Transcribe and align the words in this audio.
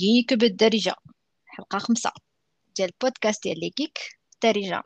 Geek 0.00 0.34
بالدارجة 0.34 0.94
حلقة 1.46 1.78
خمسة. 1.78 2.12
ديال 2.76 2.88
البودكاست 2.88 3.42
ديال 3.42 3.60
لي 3.60 3.70
Geek 3.70 3.98
بالدارجة 4.32 4.82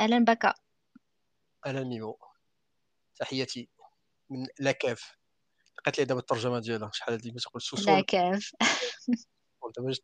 أهلا 0.00 0.18
بك 0.18 0.54
أهلا 1.66 1.84
ميمو. 1.84 2.18
تحياتي 3.16 3.68
من 4.30 4.46
la 4.58 4.77
cave 4.77 5.16
لقيت 5.78 5.98
لي 5.98 6.04
دابا 6.04 6.20
الترجمة 6.20 6.58
ديالها. 6.58 6.90
شحال 6.92 7.14
هادي؟ 7.14 7.30
باش 7.30 7.42
تقول 7.42 7.52
la 7.54 7.60
sous-sol 7.60 8.00
cave 8.00 8.52
قلت 9.60 9.80
باش 9.80 10.00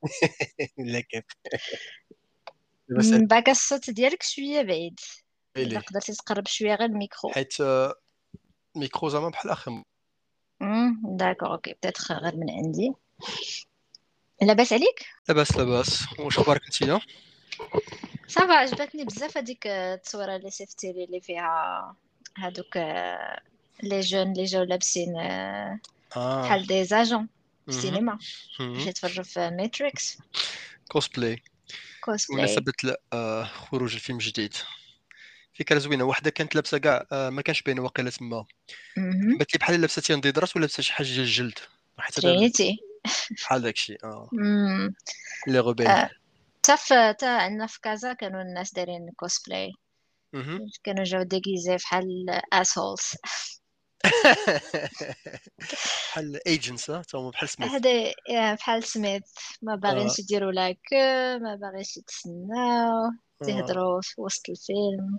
la 0.78 0.94
cave 0.94 1.24
دابا 2.88 3.10
من 3.18 3.26
باك 3.26 3.48
الصوت 3.48 3.90
ديالك 3.90 4.22
شوية 4.22 4.62
بعيد. 4.62 5.00
إلا 5.56 5.80
قدرتي 5.80 6.12
تقرب 6.12 6.46
شوية 6.46 6.74
غير 6.74 6.88
الميكرو. 6.88 7.32
حيت 7.32 7.60
آه، 7.60 7.94
الميكرو 8.76 9.08
زعما 9.08 9.28
بحال 9.28 9.50
مم، 10.60 11.16
d'accord 11.16 11.52
OK. 11.52 11.72
peut-être 11.72 12.12
غير 12.12 12.36
من 12.36 12.50
عندي. 12.50 12.92
لاباس 14.42 14.72
عليك؟ 14.72 15.06
لاباس 15.28 15.56
لاباس. 15.56 16.04
واش 16.18 16.38
أخبارك 16.38 16.60
انتيا 16.64 17.00
ça 18.28 18.40
va 18.40 18.52
عجبتني 18.52 19.04
بزاف 19.04 19.36
هذيك 19.36 19.66
التصويرة 19.66 20.36
اللي 20.36 20.50
شفتي 20.50 20.92
لي 20.92 21.04
اللي 21.04 21.20
فيها 21.20 21.96
هادوك 22.38 22.76
آه، 22.76 23.40
les 23.82 24.00
gens 24.00 24.32
اللي 24.32 24.44
جاو 24.44 24.62
لابسين 24.62 25.16
آه، 25.16 25.80
بحال 26.16 26.66
des 26.66 26.84
agents 26.84 27.28
في. 27.66 27.68
السينما. 27.68 28.12
باش 28.12 28.60
مهم. 28.60 28.88
يتفرجوا 28.88 29.24
في 29.24 29.50
Matrix 29.50 30.18
cosplay 30.88 31.42
cosplay 32.00 32.56
آه، 33.12 33.44
خروج 33.44 33.94
الفيلم 33.94 34.18
الجديد. 34.18 34.54
فكرة 35.54 35.78
زوينة 35.78 36.04
وحدة 36.04 36.30
كانت 36.30 36.54
لابسة 36.54 36.78
كاع 36.78 37.06
آه، 37.12 37.30
ما 37.30 37.42
كانش 37.42 37.62
باينة 37.62 37.82
واقيلا 37.82 38.10
تما. 38.10 38.44
بات 39.38 39.54
لي 39.54 39.58
بحال 39.58 39.80
لابسة 39.80 40.02
تينديدرات 40.02 40.56
ولا 40.56 40.60
لابسة 40.62 40.82
شي 40.82 40.92
حاجة 40.92 41.06
ديال 41.06 41.20
الجلد 41.20 41.58
ترينيتي 42.12 42.89
بحال 43.30 43.62
داكشي 43.62 43.96
آه. 44.04 44.30
لي 45.46 45.60
غوبيل 45.60 45.86
آه، 45.86 46.10
تا 47.12 47.26
عندنا 47.26 47.66
في 47.66 47.80
كازا 47.80 48.12
كانوا 48.12 48.42
الناس 48.42 48.74
دايرين 48.74 49.10
كوسبلاي. 49.16 49.72
كانوا 50.84 51.04
جاو 51.04 51.22
ديغيزي 51.22 51.76
بحال 51.76 52.40
اسولز 52.52 53.14
بحال 55.58 56.40
ايجنتس 56.46 56.86
تا 56.86 57.02
هما 57.14 57.30
بحال 57.30 57.48
سميث 57.48 57.70
هذا 57.70 57.90
يا 58.28 58.54
بحال 58.54 58.84
سميث 58.84 59.22
ما 59.62 59.74
باغينش 59.74 60.18
يديروا 60.18 60.52
لا 60.52 60.74
ما 61.38 61.58
باغينش 61.60 61.96
يتسناو 61.96 63.10
تيهضروا 63.44 64.00
في 64.02 64.20
وسط 64.20 64.48
الفيلم. 64.48 65.18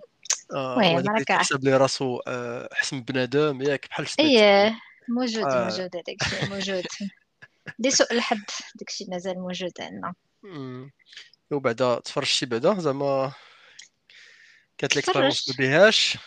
المهم 0.52 1.08
راك 1.08 1.24
تيحسب 1.24 1.64
لي 1.64 1.76
راسو 1.76 2.20
آه، 2.26 2.68
من 2.92 3.02
بنادم 3.02 3.62
ياك 3.62 3.88
بحال 3.88 4.08
سميث 4.08 4.30
إيه 4.30 4.78
موجود 5.08 5.44
آه. 5.44 5.64
موجود 5.64 5.96
هذاك 5.96 6.22
الشيء 6.22 6.50
موجود. 6.50 6.84
لسوء 7.78 8.12
الحظ 8.12 8.38
داك 8.74 8.88
الشيء 8.88 9.10
مازال 9.10 9.40
موجود 9.40 9.72
عندنا. 9.80 10.14
وبعدا 11.50 12.00
تفرجتي 12.00 12.46
بعدا 12.46 12.78
زعما 12.80 13.32
كانت 14.78 14.96
ليكسبيريونس 14.96 15.48
ما 15.50 15.54
بيهاش 15.58 16.18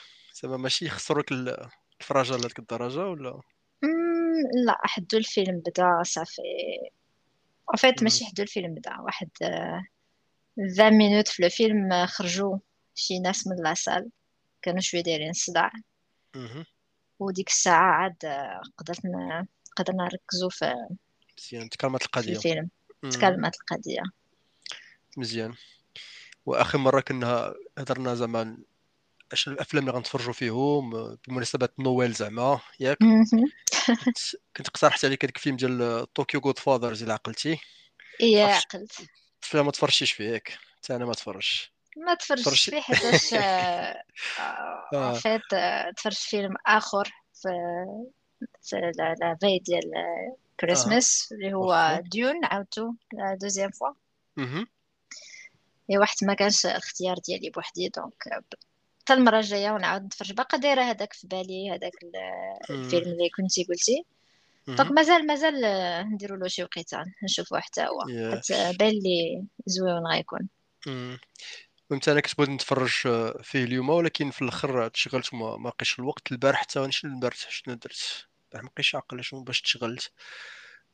زعما 0.42 0.58
ماشي 0.58 0.89
خسروك 0.89 1.31
ال- 1.31 1.69
الفراجة 2.02 2.31
لهاديك 2.38 2.59
الدرجة 2.59 3.00
ولا 3.00 3.42
مم، 3.83 4.66
لا 4.66 4.77
حدو 4.83 5.17
الفيلم 5.17 5.59
بدا 5.66 6.03
صافي 6.03 6.42
مم. 8.02 8.03
ماشي 8.03 8.25
حدو 8.25 8.44
الفيلم 8.44 8.75
بدا 8.75 8.99
واحد 8.99 9.30
آه، 9.42 9.83
20 10.75 10.94
minutes 10.97 11.27
في 11.27 11.45
الفيلم 11.45 12.05
خرجوا 12.05 12.58
شي 12.95 13.20
ناس 13.20 13.47
من 13.47 13.55
la 13.63 13.77
salle 13.77 14.09
كانوا 14.61 14.80
شوية 14.80 15.02
دايرين 15.02 15.33
صداع. 15.33 15.72
وديك 17.20 17.49
الساعة 17.49 17.92
عاد 17.92 18.16
قدرت 18.77 19.02
قدرنا 19.77 20.03
نركزوا 20.03 20.49
في 20.49 20.73
مزيان 21.39 21.69
تكرمت 21.69 22.00
في 22.02 22.05
القضية. 22.05 22.36
الفيلم 22.36 22.69
مم. 23.03 23.09
تكلمت 23.09 23.55
القضية. 23.61 24.02
مزيان. 25.17 25.54
وآخر 26.45 26.77
مرة 26.77 27.02
كنا 27.02 27.54
هضرنا 27.77 28.15
زعما 28.15 28.58
أش 29.32 29.48
الأفلام 29.48 29.83
اللي 29.83 29.98
غنتفرجوا 29.98 30.33
فيهم 30.33 30.95
آه، 30.95 31.17
بمناسبة 31.27 31.70
نويل 31.80 32.14
زعما 32.14 32.59
ياك. 32.80 32.98
كنت 34.58 34.67
اقترحت 34.67 35.05
عليك 35.05 35.26
هذاك 35.26 35.36
الفيلم 35.37 35.55
ديال 35.55 36.05
Tokyo 36.14 36.39
Godfathers 36.42 37.03
إلا 37.04 37.14
عقلتي. 37.14 37.59
عرفتش 38.21 38.65
عقلت 38.76 39.09
الفيلم 39.43 39.65
ما 39.65 39.71
تفرجتيش 39.71 40.11
فيه 40.11 40.30
ياك 40.30 40.58
حتى 40.77 40.95
أنا 40.95 41.05
ما 41.05 41.14
تفرجش. 41.14 41.71
ما 41.98 42.14
تفرجتش 42.14 42.70
فيه 42.70 42.82
حيتاش 42.82 43.33
en 43.33 43.39
آه. 44.93 45.14
fait 45.14 45.42
تفرجت 45.98 46.17
فيلم 46.17 46.55
آخر 46.67 47.14
في 47.33 47.49
في 48.61 48.92
la 48.98 49.37
veille 49.42 49.59
ديال 49.59 49.92
آه 50.55 50.61
كريسماس 50.61 51.30
اللي 51.32 51.54
هو 51.54 52.02
ديون 52.05 52.45
عاودتو 52.45 52.93
deuxième 53.42 53.71
fois. 53.71 53.89
et 55.92 55.98
واحد 55.98 56.16
ما 56.21 56.33
كانش 56.33 56.66
الاختيار 56.66 57.17
ديالي 57.27 57.49
بوحدي 57.49 57.89
donc 57.89 58.23
حتى 59.02 59.14
المرة 59.14 59.39
الجاية 59.39 59.71
ونعاود 59.71 60.04
نتفرج. 60.04 60.33
باقا 60.33 60.58
دايرة 60.58 60.82
هذاك 60.82 61.14
في 61.14 61.27
بالي 61.27 61.71
هذاك. 61.71 61.94
الفيلم 62.70 63.11
اللي 63.11 63.30
كنتي 63.38 63.64
قلتي. 63.64 64.05
donc. 64.67 64.92
مازال 64.92 65.27
مازال 65.27 65.61
نديرو 66.14 66.36
له 66.36 66.48
شي 66.48 66.64
وقيته 66.64 67.04
نشوفوه 67.23 67.60
حتى 67.60 67.82
هو. 67.82 67.99
باين 68.80 68.94
لي 68.94 69.45
زوين 69.65 70.08
غيكون. 70.11 70.49
فهمت 71.89 72.10
أنا 72.10 72.20
كنت 72.21 72.38
بغيت 72.38 72.49
نتفرج 72.49 72.89
فيه 73.44 73.64
اليوم 73.64 73.89
ولكن 73.89 74.32
في 74.32 74.42
الآخر 74.42 74.88
تشغلت 74.88 75.33
وما 75.33 75.58
ما 75.58 75.70
لقيتش 75.70 75.99
الوقت. 75.99 76.32
البارح 76.32 76.61
حتى 76.61 76.92
شنو 76.92 77.14
البارح؟ 77.14 77.36
شنو 77.36 77.73
درت؟ 77.73 78.27
ما 78.61 78.70
بقيتش 78.73 78.95
عاقل 78.95 79.23
شنو 79.23 79.43
باش 79.43 79.61
تشغلت. 79.61 80.11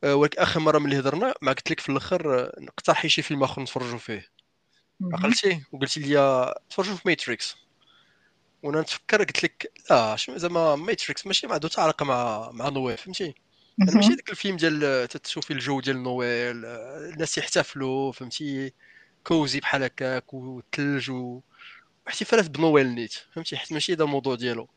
آه، 0.03 0.15
ولكن 0.15 0.41
آخر 0.41 0.59
مرة 0.59 0.79
ملي 0.79 0.99
هضرنا 0.99 1.33
ما 1.41 1.51
قلت 1.51 1.71
لك 1.71 1.79
في 1.79 1.89
الأخر 1.89 2.39
آه، 2.39 2.51
اقترحي 2.67 3.09
شي 3.09 3.21
فيلم 3.21 3.43
آخر 3.43 3.61
نتفرجوا 3.61 3.97
فيه. 3.97 4.31
عقلتي؟ 5.13 5.61
وقلتي 5.71 5.99
لي 5.99 6.53
تفرجوا 6.69 6.95
في 6.95 7.01
Matrix 7.05 7.55
وأنا 8.63 8.81
نتفكر 8.81 9.17
قلت 9.23 9.43
لك 9.43 9.71
لا 9.89 10.15
شنو 10.15 10.37
زعما 10.37 10.75
Matrix 10.75 11.27
ماشي 11.27 11.47
ما 11.47 11.53
عنده 11.53 11.69
حتى 11.69 11.81
علاقة 11.81 12.05
مع 12.05 12.51
مع 12.51 12.69
نويل 12.69 12.97
فهمتي؟ 12.97 13.35
أنا 13.81 13.95
ماشي. 13.95 14.15
داك 14.15 14.29
الفيلم 14.29 14.55
ديال 14.57 15.07
تتشوفي 15.07 15.53
الجو 15.53 15.79
ديال 15.79 16.03
نويل 16.03 16.65
آه، 16.65 17.09
الناس 17.13 17.37
يحتفلوا 17.37 18.11
فهمتي؟ 18.11 18.73
cozy 19.23 19.59
بحال 19.59 19.83
هكاك 19.83 20.33
والثلج 20.33 21.11
و... 21.11 21.41
واحتفالات 22.05 22.49
بنويل 22.49 22.87
نيت 22.87 23.13
فهمتي؟ 23.13 23.57
حيت 23.57 23.73
ماشي 23.73 23.93
هذا 23.93 24.03
الموضوع 24.03 24.35
ديالو. 24.35 24.69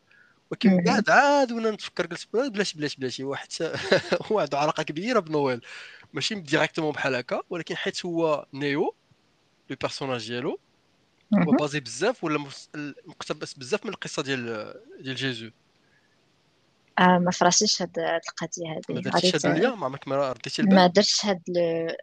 ولكن. 0.55 0.85
بعد 0.85 1.11
عاد 1.11 1.53
وأنا 1.53 1.71
نتفكر 1.71 2.07
قلت 2.07 2.29
بلاتي 2.33 2.79
بلاتي 2.79 2.97
بلاتي 2.99 3.25
واحد 3.25 3.49
هو 4.23 4.41
عنده 4.41 4.59
علاقة 4.59 4.83
كبيرة 4.83 5.21
بنويل. 5.21 5.61
ماشي 6.13 6.35
directement 6.35 6.93
بحال 6.93 7.15
هكا 7.15 7.43
ولكن 7.51 7.77
حيت 7.77 8.07
هو 8.07 8.47
Neo 8.53 8.95
le 9.71 9.77
personnage 9.81 10.29
ديالو 10.29 10.61
هو. 11.35 11.53
basé 11.53 11.81
بزاف 11.81 12.25
ولا 12.25 12.45
مقتبس 13.07 13.55
بزاف 13.55 13.85
من 13.85 13.91
القصة 13.91 14.23
ديال 14.23 14.75
ديال 15.01 15.15
جيزو 15.15 15.51
آه 16.99 17.19
ما 17.19 17.31
فراسيش 17.31 17.83
هاد 17.83 17.99
القضية 17.99 18.81
ما 18.89 18.97
هادي 18.97 19.11
درتيش 19.11 19.47
غادي 19.47 19.67
هاد 19.67 19.75
ما 19.75 19.87
عمرك 19.87 20.09
ما 20.09 20.33
رديتي 20.33 20.63
البال 20.63 20.77
ما 20.77 20.87
درتش 20.87 21.27
هاد. 21.27 21.43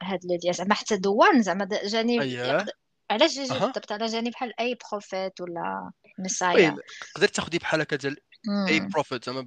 هاد 0.04 0.20
لو 0.46 0.52
زعما 0.52 0.74
حتى 0.74 0.98
دوان 0.98 1.42
زعما 1.42 1.70
جاني 1.86 2.20
علاش 3.12 3.34
جيجي 3.34 3.54
بالضبط 3.54 3.92
على 3.92 4.06
جاني 4.06 4.30
بحال 4.30 4.60
أي 4.60 4.78
بروفيت 4.90 5.42
ولا 5.42 5.92
مسايا 6.20 6.76
قدرت 7.16 7.36
تاخدي 7.36 7.58
بحال 7.58 7.82
هكا 7.82 7.96
ديال 7.96 8.18
اي. 8.50 8.80
بروفيت 8.80 9.26
زعما 9.26 9.42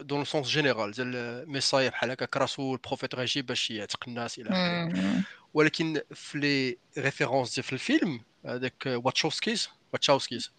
دون 0.00 0.18
لو 0.18 0.24
سونس 0.24 0.48
جينيرال 0.48 0.92
ديال 0.92 1.44
ميسايا 1.50 1.88
بحال 1.90 2.10
هكا 2.10 2.40
رسول 2.40 2.78
بروفيت 2.78 3.14
غيجي 3.14 3.42
باش 3.42 3.70
يعتق 3.70 4.04
الناس 4.08 4.38
إلى 4.38 4.50
اخره. 4.50 5.24
ولكن 5.54 6.00
في 6.14 6.38
لي 6.38 6.78
ريفيرونس 6.98 7.54
ديال 7.54 7.64
في 7.64 7.72
الفيلم 7.72 8.20
هذاك 8.46 8.82
Wachowskis 8.86 9.68
Wachowskis 9.92 10.52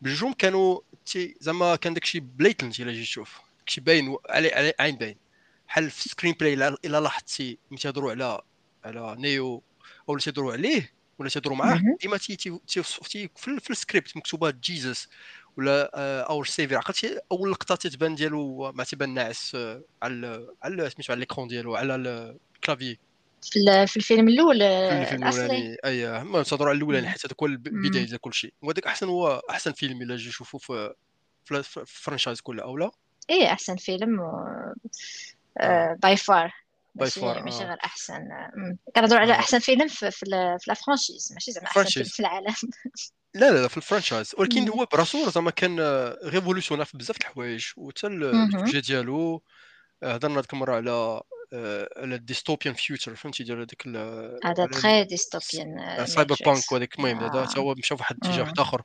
بجوج 0.00 0.34
كانوا 0.34 0.80
تي 1.06 1.36
زعما 1.40 1.76
كان 1.76 1.94
داكشي 1.94 2.20
blatant 2.20 2.80
الا 2.80 2.92
جيت 2.92 3.04
تشوف 3.04 3.40
داكشي 3.58 3.80
باين 3.80 4.16
على 4.28 4.52
على 4.54 4.72
عين 4.80 4.96
باين 4.96 5.16
بحال 5.68 5.90
في 5.90 6.06
ال 6.06 6.34
screenplay 6.40 6.54
الا 6.54 7.00
لاحظتي 7.00 7.58
ملي 7.70 7.80
تيهضروا 7.80 8.10
على 8.10 8.40
على 8.84 9.16
Neo 9.18 9.62
أو 10.08 10.18
تيهضروا 10.18 10.52
عليه 10.52 10.94
ولا 11.18 11.28
تيهضروا 11.28 11.56
معاه. 11.56 11.80
ديما 12.00 12.16
تي 12.16 12.36
تي 12.36 12.82
في 13.46 13.70
السكريبت 13.70 14.16
مكتوبه 14.16 14.50
Jesus 14.50 15.08
ولا 15.58 15.90
our 16.30 16.46
saviour 16.46 16.78
عقلتي 16.78 17.20
أول 17.32 17.50
لقطة 17.50 17.74
تتبان 17.74 18.14
ديالو 18.14 18.72
ما 18.72 18.84
تيبان 18.84 19.14
ناعس 19.14 19.54
آه، 19.54 19.82
على 20.02 20.46
على 20.62 20.90
سميتو 20.90 21.12
على 21.12 21.18
l'écran 21.18 21.48
ديالو 21.48 21.76
على 21.76 21.94
ال 21.94 22.07
clavier 22.07 22.98
في 23.42 23.58
ال- 23.58 23.88
في 23.88 23.96
الفيلم 23.96 24.28
الأول 24.28 24.58
في 24.58 24.64
آه، 24.64 25.02
الفيلم 25.02 25.22
الأصلي؟ 25.22 25.76
اي 25.84 26.24
ما 26.24 26.42
تهضروا 26.42 26.68
على 26.68 26.76
الأولاني. 26.76 27.08
حيت 27.08 27.26
هذاك 27.26 27.42
هو 27.42 27.46
البداية. 27.46 28.04
ديال 28.04 28.20
كل 28.20 28.34
شيء. 28.34 28.52
وهذاك 28.62 28.86
أحسن 28.86 29.08
هو 29.08 29.42
أحسن 29.50 29.72
فيلم 29.72 30.02
إلا 30.02 30.16
جي 30.16 30.28
نشوفوا 30.28 30.60
في 31.44 31.54
ال 31.80 31.86
franchise 31.86 32.40
كلها 32.40 32.64
أو 32.64 32.76
لا؟ 32.76 32.90
إيه 33.30 33.52
أحسن 33.52 33.76
فيلم 33.76 34.20
by 36.02 36.16
far 36.16 36.52
by 36.94 37.10
far 37.10 37.42
ماشي 37.42 37.64
غير 37.64 37.78
أحسن. 37.84 38.28
كنهضروا 38.96 39.20
على 39.20 39.32
أحسن 39.32 39.58
فيلم 39.58 39.88
في 39.88 40.10
في, 40.10 40.26
في 40.58 40.64
la 40.66 40.74
franchise 40.74 41.32
ماشي 41.32 41.52
زعما 41.52 41.66
أحسن 41.66 41.84
فيلم 41.84 42.06
في 42.06 42.20
العالم. 42.20 42.54
لا 43.34 43.50
لا 43.50 43.62
لا 43.62 43.68
في 43.68 43.76
ال 43.76 43.82
franchise 43.82 44.34
ولكن. 44.38 44.68
هو 44.68 44.86
براسو 44.92 45.30
زعما 45.30 45.50
كان 45.50 45.80
révolutionnaire 46.24 46.84
في 46.84 46.98
بزاف 46.98 47.16
الحوايج. 47.16 47.66
وحتى 47.76 48.08
مهم. 48.08 48.56
ال 48.56 48.60
sujet 48.60 48.80
ديالو 48.80 49.42
آه، 50.02 50.14
هضرنا 50.14 50.40
ديك 50.40 50.52
المره 50.52 50.74
على 50.74 51.20
على 51.96 52.14
ال 52.14 52.20
dystopian 52.20 52.74
future 52.74 53.14
فهمتي؟ 53.14 53.44
ديال 53.44 53.58
هذاك 53.58 53.86
هذا 54.44 54.66
très 54.66 55.04
dystopian 55.04 56.06
cyberpunk 56.06 56.72
وهذاك 56.72 56.98
المهم 56.98 57.18
هذا. 57.24 57.46
حتى 57.46 57.60
هو 57.60 57.74
مشى 57.74 57.96
فواحد 57.96 58.16
الاتجاه 58.22 58.42
واحد 58.42 58.60
آخر. 58.60 58.82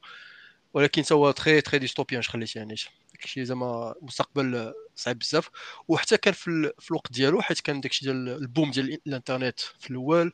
ولكن 0.73 1.03
هو 1.11 1.31
très 1.31 1.61
très 1.61 1.79
dystopian 1.79 2.23
خليتي 2.23 2.59
يعني؟ 2.59 2.75
داكشي 3.13 3.45
زعما 3.45 3.95
مستقبل 4.01 4.73
صعيب 4.95 5.19
بزاف. 5.19 5.49
وحتى 5.87 6.17
كان 6.17 6.33
في, 6.33 6.71
في 6.79 6.91
الوقت 6.91 7.11
ديالو 7.11 7.41
حيت 7.41 7.59
كان 7.59 7.81
داكشي 7.81 8.05
ديال 8.05 8.29
ال 8.29 8.38
boom 8.38 8.71
ديال 8.71 8.99
الانترنت 9.07 9.59
في 9.59 9.89
الأول 9.89 10.33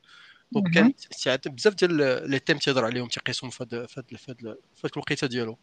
donc 0.56 0.74
كان 0.74 0.94
بزاف 1.46 1.74
ديال 1.74 1.94
les 2.30 2.40
thèmes 2.40 2.58
تيهضر 2.58 2.86
عليهم 2.86 3.08
تيقيسهم 3.08 3.50
في 3.50 3.64
هذا 3.64 3.86
في 3.86 4.04
في 4.76 4.86
الوقيته 4.94 5.28
ديالو. 5.28 5.58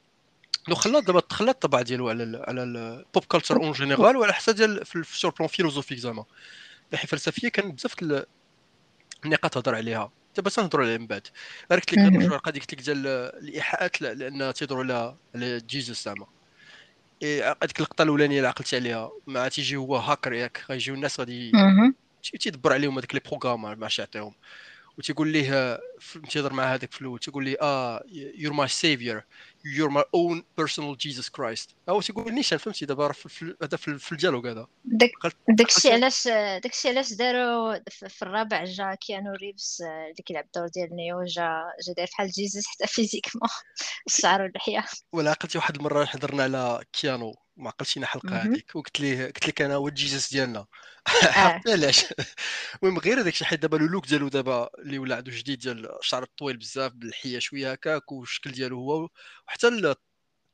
لو 0.68 0.74
خلات 0.74 1.04
دابا 1.04 1.20
تخلى 1.20 1.50
الطبع 1.50 1.82
ديالو 1.82 2.08
على 2.08 2.22
ال 2.22 2.36
على 2.36 2.62
ال 2.62 2.78
pop 2.78 3.24
culture 3.24 3.56
en 3.56 3.72
général 3.72 4.16
وعلى 4.16 4.32
حتى 4.32 4.52
ديال 4.52 4.84
في 4.84 4.96
ال 4.96 5.02
sur 5.02 5.19
le 5.19 5.30
plan 5.30 5.48
philosophique 5.48 5.98
زعما. 5.98 6.24
الناحيه 6.86 7.04
الفلسفيه 7.04 7.48
كان 7.48 7.72
بزاف 7.72 8.24
النقاط 9.24 9.54
تهضر 9.54 9.74
عليها. 9.74 10.12
دابا 10.36 10.50
تنهضروا 10.50 10.84
عليها 10.84 10.98
من 10.98 11.06
بعد. 11.06 11.26
قلت 11.70 11.92
لك 11.92 11.98
مشروع 11.98 12.36
القضية 12.36 12.60
قلت 12.60 12.72
لك 12.72 12.80
ديال 12.80 13.06
الإيحاءات 13.06 14.02
لأن 14.02 14.54
تيهضروا 14.54 14.82
على 14.84 15.16
على 15.34 15.60
Jesus 15.60 16.04
زعما. 16.04 16.26
هذيك 17.22 17.78
اللقطة 17.78 18.02
الأولانية 18.02 18.36
اللي 18.36 18.48
عقلت 18.48 18.74
عليها. 18.74 19.10
مع 19.26 19.48
تيجي 19.48 19.76
هو 19.76 19.96
هاكر 19.96 20.32
ياك 20.32 20.64
غيجيو 20.70 20.94
الناس 20.94 21.20
غادي 21.20 21.52
تيدبر 22.40 22.72
عليهم 22.72 22.98
هذوك 22.98 23.14
les 23.14 23.20
programmes 23.20 23.62
ما 23.62 23.88
يعطيهم 23.98 24.34
وتيقول 24.98 25.28
ليه 25.28 25.80
تيهضر 26.30 26.52
مع 26.52 26.74
هذاك 26.74 26.92
في 26.92 27.00
الأول. 27.00 27.18
تيقول 27.18 27.44
ليه 27.44 27.56
آه 27.62 28.04
you're 28.12 28.52
my 28.52 28.68
saviour 28.68 29.24
you're 29.64 29.88
my 29.88 30.04
own 30.14 30.44
personal 30.56 30.96
Jesus 30.96 31.28
Christ 31.28 31.70
هو 31.88 32.00
تيقول 32.00 32.32
نيشان 32.32 32.58
فهمتي؟ 32.58 32.86
دابا 32.86 33.06
راه 33.06 33.14
هذا 33.62 33.76
في 33.76 34.12
ال 34.12 34.16
dialogue 34.16 34.46
هذا. 34.46 34.66
داكشي 35.48 35.92
علاش 35.92 36.28
داكشي 36.62 36.88
علاش 36.88 37.12
داروا 37.12 37.78
في 37.90 38.22
الرابع 38.22 38.64
جا 38.64 38.94
Keanu 38.94 39.32
Reeves 39.32 39.82
اللي 39.82 40.22
كيلعب 40.26 40.44
الدور 40.44 40.68
ديال 40.68 40.96
Neo 40.96 41.24
جا 41.24 41.62
جا 41.86 41.92
داير 41.96 42.08
بحال 42.12 42.30
Jesus 42.30 42.66
حتى 42.66 42.86
physiquement. 42.86 43.48
الشعر 44.06 44.42
واللحية. 44.42 44.84
ولا 45.12 45.30
عقلتي 45.30 45.58
واحد 45.58 45.76
المرة 45.76 46.04
حضرنا 46.04 46.42
على 46.42 46.84
Keanu. 46.92 47.34
ما 47.56 47.68
عقلتينا 47.68 48.06
حلقة 48.06 48.36
هذيك 48.36 48.76
وقلت 48.76 49.00
ليه 49.00 49.26
قلت 49.26 49.48
لك 49.48 49.62
أنا 49.62 49.74
هو 49.74 49.88
Jesus 49.88 50.32
ديالنا. 50.32 50.66
علاش؟ 51.68 52.04
المهم 52.82 52.98
غير 52.98 53.20
هذاك 53.20 53.32
الشيء 53.32 53.46
حيت 53.46 53.60
دابا 53.60 53.76
look 53.76 54.06
ديالو 54.06 54.28
دابا 54.28 54.70
اللي 54.78 54.98
ولا 54.98 55.16
عنده 55.16 55.32
جديد 55.32 55.58
ديال 55.58 55.98
الشعر 55.98 56.22
الطويل 56.22 56.56
بزاف 56.56 56.92
بالحية 56.92 57.38
شوية 57.38 57.72
هكاك 57.72 58.12
والشكل 58.12 58.52
ديالو 58.52 58.76
هو 58.78 59.08
وحتى 59.48 59.68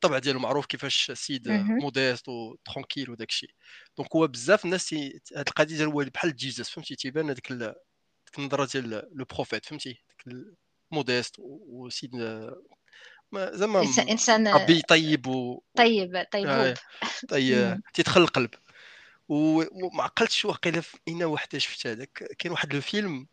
الطبع 0.04 0.18
ديالو 0.18 0.38
معروف 0.40 0.66
كيفاش 0.66 1.10
سيد 1.14 1.48
modeste 1.48 2.28
و 2.28 2.36
tranquille 2.36 3.10
وداك 3.10 3.28
الشيء. 3.28 3.50
donc 3.98 4.16
هو 4.16 4.26
بزاف 4.26 4.64
الناس 4.64 4.94
هاد 4.94 5.48
القضية 5.48 5.76
ديال 5.76 5.88
هو 5.88 6.04
بحال 6.14 6.36
Jesus 6.36 6.70
فهمتي؟ 6.70 6.96
تيبان 6.96 7.30
هذيك 7.30 7.52
ديك 7.52 8.38
النظرة 8.38 8.64
ديال 8.72 8.90
le 9.12 9.24
prophète 9.24 9.66
فهمتي؟ 9.66 10.02
modeste 10.90 11.36
وسيد 11.38 12.10
زعما 13.34 13.80
انسان 13.98 14.48
ربي 14.48 14.82
طيب 14.82 15.26
و 15.26 15.62
طيب 15.76 16.26
طيب 16.32 16.46
آه 16.46 16.74
طيب 17.28 17.80
تيدخل 17.94 18.20
القلب. 18.20 18.50
وما 19.28 20.02
عقلتش 20.02 20.44
واقيلا 20.44 20.80
في 20.80 20.98
اين 21.08 21.24
وحدة 21.24 21.58
شفت 21.58 21.86
هذاك. 21.86 22.34
كاين 22.38 22.52
واحد 22.52 22.74
الفيلم 22.74 23.26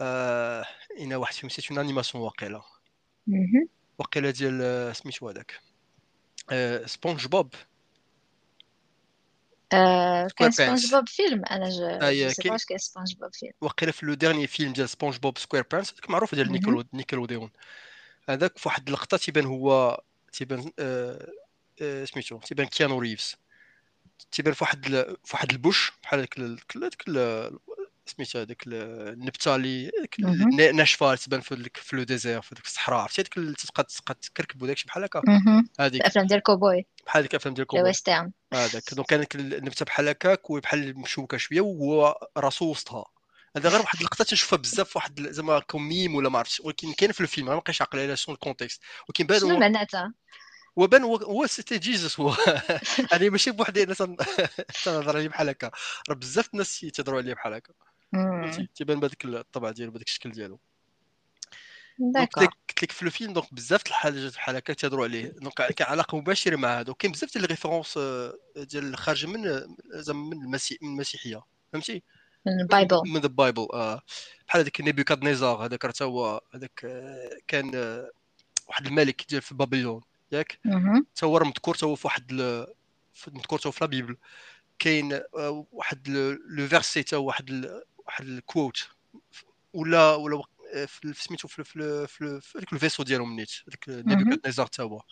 آه 0.00 0.64
اين 0.98 1.14
واحد 1.14 1.34
فيلم 1.34 1.48
c'est 1.50 1.70
une 1.70 1.78
animation 1.78 2.24
واقيلا. 2.24 2.62
واقيلا 3.98 4.30
ديال 4.30 4.96
سميتو 4.96 5.28
هذاك؟ 5.28 5.60
آه 6.50 6.86
سبونج 6.86 7.26
بوب 7.26 7.54
آه 9.72 10.28
كان 10.36 10.50
سبونج 10.50 10.94
بوب 10.94 11.08
فيلم؟ 11.08 11.44
أنا 11.44 11.70
جو 11.70 11.84
آه 11.84 11.98
كاين 12.42 12.58
Sponge 12.78 13.14
Bob 13.20 13.34
فيلم. 13.34 13.52
واقيلا 13.60 13.92
في 13.92 14.06
le 14.06 14.14
dernier 14.14 14.46
film 14.46 14.72
ديال 14.72 14.88
SpongeBob 14.88 15.38
SquarePants 15.38 15.94
معروف 16.08 16.34
ديال 16.34 16.52
Nickelo 16.52 16.84
Nickelodeon. 16.92 17.50
هذاك 18.28 18.58
في 18.58 18.68
واحد 18.68 18.86
اللقطة 18.86 19.16
تيبان 19.16 19.46
هو 19.46 20.00
تيبان 20.32 20.72
آه 20.78 21.32
آه 21.82 22.04
سميتو 22.04 22.38
تيبان 22.38 22.66
كيانو 22.66 22.98
ريفز. 22.98 23.36
تيبان 24.32 24.54
في 24.54 24.64
واحد 24.64 24.86
في 25.24 25.32
واحد 25.34 25.50
ال 25.50 25.58
bush 25.58 25.92
بحال 26.02 26.18
هذاك 26.20 26.38
هذاك 26.76 27.02
سميتها 28.06 28.42
هذاك 28.42 28.62
النبته 28.66 29.56
اللي 29.56 29.90
ناشفه 30.72 31.14
تبان 31.14 31.40
في 31.40 31.70
في 31.74 31.96
le 31.96 32.02
désert 32.02 32.42
في 32.42 32.64
الصحراء 32.64 33.00
عرفتي؟ 33.00 33.20
هذيك 33.22 33.36
اللي 33.36 33.54
تبقى 33.54 33.84
تبقى 33.84 34.14
تكركب 34.14 34.62
وداك 34.62 34.86
بحال 34.86 35.04
هكا. 35.04 35.22
هذيك. 35.80 36.00
الأفلام 36.00 36.26
ديال 36.26 36.42
كوبوي. 36.42 36.86
بحال 37.06 37.20
هذيك 37.20 37.30
الأفلام 37.30 37.54
ديال 37.54 37.66
كوبوي. 37.66 37.82
ال 37.82 37.88
western 37.88 38.32
هذاك. 38.54 38.94
donc 38.94 39.06
كانت 39.06 39.34
النبتة 39.34 39.84
بحال 39.84 40.08
هكاك 40.08 40.50
وبحال 40.50 40.98
مشوكة 40.98 41.36
شوية 41.36 41.60
وهو 41.60 42.28
راسو 42.36 42.70
وسطها. 42.70 43.04
هذا 43.58 43.68
غير 43.68 43.80
واحد 43.80 43.98
اللقطه 43.98 44.24
تنشوفها 44.24 44.56
بزاف 44.56 44.96
واحد 44.96 45.30
زعما 45.30 45.58
comme 45.58 45.89
mème 45.89 46.14
ولا 46.14 46.28
ما 46.28 46.38
عرفتش 46.38 46.60
ولكن 46.60 46.92
كاين 46.92 47.12
في 47.12 47.20
الفيلم 47.20 47.46
ما 47.46 47.56
بقيتش 47.56 47.82
عاقل 47.82 47.98
على 47.98 48.16
شنو 48.16 48.34
ال 48.34 48.40
context 48.40 48.82
ولكن 49.08 49.26
بان 49.26 49.40
شنو 49.40 49.58
معناتها؟ 49.58 50.14
وبان 50.76 51.02
هو 51.04 51.46
c'était 51.46 51.78
Jésus 51.78 52.20
هو. 52.20 52.36
يعني 53.12 53.30
ماشي 53.30 53.50
بوحدي 53.50 53.82
الناس 53.82 53.98
تنهضر 54.84 55.16
عليه 55.16 55.28
بحال 55.28 55.48
هكا. 55.48 55.70
راه 56.08 56.14
بزاف 56.14 56.48
الناس 56.52 56.80
تيهضروا 56.80 57.18
عليه 57.18 57.34
بحال 57.34 57.54
هكا. 57.54 57.72
تيبان 58.74 59.00
بهذاك 59.00 59.24
الطبع 59.24 59.70
ديالو 59.70 59.90
بهذاك 59.90 60.06
الشكل 60.06 60.32
ديالو. 60.32 60.60
قلت 62.16 62.82
لك 62.82 62.92
في 62.92 63.02
الفيلم 63.02 63.32
donc 63.32 63.54
بزاف 63.54 63.86
الحاجات 63.86 64.34
بحال 64.34 64.56
هكا 64.56 64.72
تيهضروا 64.72 65.04
عليه. 65.04 65.26
donc 65.28 65.54
كاين 65.54 65.90
علاقة 65.90 66.18
مباشرة 66.18 66.56
مع 66.56 66.80
هذا 66.80 66.90
وكاين 66.90 67.12
بزاف 67.12 67.32
ديال 67.32 67.44
ال 67.44 67.49
références 67.49 67.98
ديال 68.56 68.96
خارجة 68.96 69.26
من 69.26 69.74
زعما 69.90 70.30
من 70.30 70.42
المسيح 70.42 70.78
من 70.82 70.88
المسيحية. 70.88 71.42
فهمتي؟ 71.72 72.02
من 72.48 72.60
ال 72.60 72.66
Bible. 72.66 73.02
من 73.06 73.24
ال 73.24 73.31
Bible 73.31 73.68
آه. 73.72 74.02
بحال 74.48 74.60
هذاك 74.60 74.80
نيبوكادنيزار 74.80 75.64
هذاك 75.64 75.86
حتى 75.86 76.04
هو 76.04 76.40
هذاك 76.54 76.86
كان 77.48 77.70
واحد 78.68 78.86
الملك 78.86 79.24
ديال 79.28 79.42
في 79.42 79.54
Babylone 79.54 80.02
ياك؟ 80.32 80.58
حتى 81.16 81.26
هو 81.26 81.38
مذكور 81.38 81.74
حتى 81.74 81.86
هو 81.86 81.94
في 81.94 82.06
واحد 82.06 82.32
مذكور 83.28 83.58
حتى 83.58 83.72
في 83.72 83.84
la 83.84 83.90
Bible. 83.90 84.16
كاين 84.78 85.20
واحد 85.72 86.08
le 86.48 86.66
verset 86.68 87.00
حتى 87.00 87.16
واحد 87.16 87.80
واحد 87.98 88.24
ال 88.26 88.36
quote 88.36 88.88
ولا 89.72 90.14
ولا 90.14 90.42
سميتو 91.12 91.48
في 91.48 91.64
في 91.64 92.06
في 92.06 92.40
هذاك 92.56 92.72
ال 92.72 92.75
vaisseau 92.75 93.02
ديالهم 93.02 93.36
نيت 93.36 93.50
هذاك 93.68 93.88
نيبوكادنيزار 93.88 94.66
حتى 94.66 94.82
هو 94.82 95.02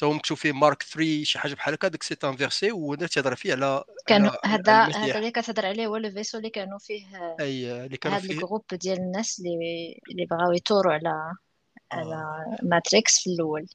حتى 0.00 0.06
هو 0.06 0.12
مكتوب 0.12 0.38
فيه 0.38 0.52
Mark 0.52 0.82
3 0.82 1.24
شي 1.24 1.38
حاجة 1.38 1.54
بحال 1.54 1.74
هكا 1.74 1.88
داك 1.88 2.02
c'est 2.02 2.16
un 2.24 2.36
verset 2.36 2.72
وهنا 2.72 3.06
تيهضر 3.06 3.34
فيه 3.34 3.52
على 3.52 3.84
كانوا 4.06 4.46
هذا 4.46 4.82
هذا 4.82 5.18
اللي 5.18 5.30
كتهضر 5.30 5.66
عليه 5.66 5.86
هو 5.86 5.96
le 5.96 6.10
vaisseau 6.10 6.38
اللي 6.38 6.50
كانوا 6.50 6.78
فيه 6.78 7.06
أي 7.40 7.84
اللي 7.86 7.96
كانوا 7.96 8.18
فيه. 8.18 8.30
ال 8.30 8.35
groupe 8.35 8.64
ديال 8.72 8.98
الناس 8.98 9.38
اللي 9.38 10.00
اللي 10.10 10.26
بغاو 10.26 10.52
يثوروا 10.52 10.92
على 10.92 11.34
على 11.92 12.14
آه. 12.14 12.56
ماتريكس 12.62 13.18
في 13.18 13.30
الأول. 13.30 13.66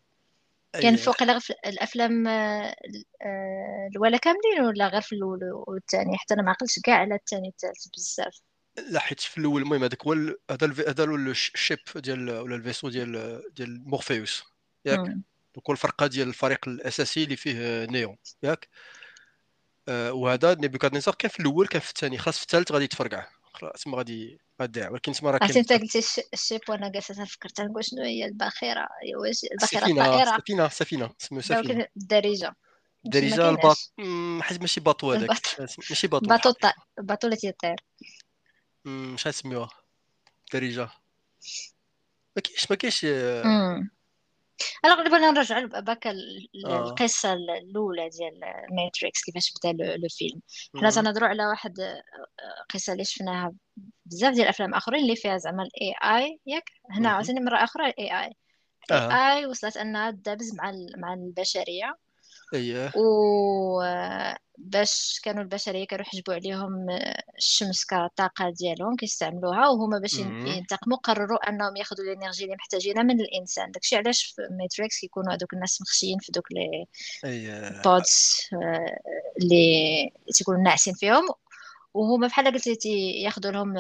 كان 0.73 0.95
فوق 0.95 1.23
الأفلام 1.65 2.27
آه، 2.27 2.75
آه، 3.21 3.89
الاولى 3.91 4.17
كاملين 4.17 4.61
ولا 4.61 4.87
غير 4.87 5.01
في 5.01 5.15
الأول 5.15 5.39
والثاني 5.67 6.17
حتى 6.17 6.33
أنا 6.33 6.41
ما 6.41 6.51
عقلتش 6.51 6.79
كاع 6.79 6.95
على 6.95 7.15
الثاني 7.15 7.47
والثالث 7.47 7.87
بزاف. 7.97 8.41
لا 8.89 8.99
حيت 8.99 9.19
في 9.19 9.37
الأول 9.37 9.61
المهم 9.61 9.83
هذاك 9.83 10.07
هو 10.07 10.13
هذا 10.51 10.73
هذا 10.87 11.03
ال 11.03 11.18
ship 11.18 11.79
ديال 11.95 12.29
ولا 12.29 12.55
ال 12.55 12.59
vaisseau 12.59 12.89
ديال 12.89 13.41
ديال 13.55 13.89
مورفيوس 13.89 14.43
ياك؟ 14.85 15.15
donc 15.55 15.69
الفرقة 15.69 16.07
ديال 16.07 16.27
الفريق 16.27 16.67
الأساسي 16.67 17.23
اللي 17.23 17.35
فيه 17.35 17.85
نيو 17.85 18.17
ياك؟ 18.43 18.69
آه 19.87 20.13
وهذا 20.13 20.55
نيبوكادنيزار 20.55 21.15
كان 21.15 21.31
في 21.31 21.39
الأول 21.39 21.67
كان 21.67 21.81
في 21.81 21.89
الثاني 21.89 22.17
خلاص 22.17 22.37
في 22.37 22.43
الثالث 22.43 22.71
غادي 22.71 22.83
يتفرقع 22.83 23.27
تما 23.83 23.97
غادي 23.97 24.39
غادي 24.61 24.87
ولكن 24.87 25.11
تما 25.11 25.31
راه 25.31 25.37
كاين 25.37 25.57
انت 25.57 25.73
قلتي 25.73 25.99
ال 26.33 26.39
ship 26.39 26.61
وأنا 26.69 26.89
جالسه 26.89 27.25
تفكر 27.25 27.49
تنقول 27.49 27.85
شنو 27.85 28.01
هي 28.01 28.25
الباخرة؟ 28.25 28.87
واش 29.17 29.43
الباخرة 29.51 29.91
الطائرة؟ 29.91 30.37
سفينة 30.37 30.67
سفينة 30.67 31.13
سميو 31.17 31.41
سفينة. 31.41 31.87
الدارجة. 31.97 32.55
الدارجه 33.05 33.49
ال 33.49 33.53
bateau 33.53 33.77
حيت 34.41 34.61
ماشي 34.61 34.79
bateau 34.79 35.13
هذاك. 35.13 35.29
ماشي 35.89 36.07
bateau. 36.07 36.25
bateau 36.27 36.53
bateau 36.97 37.27
اللي 37.27 37.37
تيطير. 37.37 37.75
مش 38.85 39.27
نسميوها 39.27 39.69
الدارجه 40.45 40.89
ما 42.35 42.41
كاينش 42.41 42.71
ما 42.71 42.75
كاينش 42.75 43.05
انا 44.85 45.09
بغينا 45.09 45.31
نرجعوا 45.31 45.79
back 45.79 46.07
القصة 46.65 47.33
الأولى 47.33 48.09
ديال 48.09 48.39
ماتريكس 48.71 49.23
كيفاش 49.25 49.53
بدأ 49.63 49.97
le 49.97 50.07
film 50.09 50.41
حنا 50.79 50.89
تنهضروا 50.89 51.27
على 51.27 51.45
واحد 51.45 51.73
قصة 52.73 52.93
اللي 52.93 53.03
شفناها 53.05 53.53
بزاف 54.05 54.33
ديال 54.33 54.43
الأفلام 54.43 54.73
آخرين 54.73 55.01
اللي 55.03 55.15
فيها 55.15 55.37
زعما 55.37 55.63
ال 55.63 55.93
AI 56.17 56.39
ياك؟ 56.45 56.63
هنا 56.91 57.09
عاوتاني 57.09 57.39
مرة 57.39 57.63
أخرى 57.63 57.89
ال 57.89 58.25
AI 58.25 58.33
ال 58.91 59.37
AI 59.37 59.45
وصلت 59.45 59.77
أنها 59.77 60.11
تدابز 60.11 60.55
مع 60.55 60.71
مع 60.97 61.13
البشرية. 61.13 61.95
اييه 62.53 62.91
وباش 64.57 65.19
كانوا 65.23 65.43
البشرية 65.43 65.87
كانوا 65.87 66.05
يحجبوا 66.05 66.33
عليهم 66.33 66.87
الشمس 67.37 67.85
كطاقة 67.85 68.49
ديالهم 68.49 68.95
كيستعملوها 68.95 69.69
وهما 69.69 69.99
باش 69.99 70.13
ينتقموا 70.19 70.97
قرروا 70.97 71.49
أنهم 71.49 71.75
ياخذوا 71.75 72.05
ال 72.05 72.11
energy 72.11 72.43
اللي 72.43 72.55
محتاجينها 72.55 73.03
من 73.03 73.21
الإنسان. 73.21 73.71
داكشي 73.71 73.95
علاش 73.95 74.23
في 74.25 74.41
ماتريكس 74.61 74.99
كيكونوا 74.99 75.33
هذوك 75.33 75.53
الناس 75.53 75.81
مخشيين 75.81 76.19
في 76.19 76.31
دوك 76.31 76.51
les 76.51 76.85
pods 77.85 78.39
اللي 79.41 80.11
تيكونوا 80.35 80.61
ناعسين 80.61 80.93
فيهم 80.93 81.23
وهما 81.93 82.27
بحال 82.27 82.45
قلتي 82.53 82.79
ياخذوا 83.23 83.51
لهم 83.51 83.73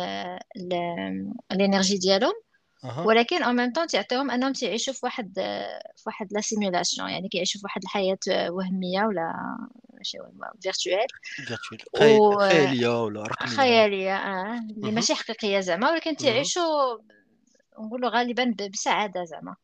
ال 1.51 1.58
energy 1.58 1.97
ديالهم. 1.97 2.33
ولكن 3.05 3.43
au 3.43 3.51
même 3.51 3.71
temps 3.71 3.87
تعطيهم 3.87 4.31
أنهم 4.31 4.53
تعيشوا 4.53 4.93
في 4.93 4.99
واحد 5.03 5.33
في 5.95 6.03
واحد 6.05 6.27
la 6.33 6.41
simulation 6.41 7.09
يعني 7.09 7.29
كيعيشوا 7.29 7.59
في 7.59 7.65
واحد 7.65 7.83
الحياة 7.83 8.49
وهمية 8.49 9.03
ولا 9.03 9.33
ماشي 9.93 10.17
virtuelle 10.61 11.05
virtuelle 11.95 12.49
خيالية 12.49 13.03
ولا 13.03 13.23
رقمية. 13.23 13.55
خيالية 13.55 14.15
آه 14.15 14.59
اللي 14.77 14.91
ماشي 14.91 15.15
حقيقية 15.15 15.59
زعما 15.59 15.91
ولكن 15.91 16.15
تعيشوا 16.15 16.97
نقولوا 17.79 18.09
غالبا 18.09 18.55
بسعادة 18.73 19.23
زعما. 19.23 19.55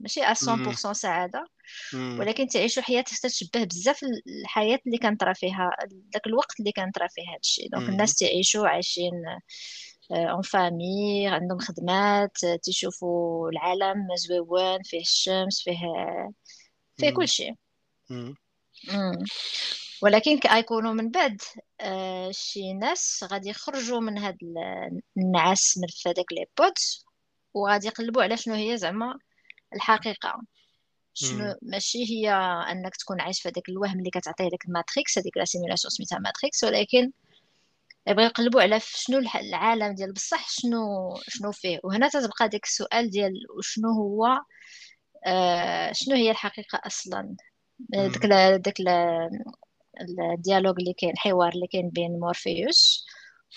ماشي 0.00 0.20
100% 0.20 0.92
سعادة. 0.92 1.46
ولكن 1.94 2.46
تعيشوا 2.46 2.82
حياة 2.82 3.02
تتشبه 3.02 3.64
بزاف 3.64 4.00
الحياة 4.42 4.78
اللي 4.86 4.98
كنطرا 4.98 5.32
فيها 5.32 5.70
داك 6.12 6.26
الوقت 6.26 6.60
اللي 6.60 6.72
كنطرا 6.72 7.06
فيه 7.06 7.22
هادشي. 7.34 7.68
donc 7.68 7.88
الناس 7.88 8.14
تعيشوا 8.14 8.68
عايشين 8.68 9.12
en 10.12 10.28
آه، 10.28 10.40
famille 10.40 11.28
عندهم 11.28 11.58
خدمات 11.58 12.38
تيشوفوا 12.62 13.50
العالم 13.50 14.08
زوين 14.16 14.82
فيه 14.82 15.00
الشمس 15.00 15.62
فيه 15.62 15.78
فيه 16.96 17.10
كل 17.10 17.28
شيء. 17.28 17.54
ولكن 20.02 20.38
كيكونوا 20.38 20.92
من 20.92 21.10
بعد 21.10 21.40
آه، 21.80 22.30
شي 22.30 22.72
ناس 22.72 23.24
غادي 23.32 23.48
يخرجوا 23.48 24.00
من 24.00 24.18
هاد 24.18 24.38
النعاس 25.16 25.78
من 25.78 25.88
فداك 26.04 26.32
les 26.32 26.46
pods 26.58 26.74
وغادي 27.54 27.86
يقلبوا 27.86 28.22
على 28.22 28.36
شنو 28.36 28.54
هي 28.54 28.76
زعما 28.76 29.18
الحقيقة. 29.74 30.42
شنو 31.14 31.54
ماشي 31.62 31.98
هي 32.04 32.30
أنك 32.70 32.96
تكون 32.96 33.20
عايش 33.20 33.42
في 33.42 33.48
هذاك 33.48 33.68
الوهم 33.68 33.98
اللي 33.98 34.10
كتعطيه 34.10 34.44
لك 34.44 34.64
ماتريكس 34.68 35.18
هذيك 35.18 35.36
la 35.36 35.44
simulation 35.44 35.90
سميتها 35.90 36.18
ماتريكس 36.18 36.64
ولكن 36.64 37.12
يبغي 38.06 38.24
يقلبوا 38.24 38.62
على 38.62 38.80
شنو 38.80 39.18
العالم 39.18 39.94
ديال 39.94 40.12
بصح 40.12 40.50
شنو 40.50 41.14
شنو 41.28 41.52
فيه. 41.52 41.80
وهنا 41.84 42.08
تتبقى 42.08 42.48
ديك 42.48 42.64
السؤال 42.64 43.10
ديال 43.10 43.32
شنو 43.60 43.88
هو 43.88 44.40
آه 45.26 45.92
شنو 45.92 46.16
هي 46.16 46.30
الحقيقة 46.30 46.80
أصلا؟ 46.86 47.36
داك 47.78 48.26
داك 48.56 48.74
ال 50.00 50.08
dialogue 50.08 50.76
اللي 50.78 50.92
كاين 50.92 51.12
الحوار 51.12 51.52
اللي 51.52 51.66
كاين 51.66 51.88
بين 51.88 52.20
مورفيوس 52.20 53.06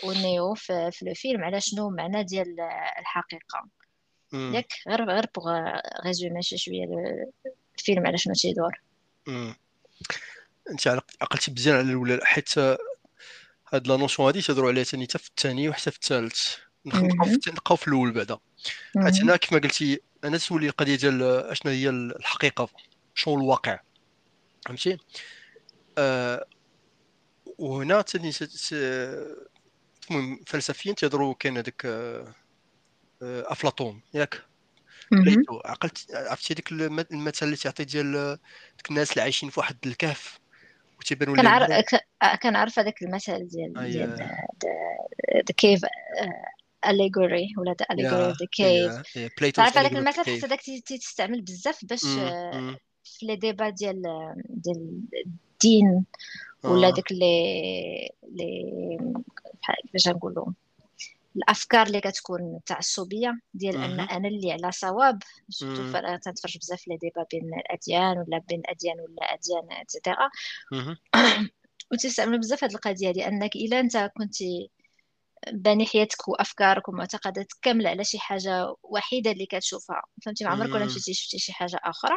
ونيو 0.04 0.54
في, 0.54 0.92
في 0.92 1.10
الفيلم 1.10 1.44
على 1.44 1.62
شنو 1.62 1.90
معنى 1.90 2.24
ديال 2.24 2.60
الحقيقة. 3.00 3.70
ياك 4.34 4.74
غير 4.88 5.10
غير 5.10 5.26
pour 5.36 5.52
résumer 6.06 6.42
شي 6.42 6.58
شوية 6.58 6.86
الفيلم 7.80 8.08
على 8.08 8.18
شنو 8.18 8.34
تيدور. 8.34 8.82
أنت 10.72 10.88
عقلتي 11.22 11.52
مزيان 11.52 11.76
على 11.76 11.90
الأولى 11.90 12.20
حيت 12.24 12.50
هاد 13.74 13.88
la 13.88 13.98
notion 13.98 14.28
هادي 14.28 14.42
تهضروا 14.42 14.70
عليها 14.70 14.84
ثاني 14.84 15.04
حتى 15.04 15.18
في 15.18 15.30
الثاني 15.30 15.70
وحتى 15.70 15.92
في 15.92 15.98
الثالث 15.98 16.56
نبقاو 17.48 17.76
في 17.78 17.88
الأول 17.88 18.12
بعدا. 18.12 18.38
حيت 19.04 19.16
هنا 19.22 19.36
كما 19.36 19.60
قلتي 19.60 20.00
أنا 20.24 20.38
تسولي 20.38 20.68
القضية 20.68 20.96
ديال 20.96 21.24
أشنو 21.24 21.72
هي 21.72 21.90
الحقيقة 21.90 22.70
شنو 23.16 23.36
الواقع. 23.36 23.80
فهمتي؟ 24.66 24.98
آه 25.98 26.46
وهنا 27.58 28.02
ثاني 28.02 28.32
المهم 30.12 30.40
فلسفيا 30.48 30.94
تيهضروا 30.94 31.34
كاين 31.40 31.58
هذاك 31.58 31.86
آه 31.86 32.34
أفلاطون. 33.22 34.02
ياك؟ 34.14 34.46
عقلت 35.66 36.06
عرفتي 36.14 36.54
ديك 36.54 36.72
المثل 36.72 37.46
اللي 37.46 37.56
تعطي 37.56 37.84
ديال 37.84 38.38
ديك 38.78 38.90
الناس 38.90 39.12
اللي 39.12 39.22
عايشين 39.22 39.50
في 39.50 39.60
واحد 39.60 39.78
الكهف. 39.86 40.40
وتيبانوا 41.00 41.36
كنعرف 41.36 41.96
كنعرف 42.44 42.80
هذاك 42.80 43.02
المثل 43.02 43.48
ديال 43.48 43.74
ديال 43.74 44.16
the 45.36 45.54
cave 45.58 45.82
allegory 46.88 47.48
ولا 47.58 47.76
the 47.80 47.86
allegory 47.92 48.34
the 48.40 48.48
cave 48.52 49.52
تعرف 49.54 49.78
هذاك 49.78 49.92
المثل؟ 49.92 50.22
حتى 50.22 50.48
داك 50.48 50.62
تيستعمل 50.62 51.42
بزاف 51.42 51.86
باش 51.86 52.02
في 53.04 53.26
les 53.26 53.36
débats 53.36 53.70
ديال 53.70 54.02
ديال 54.50 55.02
الدين 55.26 56.06
ولا 56.64 56.90
داك 56.90 57.12
لي 57.12 58.10
لي 58.32 58.98
كيفاش 59.84 60.08
نقولوا 60.08 60.46
الأفكار 61.36 61.88
اللي 61.88 62.02
كتكون 62.02 62.60
تعصبيه 62.66 63.40
ديال 63.54 63.78
أن 63.78 64.00
أنا 64.00 64.28
اللي 64.28 64.52
على 64.52 64.72
صواب 64.72 65.20
surtout 65.50 65.84
تنتفرج 66.24 66.58
بزاف 66.58 66.88
les 66.88 66.98
débats 66.98 67.26
بين 67.32 67.54
الأديان 67.60 68.18
ولا 68.18 68.38
بين 68.50 68.62
اديان 68.66 68.96
ولا 69.00 69.24
أديان 69.34 69.82
et 69.82 69.94
cetera 69.94 70.30
وتستعملوا 71.94 72.40
بزاف 72.40 72.64
هاد 72.64 72.72
القضية 72.74 73.12
ديال 73.12 73.26
انك 73.26 73.56
إلا 73.56 73.80
أنت 73.80 74.12
كنتي 74.18 74.72
باني 75.54 75.86
حياتك 75.86 76.28
وأفكارك 76.28 76.90
ومعتقداتك 76.90 77.58
كاملة 77.62 77.90
على 77.90 78.04
شي 78.04 78.20
حاجة 78.20 78.76
وحيدة 78.84 79.32
اللي 79.32 79.46
كتشوفها 79.46 80.02
فهمتي؟ 80.26 80.44
ما 80.46 80.50
عمرك 80.52 80.76
ولا 80.76 80.86
مشيتي 80.86 81.14
شفتي 81.14 81.40
شي 81.40 81.54
حاجة 81.54 81.80
أخرى. 81.84 82.16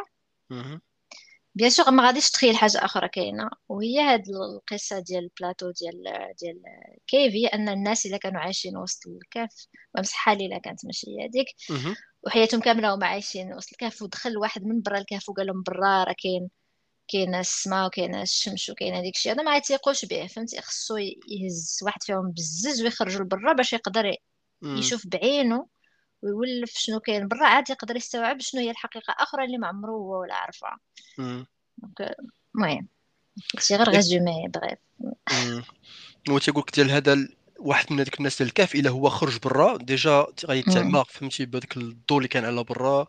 bien 1.59 1.69
sûr 1.69 1.91
ما 1.91 2.05
غاديش 2.05 2.31
تخيل 2.31 2.57
حاجة 2.57 2.85
أخرى 2.85 3.09
كاينة 3.09 3.49
وهي 3.69 3.99
هاد 3.99 4.23
القصة 4.29 4.99
ديال 4.99 5.23
ال 5.23 5.31
Plato 5.31 5.71
ديال 5.71 6.03
ديال 6.41 6.61
cave 7.07 7.33
هي 7.33 7.47
أن 7.47 7.69
الناس 7.69 8.05
اللي 8.05 8.19
كانوا 8.19 8.41
عايشين 8.41 8.77
وسط 8.77 9.07
الكهف 9.07 9.67
ومسحه 9.97 10.33
ليله 10.33 10.57
كانت 10.57 10.85
ماشي 10.85 11.07
هي 11.07 11.27
هذيك 11.27 11.47
وحياتهم 12.23 12.61
كاملة 12.61 12.95
هما 12.95 13.07
عايشين 13.07 13.53
وسط 13.53 13.71
الكهف 13.71 14.01
ودخل 14.01 14.37
واحد 14.37 14.63
من 14.63 14.81
برا 14.81 14.97
الكهف 14.97 15.29
وقال 15.29 15.47
لهم 15.47 15.63
برا 15.63 16.03
راه 16.03 16.15
كاين 16.23 16.49
كاين 17.07 17.35
السماء 17.35 17.87
وكاين 17.87 18.15
الشمس 18.15 18.69
وكاين 18.69 18.95
هذيك 18.95 19.15
الشيء 19.15 19.31
هذا 19.33 19.43
ما 19.43 19.53
غيتيقوش 19.53 20.05
به 20.05 20.27
فهمتي؟ 20.27 20.61
خصو 20.61 20.97
يهز 20.97 21.79
واحد 21.83 22.03
فيهم 22.03 22.31
بزز 22.31 22.81
ويخرجوا 22.81 23.21
لبرا 23.21 23.53
باش 23.53 23.73
يقدر 23.73 24.15
يشوف 24.63 25.07
بعينه 25.07 25.67
ويولف 26.21 26.71
شنو 26.71 26.99
كاين 26.99 27.27
برا 27.27 27.45
عاد 27.45 27.69
يقدر 27.69 27.95
يستوعب 27.95 28.41
شنو 28.41 28.61
هي 28.61 28.71
الحقيقة 28.71 29.15
أخرى 29.19 29.45
اللي 29.45 29.57
ما 29.57 29.67
عمره 29.67 29.91
هو 29.91 30.21
ولا 30.21 30.35
عرفها 30.35 30.79
المهم 32.55 32.87
شي 33.59 33.75
غير 33.75 33.87
résumé 33.87 34.47
bref 34.47 34.79
هو 36.29 36.37
تيقول 36.37 36.63
لك 36.67 36.75
ديال 36.75 36.91
هذا 36.91 37.27
واحد 37.59 37.93
من 37.93 37.99
هذيك 37.99 38.19
الناس 38.19 38.37
ديال 38.37 38.49
الكهف 38.49 38.75
إلا 38.75 38.89
هو 38.89 39.09
خرج 39.09 39.39
برا 39.39 39.77
déjà 39.77 40.27
غيتعمى 40.45 41.07
فهمتي 41.07 41.45
بهذاك 41.45 41.77
الضوء 41.77 42.17
اللي 42.17 42.27
كان 42.27 42.45
على 42.45 42.63
برا 42.63 43.07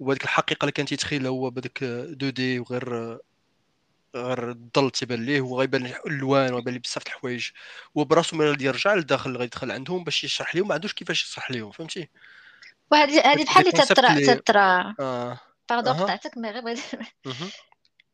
وهذيك 0.00 0.24
الحقيقة 0.24 0.64
اللي 0.64 0.72
كان 0.72 0.86
تيتخيلها 0.86 1.30
هو 1.30 1.50
بهذاك 1.50 1.84
دو 2.08 2.30
دي 2.30 2.58
وغير 2.58 3.18
غير 4.16 4.50
الظل 4.50 4.90
تيبان 4.90 5.26
ليه 5.26 5.40
وغيبان 5.40 5.86
الألوان 5.86 6.52
وغيبان 6.52 6.74
ليه 6.74 6.80
بزاف 6.80 7.04
د 7.04 7.06
الحوايج. 7.06 7.48
هو 7.98 8.04
براسو 8.04 8.36
ملي 8.36 8.64
يرجع 8.64 8.94
للداخل 8.94 9.36
غيدخل 9.36 9.70
عندهم 9.70 10.04
باش 10.04 10.24
يشرح 10.24 10.56
لهم 10.56 10.68
ما 10.68 10.74
عندوش 10.74 10.92
كيفاش 10.92 11.24
يشرح 11.24 11.50
لهم 11.50 11.70
فهمتي؟ 11.70 12.08
وهذه 12.92 13.20
هذه 13.20 13.44
بحال 13.44 13.68
اللي 13.68 14.34
تطرا 14.34 14.94
آه. 15.00 15.40
pardon 15.70 15.92
قطعتك 15.92 16.38
mais 16.38 16.50
غير 16.50 16.62
بغيت 16.62 16.78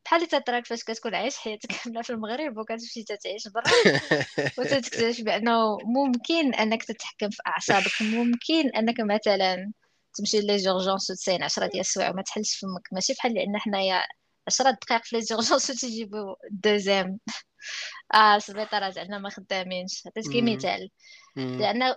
بحال 0.04 0.22
اللي 0.22 0.40
تطرا 0.40 0.60
فاش 0.60 0.84
كتكون 0.84 1.14
عايش 1.14 1.36
حياتك 1.36 1.68
كاملة 1.84 2.02
في 2.02 2.10
المغرب 2.10 2.56
وكتمشي 2.58 3.04
تعيش 3.04 3.48
برا. 3.48 3.64
وتكتشف 4.58 5.24
بأنه 5.24 5.78
ممكن 5.84 6.54
أنك 6.54 6.84
تتحكم 6.84 7.30
في 7.30 7.42
أعصابك. 7.46 8.02
ممكن 8.02 8.68
أنك 8.76 9.00
مثلا 9.00 9.72
تمشي 10.14 10.40
les 10.40 10.56
urgences 10.56 11.10
وتسين 11.10 11.42
10 11.42 11.66
ديال 11.66 11.80
السوايع 11.80 12.10
وما 12.10 12.22
تحلش 12.22 12.56
فمك. 12.56 12.88
ماشي 12.92 13.12
بحال 13.12 13.34
لأن 13.34 13.58
حنايا 13.58 14.02
10 14.46 14.70
دقائق 14.70 15.04
في 15.04 15.16
les 15.16 15.22
urgences 15.22 15.70
وتجيبو 15.70 16.36
deuxième. 16.50 17.18
آه 18.14 18.36
السبيطارات 18.36 18.98
عندنا 18.98 19.18
ما 19.18 19.30
خدامينش. 19.30 20.02
عطيتك 20.06 20.42
مثال 20.42 20.90
لأن 21.36 21.94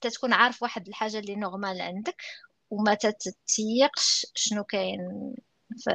تتكون 0.00 0.32
عارف 0.32 0.62
واحد 0.62 0.88
الحاجة 0.88 1.18
اللي 1.18 1.36
normal 1.36 1.80
عندك 1.80 2.22
وما 2.70 2.94
تتيقش 2.94 4.26
شنو 4.34 4.64
كاين 4.64 5.34
ف 5.84 5.90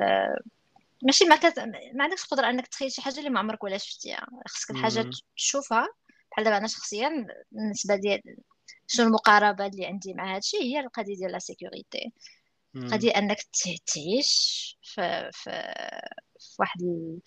ماشي 1.03 1.25
ما, 1.25 1.35
تت... 1.35 1.59
ما 1.93 2.03
عندكش 2.03 2.23
القدرة 2.23 2.49
إنك 2.49 2.67
تخيل 2.67 2.91
شي 2.91 3.01
حاجة 3.01 3.19
اللي 3.19 3.29
ما 3.29 3.39
عمرك 3.39 3.63
ولا 3.63 3.77
شفتيها. 3.77 4.27
خصك 4.47 4.71
الحاجة 4.71 5.09
تشوفها. 5.37 5.87
بحال 6.31 6.45
دابا 6.45 6.57
أنا 6.57 6.67
شخصيا 6.67 7.27
بالنسبة 7.51 7.95
ديال 7.95 8.21
شنو 8.87 9.05
المقاربة 9.07 9.65
اللي 9.65 9.85
عندي 9.85 10.13
مع 10.13 10.35
هادشي 10.35 10.57
هي 10.57 10.79
القضية 10.79 11.15
ديال 11.15 11.31
la 11.31 11.39
sécurité 11.39 12.11
قضية 12.91 13.11
إنك 13.11 13.37
تعيش 13.93 14.77
في 14.83 15.29
في, 15.33 15.51
في 16.39 16.55
واحد 16.59 16.81
ال... 16.81 17.19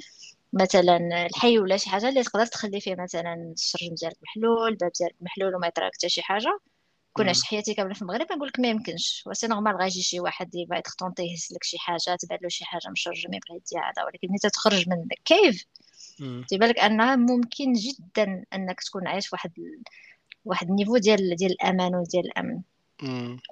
مثلا 0.62 1.26
الحي 1.26 1.58
ولا 1.58 1.76
شي 1.76 1.90
حاجة 1.90 2.08
اللي 2.08 2.22
تقدر 2.22 2.46
تخلي 2.46 2.80
فيه 2.80 2.94
مثلا 2.94 3.52
الشرجم 3.56 3.94
ديالك 3.94 4.16
محلول 4.22 4.68
الباب 4.68 4.92
ديالك 5.00 5.14
محلول 5.20 5.54
وما 5.54 5.66
يطرا 5.66 5.90
حتى 5.94 6.08
شي 6.08 6.22
حاجة. 6.22 6.58
كون 7.12 7.28
عشت 7.28 7.44
حياتي 7.44 7.74
كاملة 7.74 7.94
في 7.94 8.02
المغرب 8.02 8.32
نقول 8.32 8.48
لك 8.48 8.60
ما 8.60 8.68
يمكنش. 8.68 9.24
و 9.26 9.30
c'est 9.30 9.46
normal 9.46 9.76
غيجي 9.76 10.02
شي 10.02 10.20
واحد 10.20 10.54
يبغي 10.54 10.78
يتخطونطي 10.78 11.22
يهز 11.22 11.48
لك 11.52 11.64
شي 11.64 11.78
حاجة 11.78 12.16
تبان 12.20 12.38
له 12.42 12.48
شي 12.48 12.64
حاجة 12.64 12.90
من 12.90 13.03
شرجم 13.03 13.34
يبغي 13.34 13.56
يديها 13.56 13.80
هذا 13.80 14.04
ولكن 14.04 14.28
ملي 14.30 14.50
تخرج 14.50 14.88
من 14.88 15.08
cave؟ 15.24 15.64
تيبان 16.48 16.68
لك 16.68 16.78
انها 16.78 17.16
ممكن 17.16 17.72
جدا 17.72 18.44
أنك 18.54 18.80
تكون 18.80 19.06
عايش 19.06 19.32
واحد. 19.32 19.52
واحد 20.44 20.68
ال 20.68 20.72
niveau 20.72 20.96
ديال 20.96 21.36
ديال 21.36 21.52
الأمان 21.52 21.94
وديال 21.94 22.26
الأمن. 22.26 22.62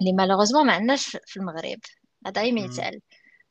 اللي 0.01 0.13
malheureusement 0.13 0.65
ما 0.65 0.73
عندناش 0.73 1.17
في 1.25 1.37
المغرب. 1.37 1.79
هذا 2.27 2.41
غير 2.41 2.53
مثال 2.53 3.01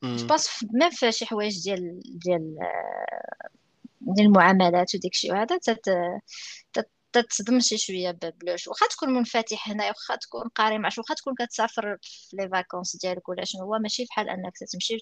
je 0.05 0.27
pense 0.27 0.65
même 0.73 0.91
في 0.91 1.13
شي 1.13 1.27
حوايج 1.27 1.65
ديال 1.65 2.01
ديال 2.05 2.57
ديال 4.01 4.27
المعاملات 4.27 4.95
وديك 4.95 5.13
الشيء. 5.13 5.33
وهذا 5.33 5.59
تت 5.59 5.91
تتصدم 7.13 7.61
شي 7.61 7.79
شوية 7.79 8.11
ببلوش 8.11 8.69
واخا 8.69 8.87
تكون 8.87 9.11
منفتح 9.11 9.69
هنا 9.69 9.89
واخا 9.89 10.17
تكون 10.17 10.49
قاري 10.49 10.79
مع 10.79 10.89
واخا 10.99 11.15
تكون 11.15 11.35
كتسافر 11.35 11.97
في 12.03 12.37
les 12.37 12.49
vacances 12.49 12.97
ديالك 12.97 13.29
ولا 13.29 13.45
شنو 13.45 13.63
هو 13.63 13.79
ماشي 13.79 14.05
بحال 14.05 14.29
أنك 14.29 14.53
تمشي 14.73 14.99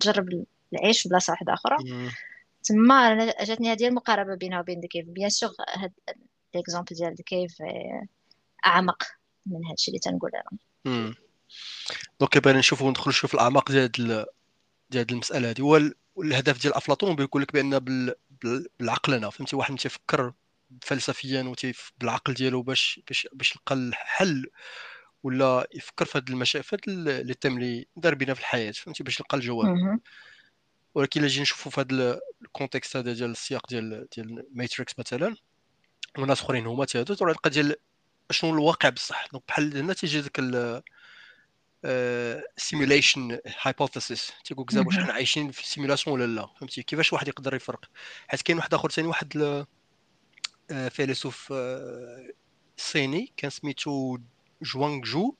تجرب 0.00 0.44
العيش 0.72 1.02
في 1.02 1.08
بلاصة 1.08 1.30
واحدة 1.30 1.54
أخرى. 1.54 1.76
تما 2.62 3.26
جاتني 3.44 3.72
هذه 3.72 3.86
المقاربة 3.88 4.34
بينها 4.34 4.60
وبين 4.60 4.80
the 4.80 4.91
cave 4.91 5.06
bien 5.06 5.28
sûr 5.28 5.50
هاد 5.76 5.92
l'exemple 6.54 6.96
ديال 6.96 7.14
the 7.14 7.32
cave 7.32 7.56
أعمق 8.66 9.02
من 9.46 9.66
هادشي 9.66 9.90
اللي 9.90 9.98
تنقول 9.98 10.30
أنا. 10.34 10.58
donc 12.20 12.38
بغينا 12.38 12.58
نشوفوا 12.58 12.90
ندخلوا 12.90 13.12
شوف 13.12 13.34
الأعماق 13.34 13.70
ديال 13.70 14.26
ديال 14.90 15.06
المسألة 15.10 15.50
هذه 15.50 15.60
هو 15.60 15.80
الهدف 16.18 16.62
ديال 16.62 16.74
أفلاطون 16.74 17.16
بيقول 17.16 17.42
لك 17.42 17.52
بأن 17.52 17.78
بالعقل 18.80 19.14
أنا 19.14 19.30
فهمتي؟ 19.30 19.56
واحد 19.56 19.76
تيفكر 19.76 20.32
فلسفيا 20.82 21.42
وتيف 21.42 21.92
بالعقل 21.98 22.34
ديالو 22.34 22.62
باش 22.62 23.00
باش 23.08 23.28
باش 23.32 23.52
يلقى 23.56 23.74
الحل 23.74 24.46
ولا 25.22 25.68
يفكر 25.74 26.04
في 26.04 26.18
هذه 26.18 26.24
المشاكل 26.30 26.64
في 26.64 26.76
هذا 26.76 27.22
les 27.22 27.34
thèmes 27.34 27.56
اللي 27.56 27.86
دار 27.96 28.14
بينا 28.14 28.34
في 28.34 28.40
الحياة 28.40 28.70
فهمتي؟ 28.70 29.02
باش 29.02 29.20
يلقى 29.20 29.36
الجواب. 29.36 30.00
ولكن 30.94 31.20
إلا 31.20 31.28
جينا 31.28 31.42
نشوفوا 31.42 31.72
في 31.72 31.80
هذا 31.80 32.20
ال 32.42 32.48
contexte 32.48 32.96
هذا 32.96 33.12
ديال 33.12 33.30
السياق 33.30 33.66
ديال 33.68 34.08
ديال 34.16 34.46
Matrix 34.54 34.98
مثلا 34.98 35.36
وناس 36.18 36.40
أخرين 36.42 36.66
هما 36.66 36.84
تيهضروا 36.84 37.18
العلاقه 37.22 37.50
ديال 37.50 37.76
شنو 38.30 38.50
الواقع 38.54 38.88
بصح؟ 38.88 39.26
donc 39.32 39.44
بحال 39.48 39.76
هنا 39.76 39.92
تيجي 39.92 40.20
ذاك 40.20 40.38
simulation 42.56 43.38
hypothesis 43.62 44.32
تيقول 44.44 44.66
لك 44.72 44.86
واش 44.86 44.98
حنا 44.98 45.12
عايشين 45.12 45.50
في 45.50 45.68
simulation 45.68 46.20
ولا 46.20 46.26
لا 46.26 46.46
فهمتي؟ 46.46 46.82
كيفاش 46.82 47.12
واحد 47.12 47.28
يقدر 47.28 47.54
يفرق؟ 47.54 47.84
حيت 48.28 48.42
كاين 48.42 48.58
واحد 48.58 48.74
آخر 48.74 48.90
ثاني 48.90 49.08
واحد 49.08 49.66
آه، 50.70 50.88
فيلسوف 50.88 51.48
آه، 51.52 52.28
صيني 52.76 53.32
كان 53.36 53.50
سميتو 53.50 54.18
جوانغ 54.62 55.02
جو. 55.02 55.34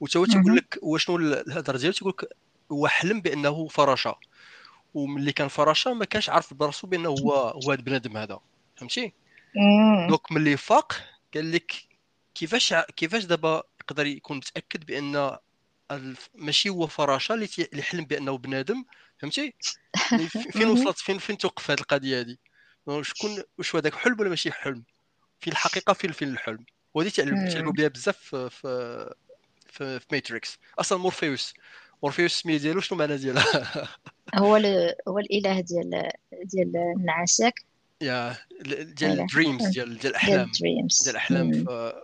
وتا 0.00 0.18
هو 0.18 0.24
تيقول 0.24 0.56
لك 0.56 0.78
شنو 0.96 1.16
الهضرة 1.16 1.78
ديالو؟ 1.78 1.92
تيقول 1.92 2.14
لك 2.18 2.36
هو 2.72 2.86
حلم 2.86 3.20
بأنه 3.20 3.68
فراشة. 3.68 4.14
وملي 4.94 5.32
كان 5.32 5.48
فراشة 5.48 5.94
ما 5.94 6.04
كانش 6.04 6.28
عارف 6.30 6.54
براسو 6.54 6.86
بأنه 6.86 7.08
هو 7.08 7.32
هو 7.32 7.72
هذا 7.72 7.82
بنادم 7.82 8.16
هذا 8.16 8.40
فهمتي؟ 8.76 9.12
donc 10.08 10.32
ملي 10.32 10.56
فاق 10.56 10.92
قال 11.34 11.52
لك 11.52 11.72
كيفاش 12.34 12.74
كيفاش 12.74 13.24
دابا 13.24 13.62
يقدر 13.80 14.06
يكون 14.06 14.36
متأكد 14.36 14.86
بأن 14.86 15.38
ماشي 16.34 16.68
هو 16.68 16.86
فراشة 16.86 17.34
اللي 17.34 17.48
اللي 17.72 17.82
حلم 17.82 18.04
بأنه 18.04 18.38
بنادم 18.38 18.84
فهمتي؟ 19.18 19.54
يعني 20.12 20.26
فين 20.28 20.68
وصلت؟ 20.68 20.98
فين 20.98 21.18
فين 21.18 21.38
توقف 21.38 21.70
هذه 21.70 21.80
القضية 21.80 22.20
هذه 22.20 22.36
شكون 23.02 23.42
واش 23.58 23.76
هذاك 23.76 23.94
حلم 23.94 24.20
ولا 24.20 24.28
ماشي 24.28 24.52
حلم؟ 24.52 24.84
في 25.40 25.50
الحقيقة 25.50 25.92
فين 25.92 26.12
فين 26.12 26.28
الحلم؟ 26.28 26.64
وهذه 26.94 27.08
تعلموا 27.08 27.72
بها 27.72 27.88
بزاف 27.88 28.16
في 28.16 28.50
في 28.50 29.14
في, 29.66 30.00
في 30.00 30.06
Matrix 30.12 30.58
أصلا 30.78 30.98
مورفيوس. 30.98 31.54
مورفيوس 32.02 32.32
السمية 32.32 32.56
ديالو 32.56 32.80
شنو 32.80 33.00
المعنى 33.00 33.20
ديالها؟ 33.20 33.88
هو 34.34 34.56
هو 35.08 35.18
الإله 35.18 35.60
ديال 35.60 36.10
ديال 36.44 36.76
النعاسك 36.96 37.54
يا 38.02 38.36
ديال 38.60 39.20
ال 39.20 39.27
dreams 39.27 39.66
ديال 39.66 39.98
ديال 39.98 40.10
الاحلام 40.10 40.50
ديال 40.60 40.88
الاحلام 41.10 41.52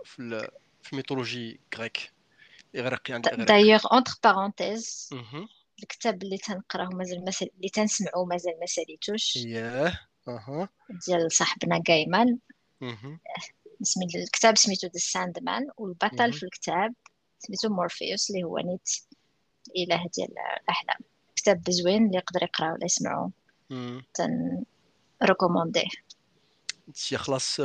في, 0.04 0.49
في 0.83 0.92
ال 0.93 0.99
mythologie 0.99 1.61
grecque. 1.77 2.18
إغريقي 2.79 3.15
عند 3.15 3.29
اغريق 3.29 3.49
دايوغ 3.49 3.81
entre 3.93 4.12
parenthèses 4.25 5.11
الكتاب 5.83 6.23
اللي 6.23 6.39
تنقراه 6.39 6.89
مازال 6.89 7.25
مسل... 7.25 7.51
اللي 7.57 7.69
تنسمعو 7.69 8.25
مازال 8.25 8.61
ما 8.61 8.67
ساليتوش. 8.67 9.37
Yeah. 9.37 9.99
أها. 10.29 10.69
ديال 11.07 11.33
صاحبنا 11.33 11.83
Gaiman. 11.87 12.38
اسم 13.83 14.01
الكتاب 14.03 14.59
سميتو 14.59 14.87
The 14.87 14.99
Sandman 14.99 15.66
والبطل 15.77 16.33
في 16.33 16.43
الكتاب 16.43 16.95
سميتو 17.38 17.69
مورفيوس 17.69 18.31
اللي 18.31 18.45
هو 18.45 18.59
نيت 18.59 18.91
الاله 19.69 20.11
ديال 20.17 20.35
الأحلام. 20.62 20.99
كتاب 21.37 21.71
زوين 21.71 22.07
اللي 22.07 22.17
يقدر 22.17 22.43
يقرا 22.43 22.73
ولا 22.73 22.85
يسمعو. 22.85 23.31
تن 24.14 24.64
recommandé 25.23 25.88
خلاص 27.17 27.61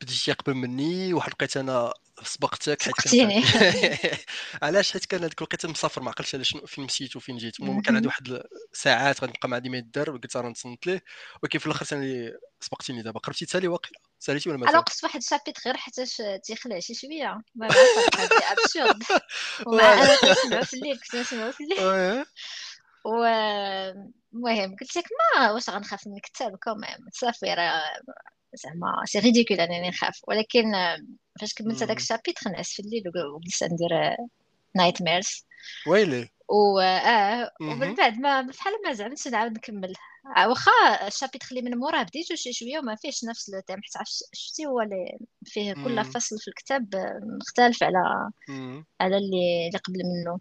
بديتي 0.00 0.32
قبل 0.32 0.54
مني 0.54 1.14
واحد 1.14 1.32
لقيت 1.32 1.56
أنا 1.56 1.92
سبقتك 2.22 2.82
حيت 2.82 2.94
سبقتيني. 3.00 3.44
علاش؟ 4.62 4.92
حيت 4.92 5.04
كان 5.04 5.20
هذيك 5.20 5.38
الوقيته 5.38 5.68
مسافر 5.68 6.02
ما 6.02 6.10
عقلتش 6.10 6.34
على 6.34 6.44
شنو 6.44 6.66
فين 6.66 6.84
مشيت 6.84 7.16
وفين 7.16 7.36
جيت. 7.36 7.60
المهم 7.60 7.82
كان 7.82 7.96
عندي 7.96 8.08
واحد 8.08 8.42
ساعات 8.72 9.24
غنبقى 9.24 9.48
مع 9.48 9.56
عندي 9.56 9.68
ما 9.68 9.78
يدار 9.78 10.10
قلت 10.10 10.36
راه 10.36 10.48
نتصنت 10.48 10.86
ليه. 10.86 11.04
ولكن 11.42 11.58
في 11.58 11.66
الآخر 11.66 11.84
ثاني 11.84 12.32
سبقتيني 12.60 13.02
دابا. 13.02 13.20
قربتي 13.20 13.46
تالي 13.46 13.68
واقيلا؟ 13.68 13.98
ساليتي 14.18 14.48
ولا 14.48 14.58
مازال 14.58 14.70
أنا 14.70 14.78
وقفت 14.78 15.04
واحد 15.04 15.16
الـ 15.16 15.22
chapitre 15.22 15.66
غير 15.66 15.76
حتى 15.76 16.04
تيخلع 16.44 16.78
شي 16.80 16.94
شوية. 16.94 17.42
ما 17.54 17.66
عرفتش 17.66 18.42
absurde 18.50 19.02
ومع 19.66 19.92
أنا 19.92 20.16
كنسمعو 20.16 20.64
في 20.64 20.74
الليل 20.74 20.96
كنت 20.98 21.16
نسمعو 21.16 21.52
في 21.52 21.64
الليل. 21.64 22.24
و 23.04 23.24
المهم 24.34 24.76
قلت 24.80 24.96
لك 24.96 25.04
ما 25.36 25.50
واش 25.50 25.70
غنخاف 25.70 26.06
من 26.06 26.16
الكتاب 26.16 26.56
quand 26.56 26.85
même 26.85 27.08
صافي 27.12 27.54
راه 27.54 27.82
زعما 28.54 29.02
c'est 29.04 29.18
ridicule 29.18 29.60
انني 29.60 29.88
نخاف. 29.88 30.20
ولكن 30.28 30.72
فاش 31.40 31.54
كملت 31.54 31.82
هذاك 31.82 31.96
الـ 31.96 32.02
chapitre 32.02 32.50
نعس 32.50 32.72
في 32.72 32.82
الليل 32.82 33.02
وجلست 33.36 33.64
ندير 33.64 34.16
nightmares 34.76 35.46
ويلي؟ 35.86 36.28
و 36.48 36.80
آه 36.80 37.50
ومن 37.60 37.94
بعد 37.94 38.18
ما 38.18 38.42
بحال 38.42 38.72
ما 38.84 38.92
زعمتش 38.92 39.28
نعاود 39.28 39.52
نكمل. 39.52 39.92
واخا 40.48 41.06
الـ 41.06 41.10
chapitre 41.10 41.46
اللي 41.50 41.62
من 41.62 41.78
موراه 41.78 42.02
بديتو 42.02 42.34
شي 42.34 42.52
شوية 42.52 42.78
وما 42.78 42.94
فيهش 42.94 43.24
نفس 43.24 43.50
le 43.50 43.60
thème 43.60 43.76
حيت 43.76 44.08
شفتي 44.32 44.66
هو 44.66 44.80
اللي 44.80 45.18
فيه 45.44 45.72
كل 45.72 46.04
فصل 46.04 46.38
في 46.38 46.48
الكتاب 46.48 46.88
مختلف 47.40 47.82
على 47.82 48.30
على 49.00 49.16
اللي 49.16 49.66
اللي 49.66 49.78
قبل 49.78 49.98
منه. 50.04 50.40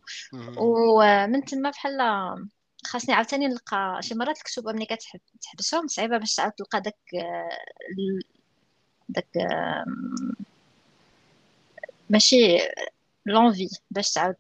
ومن 0.58 1.46
تما 1.46 1.70
بحال 1.70 1.98
خاصني 2.88 3.16
عاوتاني 3.16 3.48
نلقى 3.48 3.98
شي 4.02 4.16
مرات 4.16 4.38
الكتب 4.38 4.68
ملي 4.68 4.86
كتحبسهم 4.86 5.88
صعيبة 5.88 6.18
باش 6.18 6.36
تعاود 6.36 6.52
تلقى 6.52 6.82
داك 6.82 6.98
داك 9.10 9.28
ماشي 12.10 12.58
l'envie 13.26 13.70
باش 13.92 14.14
تعاود 14.14 14.36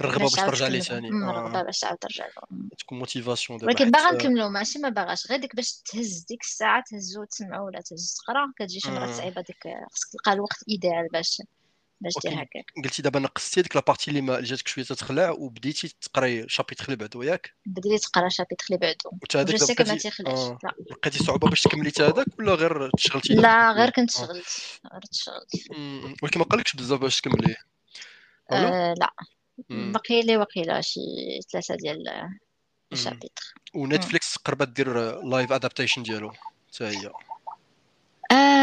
الرغبه 0.00 0.22
باش 0.22 0.32
ترجع 0.32 0.68
ليه 0.68 0.80
ثاني. 0.80 1.08
الرغبه 1.08 1.62
باش 1.62 1.80
تعاود 1.80 1.98
ترجع 1.98 2.26
له. 2.26 2.58
تكون 2.78 2.98
motivation 2.98 3.58
دابا 3.58 3.72
ولكن 3.72 3.90
باغا 3.90 4.10
نكملو 4.10 4.48
ماشي 4.48 4.78
ما 4.78 4.88
باغاش. 4.88 5.30
غير 5.30 5.40
ديك 5.40 5.56
باش 5.56 5.72
تهز 5.72 6.24
ديك 6.28 6.42
الساعة 6.42 6.84
تهزو 6.90 7.24
تسمعو 7.24 7.66
ولا 7.66 7.80
تهز 7.80 8.14
تقرا 8.18 8.52
كتجي 8.58 8.80
شي 8.80 8.90
مرات 8.90 9.14
صعيبة 9.14 9.40
ديك 9.40 9.68
خصك 9.90 10.10
تلقى 10.12 10.32
الوقت 10.32 10.64
idéal 10.68 11.08
باش 11.12 11.42
باش 12.00 12.12
دير 12.22 12.34
هكاك. 12.34 12.64
قلتي 12.84 13.02
دابا 13.02 13.20
نقصتي 13.20 13.62
ديك 13.62 13.76
la 13.76 13.85
partie 13.85 14.10
اللي 14.10 14.20
ما 14.20 14.40
جاتك 14.40 14.68
شوية 14.68 14.84
تتخلع 14.84 15.30
وبديتي 15.30 15.96
تقراي 16.00 16.48
chapitre 16.48 16.84
اللي 16.84 16.96
بعدو 16.96 17.22
ياك؟ 17.22 17.54
بديت 17.66 18.02
تقرا 18.02 18.28
chapitre 18.28 18.64
اللي 18.70 18.78
بعدو. 18.78 19.18
وتا 19.22 19.40
هذاك 19.40 19.80
ما 19.80 19.96
تيخلعش. 19.96 20.38
آه. 20.38 20.58
لا. 20.64 20.74
لقيتي 20.90 21.18
صعوبة 21.18 21.48
باش 21.48 21.62
تكملي 21.62 21.90
حتى 21.90 22.02
هذاك 22.02 22.26
ولا 22.38 22.54
غير 22.54 22.90
تشغلتي؟ 22.90 23.34
لا 23.34 23.72
غير 23.72 23.90
كنت 23.90 24.10
شغلت. 24.10 24.46
غير 24.92 25.02
تشغلت 25.10 25.72
ولكن 26.22 26.40
ما 26.40 26.46
قالكش 26.46 26.76
بزاف 26.76 27.00
باش 27.00 27.20
تكمليه. 27.20 27.56
آه 28.52 28.94
لا. 28.98 29.12
باقي 29.68 30.22
لي 30.22 30.36
وقيله 30.36 30.80
شي 30.80 31.00
ثلاثة 31.52 31.74
ديال 31.74 32.04
الـ 32.92 32.99
chapitre 32.99 33.54
و 33.74 33.82
Netflix 33.82 34.36
قربت 34.36 34.68
دير 34.68 35.20
live 35.24 35.52
adaptation 35.52 36.02
ديالو 36.02 36.32
حتى 36.32 36.84
هي؟ 36.84 37.10
آه 38.32 38.57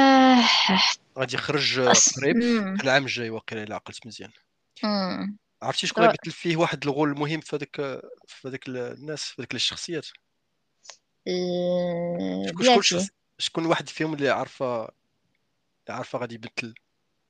غادي 1.18 1.36
يخرج 1.36 1.80
قريب 2.18 2.38
العام 2.84 3.04
الجاي 3.04 3.30
واقيلا 3.30 3.64
الا 3.64 3.76
عقلت 3.76 4.08
مزيان. 4.08 4.32
عرفتي 5.62 5.88
شكون 5.88 6.04
اللي 6.04 6.18
فيه 6.32 6.58
واحد 6.58 6.84
الـ 6.84 6.90
rôle 6.90 7.18
مهم 7.18 7.40
في 7.40 7.56
هذاك 7.56 7.76
في 8.28 8.48
هذاك 8.48 8.68
الناس 8.68 9.24
في 9.24 9.42
هذيك 9.42 9.54
الشخصيات؟ 9.54 10.08
شكون 12.82 13.08
شكون 13.38 13.66
واحد 13.66 13.90
فيهم 13.90 14.14
اللي 14.14 14.30
عارفه 14.30 14.82
اللي 14.84 15.98
عارفة 15.98 16.20
غادي 16.20 16.36
يمثل 16.36 16.76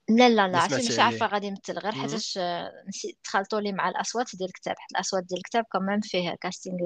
لا 0.10 0.30
لا 0.30 0.48
لا 0.48 0.58
عرفتي 0.58 0.90
مش 0.90 1.00
عارفة 1.00 1.26
غادي 1.26 1.48
يمثل 1.48 1.80
غير 1.80 1.92
حيتاش 1.92 2.40
نسيت 2.88 3.18
تخلطوا 3.24 3.60
لي 3.60 3.72
مع 3.72 3.90
الأصوات 3.90 4.36
ديال 4.36 4.50
الكتاب 4.50 4.76
حيت 4.78 4.92
الأصوات 4.92 5.24
ديال 5.24 5.38
الكتاب 5.38 5.66
كمان 5.74 6.02
فيه 6.02 6.36
casting 6.42 6.78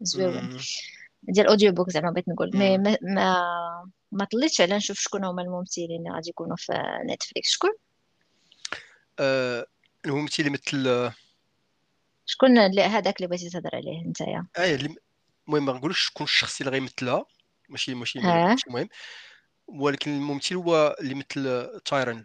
زويون 0.00 0.58
ديال 1.22 1.46
audiobook 1.46 1.90
زعما 1.90 2.10
بغيت 2.10 2.28
نقول. 2.28 2.50
mais 2.54 2.78
ما 2.78 2.96
ما, 3.02 3.90
ما 4.12 4.24
طليتش 4.24 4.60
على 4.60 4.76
نشوف 4.76 4.98
شكون 4.98 5.24
هما 5.24 5.42
الممثلين 5.42 5.98
اللي 5.98 6.10
غادي 6.10 6.30
يكونوا 6.30 6.56
في 6.56 6.72
Netflix 7.10 7.50
شكون؟ 7.50 7.70
أه 9.18 9.66
الممثل 10.06 10.36
اللي 10.38 10.50
مثل 10.50 11.12
شكون 12.26 12.58
اللي 12.58 12.82
هذاك 12.82 13.16
اللي 13.16 13.28
بغيتي 13.28 13.50
تهضر 13.50 13.70
عليه 13.76 14.02
نتايا؟ 14.06 14.46
آه 14.56 14.74
المهم 14.74 15.64
ما 15.64 15.72
نقولش 15.72 16.06
شكون 16.06 16.24
الشخص 16.24 16.60
اللي 16.60 16.72
غيمثلها 16.72 17.26
ماشي 17.68 17.94
ماشي 17.94 18.18
ماشي 18.20 18.70
مهم. 18.70 18.88
ولكن 19.66 20.10
الممثل 20.10 20.54
هو 20.54 20.96
اللي 21.00 21.14
مثل 21.14 21.70
تايرن 21.84 22.24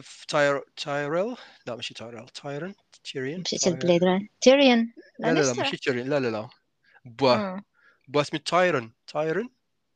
في 0.00 0.26
تاير 0.26 0.64
تايرل 0.76 1.36
لا 1.66 1.76
ماشي 1.76 1.94
تايرل 1.94 2.28
تايرن 2.28 2.74
تيريان 3.04 3.40
مشيت 3.40 3.66
البليد 3.66 4.28
تيريان 4.40 4.92
لا 5.18 5.34
لا 5.34 5.40
لا 5.40 5.52
ماشي 5.52 5.76
تيريان 5.76 6.08
لا 6.08 6.20
لا 6.20 6.28
لا. 6.28 6.48
بوا. 7.04 7.60
بوا 8.08 8.22
سميت 8.22 8.46
تايرن 8.46 8.92
تايرن 9.06 9.48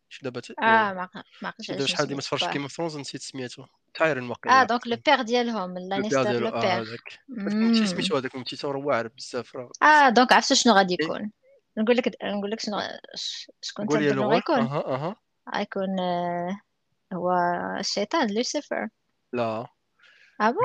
شي 0.09 0.21
دابا 0.23 0.41
آه 0.59 0.93
ما 0.93 1.09
ما 1.43 1.49
عقلتش 1.49 1.91
شحال 1.91 2.15
ما 2.15 2.21
تفرجت 2.21 2.51
كيما 2.51 2.69
ثرونز 2.69 2.99
نسيت 2.99 3.23
سميتو. 3.23 3.65
تايرن 3.95 4.29
واقيلا. 4.29 4.61
آه 4.61 4.65
دونك 4.65 4.87
لو 4.87 4.97
بيغ 5.07 5.23
ديالهم 5.23 5.79
لانيستر 5.79 6.33
لو 6.33 6.51
بيغ 6.51 6.67
هذاك. 6.67 7.21
سميتو 7.87 8.17
هذاك 8.17 8.33
فهمتي 8.33 8.67
هو 8.67 8.89
واعر 8.89 9.09
بزاف 9.09 9.57
آه 9.83 10.09
دونك 10.09 10.33
عرفت 10.33 10.53
شنو 10.53 10.75
غادي 10.75 10.97
إيه. 11.01 11.07
يكون. 11.07 11.31
نقول 11.79 11.97
لك 11.97 12.17
نقول 12.25 12.51
لك 12.51 12.61
شنو 12.61 12.81
شكون 13.63 13.89
تنظن 13.89 14.19
غيكون. 14.25 14.59
أها 14.59 14.87
أها. 14.95 15.17
غيكون 15.55 16.01
آه، 16.01 16.61
هو 17.13 17.33
الشيطان 17.81 18.35
لوسيفر. 18.35 18.89
لا. 19.33 19.67
آه 20.41 20.51
بون. 20.51 20.63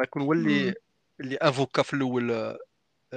غيكون 0.00 0.22
هو 0.22 0.32
اللي 0.32 0.74
اللي 1.20 1.36
أفوكا 1.36 1.82
في 1.82 1.94
الأول 1.94 2.30
آه، 2.30 2.58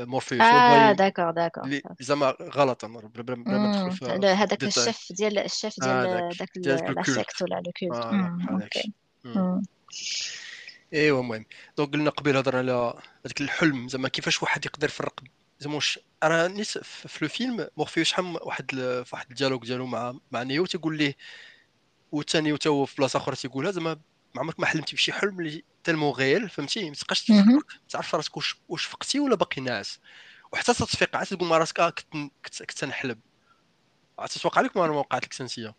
مورفيوس 0.05 0.41
آه 0.41 0.91
داكور 0.91 1.31
داكور. 1.31 1.79
زعما 1.99 2.35
غلط 2.41 2.85
بلا 2.85 3.35
ما 3.35 3.67
ندخل 3.67 3.91
في 3.91 4.05
هذاك 4.25 4.63
الشيف 4.63 5.07
ديال 5.11 5.39
الشيف 5.39 5.79
ديال 5.79 6.29
داك 6.39 6.89
لا 6.89 7.03
سيكت 7.03 7.41
ولا 7.41 7.55
لو 7.55 7.71
كولت. 7.79 8.05
أوكي. 8.51 8.93
ايوا 10.93 11.21
المهم. 11.21 11.45
دونك 11.77 11.93
قلنا 11.93 12.09
قبيل 12.09 12.37
هضر 12.37 12.57
على 12.57 12.93
هذاك 13.25 13.41
الحلم 13.41 13.87
زعما 13.87 14.09
كيفاش 14.09 14.43
واحد 14.43 14.65
يقدر 14.65 14.87
يفرق 14.87 15.23
زعما 15.59 15.75
واش 15.75 15.99
راه 16.23 16.47
نيس 16.47 16.77
في 16.77 17.23
الفيلم 17.23 17.67
مورفيوس 17.77 18.07
شحال 18.07 18.37
واحد 18.41 18.71
في 18.71 19.09
واحد 19.13 19.25
الـ 19.29 19.33
dialogue 19.33 19.65
ديالو 19.65 19.85
مع 19.85 20.15
مع 20.31 20.43
نيو 20.43 20.65
تيقول 20.65 20.97
ليه 20.97 21.15
وثاني 22.11 22.53
حتى 22.53 22.69
هو 22.69 22.85
في 22.85 22.95
بلاصة 22.95 23.17
أخرى 23.17 23.35
تيقولها 23.35 23.71
زعما 23.71 23.99
ما 24.35 24.41
عمرك 24.41 24.59
ما 24.59 24.65
حلمتي 24.65 24.95
بشي 24.95 25.13
حلم 25.13 25.39
اللي 25.39 25.63
tellement 25.83 26.11
réel 26.11 26.49
فهمتي؟ 26.49 26.89
ما 26.89 26.95
تبقاش 26.95 27.31
تعرف 27.89 28.15
راسك 28.15 28.37
واش 28.37 28.55
واش 28.69 28.85
فقتي 28.85 29.19
ولا 29.19 29.35
باقي 29.35 29.61
ناعس 29.61 29.99
وحتى 30.51 30.73
تتفيق 30.73 31.15
عاد 31.15 31.27
تقول 31.27 31.49
مع 31.49 31.57
راسك 31.57 31.79
آه 31.79 31.89
كنت 31.89 32.63
كنت 32.63 32.83
نحلم 32.83 33.19
تتوقع 34.29 34.61
لك 34.61 34.77
ما 34.77 34.87
وقعت 34.87 35.23
لك 35.23 35.33
censé 35.33 35.75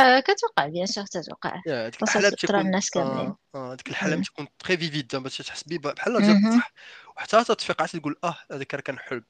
آه 0.00 0.20
كتوقع 0.20 0.66
bien 0.66 0.86
sûr 0.86 1.04
تتوقع. 1.04 1.62
ديك 1.66 2.02
الحلم 2.02 2.30
تكون 2.30 2.60
الناس 2.60 2.90
كاملين. 2.90 3.34
آه 3.54 3.74
ديك 3.74 3.88
الحلم 3.88 4.22
تكون 4.22 4.48
تري 4.58 4.76
فيفيد 4.76 5.16
باش 5.16 5.38
تحس 5.38 5.62
به 5.62 5.78
بحال 5.78 6.52
صح؟ 6.58 6.72
وحتى 7.16 7.44
تتفيق 7.44 7.82
عاد 7.82 7.90
تقول 7.90 8.16
آه 8.24 8.36
هذاك 8.52 8.74
راه 8.74 8.80
كان 8.80 8.98
حلم. 8.98 9.24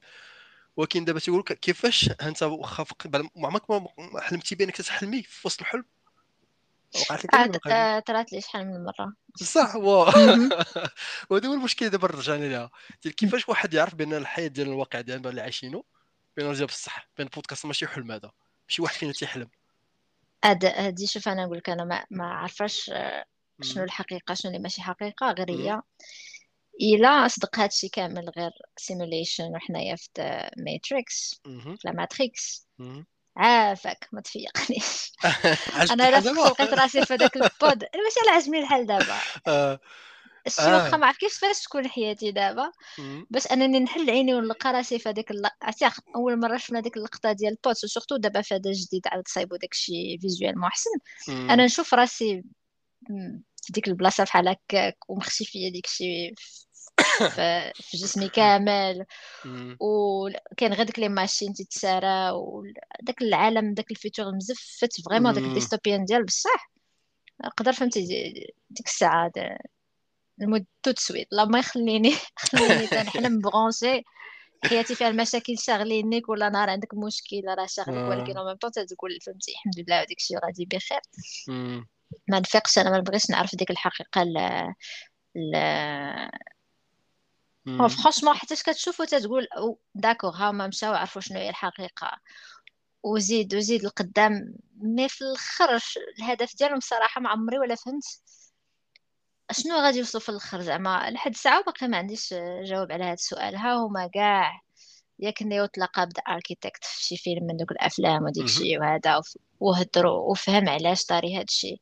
ولكن 0.76 1.04
دابا 1.04 1.20
تيقول 1.20 1.42
كيفاش؟ 1.42 2.10
انت 2.22 2.42
واخا 2.42 2.84
عمرك 3.36 3.70
ما 3.70 3.88
حلمتي 4.20 4.54
بأنك 4.54 4.76
تحلمي 4.76 5.22
في 5.22 5.46
وسط 5.46 5.60
الحلم؟ 5.60 5.84
وقعت 6.94 7.24
لك 7.24 7.66
آه، 7.66 7.98
طلعت 8.00 8.32
لي 8.32 8.40
شحال 8.40 8.66
من 8.66 8.84
مرة. 8.84 9.12
صح 9.36 9.76
و 9.76 9.80
وهذا 11.30 11.48
هو 11.48 11.54
المشكل 11.54 11.88
دابا 11.88 12.06
رجعنا 12.06 12.44
لها 12.44 12.70
كيفاش 13.02 13.48
واحد 13.48 13.74
يعرف 13.74 13.94
بأن 13.94 14.12
الحياة 14.14 14.46
ديال 14.46 14.68
الواقع 14.68 15.00
ديالنا 15.00 15.30
اللي 15.30 15.40
عايشينه 15.40 15.84
بأن 16.36 16.52
جاب 16.52 16.68
بصح 16.68 17.08
بأن 17.18 17.26
البودكاست 17.26 17.66
ماشي 17.66 17.86
حلم 17.86 18.12
هذا. 18.12 18.30
ماشي 18.68 18.82
واحد 18.82 18.96
فينا 18.96 19.12
تيحلم. 19.12 19.48
هاد 20.44 20.64
هادي 20.64 21.06
شوف 21.06 21.28
أنا 21.28 21.44
نقول 21.44 21.58
لك 21.58 21.70
أنا 21.70 21.84
ما, 21.84 22.04
ما 22.10 22.24
عارفاش 22.24 22.90
آه، 22.90 23.24
شنو 23.62 23.84
الحقيقة 23.84 24.34
شنو 24.34 24.50
اللي 24.50 24.62
ماشي 24.62 24.82
حقيقة. 24.82 25.32
غير 25.32 25.50
هي 25.50 25.82
إلا 26.80 27.28
صدق 27.28 27.58
هادشي 27.58 27.88
كامل 27.88 28.30
غير 28.36 28.50
simulation 28.76 29.44
وحنايا 29.44 29.96
في 29.96 30.50
Matrix 30.56 31.40
la 31.84 31.92
Matrix 31.92 32.68
عافاك 33.38 34.08
ما 34.12 34.20
تفيقنيش. 34.20 35.12
أنا 35.92 36.10
لا 36.10 36.20
لقيت 36.20 36.74
راسي 36.74 37.06
في 37.06 37.14
هذاك 37.14 37.36
الـ 37.36 37.46
pod. 37.46 37.84
ماشي 37.84 38.20
على 38.22 38.30
عجبني 38.30 38.58
الحال 38.58 38.86
دابا. 38.86 39.18
آه. 39.46 39.80
واخا 40.58 40.96
ما 40.96 41.06
عرف 41.06 41.16
كيفاش 41.16 41.62
تكون 41.62 41.88
حياتي 41.88 42.30
دابا. 42.30 42.72
باش 43.30 43.46
أنني 43.46 43.80
نحل 43.80 44.10
عيني 44.10 44.34
ونلقى 44.34 44.72
راسي 44.72 44.98
في 44.98 45.08
هذيك 45.08 45.30
اللقطه 45.30 45.92
أول 46.16 46.40
مرة 46.40 46.56
شفنا 46.56 46.80
ديك 46.80 46.96
اللقطة 46.96 47.32
ديال 47.32 47.52
الـ 47.52 47.60
pod 47.60 47.84
و 47.84 47.88
surtout 47.88 48.16
دابا 48.16 48.42
في 48.42 48.54
هذا 48.54 48.72
جديد 48.72 49.02
عاود 49.06 49.28
صايبوا 49.28 49.56
داكشي 49.56 50.18
visuel 50.18 50.58
محسن 50.58 50.90
أنا 51.28 51.64
نشوف 51.64 51.94
راسي 51.94 52.42
في 53.62 53.72
ديك 53.72 53.88
البلاصة 53.88 54.24
بحال 54.24 54.48
هكاك 54.48 54.96
ومختفيه 55.08 55.72
ديكشي 55.72 56.34
في, 56.36 56.67
في 57.74 57.96
جسمي 57.96 58.28
كامل. 58.28 59.04
وكان 59.80 60.72
غير 60.72 60.86
ديك 60.86 60.98
لي 60.98 61.08
ماشين 61.08 61.52
تتسارى 61.54 62.30
وداك 62.30 63.22
العالم 63.22 63.74
داك 63.74 63.90
الفيتور 63.90 64.34
مزفت. 64.34 65.00
فريمون 65.08 65.32
داك 65.32 65.44
الديستوبيان 65.44 66.04
ديال 66.04 66.24
بصح 66.24 66.70
نقدر 67.44 67.72
فهمتي 67.72 68.06
ديك 68.70 68.86
الساعة 68.86 69.32
المود 70.42 70.66
تو 70.82 70.92
سويت 70.96 71.28
الله 71.32 71.44
ما 71.44 71.58
يخليني 71.58 72.12
خليني 72.52 72.86
تنحلم 72.86 73.40
برونشي 73.44 74.02
حياتي 74.64 74.94
فيها 74.94 75.08
المشاكل 75.08 75.58
شاغلينك 75.58 76.28
ولا 76.28 76.48
نهار 76.48 76.70
عندك 76.70 76.94
مشكل 76.94 77.42
راه 77.58 77.66
شاغلك. 77.66 78.08
ولكن 78.10 78.36
اون 78.38 78.46
ميم 78.46 78.56
تقول 78.56 79.18
فهمتي 79.26 79.52
الحمد 79.52 79.78
لله 79.78 80.02
وديك 80.02 80.18
الشيء 80.18 80.38
غادي 80.44 80.64
بخير. 80.64 81.00
ما 82.28 82.40
نفيقش 82.40 82.78
أنا 82.78 82.90
ما 82.90 82.98
نبغيش 82.98 83.30
نعرف 83.30 83.56
ديك 83.56 83.70
الحقيقة 83.70 84.22
لا 84.24 84.38
franchement 87.76 88.34
حيتاش 88.34 88.62
كتشوف 88.62 89.00
وتتقول 89.00 89.48
d'accord 89.94 90.36
ها 90.36 90.50
هما 90.50 90.66
مشاو 90.66 90.94
عرفوا 90.94 91.20
شنو 91.20 91.38
هي 91.38 91.48
الحقيقة. 91.48 92.18
وزيد 93.02 93.54
وزيد 93.54 93.84
القدام 93.84 94.54
mais 94.76 95.08
في 95.08 95.22
الأخر 95.22 95.78
الهدف 96.18 96.56
ديالهم 96.56 96.80
صراحة 96.80 97.20
ما 97.20 97.28
عمري 97.30 97.58
ولا 97.58 97.74
فهمت. 97.74 98.04
شنو 99.52 99.76
غادي 99.76 99.98
يوصلوا 99.98 100.22
في 100.22 100.28
الأخر 100.28 100.60
زعما؟ 100.60 101.10
لحد 101.10 101.30
الساعة 101.30 101.62
باقي 101.62 101.88
ما 101.88 101.96
عنديش 101.96 102.34
جواب 102.64 102.92
على 102.92 103.04
هذا 103.04 103.12
السؤال. 103.12 103.56
ها 103.56 103.74
هما 103.74 104.06
كاع 104.14 104.60
ياك 105.18 105.42
نيو 105.42 105.66
تلاقى 105.66 106.06
بدا 106.06 106.22
architect 106.28 106.84
في 106.84 107.04
شي 107.04 107.16
فيلم 107.16 107.46
من 107.46 107.56
دوك 107.56 107.70
الأفلام 107.72 108.24
وديك 108.24 108.44
الشيء 108.44 108.80
وهذا 108.80 109.20
وهضروا 109.60 110.30
وفهم 110.30 110.68
علاش 110.68 111.04
طاري 111.04 111.36
هذا 111.36 111.42
الشيء 111.42 111.80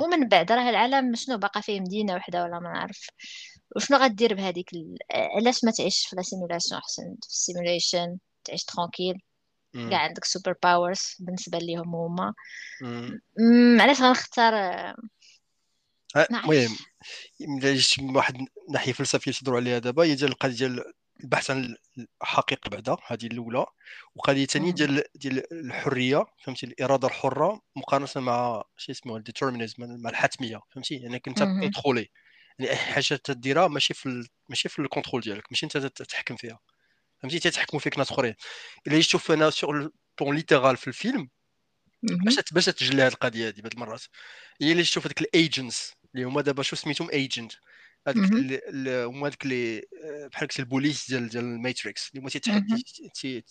ومن 0.00 0.28
بعد 0.28 0.52
راه 0.52 0.70
العالم 0.70 1.14
شنو 1.14 1.38
باقا 1.38 1.60
فيه 1.60 1.80
مدينة 1.80 2.14
وحدة 2.14 2.44
ولا 2.44 2.58
ما 2.60 2.72
نعرف. 2.72 3.08
وشنو 3.76 3.98
غدير 3.98 4.34
بهذيك 4.34 4.72
ال... 4.72 4.96
علاش 5.10 5.64
ما 5.64 5.70
تعيش 5.70 6.06
في 6.06 6.16
la 6.16 6.22
simulation 6.22 6.80
أحسن؟ 6.80 7.16
في 7.22 7.28
ال 7.28 7.36
simulation 7.36 8.18
تعيش 8.44 8.64
tranquille 8.64 9.22
كاع 9.72 9.98
عندك 9.98 10.24
super 10.24 10.54
powers 10.62 11.16
بالنسبة 11.18 11.58
ليهم 11.58 11.94
هما. 11.94 12.34
علاش 13.80 14.02
غنختار؟ 14.02 14.54
المهم 16.16 16.76
من 17.40 18.16
واحد 18.16 18.46
الناحيه 18.68 18.92
فلسفية 18.92 19.32
تدور 19.32 19.56
عليها 19.56 19.78
دابا 19.78 20.02
هي 20.04 20.14
ديال 20.14 20.30
القضية 20.30 20.54
ديال 20.54 20.84
البحث 21.20 21.50
عن 21.50 21.76
الحقيقة 22.22 22.68
بعدا 22.70 22.96
هذه 23.06 23.26
الأولى. 23.26 23.66
وقضية 24.14 24.46
ثانية 24.46 24.72
ديال 24.72 25.04
ديال 25.14 25.52
الحرية 25.52 26.26
فهمتي؟ 26.44 26.66
الإرادة 26.66 27.08
الحرة 27.08 27.60
مقارنة 27.76 28.08
مع 28.16 28.64
شي 28.76 28.92
اسمه 28.92 29.16
ال 29.16 29.20
déterminisme 29.20 29.74
مع 29.78 30.10
الحتمية 30.10 30.60
فهمتي؟ 30.74 30.94
يعني 30.94 31.18
كنت 31.18 31.42
contrôlé 31.42 32.00
يعني 32.00 32.08
اي 32.08 32.29
حاجة 32.72 33.14
تديرها 33.24 33.68
ماشي 33.68 33.94
في 33.94 34.06
ال... 34.06 34.28
ماشي 34.48 34.68
في 34.68 34.78
ال 34.78 34.83
contrôle 34.83 35.22
ديالك 35.22 35.44
ماشي 35.50 35.66
انت 35.66 35.76
تتحكم 35.76 36.36
فيها. 36.36 36.58
فهمتي؟ 37.22 37.38
تتحكموا 37.38 37.80
فيك 37.80 37.98
ناس 37.98 38.10
أخرين. 38.12 38.34
إلا 38.86 38.96
جيت 38.96 39.04
تشوف 39.06 39.30
أنا 39.30 39.50
surtout 39.50 40.76
في 40.76 40.88
الفيلم 40.88 41.28
باش 42.02 42.34
باش 42.52 42.64
تجلي 42.64 43.02
هذه 43.02 43.12
القضية 43.12 43.48
هذه 43.48 43.60
بعض 43.60 43.72
المرات. 43.72 44.02
هي 44.62 44.72
اللي 44.72 44.82
تشوف 44.82 45.06
هذيك 45.06 45.20
ال 45.20 45.30
agents 45.30 45.92
اللي 46.14 46.24
هما 46.26 46.42
دابا 46.42 46.62
شو 46.62 46.76
سميتهم؟ 46.76 47.10
agent 47.10 47.52
هذوك 48.08 48.32
هما 48.84 49.26
هذوك 49.26 49.44
اللي 49.44 49.82
بحال 50.32 50.48
قلت 50.48 50.58
البوليس 50.60 51.10
ديال 51.10 51.28
ديال 51.28 51.44
الماتريكس 51.44 52.10
اللي 52.10 52.20
هما 52.22 52.30
تيتحدى 52.30 52.84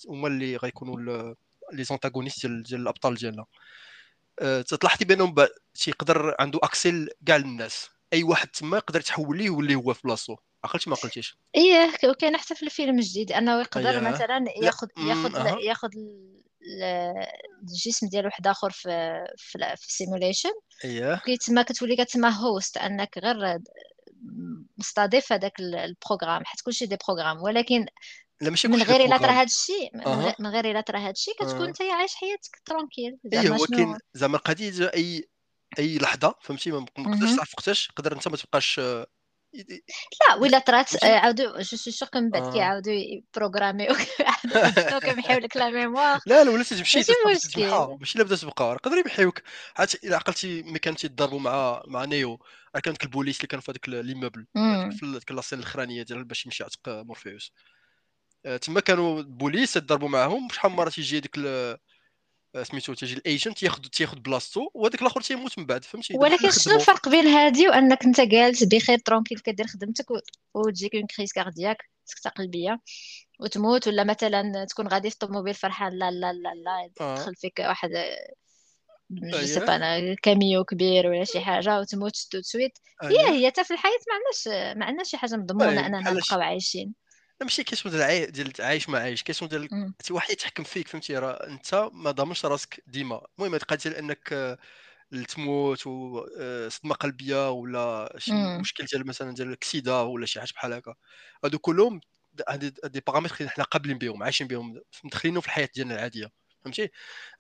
هما 0.10 0.28
اللي 0.28 0.56
غيكونوا 0.58 1.36
les 1.74 1.84
antagonistes 1.84 2.46
ديال 2.46 2.64
ديال 2.64 2.82
الأبطال 2.82 3.16
ديالنا. 3.16 3.46
أه 4.40 4.62
تلاحظي 4.62 5.06
بأنهم 5.06 5.36
تيقدر 5.74 6.36
عنده 6.40 6.60
اكسل 6.64 7.10
كاع 7.26 7.36
الناس. 7.36 7.90
أي 8.14 8.24
واحد 8.24 8.48
تما 8.48 8.78
يقدر 8.78 9.00
يتحول 9.00 9.38
ليه 9.38 9.46
يولي 9.46 9.76
هو 9.76 9.94
في 9.94 10.02
بلاصتو. 10.04 10.36
عقلت 10.64 10.88
ما 10.88 10.96
قلتيش. 10.96 11.38
إيه 11.56 11.92
وكاين 12.10 12.38
حتى 12.38 12.56
في 12.56 12.64
الفيلم 12.64 13.00
الجديد 13.00 13.32
أنه 13.32 13.60
يقدر 13.60 13.90
أيه. 13.90 14.00
مثلا 14.00 14.46
ياخذ 14.64 14.88
ياخذ 14.98 15.36
أه. 15.36 15.58
ياخذ 15.60 15.90
الجسم 17.64 18.08
ديال 18.08 18.26
واحد 18.26 18.48
آخر 18.48 18.70
في 18.70 19.24
في, 19.38 19.76
في 19.78 19.88
ال 19.88 19.93
simulation 19.93 20.50
اييه 20.84 21.22
تما 21.48 21.62
كتولي 21.62 21.96
كتسمى 21.96 22.30
host 22.40 22.78
أنك 22.78 23.18
غير 23.18 23.60
مستضيف 24.78 25.34
هذاك 25.34 25.60
ال 25.60 25.68
programme 25.68 26.46
حيت 26.46 26.62
كلشي 26.62 26.86
des 26.86 26.98
programmes. 27.08 27.42
ولكن 27.42 27.86
لا 28.42 28.50
ماشي 28.50 28.68
من 28.68 28.84
غير 28.84 29.06
إلا 29.06 29.18
طرا 29.18 29.32
هذا 29.32 29.44
الشيء 29.44 29.98
من 30.40 30.48
غير 30.48 30.72
إلا 30.72 30.82
طرا 30.82 31.00
هذا 31.00 31.10
الشيء 31.10 31.34
كتكون 31.34 31.68
أنت 31.68 31.82
عايش 31.82 32.16
حياتك 32.16 32.62
tranquille 32.66 33.18
اييه 33.34 33.52
ولكن 33.52 33.98
زعما 34.14 34.38
القضية 34.38 34.92
أي 34.94 35.30
أي 35.80 35.98
لحظة 35.98 36.36
فهمتي؟ 36.42 36.72
ما 36.72 36.86
تقدرش 36.86 37.36
تعرف 37.36 37.54
وقتاش 37.54 37.88
تقدر 37.88 38.14
انت 38.14 38.28
ما 38.28 38.38
تبقاش 38.38 38.82
لا 40.30 40.36
ولا 40.42 40.60
طرات 40.60 41.04
عاودوا 41.04 41.62
je 41.62 41.78
suis 41.78 41.92
sûr 41.92 42.10
من 42.16 42.30
بعد 42.30 42.54
كيعاودوا 42.54 42.94
ي 42.94 43.03
programmيو 43.03 43.96
كيمحيو 45.04 45.40
لك 45.40 45.58
la 45.58 45.70
mémoire. 45.70 46.20
لا 46.26 46.44
لا 46.44 46.52
ولا 46.52 46.64
تمشي 46.64 47.00
مشكل. 47.00 47.14
ماشي 48.00 48.18
لا 48.18 48.24
بدا 48.24 48.36
تبقى 48.36 48.72
يقدر 48.72 48.98
يمحيوك. 48.98 49.42
حتى 49.74 49.98
إلا 50.04 50.16
عقلتي 50.16 50.64
ملي 50.64 50.80
كانوا 50.80 50.98
تيضربوا 50.98 51.40
مع 51.40 51.84
مع 51.88 52.06
نيو 52.06 52.40
راه 52.76 52.82
كان 52.82 52.96
البوليس 53.04 53.38
اللي 53.38 53.48
كانوا 53.48 53.62
في 53.62 53.72
هذاك 53.72 53.90
l'immeuble 53.90 54.46
في 54.92 55.12
ديك 55.20 55.32
la 55.32 55.40
scène 55.40 55.60
الأخرانية 55.60 56.04
ديال 56.04 56.24
باش 56.24 56.46
يمشي 56.46 56.64
يعتق 56.64 56.80
مورفيوس. 56.88 57.54
تما 58.62 58.80
كانوا 58.80 59.20
البوليس 59.20 59.76
يضربوا 59.76 60.10
معاهم 60.10 60.48
شحال 60.52 60.72
من 60.72 60.78
مرة 60.78 60.90
تيجي 60.90 61.18
هذيك 61.18 61.38
سميتو 62.64 62.94
تيجي 62.94 63.14
ال 63.14 63.22
agent 63.22 63.64
ياخذ 63.64 63.82
تياخذ 63.82 64.20
بلاصتو 64.20 64.70
وهذاك 64.74 65.02
الآخر 65.02 65.22
تيموت 65.22 65.60
من 65.60 65.66
بعد 65.66 65.84
فهمتي؟ 65.84 66.18
ولكن 66.18 66.52
شنو 66.52 66.76
الفرق 66.76 67.10
بين 67.10 67.28
هذه 67.28 67.70
وأنك 67.70 68.06
أنت 68.06 68.22
جالس 68.22 68.64
بخير 68.64 68.98
tranquille 68.98 69.40
كدير 69.40 69.68
خدمتك 69.68 70.06
وتجيك 70.54 70.96
une 70.96 71.06
crise 71.06 71.32
cardiaque 71.32 71.78
سكتة 72.06 72.30
قلبية 72.30 72.80
وتموت 73.40 73.88
ولا 73.88 74.04
مثلا 74.04 74.66
تكون 74.66 74.88
غادي 74.88 75.10
في 75.10 75.14
الطوموبيل 75.14 75.54
فرحان 75.54 75.94
لا 75.94 76.12
لا 76.12 76.34
لا 76.34 76.54
لا 76.56 76.84
يدخل 76.86 77.36
فيك 77.36 77.60
واحد 77.60 77.90
جو 79.12 79.62
أنا 79.62 80.16
كاميو 80.16 80.64
كبير 80.64 81.08
ولا 81.08 81.24
شي 81.24 81.40
حاجة 81.40 81.80
وتموت 81.80 82.16
tout 82.32 82.39
de 82.39 82.42
suite. 82.42 82.78
هي 83.04 83.30
هي 83.30 83.52
حتى 83.52 83.64
في 83.64 83.74
الحياة 83.74 83.92
ما 83.92 84.16
عندناش 84.16 84.78
ما 84.78 84.86
عندناش 84.86 85.10
شي 85.10 85.18
حاجة 85.18 85.36
مضمونه 85.36 85.86
أننا 85.86 86.12
نبقاو 86.12 86.42
عايشين. 86.42 86.94
ماشي 87.42 87.64
كيسمو 87.64 87.92
ديال 87.92 88.32
ديال 88.32 88.54
عايش 88.60 88.90
ما 88.90 89.00
عايش 89.00 89.24
كيسمو 89.24 89.50
ديال 89.50 89.70
شي 90.04 90.14
واحد 90.14 90.30
يتحكم 90.32 90.64
فيك 90.64 90.88
فهمتي؟ 90.88 91.18
راه 91.18 91.48
انت 91.48 91.90
ما 91.94 92.12
ضامنش 92.12 92.46
راسك 92.46 92.84
ديما. 92.88 93.28
المهم 93.40 93.54
هاد 93.54 93.78
ديال 93.78 93.96
إنك 93.96 94.58
تموت 95.28 95.88
وصدمه 95.88 96.96
قلبية 96.96 97.52
ولا 97.52 98.16
شي 98.18 98.32
مشكل 98.62 98.86
ديال 98.86 99.08
مثلا 99.08 99.36
ديال 99.36 99.48
ال 99.48 99.54
accident 99.54 100.02
ولا 100.02 100.26
شي 100.26 100.40
حاجة 100.40 100.52
بحال 100.54 100.74
هكا. 100.74 100.96
هادو 101.44 101.60
كلهم 101.60 102.02
des 102.86 103.02
paramètres 103.08 103.48
حنا 103.50 103.64
قابلين 103.64 103.98
بهم 103.98 104.24
عايشين 104.24 104.48
بهم 104.48 104.82
مدخلينهم 105.04 105.42
في 105.42 105.48
الحياة 105.48 105.70
ديالنا 105.76 105.96
العادية 105.96 106.32
فهمتي؟ 106.62 106.90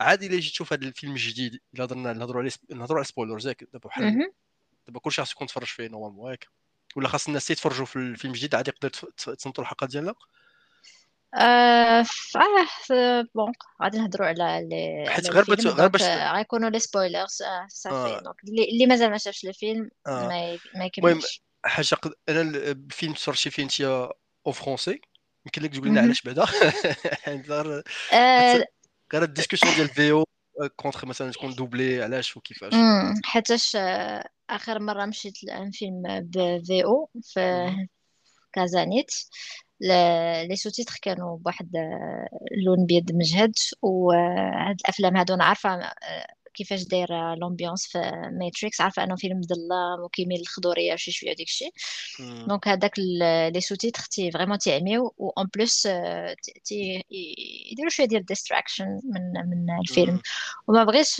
عادي 0.02 0.28
إلا 0.28 0.40
جيت 0.40 0.52
تشوف 0.52 0.74
هذا 0.74 0.86
الفيلم 0.88 1.14
الجديد 1.14 1.60
الا 1.74 1.84
هضرنا 1.84 2.14
نهضروا 2.14 2.42
عليه 2.42 2.52
نهضروا 2.72 2.98
على 3.00 3.06
spoilers 3.06 3.48
ياك 3.48 3.64
دابا 3.74 3.90
بحال 3.90 4.20
دابا 4.88 5.00
كلشي 5.00 5.22
خاص 5.22 5.32
يكون 5.32 5.48
تفرج 5.48 5.68
فيه 5.68 5.88
normalement 5.88 6.32
ياك 6.32 6.48
ولا 6.96 7.08
خاص 7.08 7.28
الناس 7.28 7.52
يتفرجوا 7.52 7.86
في 7.86 7.96
الفيلم 7.96 8.34
الجديد 8.34 8.56
عادي 8.56 8.70
يقدر 8.70 8.90
تصنتوا 8.90 9.64
الحلقة 9.64 9.88
ديالنا 9.88 10.14
ah 11.36 12.06
bon 13.36 13.52
غادي 13.84 13.98
نهضروا 13.98 14.28
على 14.28 14.68
لي 14.70 15.10
حيت 15.10 15.30
غير 15.30 15.74
غير 15.74 15.88
باش 15.88 16.02
غيكونوا 16.02 16.70
les 16.70 16.80
spoilers 16.80 17.42
آه 17.42 17.68
صافي. 17.70 18.24
donc 18.24 18.36
اللي 18.74 18.86
مازال 18.86 19.12
ما 19.12 19.18
شافش 19.18 19.46
الفيلم 19.46 19.90
آه. 20.08 20.28
ما 20.28 20.58
ما 20.76 20.86
يكملش. 20.86 21.44
حاجة 21.66 21.88
أنا 22.30 22.42
الفيلم 22.42 23.14
تفرجتي 23.14 23.50
فيه 23.50 23.64
أنت 23.64 23.82
en 24.48 24.52
français؟ 24.52 25.02
يمكن 25.46 25.62
لك 25.62 25.74
تقول 25.74 25.88
لنا 25.88 26.02
علاش 26.02 26.22
بعدا؟ 26.22 26.46
غير 29.14 29.24
ال 29.24 29.28
discussion 29.28 29.76
ديال 29.76 29.88
VO 29.88 30.26
contre 30.76 31.06
مثلا 31.06 31.32
تكون 31.32 31.56
doublé 31.56 32.04
علاش 32.04 32.38
وكيفاش؟ 32.38 32.74
حيتاش 33.24 33.78
آخر 34.50 34.80
مرة 34.80 35.06
مشيت 35.06 35.34
لفيلم 35.44 36.04
ب 36.06 36.84
VO 36.86 37.10
في 37.22 37.72
كازانيت. 38.54 39.12
les 40.50 40.56
sous-titres 40.56 40.96
كانوا 41.02 41.38
بواحد 41.38 41.70
اللون 42.52 42.86
بيض 42.86 43.12
مجهد 43.12 43.54
وهاد 43.82 44.76
الأفلام 44.80 45.18
هادو 45.18 45.34
أنا 45.34 45.44
عارفة 45.44 45.92
كيفاش 46.54 46.84
داير 46.84 47.36
l'ambiance 47.36 47.88
في 47.88 48.12
ماتريكس 48.40 48.82
عارفة 48.82 49.04
أنه 49.04 49.16
فيلم 49.16 49.42
ظلام 49.42 50.00
وكيميل 50.06 50.42
الخضورية 50.42 50.94
وشي 50.94 51.12
شوية 51.12 51.34
ديك 51.36 51.48
الشيء 51.48 51.74
donc 52.48 52.68
هذاك 52.68 53.00
les 53.54 53.62
sous-titres 53.62 54.02
تي 54.04 54.32
vraiment 54.32 54.58
تيعميو 54.58 55.14
و 55.18 55.30
en 55.30 55.50
plus 55.56 55.82
تي 56.66 57.04
يديروا 57.72 57.90
شوية 57.90 58.08
ديال 58.08 58.26
distraction 58.26 58.86
من 58.86 59.50
من 59.50 59.80
الفيلم. 59.82 60.22
وما 60.68 60.84
بغيتش 60.84 61.16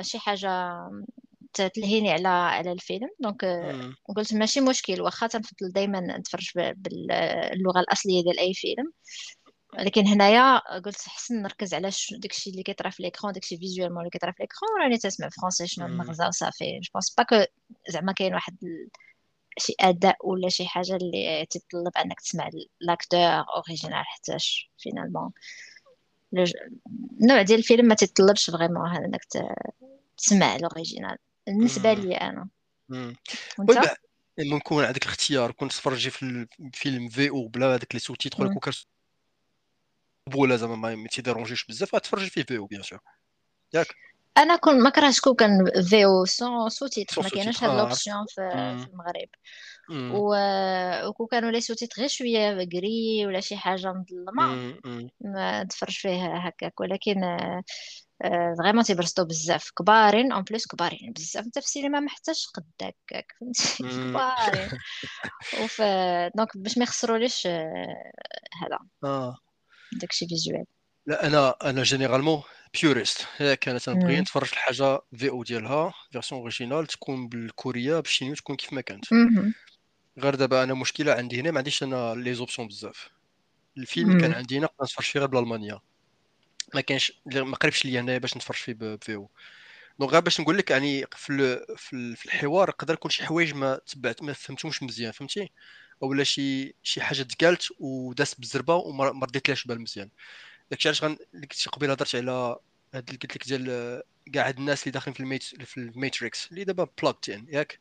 شي 0.00 0.18
حاجة 0.18 0.80
تلهيني 1.54 2.12
على 2.12 2.28
على 2.28 2.72
الفيلم. 2.72 3.08
donc 3.20 3.44
قلت 4.04 4.34
ماشي 4.34 4.60
مشكل 4.60 5.00
واخا 5.02 5.26
تنفضل 5.26 5.72
دائما 5.72 6.00
نتفرج 6.00 6.50
باللغة 6.54 7.80
الأصلية 7.80 8.22
ديال 8.22 8.38
أي 8.38 8.54
فيلم. 8.54 8.92
لكن 9.78 10.06
هنايا 10.06 10.58
قلت 10.78 11.08
حسن 11.08 11.42
نركز 11.42 11.74
على 11.74 11.90
داكشي 12.18 12.50
اللي 12.50 12.62
كيطرا 12.62 12.90
في 12.90 13.02
l'écran 13.02 13.32
داكشي 13.32 13.56
visuellement 13.58 13.98
اللي 13.98 14.10
كيطرا 14.10 14.32
في 14.32 14.42
l'écran 14.42 14.82
راني 14.82 14.98
تسمع 14.98 15.28
français 15.28 15.66
شنو 15.66 15.86
المغزى 15.86 16.26
وصافي. 16.26 16.80
je 16.82 16.90
pense 16.94 17.14
pas 17.18 17.24
que 17.24 17.44
زعما 17.88 18.12
كاين 18.12 18.34
واحد 18.34 18.56
شي 19.58 19.74
أداء 19.80 20.16
ولا 20.24 20.48
شي 20.48 20.66
حاجة 20.66 20.96
اللي 20.96 21.46
تتطلب 21.50 21.92
أنك 21.98 22.20
تسمع 22.20 22.50
l'acteur 22.80 23.20
original 23.56 24.04
حتىش 24.06 24.70
finalement 24.78 25.30
النوع 27.20 27.42
ديال 27.42 27.58
الفيلم 27.58 27.86
ما 27.86 27.94
تتطلبش 27.94 28.50
vraiment 28.50 28.96
أنك 28.96 29.20
تسمع 30.16 30.56
ال 30.56 30.62
original. 30.62 31.16
بالنسبة 31.52 31.92
لي 31.92 32.14
أنا. 32.14 32.48
وأنت؟ 33.58 33.94
ممكن 34.38 34.84
عندك 34.84 35.02
الاختيار 35.02 35.52
كنت 35.52 35.72
تفرجي 35.72 36.10
في 36.10 36.46
الفيلم 36.60 37.08
VO 37.08 37.48
بلا 37.48 37.66
هذاك 37.66 37.94
les 37.94 38.00
sous-titres 38.00 38.42
ولا 38.42 38.54
كون 38.54 38.72
بولا 40.26 40.56
زعما 40.56 40.94
ما 40.94 41.08
تي 41.08 41.18
dérangeيش 41.18 41.66
بزاف 41.66 41.94
غتفرجي 41.94 42.30
فيه 42.30 42.42
VO 42.42 42.56
bien 42.56 42.82
sûr 42.82 42.98
ياك. 43.74 43.86
أنا 44.38 44.56
كون 44.56 44.82
ما 44.82 44.90
كرهتش 44.90 45.20
كون 45.20 45.34
كان 45.34 45.64
VO 45.88 46.04
sans 46.04 46.68
sous-titres 46.68 47.22
ما 47.22 47.28
كايناش 47.28 47.64
هاد 47.64 47.78
l'option 47.78 48.26
في, 48.28 48.50
في 48.78 48.86
المغرب. 48.92 49.28
و 49.90 50.34
وكون 51.08 51.26
كانوا 51.26 51.50
les 51.50 51.60
sous-titres 51.60 52.00
غير 52.00 52.08
شوية 52.08 52.52
gris 52.52 53.26
ولا 53.26 53.40
شي 53.40 53.56
حاجة 53.56 53.92
مظلمه 53.92 54.74
ما 55.20 55.64
تفرج 55.64 55.98
فيه 55.98 56.36
هكاك 56.36 56.80
ولكن 56.80 57.20
vraiment 58.58 58.84
تيبرزطو 58.84 59.24
بزاف. 59.24 59.70
كبارين 59.70 60.32
en 60.32 60.42
plus 60.42 60.66
كبارين. 60.66 61.12
بزاف 61.12 61.44
انت 61.44 61.58
في 61.58 61.64
السينما 61.64 62.00
ما 62.00 62.08
حتاش 62.08 62.46
قد 62.54 62.64
هكاك 62.82 63.32
فهمتي؟ 63.40 63.82
كبارين. 64.12 64.68
وف 65.62 65.82
donc 66.36 66.56
باش 66.56 66.78
ما 66.78 66.84
يخسروليش 66.84 67.46
هذا. 67.46 68.78
آه. 69.04 69.36
داكشي 69.92 70.26
visuel 70.26 70.64
لا 71.06 71.26
أنا 71.26 71.54
أنا 71.64 71.82
généralement 71.82 72.42
puriste 72.82 73.26
ياك 73.40 73.68
أنا 73.68 73.78
تنبغي 73.78 74.20
نتفرج 74.20 74.48
الحاجة 74.52 75.00
VO 75.16 75.42
ديالها 75.42 75.94
version 76.12 76.40
originale 76.40 76.86
تكون 76.86 77.28
بالكورية 77.28 78.00
بال 78.00 78.08
chinois 78.08 78.34
تكون 78.34 78.56
كيف 78.56 78.72
ما 78.72 78.80
كانت. 78.80 79.04
غير 80.18 80.34
دابا 80.34 80.62
أنا 80.62 80.74
مشكلة 80.74 81.12
عندي 81.12 81.40
هنا 81.40 81.50
ما 81.50 81.58
عنديش 81.58 81.82
أنا 81.82 82.14
les 82.14 82.34
options 82.34 82.68
بزاف. 82.68 83.10
الفيلم 83.78 84.20
كان 84.20 84.32
عندي 84.32 84.58
هنا 84.58 84.64
نقدر 84.64 84.84
نتفرج 84.84 85.04
فيه 85.04 85.20
غير 85.20 85.28
بالالمانيه 85.28 85.78
ما 86.74 86.80
كانش 86.80 87.12
ما 87.26 87.56
قريبش 87.56 87.84
ليا 87.84 88.00
هنايا 88.00 88.18
باش 88.18 88.36
نتفرج 88.36 88.56
فيه 88.56 88.72
ب 88.72 88.86
VO. 88.86 89.30
donc 89.98 90.12
غير 90.12 90.20
باش 90.20 90.40
نقول 90.40 90.58
لك 90.58 90.70
يعني 90.70 91.06
في 91.16 91.64
في 91.76 92.26
الحوار 92.26 92.68
يقدر 92.68 92.94
يكون 92.94 93.10
شي 93.10 93.24
حوايج 93.24 93.54
ما 93.54 93.80
تبعت 93.86 94.22
ما 94.22 94.32
فهمتهمش 94.32 94.82
مزيان 94.82 95.12
فهمتي؟ 95.12 95.50
أولا 96.02 96.24
شي 96.24 96.74
شي 96.82 97.00
حاجة 97.00 97.22
تقالت 97.22 97.68
وداست 97.80 98.38
بالزربة 98.40 98.74
وما 98.74 99.08
رديتلاش 99.26 99.64
بال 99.64 99.80
مزيان. 99.80 100.08
داكشي 100.70 100.88
علاش 100.88 101.04
غن 101.04 101.16
قبيلة 101.72 101.92
هضرت 101.92 102.14
على 102.14 102.56
هاد 102.94 103.08
اللي 103.08 103.18
قلت 103.18 103.36
لك 103.36 103.48
ديال 103.48 104.02
كاع 104.32 104.48
هاد 104.48 104.58
الناس 104.58 104.82
اللي 104.82 104.92
داخلين 104.92 105.14
في 105.14 105.20
الميت 105.20 105.42
في 105.42 105.78
الماتريكس 105.78 106.50
اللي 106.50 106.64
دابا 106.64 106.88
بلوكتين 107.02 107.46
ياك؟ 107.48 107.80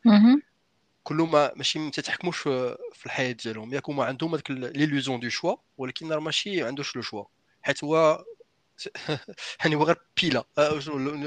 كلهم 1.04 1.32
ماشي 1.32 1.80
ما 1.80 1.92
تتحكموش 1.92 2.38
في 2.40 3.06
الحياة 3.06 3.32
ديالهم 3.32 3.74
ياك؟ 3.74 3.90
هما 3.90 4.04
عندهم 4.06 4.32
هذيك 4.34 4.52
l'illusion 4.52 5.20
de 5.20 5.30
choix 5.30 5.56
ولكن 5.78 6.12
راه 6.12 6.20
ماشي 6.20 6.64
عندوش 6.64 6.96
le 6.96 7.02
choix 7.02 7.24
حيت 7.62 7.84
هو 7.84 8.26
يعني 9.60 9.76
هو 9.76 9.84
غير 9.84 9.98
بيلا. 10.22 10.44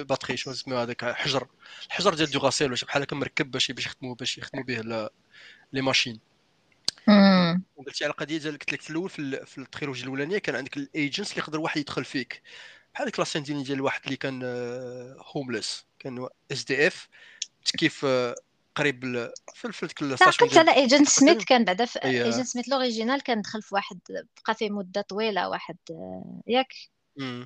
batterie 0.03 0.37
شنو 0.37 0.55
اسمه 0.55 0.83
هذاك؟ 0.83 1.05
حجر. 1.05 1.47
الحجر 1.87 2.15
ديال 2.15 2.31
Duracell 2.31 2.73
ولا 2.73 2.81
بحال 2.83 3.03
هكا 3.03 3.17
مركب 3.17 3.51
باش 3.51 3.73
باش 3.73 3.87
يخدموا 3.87 4.15
باش 4.15 4.39
يخدموا 4.39 4.65
به 4.65 5.09
لي 5.73 5.83
ماشين. 5.83 6.21
وقلتي 7.77 8.05
على 8.05 8.11
القضية 8.11 8.39
ديال 8.39 8.59
قلت 8.59 8.73
لك 8.73 8.83
في 8.83 8.91
الأول 8.91 9.09
في, 9.11 9.59
ال 9.59 9.63
trilogie 9.63 10.03
الأولانية 10.03 10.39
كان 10.39 10.55
عندك 10.55 10.77
ال 10.77 10.84
agents 10.84 11.31
اللي 11.31 11.43
يقدر 11.43 11.61
واحد 11.61 11.81
يدخل 11.81 12.05
فيك. 12.05 12.43
بحال 12.95 13.07
ديك 13.07 13.19
la 13.19 13.26
scène 13.26 13.43
ديال 13.43 13.65
ديال 13.65 13.81
واحد 13.81 14.01
اللي 14.05 14.17
كان 14.17 14.43
homeless 15.19 15.79
آه، 15.79 16.03
كان 16.03 16.29
SDF 16.53 17.09
كيف 17.79 18.05
آه، 18.05 18.35
قريب 18.75 19.31
في 19.55 19.73
في 19.73 19.87
ديك 19.87 20.03
ال 20.03 20.09
station 20.09 20.51
قلت 20.51 20.59
على 20.59 20.75
agent 20.75 21.09
Smith 21.09 21.45
كان 21.45 21.65
بعدا 21.65 21.85
في 21.85 22.05
agent 22.05 22.47
Smith 22.47 22.69
ال 22.69 22.75
original 22.75 23.23
كان 23.23 23.43
دخل 23.43 23.63
في 23.63 23.75
واحد 23.75 23.99
بقى 24.47 24.55
فيه 24.55 24.71
مدة 24.71 25.01
طويلة 25.01 25.49
واحد 25.49 25.77
آه، 25.91 26.43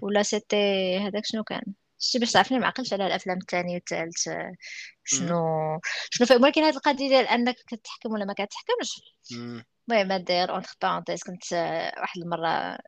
ولا 0.02 0.22
c'était 0.22 0.99
هذاك 0.98 1.26
شنو 1.26 1.44
كان؟ 1.44 1.62
شتي 1.98 2.18
باش 2.18 2.33
تعرفني 2.33 2.59
ما 2.59 2.66
عقلتش 2.66 2.92
على 2.92 3.07
الأفلام 3.07 3.38
الثاني 3.38 3.74
والثالث 3.74 4.29
شنو؟ 5.05 5.81
شنو 6.11 6.26
فهم 6.26 6.42
ولكن 6.42 6.62
هذه 6.62 6.76
القضية 6.76 7.09
ديال 7.09 7.29
أنك 7.29 7.57
كتحكم 7.66 8.12
ولا 8.12 8.24
ما 8.24 8.33
كتحكمش. 8.33 9.00
المهم 9.90 10.16
داير 10.24 10.55
entre 10.55 10.77
parenthèses 10.83 11.22
كنت 11.22 11.52
واحد 11.98 12.20
المرة 12.20 12.79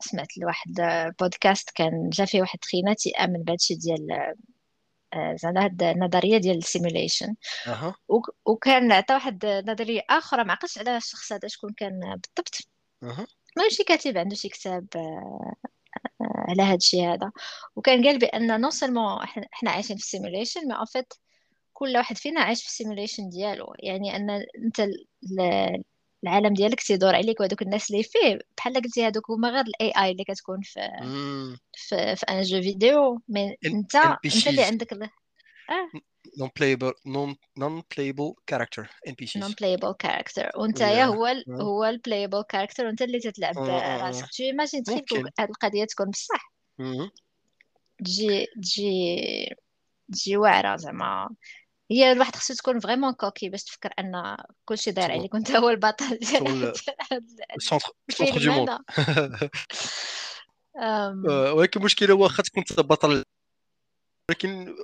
سمعت 0.00 0.38
لواحد 0.38 0.70
بودكاست 1.20 1.70
كان 1.74 2.08
جا 2.08 2.24
فيه 2.24 2.40
واحد 2.40 2.58
تخينة 2.58 2.94
تيامن 2.94 3.42
بهادشي 3.42 3.74
ديال 3.74 4.34
زعما 5.34 5.64
هاد 5.64 5.82
النظرية 5.82 6.38
ديال 6.38 6.58
ال 6.58 6.65
simulation 6.65 7.34
أه. 7.66 7.94
وكان 8.44 8.92
عطى 8.92 9.14
واحد 9.14 9.46
نظرية 9.46 10.00
أخرى 10.10 10.44
ما 10.44 10.52
عقلتش 10.52 10.78
على 10.78 10.96
الشخص 10.96 11.32
هذا 11.32 11.48
شكون 11.48 11.72
كان 11.72 12.00
بالضبط. 12.00 12.58
أه. 13.02 13.26
ما 13.56 13.68
شي 13.68 13.84
كاتب 13.84 14.18
عنده 14.18 14.36
شي 14.36 14.48
كتاب 14.48 14.86
على 16.20 16.62
هذا 16.62 16.74
الشيء 16.74 17.14
هذا. 17.14 17.32
وكان 17.76 18.06
قال 18.06 18.18
بأن 18.18 18.60
non 18.60 18.70
seulement 18.70 19.22
إحنا 19.54 19.70
عايشين 19.70 19.96
في 19.96 20.02
ال 20.02 20.08
simulation 20.08 20.72
mais 20.72 20.84
en 20.84 20.93
fait 20.93 21.12
كل 21.72 21.96
واحد 21.96 22.16
فينا 22.16 22.40
عايش 22.40 22.62
في 22.62 22.68
ال 22.68 22.74
simulation 22.74 23.28
ديالو. 23.28 23.74
يعني 23.78 24.16
أن 24.16 24.30
أنت 24.64 24.88
العالم 26.24 26.54
ديالك 26.54 26.80
تيدور 26.82 27.14
عليك 27.14 27.40
وهذوك 27.40 27.62
الناس 27.62 27.90
اللي 27.90 28.02
فيه. 28.02 28.38
بحال 28.56 28.74
قلتي 28.74 29.06
هذوك 29.06 29.30
هما 29.30 29.50
غير 29.50 29.64
ال 29.64 29.92
AI 30.04 30.10
اللي 30.10 30.24
كتكون 30.24 30.60
في 30.62 30.80
في, 31.72 32.16
في 32.16 32.26
un 32.28 32.42
jeu 32.42 32.62
vidéo. 32.62 33.20
mais 33.28 33.56
انت 33.66 33.96
أنت 33.96 34.46
اللي 34.46 34.62
عندك. 34.62 34.92
آه. 34.92 35.90
Non 36.40 36.50
playable 36.58 36.94
non 37.06 37.28
non 37.62 37.82
playable 37.94 38.30
character 38.50 38.84
NPCs 39.12 39.40
non 39.44 39.54
playable 39.60 39.94
character. 40.04 40.50
وانت 40.56 40.80
يا 40.80 41.04
هو 41.04 41.26
ال... 41.26 41.44
هو 41.60 41.84
ال 41.84 41.90
playable 41.90 42.42
character 42.42 42.86
وانت 42.86 43.02
اللي 43.02 43.20
تتلعب 43.20 43.58
راسك. 43.58 44.26
tu 44.36 44.42
imagines 44.42 44.82
تخيل 44.82 45.02
هاد 45.38 45.48
القضية 45.48 45.84
تكون 45.84 46.10
بصح. 46.10 46.52
تجي 48.04 48.46
تجي 48.62 49.56
تجي 50.12 50.36
واعرة 50.36 50.76
زعما. 50.76 51.30
هي 51.90 52.12
الواحد 52.12 52.36
خصو 52.36 52.54
تكون 52.54 52.80
vraiment 52.80 53.12
cocky 53.12 53.48
باش 53.48 53.64
تفكر 53.64 53.90
أن 53.98 54.36
كلشي 54.64 54.90
داير 54.90 55.12
عليك 55.12 55.34
وأنت 55.34 55.50
هو 55.50 55.68
البطل 55.70 56.18
ديال 56.18 56.72
ال 57.56 57.61
centre 57.61 57.92
du 58.44 58.52
monde 58.52 58.78
ولكن 61.56 61.80
المشكلة 61.80 62.14
واخا 62.14 62.42
تكون 62.42 62.64
أنت 62.70 62.80
بطل 62.80 63.24
ولكن 64.30 64.76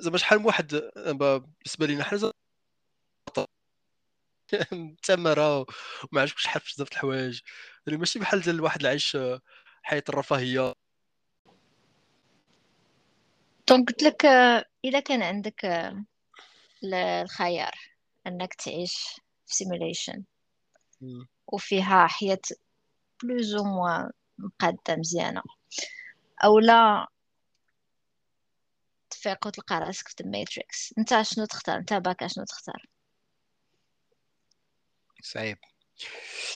زعما 0.00 0.18
شحال 0.18 0.38
من 0.38 0.44
واحد 0.46 0.90
بالنسبة 0.96 1.86
لينا 1.86 2.04
حنا 2.04 2.32
تمارة 5.06 5.58
وما 5.58 6.20
عرفتش 6.20 6.42
شحال 6.42 6.62
بزاف 6.62 6.92
الحوايج. 6.92 7.40
يعني 7.86 7.98
ماشي 7.98 8.18
بحال 8.18 8.40
ديال 8.40 8.54
الواحد 8.54 8.76
اللي 8.76 8.88
عايش 8.88 9.18
حياة 9.82 10.04
الرفاهية. 10.08 10.72
donc 13.68 13.88
قلت 13.90 14.02
لك 14.02 14.24
اذا 14.84 15.00
كان 15.00 15.22
عندك 15.22 15.92
الخيار 16.84 17.74
أنك 18.26 18.54
تعيش 18.54 19.20
في 19.46 19.54
simulation 19.54 20.24
وفيها 21.52 22.06
حياة 22.06 22.40
plus 23.22 23.54
ou 23.54 23.64
moins 23.64 24.10
مقادة 24.38 24.96
مزيانة. 24.96 25.42
أو 26.44 26.58
تفيق 29.24 29.46
وتلقى 29.46 29.80
راسك 29.80 30.08
في 30.08 30.20
الماتريكس 30.20 30.94
انت 30.98 31.22
شنو 31.22 31.44
تختار؟ 31.44 31.78
انت 31.78 31.92
باكا 31.92 32.28
شنو 32.28 32.44
تختار؟ 32.44 32.86
صعيب. 35.22 35.58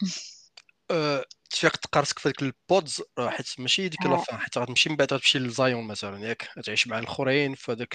أه، 0.91 1.25
تفيق 1.51 1.77
تلقى 1.77 2.01
راسك 2.01 2.19
في 2.19 2.29
ديك 2.29 2.43
ال 2.43 2.55
pods 2.55 3.03
حيت 3.19 3.61
ماشي 3.61 3.89
ديك 3.89 4.07
la 4.07 4.19
fin 4.19 4.37
آه. 4.37 4.41
حيت 4.41 4.59
غتمشي 4.59 4.91
من 4.91 4.97
بعد 4.97 5.13
غتمشي 5.13 5.39
لزايون 5.39 5.87
مثلا 5.87 6.29
ياك. 6.29 6.51
تعيش 6.65 6.89
مع 6.89 6.99
الأخرين 6.99 7.55
في 7.55 7.73
هذاك 7.73 7.95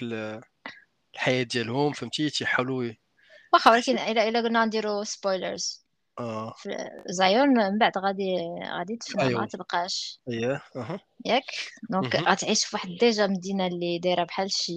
الحياة 1.13 1.43
ديالهم 1.43 1.93
فهمتي؟ 1.93 2.29
تيحاولوا 2.29 2.93
واخا 3.53 3.71
ولكن 3.71 3.97
الا 3.97 4.29
إلا 4.29 4.41
قلنا 4.41 4.65
نديرو 4.65 5.03
spoilers 5.03 5.82
آه. 6.19 6.53
زايون 7.09 7.49
من 7.49 7.77
بعد 7.77 7.97
غادي 7.97 8.35
غادي 8.77 8.97
تفنى 8.97 9.23
أيوه. 9.23 9.41
ما 9.41 9.47
تبقاش. 9.47 10.19
اييه 10.29 10.61
أها. 10.75 10.99
ياك؟ 11.25 11.43
donc 11.89 12.15
غتعيش 12.15 12.65
في 12.65 12.75
واحد 12.75 12.89
déjà 12.99 13.27
مدينة 13.27 13.67
اللي 13.67 13.99
دايرة 13.99 14.23
بحال 14.23 14.51
شي 14.51 14.73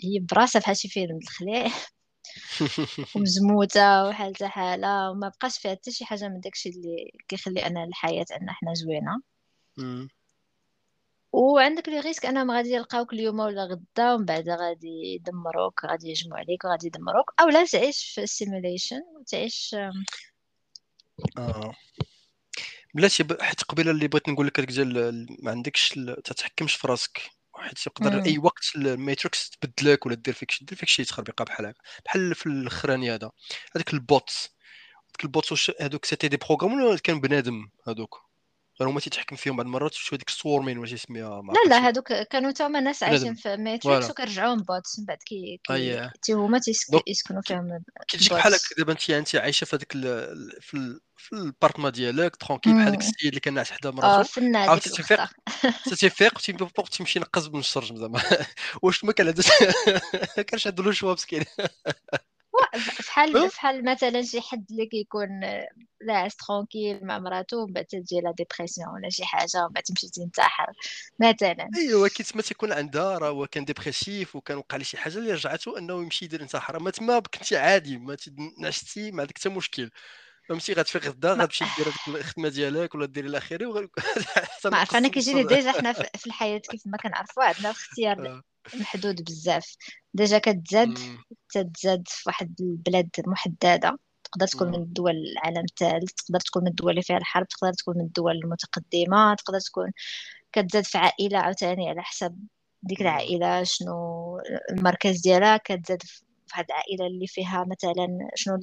هي 0.00 0.18
براسها 0.30 0.60
بحال 0.60 0.76
شي 0.76 0.88
فيلم 0.88 1.18
الخليع 1.22 1.66
ومزموتة 3.16 4.08
وحالتها 4.08 4.48
حالة 4.48 5.10
وما 5.10 5.28
بقاش 5.28 5.58
فيها 5.58 5.74
حتى 5.74 5.90
شي 5.90 6.04
حاجة 6.04 6.28
من 6.28 6.40
داكشي 6.40 6.68
اللي 6.68 7.10
كيخلي 7.28 7.66
أنا 7.66 7.84
الحياة 7.84 8.26
أن 8.42 8.50
حنا 8.50 8.74
زوينة. 8.74 9.20
وعندك 11.32 11.88
le 11.88 12.00
risque 12.00 12.26
أنهم 12.26 12.50
غادي 12.50 12.70
يلقاوك 12.72 13.12
اليوم 13.12 13.40
ولا 13.40 13.64
غدا 13.64 14.14
ومن 14.14 14.24
بعد 14.24 14.48
غادي 14.48 15.14
يدمروك 15.14 15.84
غادي 15.84 16.08
يجمعوا 16.08 16.38
عليك 16.38 16.64
وغادي 16.64 16.86
يدمروك. 16.86 17.32
أو 17.40 17.48
لا 17.48 17.64
تعيش 17.64 18.12
في 18.14 18.22
ال 18.22 18.29
simulation 18.29 19.00
وتعيش 19.20 19.76
آه. 21.38 21.74
بلاتي 22.94 23.24
حيت 23.40 23.62
قبيلة 23.62 23.90
اللي 23.90 24.08
بغيت 24.08 24.28
نقول 24.28 24.46
لك 24.46 24.60
ديال 24.60 25.26
ما 25.42 25.50
عندكش 25.50 25.88
تتحكمش 26.24 26.74
في 26.74 26.88
راسك 26.88 27.22
حيت 27.54 27.86
يقدر 27.86 28.24
أي 28.24 28.38
وقت 28.38 28.64
الماتريكس 28.76 29.50
تبدلك 29.50 30.06
ولا 30.06 30.14
دير 30.14 30.34
فيك 30.34 30.52
دير 30.62 30.78
فيك 30.78 30.88
شي 30.88 31.04
تخربيقة 31.04 31.44
بحال 31.44 31.66
هكا. 31.66 31.80
بحال 32.04 32.34
في 32.34 32.46
الأخراني 32.46 33.14
هذا. 33.14 33.30
هذاك 33.76 33.94
ال 33.94 34.04
bots. 34.04 34.56
هذاك 35.08 35.24
ال 35.24 35.33
bots 35.33 35.70
هذوك 35.80 36.04
c'était 36.04 36.28
des 36.28 36.36
programmes 36.36 36.72
ولا 36.82 36.98
كان 36.98 37.20
بنادم 37.20 37.68
هذوك؟ 37.88 38.23
غير 38.80 38.90
هما 38.90 39.00
تيتحكم 39.00 39.36
فيهم 39.36 39.56
بعض 39.56 39.66
المرات 39.66 39.94
شو 39.94 40.16
هذيك 40.16 40.28
ال 40.28 40.34
swarming 40.34 40.78
واش 40.78 40.92
يسميها 40.92 41.42
لا 41.42 41.68
لا 41.68 41.88
هذوك 41.88 42.12
كانوا 42.12 42.50
تا 42.50 42.66
هما 42.66 42.80
ناس 42.80 43.02
عايشين 43.02 43.34
في 43.34 43.56
ماتريكس 43.56 44.10
وكنرجعوهم 44.10 44.62
bots 44.62 44.98
من 44.98 45.04
بعد 45.04 45.18
كي 45.26 45.60
كي 45.64 46.10
تي 46.22 46.32
هما 46.32 46.58
تيسكنوا 46.58 47.42
فيهم 47.42 47.78
كي 48.08 48.18
تجيك 48.18 48.32
بحال 48.32 48.54
هكا 48.54 48.74
دابا 48.78 48.92
انت 48.92 49.10
انت 49.10 49.36
عايشة 49.36 49.64
في 49.64 49.76
هذاك 49.76 49.92
في 50.60 51.00
في 51.16 51.32
البارتما 51.32 51.90
ديالك 51.90 52.36
tranquille 52.36 52.74
بحال 52.74 52.90
داك 52.90 53.00
السيد 53.00 53.28
اللي 53.28 53.40
كان 53.40 53.54
ناعس 53.54 53.70
حدا 53.70 53.90
مراتو 53.90 54.20
آه 54.20 54.22
في 54.22 54.38
النادي 54.38 54.80
تيفيق 54.80 55.30
تيفيق 55.98 56.38
تيمشي 56.92 57.18
نقز 57.18 57.46
بالنصر 57.46 57.96
زعما. 57.96 58.22
واش 58.82 59.04
ما 59.04 59.12
كان 59.12 59.26
هذا 59.28 59.42
كانش 60.48 60.66
عنده 60.66 60.84
le 60.84 60.92
choix 60.92 61.12
مسكين. 61.12 61.44
فحال 63.02 63.36
فحال 63.50 63.84
مثلا 63.84 64.22
شي 64.22 64.40
حد 64.40 64.66
اللي 64.70 64.86
كيكون 64.86 65.28
ناعس 66.00 66.36
tranquille 66.36 67.06
مع 67.06 67.18
مراتو 67.18 67.62
ومن 67.62 67.72
بعد 67.72 67.84
تجي 67.84 68.20
la 68.20 68.32
dépression 68.38 68.88
ولا 68.88 69.08
شي 69.10 69.24
حاجة 69.24 69.58
ومن 69.64 69.72
بعد 69.72 69.82
تمشي 69.84 70.08
تنتحر 70.10 70.72
مثلا. 71.20 71.68
ايوا 71.76 72.08
كي 72.08 72.22
تما 72.22 72.42
تيكون 72.42 72.72
عندها 72.72 73.18
راه 73.18 73.28
هو 73.30 73.46
كان 73.46 73.64
dépressif 73.64 74.36
وكان 74.36 74.56
وقع 74.58 74.76
ليه 74.76 74.84
شي 74.84 74.96
حاجة 74.96 75.18
اللي 75.18 75.32
رجعته 75.32 75.78
أنه 75.78 76.02
يمشي 76.02 76.24
يدير 76.24 76.42
انتحار. 76.42 76.78
ما 76.82 76.90
تما 76.90 77.20
كنتي 77.20 77.56
عادي 77.56 77.98
ما 77.98 78.16
نعستي 78.58 79.10
ما 79.10 79.20
عندك 79.22 79.38
حتى 79.38 79.48
مشكل. 79.48 79.90
فهمتي 80.48 80.72
غتفيق 80.72 81.04
غدا 81.06 81.32
غتمشي 81.32 81.64
دير 81.64 81.88
هذيك 81.88 82.08
الخدمه 82.08 82.48
ديالك 82.48 82.94
ولا 82.94 83.06
ديري 83.06 83.28
الاخيري 83.28 83.66
وغ... 83.66 83.86
ما 84.64 84.76
عرف 84.76 84.96
أنا 84.96 85.08
كيجيني 85.08 85.44
déjà 85.44 85.72
حنا 85.72 85.92
في 85.92 86.26
الحياة 86.26 86.58
كيف 86.58 86.82
ما 86.86 86.96
كنعرفوا 86.96 87.44
عندنا 87.44 87.70
الاختيار 87.70 88.26
آه. 88.26 88.42
محدود 88.74 89.24
بزاف. 89.24 89.76
déjà 90.14 90.38
كتزاد 90.38 90.98
تتزاد 91.48 92.08
في 92.08 92.22
واحد 92.26 92.60
البلاد 92.60 93.10
محددة. 93.26 93.98
تقدر 94.24 94.46
تكون 94.46 94.68
من 94.68 94.74
الدول 94.74 95.14
العالم 95.16 95.64
الثالث 95.64 96.12
تقدر 96.12 96.40
تكون 96.40 96.62
من 96.62 96.68
الدول 96.68 96.90
اللي 96.90 97.02
فيها 97.02 97.16
الحرب 97.16 97.48
تقدر 97.48 97.72
تكون 97.72 97.98
من 97.98 98.04
الدول 98.04 98.36
المتقدمة 98.36 99.34
تقدر 99.34 99.60
تكون 99.60 99.92
كتزاد 100.52 100.84
في 100.84 100.98
عائلة 100.98 101.38
عاوتاني 101.38 101.88
على 101.88 102.02
حسب 102.02 102.38
ديك 102.82 103.00
العائلة 103.00 103.64
شنو 103.64 104.40
المركز 104.70 105.20
ديالها. 105.20 105.56
كتزاد 105.56 106.02
في 106.02 106.22
واحد 106.50 106.64
العائلة 106.70 107.06
اللي 107.06 107.26
فيها 107.26 107.64
مثلا 107.70 108.28
شنو 108.34 108.58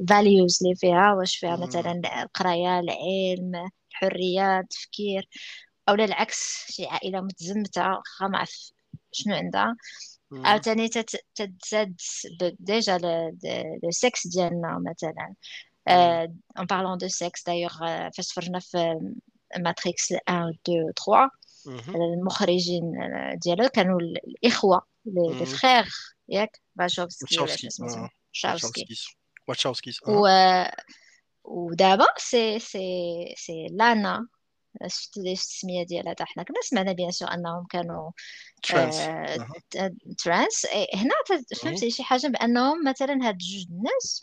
ال 0.00 0.08
values 0.08 0.58
اللي 0.62 0.74
فيها 0.76 1.12
واش 1.12 1.36
فيها؟ 1.36 1.56
مثلا 1.56 2.22
القراية 2.22 2.80
العلم 2.80 3.70
الحريه 3.90 4.58
التفكير. 4.60 5.28
أو 5.88 5.94
العكس 5.94 6.66
شي 6.70 6.86
عائلة 6.86 7.20
متزمتة 7.20 7.82
واخا 7.82 8.28
ما 8.28 8.38
عرف 8.38 8.72
شنو 9.12 9.34
عندها؟ 9.34 9.76
عاوتاني 10.32 10.88
تتزاد 11.34 11.96
déjà 12.60 12.98
le 13.82 13.90
sexe 13.90 14.26
ديالنا 14.26 14.84
مثلا. 14.90 15.34
en 16.58 16.66
parlant 16.66 16.98
de 16.98 17.08
sexe 17.08 17.44
d'ailleurs 17.44 17.78
فاش 18.16 18.28
تفرجنا 18.28 18.58
في 18.58 18.94
ماتريكس 19.58 20.12
1 20.12 20.18
2 20.28 20.92
3 21.06 21.30
المخرجين 21.94 22.92
ديالو 23.44 23.68
كانوا 23.68 24.00
الإخوة 24.00 24.82
les 25.04 25.46
frères 25.46 25.88
ياك؟ 26.28 26.60
واشوفسكي 26.76 27.44
اسمه؟ 27.66 28.10
شاوسكي 28.32 28.86
واتشاوسكيز 29.48 30.00
و 30.06 30.28
ودابا 31.44 32.06
si 32.16 32.58
si 32.58 33.34
si 33.36 33.66
لانا 33.70 34.28
شفت 34.86 35.16
السميه 35.16 35.86
ديالها 35.86 36.10
حتى 36.12 36.24
حنا 36.24 36.42
كنا 36.42 36.60
سمعنا 36.62 36.92
bien 36.92 37.10
sûr 37.10 37.34
انهم 37.34 37.66
كانوا 37.70 38.10
trans 38.62 38.94
آه 39.00 39.48
trans 40.18 40.66
هنا 40.94 41.14
فهمتي 41.62 41.90
شي 41.90 42.02
حاجة 42.02 42.26
بانهم 42.26 42.88
مثلا 42.88 43.28
هاد 43.28 43.38
جوج 43.38 43.66
الناس 43.70 44.20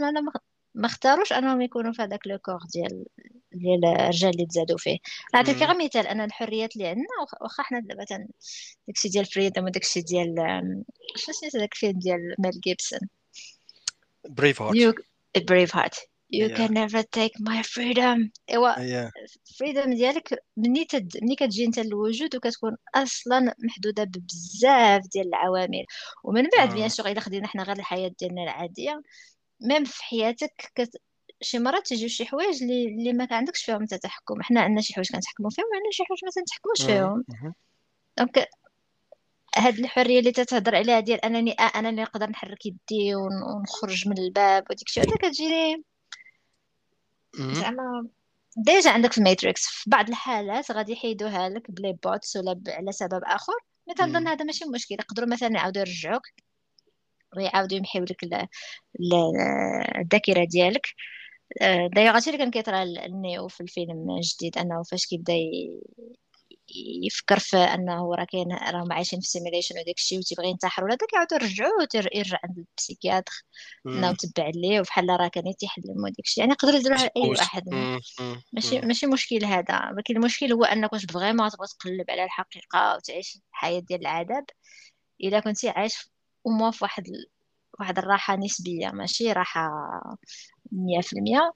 ما 0.76 0.86
اختاروش 0.86 1.34
انهم 1.34 1.62
يكونوا 1.62 1.94
في 1.94 2.02
هذاك 2.02 2.28
le 2.28 2.38
corps 2.38 2.60
ديال 2.74 3.06
ديال 3.52 3.86
الرجال 3.86 4.30
اللي 4.30 4.46
تزادوا 4.46 4.78
فيه 4.78 4.98
نعطيك 5.34 5.58
غير 5.58 5.86
مثال 5.86 6.08
ان 6.08 6.22
الحريات 6.22 6.76
اللي 6.76 6.88
عندنا 6.88 7.06
واخا 7.42 7.64
حنا 7.64 7.82
مثلا 8.02 8.28
داكشي 8.88 9.10
ديال 9.10 9.26
freedom 9.26 9.64
وداكشي 9.64 10.02
ديال 10.02 10.36
شنو 11.16 11.34
سميت 11.36 11.56
داك 11.56 11.74
الفيلم 11.74 12.00
ديال 12.00 12.36
ميل 12.40 12.60
جيبسون 12.60 13.00
Brave 14.30 14.62
Heart 14.62 14.96
Heart 15.74 15.96
you 16.34 16.50
yeah. 16.50 16.58
can 16.58 16.74
never 16.74 17.04
take 17.04 17.36
my 17.40 17.62
freedom. 17.64 18.30
ايوا 18.50 18.74
yeah. 18.74 19.10
freedom 19.58 19.90
ديالك 19.90 20.44
مني 20.58 20.86
تد... 20.86 21.18
مني 21.22 21.36
كتجي 21.36 21.66
انت 21.66 21.80
للوجود 21.80 22.36
وكتكون 22.36 22.78
أصلا 22.96 23.56
محدوده 23.60 24.04
ببزاف 24.04 25.02
ديال 25.14 25.28
العوامل 25.28 25.86
ومن 26.24 26.48
بعد 26.58 26.74
bien 26.74 26.90
sûr 26.90 27.08
الا 27.08 27.20
خدينا 27.20 27.48
حنا 27.48 27.64
غير 27.64 27.76
الحياة 27.76 28.12
ديالنا 28.20 28.44
العاديه 28.44 29.02
même 29.62 29.84
في 29.84 30.04
حياتك 30.04 30.72
كت... 30.76 31.02
شي 31.42 31.60
مرات 31.60 31.88
تجيو 31.88 32.08
شي 32.08 32.26
حوايج 32.26 32.64
اللي 32.64 32.86
اللي 32.88 33.14
ما 33.14 33.28
عندكش 33.32 33.64
فيهم 33.64 33.82
انت 33.82 33.94
تحكم 33.94 34.42
حنا 34.42 34.62
عندنا 34.62 34.82
شي 34.82 34.94
حوايج 34.94 35.12
كنتحكموا 35.12 35.50
فيهم 35.50 35.66
وعندنا 35.74 35.92
شي 35.92 36.04
حوايج 36.04 36.26
ما 36.26 36.32
تنتحكموش 36.32 36.86
فيهم 36.86 37.24
donc 38.18 38.50
هاد 39.58 39.80
الحرية 39.80 40.20
اللي 40.20 40.32
تتهضر 40.32 40.76
عليها 40.76 41.00
ديال 41.00 41.26
أنني 41.26 41.52
آه 41.52 41.72
أنا 41.80 41.90
اللي 41.90 42.02
نقدر 42.02 42.30
نحرك 42.30 42.66
يدي 42.66 43.16
ونخرج 43.16 44.08
من 44.08 44.18
الباب 44.18 44.64
وديك 44.70 44.88
الشيء 44.88 45.04
هذا 45.04 45.16
كتجيني 45.16 45.84
زعما 47.38 48.08
déjà 48.58 48.92
عندك 48.92 49.12
في 49.12 49.18
ال 49.18 49.25
Matrix 49.25 49.68
في 49.68 49.90
بعض 49.90 50.10
الحالات 50.10 50.72
غادي 50.72 50.92
يحيدوها 50.92 51.50
لك 51.50 51.72
ب 51.72 51.77
les 51.77 51.94
bots 52.04 52.36
ولا 52.36 52.62
على 52.68 52.92
سبب 52.92 53.22
آخر. 53.24 53.54
mais 53.88 53.94
تنظن 53.94 54.28
هذا 54.28 54.46
ماشي 54.46 54.66
مشكل. 54.66 54.96
يقدروا 54.96 55.30
مثلا 55.30 55.50
يعاودوا 55.50 55.82
يرجعوك 55.82 56.22
ويعاودوا 57.38 57.78
يمحيو 57.78 58.04
لك 58.04 58.24
الذاكرة 60.00 60.46
ديالك. 60.46 60.88
دايوغ 61.96 62.16
هادشي 62.16 62.30
اللي 62.30 62.38
كان 62.38 62.52
كيطرا 62.52 62.84
لنيو 62.84 63.48
في 63.48 63.62
الفيلم 63.62 64.12
الجديد 64.18 64.58
أنه 64.58 64.84
فاش 64.84 65.06
كيبدا 65.06 65.34
يفكر 67.04 67.40
في 67.40 67.58
أنه 67.58 68.16
راه 68.16 68.24
كاين 68.24 68.52
راهم 68.52 68.94
عايشين 68.94 69.20
في 69.20 69.28
simulation 69.28 69.80
وداك 69.80 69.96
الشيء 69.98 70.20
وتيبغي 70.20 70.50
ينتحر 70.50 70.84
ولا 70.84 70.96
داك 70.96 71.14
يعاودوا 71.14 71.38
يرجعوه 71.38 71.88
يرجع 72.16 72.40
عند 72.44 72.58
ال 72.58 72.65
psychiatre 72.65 73.44
انه 73.86 74.14
تبع 74.14 74.52
ليه 74.56 74.80
وبحال 74.80 75.10
راه 75.10 75.28
كان 75.28 75.48
يتيحلم 75.48 76.04
وداك 76.04 76.20
الشيء. 76.20 76.44
يعني 76.44 76.52
يقدر 76.52 76.74
يديروها 76.74 77.12
أي 77.18 77.30
واحد. 77.30 77.64
ماشي 78.54 78.80
ماشي 78.82 79.08
مشكل 79.08 79.46
هذا. 79.46 79.90
ولكن 79.96 80.16
المشكل 80.18 80.54
هو 80.54 80.64
أنك 80.64 80.94
واش 80.94 81.06
vraiment 81.06 81.50
تبغى 81.50 81.68
تقلب 81.80 82.12
على 82.12 82.24
الحقيقة 82.24 82.96
وتعيش 82.96 83.40
الحياة 83.52 83.80
ديال 83.80 84.02
العذاب 84.02 84.46
إلا 85.24 85.40
كنتي 85.40 85.70
عايش 85.70 86.10
وموا 86.44 86.72
في 86.72 86.84
واحد 86.84 87.04
واحد 87.80 87.98
الراحة 87.98 88.36
نسبية. 88.36 88.90
ماشي 88.90 89.32
راحة 89.32 89.70
مية 90.72 91.02
في 91.02 91.14
المية. 91.14 91.54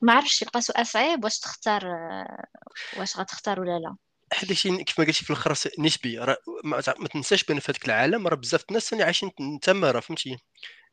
ما 0.00 0.12
عرفتش 0.12 0.42
يبقى 0.42 0.60
سؤال 0.60 0.86
صعيب. 0.86 1.24
واش 1.24 1.38
تختار 1.38 1.86
واش 2.98 3.16
غتختار 3.18 3.60
ولا 3.60 3.78
لا؟ 3.78 3.96
حيت 4.32 4.48
داكشي 4.48 4.84
كيف 4.84 5.00
ما 5.00 5.06
قلتي 5.06 5.24
في 5.24 5.30
الأخر 5.30 5.54
نسبي. 5.78 6.18
راه 6.18 6.36
ما, 6.64 6.80
تنساش 7.12 7.44
بأن 7.44 7.58
في 7.60 7.72
هذاك 7.72 7.86
العالم 7.86 8.28
راه 8.28 8.36
بزاف 8.36 8.64
الناس 8.68 8.92
اللي 8.92 9.04
عايشين 9.04 9.30
تما 9.62 10.00
فهمتي؟ 10.00 10.38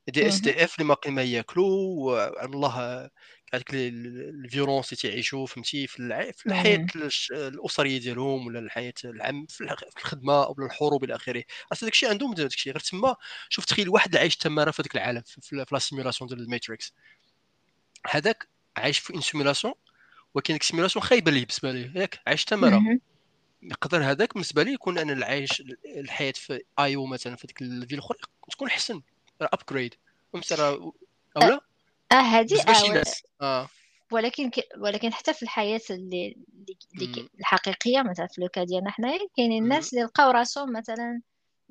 des 0.07 0.27
SDF 0.27 0.75
اللي 0.75 0.87
ما 0.87 1.11
ما 1.11 1.23
ياكلوا 1.23 2.45
الله 2.45 3.09
هذيك 3.53 3.69
ال 3.73 3.86
violence 3.86 4.93
اللي 4.93 5.01
تعيشوا 5.01 5.45
فهمتي؟ 5.45 5.87
في, 5.87 6.33
في 6.33 6.45
الحياة 6.45 6.87
الأسرية 7.31 7.99
ديالهم 7.99 8.47
ولا 8.47 8.59
الحياة 8.59 8.93
العام 9.05 9.45
في 9.49 9.75
الخدمة 9.97 10.41
ولا 10.41 10.65
الحروب 10.65 11.03
إلى 11.03 11.15
آخره. 11.15 11.43
أصلا 11.71 11.87
داكشي 11.89 12.07
عندهم 12.07 12.33
داكشي 12.33 12.71
غير 12.71 12.79
تما 12.79 13.15
شوف 13.49 13.65
تخيل 13.65 13.89
واحد 13.89 14.15
عايش 14.15 14.37
تما 14.37 14.71
في 14.71 14.81
هذاك 14.81 14.95
العالم 14.95 15.21
في 15.25 15.65
la 15.71 15.79
simulation 15.79 16.27
ديال 16.27 16.39
ال 16.39 16.46
Matrix. 16.46 16.93
هذاك 18.09 18.47
عايش 18.77 18.99
في 18.99 19.15
une 19.15 19.21
simulation 19.21 19.73
ولكن 20.33 20.53
ديك 20.53 20.61
ال 20.61 20.65
simulation 20.65 21.05
خايبة 21.05 21.31
ليه 21.31 21.39
بالنسبة 21.39 21.71
ليه؟ 21.71 21.91
ياك 22.01 22.19
عايش 22.27 22.45
تما 22.45 22.99
يقدر 23.71 24.03
هذاك 24.03 24.33
بالنسبة 24.33 24.63
لي 24.63 24.73
يكون 24.73 24.97
أنا 24.97 25.13
اللي 25.13 25.25
عايش 25.25 25.63
الحياة 25.85 26.31
في 26.31 26.61
آيو 26.79 27.05
مثلا 27.05 27.35
في 27.35 27.47
ديك 27.47 27.61
الفيل 27.61 27.97
الاخرى 27.97 28.17
تكون 28.51 28.67
أحسن 28.67 29.01
upgrade 29.41 29.95
فهمت 30.33 30.53
راه 30.53 30.93
اولا 31.37 31.59
آه 32.11 32.15
هذه 32.15 32.61
آه, 32.67 33.03
آه. 33.41 33.69
ولكن 34.11 34.49
ك... 34.49 34.59
ولكن 34.77 35.13
حتى 35.13 35.33
في 35.33 35.43
الحياة 35.43 35.81
اللي, 35.89 36.37
اللي 36.95 37.29
الحقيقية 37.39 38.01
مثلا 38.01 38.27
في 38.27 38.41
le 38.41 38.50
cas 38.50 38.63
ديالنا 38.63 38.91
حنايا 38.91 39.19
كاينين 39.37 39.63
الناس 39.63 39.93
اللي 39.93 40.05
لقاو 40.05 40.31
راسهم 40.31 40.73
مثلا 40.73 41.21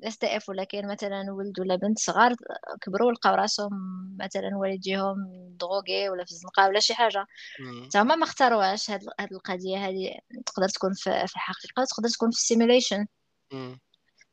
SDF 0.03 0.49
ولا 0.49 0.63
كاين 0.63 0.87
مثلا 0.87 1.25
ولد 1.31 1.59
ولا 1.59 1.75
بنت 1.75 1.99
صغار 1.99 2.35
كبروا 2.81 3.11
لقاو 3.11 3.35
راسهم 3.35 3.71
مثلا 4.19 4.49
والديهم 4.55 5.15
drogués 5.59 6.09
ولا 6.09 6.25
في 6.25 6.31
الزنقة 6.31 6.67
ولا 6.67 6.79
شي 6.79 6.93
حاجة. 6.93 7.25
تما 7.91 8.15
ما 8.15 8.23
اختاروهاش 8.23 8.91
هاد, 8.91 9.01
هاد 9.19 9.33
القضية 9.33 9.77
هذه 9.87 10.19
تقدر 10.45 10.69
تكون 10.69 10.93
في, 10.93 11.27
في 11.27 11.35
الحقيقة 11.35 11.85
تقدر 11.85 12.09
تكون 12.09 12.31
في 12.31 12.37
ال 12.37 12.43
simulation 12.43 13.05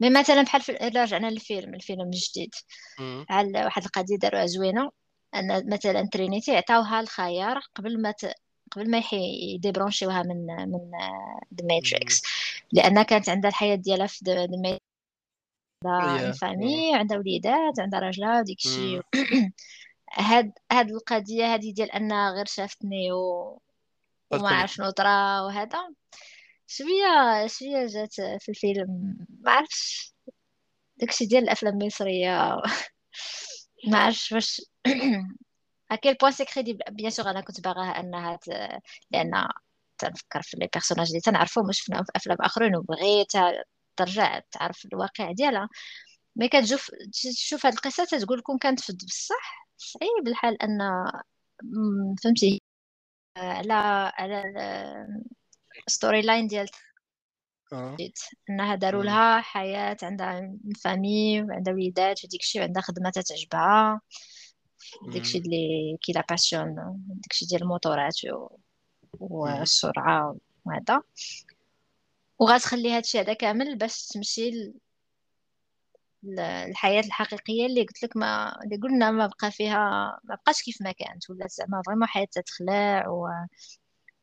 mais 0.00 0.11
مثلا 0.10 0.42
بحال 0.42 0.60
في 0.62 0.72
رجعنا 0.72 1.30
للفيلم 1.30 1.74
الفيلم 1.74 2.00
الجديد 2.00 2.54
بحال 2.98 3.56
واحد 3.56 3.84
القضية 3.84 4.16
داروها 4.16 4.46
زوينة 4.46 4.90
أن 5.34 5.70
مثلا 5.72 6.08
ترينيتي 6.12 6.56
عطاوها 6.56 7.00
الخيار 7.00 7.60
قبل 7.74 8.02
ما 8.02 8.10
ت... 8.10 8.34
قبل 8.72 8.90
ما 8.90 9.02
يديبرونشيوها 9.54 10.22
من 10.22 10.46
من 10.46 10.90
the 11.55 11.66
Matrix 11.66 12.22
لأن 12.72 13.02
كانت 13.02 13.28
عندها 13.28 13.50
الحياة 13.50 13.74
ديالها 13.74 14.06
في 14.06 14.24
the 14.24 14.46
عندها 15.87 16.33
famille 16.32 16.94
عندها 16.95 17.18
وليدات 17.18 17.80
عندها 17.80 18.01
راجلها 18.01 18.41
وديك 18.41 18.59
الشيء. 18.59 19.03
هاد 20.12 20.53
هاد 20.72 20.91
القضية 20.91 21.55
هذه 21.55 21.72
ديال 21.72 21.91
انها 21.91 22.30
غير 22.30 22.47
شافتني 22.47 23.12
و... 23.12 23.61
وما 24.30 24.49
عرف 24.49 24.72
شنو 24.72 24.91
طرا 24.91 25.41
وهذا. 25.41 25.89
شوية 26.66 27.47
شوية 27.47 27.87
جات 27.87 28.14
في 28.14 28.49
الفيلم. 28.49 29.16
ما 29.41 29.53
عرفتش. 29.53 30.14
داكشي 30.97 31.26
ديال 31.26 31.43
الأفلام 31.43 31.80
المصرية. 31.80 32.57
ما 33.91 33.99
عرفتش 33.99 34.33
واش. 34.33 34.62
à 35.90 35.95
quel 35.95 36.14
point 36.14 36.32
c'est 36.32 36.44
crédible 36.44 36.84
bien 36.90 37.11
sûr 37.11 37.30
أنا 37.30 37.41
كنت 37.41 37.61
باغاها 37.61 38.01
انها 38.01 38.37
ت... 38.37 38.49
لأن 39.11 39.49
تنفكر 39.99 40.43
في 40.43 40.57
les 40.57 40.68
personnages 40.74 41.09
اللي 41.09 41.20
تنعرفهم 41.20 41.68
وشفناهم 41.68 42.05
في 42.05 42.12
أفلام 42.16 42.37
آخرين 42.41 42.76
وبغيت 42.76 43.33
ترجع 43.97 44.38
تعرف 44.51 44.84
الواقع 44.84 45.32
ديالها. 45.32 45.68
mais 46.36 46.48
كتشوف 46.49 46.90
تشوف 47.12 47.66
هاد 47.66 47.74
القصة 47.74 48.05
تقول 48.05 48.38
لكم 48.38 48.59
كانت 48.59 48.80
في 48.80 48.93
بصح 48.93 49.68
صعيب 49.76 50.28
الحال 50.28 50.62
أن 50.62 50.78
فهمتي؟ 52.24 52.62
على 53.36 53.72
على 54.14 54.43
ال 55.88 56.22
storyline 56.22 56.46
ديال 56.47 56.68
آه. 57.72 57.97
أنها 58.51 58.74
داروا 58.74 59.05
لها 59.05 59.40
حياة 59.40 59.97
عندها 60.03 60.59
famille 60.84 61.42
وعندها 61.43 61.74
وليدات 61.74 62.24
وديك 62.24 62.40
الشيء 62.40 62.61
وعندها 62.61 62.82
خدمة 62.82 63.11
تتعجبها. 63.11 64.01
داك 65.12 65.22
الشيء 65.22 65.40
اللي 65.43 65.99
كي 66.01 66.12
la 66.12 66.24
passion 66.30 66.74
داك 67.07 67.30
الشيء 67.30 67.49
ديال 67.49 67.62
الموتورات 67.62 68.16
والسرعه 69.20 70.36
وهذا. 70.64 71.03
وغتخلي 72.39 72.91
هادشي 72.93 73.20
هذا 73.20 73.33
كامل 73.33 73.76
باش 73.78 74.07
تمشي 74.07 74.72
الحياة 76.68 77.01
الحقيقية 77.01 77.66
اللي 77.66 77.80
قلت 77.83 78.03
لك 78.03 78.16
ما 78.16 78.62
اللي 78.64 78.76
قلنا 78.76 79.11
ما 79.11 79.26
بقى 79.26 79.51
فيها 79.51 79.78
ما 80.24 80.35
بقاش 80.35 80.62
كيف 80.62 80.83
ما 80.83 80.93
كانت 80.93 81.30
ولا 81.30 81.47
زعما 81.49 81.83
vraiment 81.86 82.07
حياة 82.09 82.26
تتخلع 82.33 83.09
و 83.09 83.28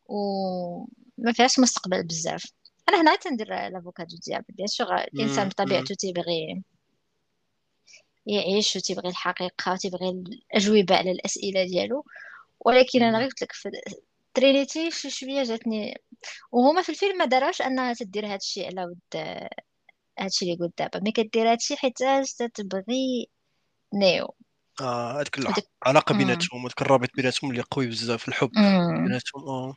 وما 0.07 1.33
فيهاش 1.33 1.59
مستقبل 1.59 2.03
بزاف. 2.03 2.45
أنا 2.89 3.01
هنا 3.01 3.15
تندير 3.15 3.47
l'avocat 3.69 4.17
du 4.27 4.31
diable 4.31 4.43
bien 4.49 4.67
sûr 4.67 4.95
الانسان 4.97 5.49
بطبيعته 5.49 5.95
تيبغي 5.95 6.63
يعيش 8.25 8.75
وتيبغي 8.75 9.09
الحقيقة 9.09 9.73
وتيبغي 9.73 10.09
الأجوبة 10.09 10.95
على 10.95 11.11
الأسئلة 11.11 11.63
ديالو. 11.63 12.05
ولكن 12.59 13.03
أنا 13.03 13.17
غير 13.19 13.27
قلت 13.27 13.41
لك 13.43 13.51
ترينيتي 14.39 14.91
شي 14.91 15.09
شوية 15.09 15.43
جاتني. 15.43 16.01
وهما 16.51 16.81
في 16.81 16.89
الفيلم 16.89 17.17
ما 17.17 17.25
داروش 17.25 17.61
أنها 17.61 17.93
تدير 17.93 18.25
هذا 18.25 18.35
الشيء 18.35 18.65
على 18.65 18.85
ود 18.85 19.23
هادشي 20.19 20.45
اللي 20.45 20.57
قلت 20.57 20.77
دابا. 20.77 20.99
mais 20.99 21.11
كدير 21.11 21.51
هادشي 21.51 21.75
حيت 21.75 21.97
تتبغي 22.37 23.27
نيو. 23.93 24.35
آه 24.81 25.19
هذيك 25.21 25.37
العلاقه 25.37 26.17
بيناتهم 26.17 26.61
هذاك 26.61 26.81
الرابط 26.81 27.09
بيناتهم 27.15 27.51
اللي 27.51 27.63
قوي 27.71 27.87
بزاف 27.87 28.27
الحب 28.27 28.51
بيناتهم 29.03 29.43
آه, 29.47 29.73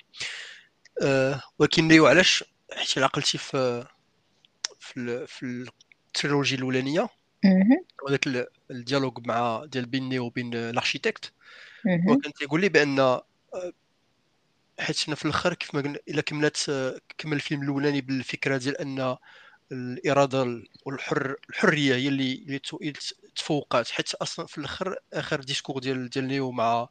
آه 1.02 1.42
ولكن 1.58 1.88
نيو 1.88 2.06
علاش؟ 2.06 2.44
حيت 2.72 2.98
عقلتي 2.98 3.38
في 3.38 3.86
في 4.78 5.26
في 5.26 5.66
التريلوجي 6.06 6.54
الأولانية 6.54 7.08
وذاك 8.06 8.48
ال 8.70 8.76
dialogue 8.76 9.26
مع 9.26 9.64
ديال 9.64 9.86
بين 9.86 10.08
نيو 10.08 10.24
وبين 10.24 10.54
ال 10.54 10.62
Architect 10.62 11.32
وكان 12.08 12.32
تيقول 12.32 12.60
لي 12.60 12.68
بأن 12.68 12.98
آه، 13.00 13.24
حيت 14.80 14.98
حنا 14.98 15.14
في 15.14 15.24
الآخر 15.24 15.54
كيف 15.54 15.74
ما 15.74 15.80
قلنا 15.80 15.98
إلا 16.08 16.22
كملات 16.22 16.58
كمل 17.18 17.36
الفيلم 17.36 17.62
الاولاني 17.62 18.00
بالفكرة 18.00 18.56
ديال 18.56 18.78
أن 18.78 19.16
الإرادة 19.72 20.62
والحر 20.86 21.36
الحرية 21.50 21.94
هي 21.94 22.08
اللي 22.08 22.34
اللي 22.80 22.92
تفوقات. 23.36 23.90
حيت 23.90 24.14
أصلا 24.14 24.46
في 24.46 24.58
الآخر 24.58 24.96
آخر 25.12 25.40
discours 25.40 25.78
ديال 25.78 26.10
ديال 26.10 26.26
نيو 26.28 26.50
مع 26.52 26.88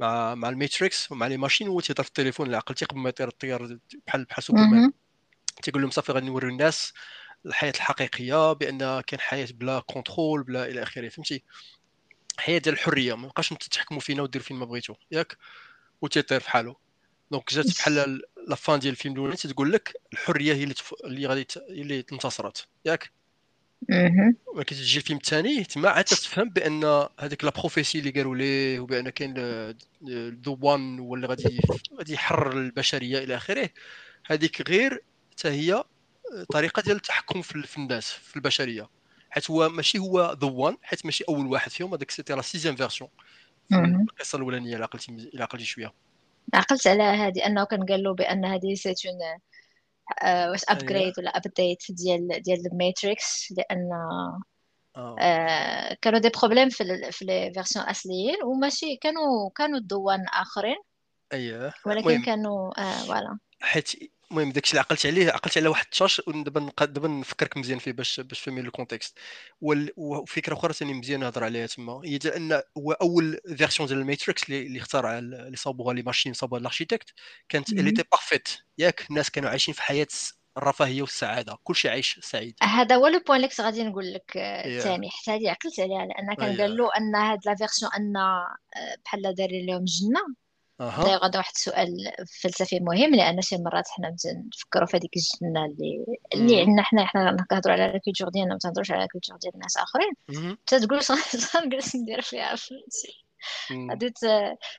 مع 0.00 0.34
مع 0.34 0.48
ال 0.48 0.57
Matrix 0.57 1.12
ومع 1.12 1.26
les 1.26 1.36
machines 1.36 1.68
هو 1.68 1.80
تيهضر 1.80 2.02
في 2.02 2.08
التليفون. 2.08 2.46
اللي 2.46 2.56
عقلتي 2.56 2.84
قبل 2.84 3.00
ما 3.00 3.08
يطير 3.08 3.28
الطيار 3.28 3.78
بحال 4.06 4.24
بحال 4.24 4.44
سوبرمان. 4.44 4.92
تيقول 5.62 5.82
لهم 5.82 5.90
صافي 5.90 6.12
غادي 6.12 6.26
نوري 6.26 6.48
الناس 6.48 6.92
الحياة 7.46 7.72
الحقيقية 7.76 8.52
بأن 8.52 9.00
كاين 9.00 9.20
حياة 9.20 9.48
بلا 9.54 9.80
contrôle 9.80 10.42
بلا 10.42 10.66
إلى 10.66 10.82
آخره. 10.82 11.08
فهمتي؟ 11.08 11.44
حياة 12.38 12.58
ديال 12.58 12.74
الحرية. 12.74 13.14
ما 13.16 13.28
بقاش 13.28 13.52
أنت 13.52 13.62
تحكموا 13.62 14.00
فينا 14.00 14.22
ودير 14.22 14.42
فين 14.42 14.56
ما 14.56 14.64
بغيتو. 14.64 14.94
ياك؟ 15.10 15.36
وتيطير 16.02 16.40
في 16.40 16.50
حاله 16.50 16.76
donc 17.32 17.54
جات 17.54 17.66
بحال 17.78 18.22
la 18.48 18.54
fin 18.54 18.78
ديال 18.78 18.92
الفيلم 18.92 19.14
الأولاني 19.14 19.36
تقول 19.36 19.72
لك 19.72 19.96
الحرية 20.12 20.54
هي 20.54 20.62
اللي 20.62 20.74
تف... 20.74 20.94
اللي 21.04 21.26
غادي 21.26 21.44
ت... 21.44 21.56
اللي 21.56 22.04
انتصرت. 22.12 22.66
ياك؟ 22.84 23.10
ولكن 24.46 24.76
تجي 24.76 24.98
الفيلم 24.98 25.18
الثاني 25.18 25.64
تما 25.64 25.88
عاد 25.88 26.04
تفهم 26.04 26.48
بأن 26.48 27.08
هذيك 27.20 27.44
la 27.44 27.50
prophétie 27.50 27.98
اللي 27.98 28.10
قالوا 28.10 28.36
ليه 28.36 28.80
وبأن 28.80 29.10
كاين 29.10 29.34
the 30.44 30.56
One 30.60 30.98
هو 30.98 31.14
اللي 31.14 31.26
غادي 31.26 31.60
غادي 31.98 32.12
يحرر 32.12 32.52
البشرية 32.52 33.18
إلى 33.18 33.36
آخره. 33.36 33.70
هذيك 34.26 34.68
غير 34.68 35.02
حتى 35.32 35.48
هي 35.48 35.84
طريقة 36.52 36.82
ديال 36.82 36.96
التحكم 36.96 37.42
في 37.42 37.76
الناس 37.76 38.10
في 38.12 38.36
البشرية. 38.36 38.88
حيت 39.30 39.50
هو 39.50 39.68
ماشي 39.68 39.98
هو 39.98 40.36
the 40.40 40.46
One 40.48 40.76
حيت 40.82 41.06
ماشي 41.06 41.24
أول 41.28 41.46
واحد 41.46 41.70
فيهم 41.70 41.94
هذاك 41.94 42.10
c'était 42.10 42.34
la 42.34 42.42
sixième 42.42 42.76
version 42.76 43.10
القصة 43.72 44.36
الأولانية 44.36 44.76
إلا 44.76 44.84
عقلتي 44.84 45.12
إلا 45.12 45.42
عقلتي 45.42 45.64
شوية. 45.64 45.92
عقلت 46.54 46.86
على 46.86 47.02
هذه 47.02 47.46
أنه 47.46 47.64
كان 47.64 47.86
قال 47.86 48.02
له 48.02 48.14
بأن 48.14 48.44
هذه 48.44 48.74
c'était 48.74 49.04
un 49.04 49.12
آه، 50.22 50.50
واش 50.50 50.60
upgrade 50.68 51.12
ولا 51.18 51.30
update 51.30 51.82
ديال 51.90 52.42
ديال 52.42 52.66
الماتريكس 52.72 53.54
لأن 53.56 53.92
آه. 54.96 55.16
آه 55.20 55.96
كانوا 56.02 56.18
des 56.18 56.30
problèmes 56.40 56.68
في 56.68 57.12
في 57.12 57.24
les 57.24 57.52
versions 57.54 57.84
أصليين 57.84 58.36
وماشي 58.44 58.96
كانوا 58.96 59.50
كانوا 59.54 59.80
the 59.80 60.03
One 60.03 60.26
آخرين. 60.28 60.76
اييه 61.32 61.72
ولكن 61.86 62.22
كانوا 62.22 62.80
آه 62.80 62.92
voilà 62.92 63.38
حيت 63.62 63.92
المهم 64.30 64.52
داكشي 64.52 64.70
اللي 64.70 64.80
عقلت 64.80 65.06
عليه 65.06 65.30
عقلت 65.30 65.58
على 65.58 65.68
واحد 65.68 65.84
التاش 65.84 66.22
ودابا 66.26 66.70
دابا 66.84 67.08
نفكرك 67.08 67.56
مزيان 67.56 67.78
فيه 67.78 67.92
باش 67.92 68.20
باش 68.20 68.40
فهمي 68.40 68.60
ال 68.60 68.66
contexte 68.66 69.18
وفكرة 69.96 70.54
أخرى 70.54 70.72
ثاني 70.72 70.94
مزيان 70.94 71.20
نهضر 71.20 71.44
عليها 71.44 71.66
تما 71.66 72.00
هي 72.04 72.18
أن 72.36 72.62
هو 72.78 72.92
أول 72.92 73.40
version 73.56 73.88
ديال 73.88 73.98
الماتريكس 73.98 74.44
اللي 74.44 74.66
اللي 74.66 74.78
اخترع 74.78 75.18
اللي 75.18 75.56
صابوها 75.56 75.94
les 75.94 76.02
machines 76.02 76.32
صابوها 76.32 76.60
ال 76.60 76.65
architecte 76.65 77.12
كانت 77.48 77.72
elle 77.72 77.90
était 77.90 78.04
parfaite 78.12 78.48
ياك 78.78 79.10
الناس 79.10 79.30
كانوا 79.30 79.50
عايشين 79.50 79.74
في 79.74 79.82
حياة 79.82 80.08
الرفاهية 80.56 81.02
والسعادة. 81.02 81.58
كلشي 81.64 81.88
عايش 81.88 82.20
سعيد. 82.22 82.54
هذا 82.62 82.96
هو 82.96 83.06
le 83.06 83.20
point 83.26 83.44
اللي 83.44 83.54
غادي 83.60 83.84
نقول 83.84 84.12
لك 84.12 84.32
ثاني 84.82 85.10
حتى 85.10 85.30
هذه 85.30 85.50
عقلت 85.50 85.80
عليها 85.80 86.06
لأن 86.06 86.34
كان 86.34 86.60
قال 86.60 86.76
له 86.76 86.90
أن 86.96 87.14
هاد 87.14 87.38
la 87.46 87.54
version 87.54 87.90
أن 87.92 88.16
آه، 88.16 88.56
بحال 89.04 89.34
داير 89.34 89.50
لهم 89.50 89.84
جنة. 89.84 90.41
أها. 90.80 91.04
داير 91.04 91.18
غدا 91.18 91.38
واحد 91.38 91.52
السؤال 91.54 91.96
فلسفي 92.42 92.80
مهم 92.80 93.14
لأن 93.14 93.42
شي 93.42 93.56
مرات 93.58 93.88
حنا 93.88 94.16
نفكروا 94.54 94.86
في 94.86 94.96
هذيك 94.96 95.10
الجنة 95.16 95.64
اللي 95.66 96.04
اللي 96.34 96.60
عندنا 96.60 96.82
حنا 96.82 97.06
حنا 97.06 97.36
كنهضروا 97.50 97.74
على 97.74 97.94
ال 97.96 98.00
culture 98.00 98.28
ديالنا 98.28 98.52
ما 98.52 98.58
تهضروش 98.58 98.90
على 98.90 99.04
ال 99.04 99.08
culture 99.08 99.36
ديال 99.36 99.54
الناس 99.54 99.76
آخرين. 99.76 100.12
تتقول 100.66 101.00
غنجلس 101.56 101.96
ندير 101.96 102.22
فيها 102.22 102.56
فهمتي. 102.56 103.24
هاديت 103.90 104.18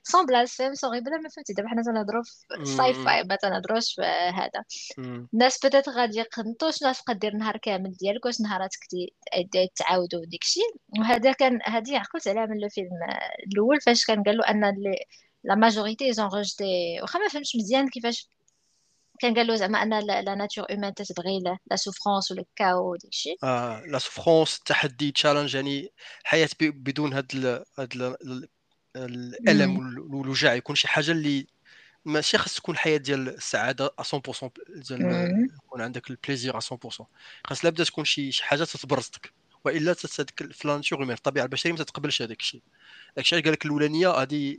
sans 0.03 0.26
blasphème 0.26 0.74
sans 0.74 0.99
بلا 1.00 1.18
ما 1.18 1.30
فهمتي. 1.30 1.54
دابا 1.54 1.70
حنا 1.70 1.82
تنهضروا 1.84 2.24
في 2.24 2.62
ال 2.61 2.93
sci-fi 2.93 3.24
ما 3.24 3.36
تنهضروش 3.36 3.94
في 3.96 4.02
هذا. 4.34 4.64
الناس 5.34 5.66
بدات 5.66 5.89
غادي 5.89 6.18
يقنطوا 6.20 6.72
شنو 6.72 6.91
تبقى 6.94 7.16
دير 7.16 7.36
نهار 7.36 7.58
كامل 7.58 7.91
ديالك 7.91 8.26
واش 8.26 8.41
نهاراتك 8.41 8.80
تعاودوا 9.76 10.26
داكشي 10.26 10.60
وهذا 11.00 11.32
كان 11.32 11.60
هذه 11.64 11.98
عقلت 11.98 12.28
عليها 12.28 12.46
من 12.46 12.64
الفيلم 12.64 12.89
الأول 13.48 13.82
فاش 13.82 14.06
كان 14.06 14.24
قال 14.24 14.38
له 14.38 14.50
أن 14.50 14.64
اللي 14.66 14.96
la 15.43 15.55
majorité 15.55 16.05
ils 16.05 16.16
ont 16.16 16.28
rejeté 16.28 16.99
واخا 17.02 17.20
ما 17.20 17.28
فهمتش 17.28 17.56
مزيان 17.56 17.89
كيفاش 17.89 18.30
كان 19.20 19.34
قال 19.34 19.48
له 19.48 19.56
زعما 19.56 19.84
ان 19.84 20.00
la 19.99 20.36
nature 20.36 20.66
humaine 20.72 20.93
تتبغي 20.94 21.39
la 21.39 21.76
souffrance 21.76 22.32
ولا 22.32 22.41
ال 22.41 22.51
chaos 22.51 22.95
داكشي 22.96 23.36
آه 23.44 23.84
la 23.86 23.99
souffrance 23.99 24.57
التحدي 24.58 25.12
challenge 25.11 25.55
يعني 25.56 25.91
حياه 26.24 26.50
بدون 26.62 27.14
هاد 27.14 27.62
هاد 27.80 28.16
الالم 28.96 29.78
والوجع 30.14 30.54
يكون 30.54 30.76
شي 30.76 30.88
حاجة 30.88 31.12
اللي 31.12 31.48
ماشي 32.06 32.38
خاص 32.38 32.56
تكون 32.56 32.76
الحياة 32.76 32.98
ديال 32.98 33.30
السعاده 33.30 33.94
100% 34.02 34.50
ديال 34.70 35.50
يكون 35.66 35.82
عندك 35.82 36.10
ال 36.09 36.16
plaisir 36.16 36.59
100% 36.60 37.06
خاص 37.48 37.66
لابد 37.66 37.86
تكون 37.86 38.06
شي 38.06 38.32
شي 38.32 38.44
حاجة 38.44 38.64
تتبرزك 38.64 39.34
والا 39.66 39.94
في 39.94 40.26
la 40.66 40.76
nature 40.76 41.05
في 41.06 41.14
الطبيعه 41.14 41.44
البشريه 41.44 41.74
ما 41.74 41.78
تتقبلش 41.78 42.22
هذاك 42.22 42.39
الشيء 42.39 42.62
داك 43.16 43.26
الشيء 43.26 43.44
قال 43.44 43.54
لك 43.54 43.66
الاولانيه 43.66 44.10
هذه 44.10 44.58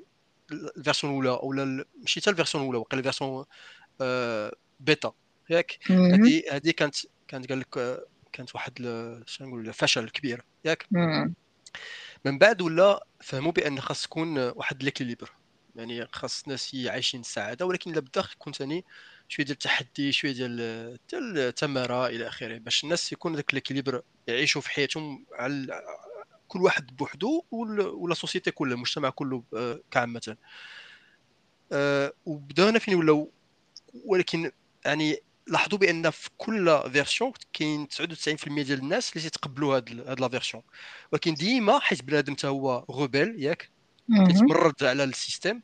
ال 0.53 0.60
version 0.60 1.13
الأولى 1.13 1.39
ولا 1.43 1.85
ماشي 2.01 2.21
حتى 2.21 2.31
ال 2.31 2.35
version 2.35 2.63
الأولى 2.63 2.79
وقيلا 2.79 2.99
ال 3.01 3.06
version 3.06 3.45
bêta 4.81 5.13
ياك؟ 5.51 5.79
هذه 5.91 6.43
هذه 6.53 6.71
كانت 6.71 6.97
كانت 7.29 7.49
قال 7.49 7.61
لك 7.61 8.01
كانت 8.33 8.55
واحد 8.55 8.73
شنو 9.27 9.49
نقول 9.49 9.73
فشل 9.73 10.11
كبير 10.11 10.43
ياك؟ 10.65 10.87
من 12.25 12.39
بعد 12.39 12.63
ولا 12.63 13.07
فهموا 13.21 13.53
بأن 13.53 13.81
خاص 13.81 14.03
تكون 14.03 14.39
واحد 14.39 14.83
l'équilibre 14.83 15.33
يعني 15.77 16.07
خاص 16.13 16.43
الناس 16.43 16.77
عايشين 16.87 17.21
السعاده 17.21 17.67
ولكن 17.67 17.93
لابد 17.93 18.17
يكون 18.33 18.53
ثاني 18.53 18.85
شوية 19.29 19.47
ديال 19.47 19.55
التحدي 19.55 20.13
شوية 20.13 20.33
ديال 20.33 20.57
ديال 21.11 21.39
التمارة 21.39 22.07
إلى 22.07 22.29
آخره 22.29 22.59
باش 22.59 22.85
الناس 22.85 23.13
يكون 23.13 23.37
ذاك 23.37 23.55
l'équilibre 23.55 24.03
يعيشوا 24.29 24.61
في 24.61 24.71
حياتهم 24.71 25.27
على 25.33 25.83
كل 26.49 26.63
واحد 26.63 26.97
بوحدو 26.97 27.45
و 27.51 27.72
la 27.72 28.15
société 28.15 28.51
كلها 28.51 28.75
المجتمع 28.75 29.11
كله 29.11 29.43
آه، 29.57 29.81
كعامة. 29.91 30.37
أه 31.73 32.13
وبدا 32.27 32.71
هنا 32.71 32.79
فين 32.79 32.95
ولاو 32.95 33.31
ولكن 34.05 34.51
يعني 34.85 35.19
لاحظوا 35.47 35.79
بأن 35.79 36.11
في 36.11 36.31
كل 36.39 36.91
version 36.93 37.33
كاين 37.53 37.89
99% 37.89 38.63
ديال 38.63 38.79
الناس 38.79 39.13
اللي 39.13 39.23
تيتقبلوا 39.23 39.77
هاد 39.77 40.09
هاد 40.09 40.21
la 40.21 40.29
version 40.29 40.63
ولكن 41.13 41.35
ديما 41.35 41.79
حيت 41.79 42.03
بنادم 42.05 42.35
حتى 42.35 42.47
هو 42.47 42.85
rebelle 42.91 43.43
ياك 43.43 43.71
تيتمرد 44.27 44.85
على 44.85 45.05
ال 45.05 45.12
système 45.12 45.61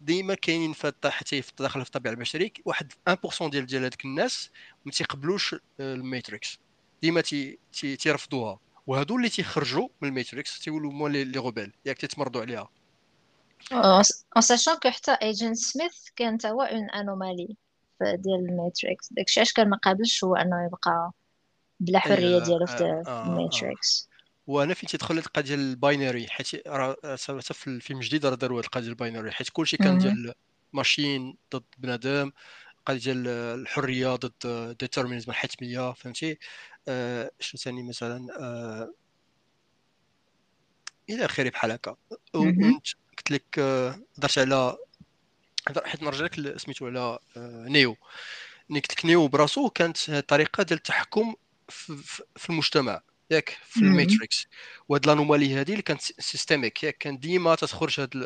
ديما 0.00 0.34
كاينين 0.34 0.74
حتى 0.74 1.42
في 1.42 1.52
داخل 1.58 1.80
في 1.80 1.86
الطبيعة 1.86 2.12
البشريه 2.12 2.50
واحد 2.64 2.92
1% 3.26 3.48
ديال 3.48 3.66
ديال 3.66 3.82
هذوك 3.82 4.04
الناس 4.04 4.50
ما 4.84 4.92
تيقبلوش 4.92 5.54
الماتريكس. 5.80 6.58
ديما 7.02 7.22
تيرفضوها. 8.00 8.58
وهادو 8.86 9.16
اللي 9.16 9.28
تيخرجوا 9.28 9.88
من 10.00 10.08
الماتريكس 10.08 10.60
تيولوا 10.60 10.90
هما 10.90 11.08
les 11.08 11.38
rebelles 11.38 11.72
ياك 11.86 11.98
تيتمردوا 11.98 12.40
عليها. 12.40 12.68
en 14.36 14.42
sachant 14.42 14.74
que 14.74 14.90
حتى 14.90 15.12
Agent 15.12 15.56
Smith 15.56 16.08
كان 16.16 16.38
هو 16.46 16.62
une 16.62 16.90
anomalie 16.90 17.56
ديال 18.00 18.48
الماتريكس 18.50 19.12
داكشي 19.12 19.40
علاش 19.40 19.52
كان 19.52 19.68
ما 19.70 19.76
قابلش 19.76 20.24
هو 20.24 20.36
أنه 20.36 20.66
يبقى 20.66 21.12
بلا 21.80 21.98
حرية 21.98 22.38
ديالو 22.38 22.66
في 22.66 23.02
الماتريكس 23.08 24.08
وأنا 24.46 24.74
فين 24.74 24.88
تيدخل 24.88 25.18
القضية 25.18 25.40
ديال 25.40 25.60
ال 25.60 25.70
binary 25.70 26.28
حيت 26.28 26.68
راه 26.68 26.96
في 27.40 27.66
الفيلم 27.66 27.98
الجديد 27.98 28.26
راه 28.26 28.34
داروا 28.34 28.58
هاد 28.58 28.64
القضية 28.64 28.88
ال 28.88 28.94
binary 28.94 29.30
حيت 29.30 29.48
كلشي 29.52 29.76
كان 29.76 29.98
ديال 29.98 30.34
machine 30.72 31.36
ضد 31.54 31.64
بنادم 31.78 32.32
القضية 32.88 33.12
ديال 33.12 33.28
الحرية 33.28 34.16
ضد 34.16 34.76
déterminisme 34.80 35.30
الحتمية 35.30 35.92
فهمتي؟ 35.92 36.38
آه 36.88 37.30
شنو 37.40 37.60
ثاني 37.60 37.82
مثلا؟ 37.82 38.26
آه 38.40 38.94
إلى 41.10 41.24
آخره 41.24 41.50
بحال 41.50 41.70
هكا. 41.72 41.96
قلت 42.34 43.30
لك 43.30 43.58
آه، 43.58 44.00
هضرت 44.18 44.38
على 44.38 44.76
حيت 45.84 46.02
نرجع 46.02 46.24
لك 46.24 46.56
سميتو 46.56 46.86
على 46.86 47.18
آه، 47.36 47.64
نيو. 47.68 47.96
قلت 48.70 48.92
لك 48.92 49.04
نيو 49.04 49.28
براسو 49.28 49.70
كانت 49.70 50.10
طريقه 50.10 50.62
ديال 50.62 50.78
التحكم 50.78 51.34
في 51.68 52.50
المجتمع. 52.50 53.00
ياك 53.30 53.48
في 53.48 53.82
الماتريكس. 53.82 54.46
وهاد 54.88 55.06
l'anomalie 55.06 55.54
هذه 55.54 55.70
اللي 55.70 55.82
كانت 55.82 56.00
systémique 56.00 56.84
ياك 56.84 56.98
كان 56.98 57.18
ديما 57.18 57.54
تخرج 57.54 58.00
هاد 58.00 58.16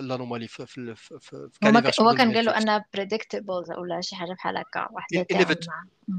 l'anomalie 0.00 0.48
في 0.48 0.66
في 0.66 0.94
في, 0.94 1.18
في 1.20 1.82
هو 2.00 2.14
كان 2.14 2.34
قال 2.34 2.44
له 2.44 2.58
أنها 2.58 2.84
predictable 2.94 3.64
ولا 3.78 4.00
شي 4.00 4.16
حاجة 4.16 4.32
بحال 4.32 4.56
هكا 4.56 4.88
واحد 4.90 5.26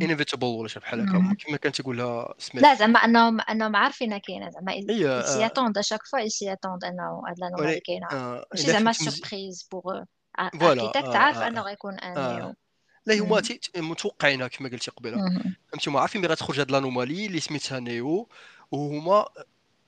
inévitable 0.02 0.48
ولا 0.48 0.68
شي 0.68 0.80
بحال 0.80 1.02
هكا 1.02 1.36
كما 1.48 1.58
كان 1.58 1.72
تيقولها 1.72 2.34
سميث 2.38 2.64
لا 2.64 2.76
زعما 2.76 3.00
انهم 3.00 3.42
أنهم 3.42 3.76
عارفينها 3.76 4.18
كاينة 4.18 4.50
زعما 4.50 4.82
c'est 5.22 5.46
attendu 5.46 5.82
chaque 5.82 6.06
fois 6.06 6.28
c'est 6.28 6.54
attendu 6.54 6.84
أنه 6.84 7.24
هاد 7.30 7.40
l'anomalie 7.40 7.80
كاينة. 7.80 8.08
ماشي 8.54 8.72
زعما 8.72 8.92
surprise 8.92 9.68
pour 9.72 10.04
architecte 10.40 11.16
عارف 11.16 11.38
أنه 11.38 11.62
غيكون 11.62 12.00
ان 12.00 12.54
لا 13.06 13.20
هما 13.20 13.42
متوقعينها 13.76 14.48
كما 14.48 14.70
قلتي 14.70 14.92
قبيلة. 14.92 15.18
فهمتي 15.72 15.90
هما 15.90 16.00
عارفين 16.00 16.22
بلي 16.22 16.32
غتخرج 16.32 16.60
هاد 16.60 16.72
l'anomalie 16.72 17.26
اللي 17.26 17.40
سميتها 17.40 17.80
نيو 17.80 18.30
وهما 18.72 19.26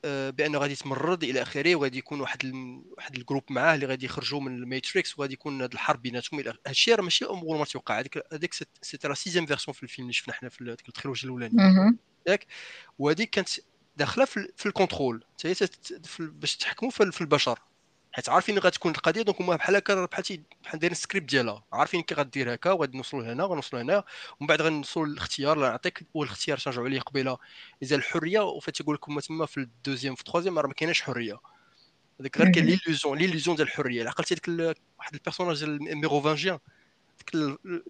آه، 0.05 0.30
بانه 0.30 0.57
غادي 0.57 0.74
يتمرد 0.74 1.24
إلى 1.24 1.41
آخره 1.41 1.76
وغادي 1.76 1.97
يكون 1.97 2.22
واحد 2.22 2.45
ال... 2.45 2.82
واحد 2.97 3.15
ال 3.15 3.19
groupe 3.19 3.43
معاه 3.49 3.76
اللي 3.76 3.86
غادي 3.86 4.05
يخرجوا 4.05 4.41
من 4.41 4.55
الماتريكس 4.55 5.20
وغادي 5.20 5.34
يكون 5.34 5.61
هاد 5.61 5.74
الحرب 5.74 6.01
بيناتهم 6.01 6.39
إلى 6.39 6.53
هادشي 6.68 6.93
راه 6.93 7.03
ماشي 7.03 7.26
أمور 7.26 7.57
ما 7.57 7.65
توقع 7.65 7.99
هذيك 7.99 8.24
هذيك 8.34 8.53
c'était 8.81 9.07
la 9.07 9.13
sixième 9.13 9.45
version 9.45 9.75
في 9.76 9.84
الفيلم 9.84 10.05
اللي 10.05 10.13
شفنا 10.13 10.34
حنا 10.34 10.49
في 10.49 10.63
ديك 10.63 10.88
ال 10.89 10.93
trilogie 10.93 11.23
الاولانيه 11.24 11.93
ياك؟ 12.28 12.45
وهذيك 12.99 13.30
كانت 13.30 13.49
داخلة 13.97 14.26
في, 14.26 14.47
في 14.55 14.65
ال 14.65 14.71
contrôle. 14.71 15.23
باش 16.20 16.57
تحكموا 16.57 16.91
في 16.91 17.22
البشر. 17.22 17.59
حيت 18.18 18.30
عارفين 18.30 18.59
غتكون 18.59 18.91
القضية 18.91 19.22
donc 19.21 19.41
هما 19.41 19.55
بحال 19.55 19.76
هكا 19.76 20.05
بحال 20.05 20.43
بحال 20.63 20.80
دايرين 20.80 20.91
السكريبت 20.91 21.30
ديالها. 21.30 21.63
عارفين 21.74 22.01
كي 22.01 22.15
غدير 22.15 22.53
هكا 22.53 22.72
وغادي 22.72 22.97
نوصلوا 22.97 23.34
هنا 23.34 23.43
غنوصلوا 23.43 23.82
هنا 23.82 24.03
ومن 24.39 24.47
بعد 24.47 24.61
غنوصلوا 24.61 25.05
للاختيار. 25.05 25.57
اللي 25.57 25.70
نعطيك 25.70 26.05
والاختيار 26.13 26.57
ترجعوا 26.57 26.86
عليه 26.86 26.99
قبيلة. 26.99 27.38
إذا 27.84 27.95
الحرية 27.95 28.39
وفات 28.39 28.76
تيقول 28.76 28.95
لكم 28.95 29.20
تما 29.20 29.45
في 29.45 29.57
ال 29.57 29.64
deuxième 29.64 30.15
في 30.15 30.22
ال 30.21 30.25
troisième 30.25 30.59
راه 30.59 30.68
ما 30.68 30.74
كايناش 30.74 31.01
حرية. 31.01 31.39
هذيك 32.20 32.38
غير 32.38 32.51
كاين 32.51 32.65
l'illusion 32.65 33.17
l'illusion 33.17 33.55
ديال 33.55 33.68
الحرية. 33.68 34.07
عقلتي 34.07 34.36
ديك 34.36 34.78
واحد 34.99 35.13
ال 35.13 35.18
personnage 35.18 35.59
ديال 35.59 35.97
Mérovingien 35.97 36.59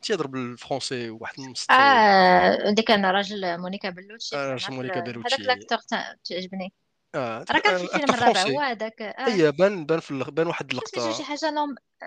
تيهضر 0.01 0.27
بالفرونسي 0.27 1.09
واحد 1.09 1.39
المسطر 1.39 1.73
آه 1.73 2.71
ديك 2.71 2.91
أنا 2.91 3.11
راجل 3.11 3.57
مونيكا 3.57 3.89
بلوتشي. 3.89 4.35
آه 4.35 4.51
راجل 4.51 4.73
مونيكا 4.73 4.99
بلوتشي. 4.99 5.35
هذاك 5.35 5.47
l'acteur 5.47 5.77
تعجبني. 6.23 6.73
آه 7.15 7.45
راه 7.51 7.59
كان 7.59 7.77
في 7.77 7.83
الفيلم 7.83 8.13
الرابع 8.13 8.41
هو 8.41 8.59
هذاك 8.59 9.01
آه. 9.01 9.29
هي 9.29 9.51
بان 9.51 9.85
بان 9.85 9.99
في 9.99 10.13
بان 10.31 10.47
واحد 10.47 10.71
اللقطة. 10.71 11.13
شي 11.13 11.23
حاجة؟ 11.23 11.51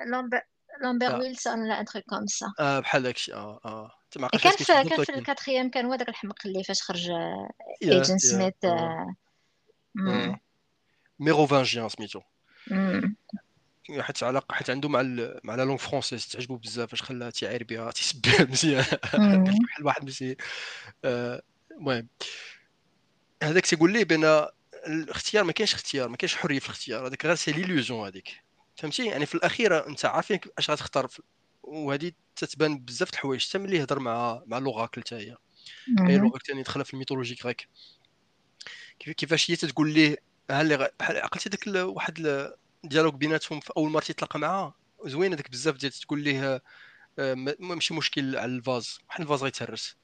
Lambert 0.06 0.40
Lambert 0.82 1.18
Wilson 1.18 1.62
ولا 1.62 1.80
un 1.80 1.84
truc 1.84 2.04
comme 2.04 2.26
ça 2.26 2.52
آه 2.60 2.80
بحال 2.80 3.02
داكشي. 3.02 3.34
آه 3.34 3.60
آه. 3.64 3.92
كان 4.12 4.50
في 4.50 4.64
كان 4.64 5.04
في 5.04 5.14
ال 5.14 5.20
quatrième 5.20 5.70
كان 5.70 5.86
هو 5.86 5.94
داك 5.94 6.08
الحمق 6.08 6.46
اللي 6.46 6.64
فاش 6.64 6.82
خرج 6.82 7.10
ايجن 7.82 8.18
سميث 8.18 8.54
Mérovingien 11.18 11.88
سميتو. 11.88 12.20
حيت 14.00 14.22
على 14.22 14.42
حيت 14.50 14.70
عنده 14.70 14.88
مع 14.88 15.00
ال... 15.00 15.40
مع 15.44 15.54
la 15.54 15.62
langue 15.62 15.76
française 15.76 16.28
تعجبو 16.28 16.56
بزاف 16.56 16.90
فاش 16.90 17.02
خلاها 17.02 17.30
تيعير 17.30 17.64
بها 17.64 17.90
تيسبها 17.90 18.44
مزيان. 18.50 18.84
بحال 19.14 19.84
واحد 19.86 20.04
ماشي 20.04 20.36
آه، 21.04 21.42
المهم. 21.70 22.08
هذاك 23.42 23.66
تيقول 23.66 23.92
ليه 23.92 24.04
بان 24.04 24.46
الاختيار 24.86 25.44
ما 25.44 25.52
كاينش 25.52 25.74
اختيار 25.74 26.08
ما 26.08 26.16
كاينش 26.16 26.36
حرية 26.36 26.58
في 26.58 26.66
الاختيار. 26.66 27.06
هذاك 27.06 27.26
غير 27.26 27.34
c'est 27.34 27.52
l'illusion 27.52 28.06
هذيك. 28.06 28.42
فهمتي؟ 28.76 29.06
يعني 29.06 29.26
في 29.26 29.34
الاخيره 29.34 29.86
أنت 29.86 30.04
عارفين 30.04 30.40
اش 30.58 30.70
غتختار. 30.70 31.08
وهذه 31.62 32.12
تتبان 32.36 32.78
بزاف 32.78 33.10
د 33.10 33.14
الحوايج. 33.14 33.48
حتى 33.48 33.58
ملي 33.58 33.76
يهضر 33.76 33.98
مع 33.98 34.42
مع 34.46 34.58
l'Oracle 34.58 35.00
حتى 35.00 35.14
هي. 35.14 35.36
هي 35.98 36.16
l'Oracle 36.16 36.46
ثاني 36.46 36.62
دخلها 36.62 36.84
في 36.84 36.94
ال 36.94 36.98
mythologie 36.98 37.36
grecque 37.44 37.68
كيفاش 39.16 39.50
هي 39.50 39.56
تتقول 39.56 39.94
ليه؟ 39.94 40.16
بحال 40.48 41.16
عقلتي 41.16 41.48
داك 41.48 41.66
واحد 41.66 42.18
ال 42.84 42.88
dialogue 42.88 43.14
بيناتهم 43.14 43.60
في 43.60 43.70
أول 43.76 43.90
مرة 43.90 44.02
تيتلاقى 44.02 44.38
معاه 44.38 44.74
زوين 45.04 45.32
هذاك 45.32 45.50
بزاف 45.50 45.76
ديال 45.76 45.92
تقول 45.92 46.20
ليه 46.24 46.62
آه، 47.18 47.34
ماشي 47.60 47.94
مشكل 47.94 48.36
على 48.36 48.52
ال 48.52 48.60
vase. 48.60 48.98
واحد 49.08 49.20
ال 49.20 49.25
vase 49.25 49.42
غيتهرس. 49.42 49.96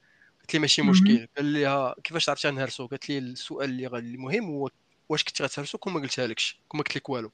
قلت 0.47 0.53
لي 0.53 0.59
ماشي 0.59 0.81
مشكل 0.81 1.27
قال 1.37 1.45
لي 1.45 1.95
كيفاش 2.03 2.29
عرفتي 2.29 2.51
نهرسو 2.51 2.87
قالت 2.87 3.09
لي 3.09 3.17
السؤال 3.17 3.69
اللي 3.69 3.87
المهم 3.87 4.45
هو 4.45 4.69
واش 5.09 5.23
كنت 5.23 5.41
غتهرسو؟ 5.41 5.77
كون 5.77 5.93
ما 5.93 5.99
قلتها 5.99 6.27
لكش 6.27 6.59
كون 6.67 6.77
ما 6.77 6.83
قلت 6.83 6.95
لك 6.95 7.09
والو. 7.09 7.31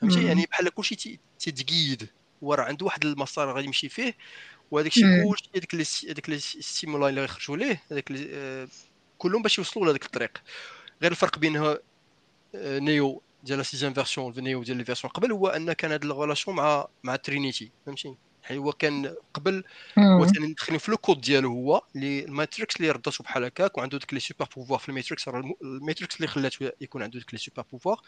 فهمتي؟ 0.00 0.26
يعني 0.26 0.46
بحال 0.50 0.68
كلشي 0.68 1.18
تيتقيد 1.38 2.08
هو 2.44 2.54
راه 2.54 2.64
عنده 2.64 2.86
واحد 2.86 3.04
المسار 3.04 3.52
غادي 3.52 3.66
يمشي 3.66 3.88
فيه 3.88 4.16
وهذاك 4.70 4.92
الشيء 4.92 5.30
كلشي 5.30 5.50
هذيك 5.56 5.74
هذيك 6.10 6.28
ال 6.28 6.38
stimuli 6.38 7.10
اللي 7.10 7.20
غيخرجوا 7.20 7.56
ليه 7.56 7.82
هذاك 7.92 8.12
آه، 8.12 8.68
كلهم 9.18 9.42
باش 9.42 9.58
يوصلوا 9.58 9.86
لهذاك 9.86 10.04
الطريق. 10.04 10.42
غير 11.02 11.10
الفرق 11.10 11.38
بينها 11.38 11.78
آه، 12.54 12.78
نيو 12.78 13.22
ديال 13.42 13.58
la 13.58 13.64
sixième 13.64 13.94
version 13.94 14.34
نيو 14.38 14.62
ديال 14.62 14.76
les 14.76 14.84
versions 14.84 15.12
قبل 15.12 15.32
هو 15.32 15.48
أن 15.48 15.72
كان 15.72 15.92
هذا 15.92 16.04
ال 16.04 16.10
relation 16.10 16.56
مع 16.56 16.88
مع 17.04 17.16
ترينيتي 17.16 17.72
فهمتي؟ 17.86 18.16
هو 18.52 18.72
كان 18.72 19.14
قبل 19.34 19.64
ثاني 20.34 20.52
دخلين 20.52 20.78
في 20.78 20.90
le 20.90 20.96
code 20.96 21.20
ديالو 21.20 21.48
هو 21.48 21.82
اللي 21.96 22.24
الماتريكس 22.24 22.76
اللي 22.76 22.90
رداتو 22.90 23.24
بحال 23.24 23.44
هكاك 23.44 23.78
وعنده 23.78 23.98
ديك 23.98 24.14
les 24.14 24.20
super 24.20 24.48
pouvoirs 24.56 24.78
في 24.78 24.88
الماتريكس 24.88 25.28
الماتريكس 25.62 26.16
اللي 26.16 26.26
خلاته 26.26 26.72
يكون 26.80 27.02
عنده 27.02 27.18
ديك 27.18 27.34
les 27.34 27.38
super 27.38 27.64
pouvoirs 27.72 28.00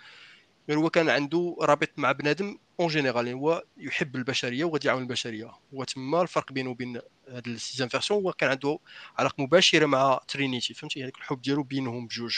غير 0.69 0.79
هو 0.79 0.91
كان 0.91 1.09
عنده 1.09 1.57
رابط 1.61 1.89
مع 1.97 2.13
بنادم 2.13 2.59
en 2.81 2.89
général 2.89 3.27
يعني 3.27 3.41
هو 3.41 3.65
يحب 3.77 4.17
البشرية 4.17 4.65
وغادي 4.65 4.89
يعاون 4.89 5.03
البشرية. 5.03 5.51
هو 5.75 5.85
تما 5.85 6.23
الفرق 6.23 6.53
بينه 6.53 6.71
وبين 6.71 7.01
هاد 7.29 7.49
ال 7.49 7.54
sixième 7.54 7.89
version 7.89 8.23
هو 8.23 8.33
كان 8.33 8.51
عنده 8.51 8.79
علاقة 9.19 9.43
مباشرة 9.43 9.87
مع 9.87 10.21
ترينيتي 10.29 10.75
فهمتي؟ 10.75 11.03
هذاك 11.03 11.19
الحب 11.19 11.43
ديالو 11.43 11.63
بينهم 11.63 12.07
بجوج. 12.07 12.37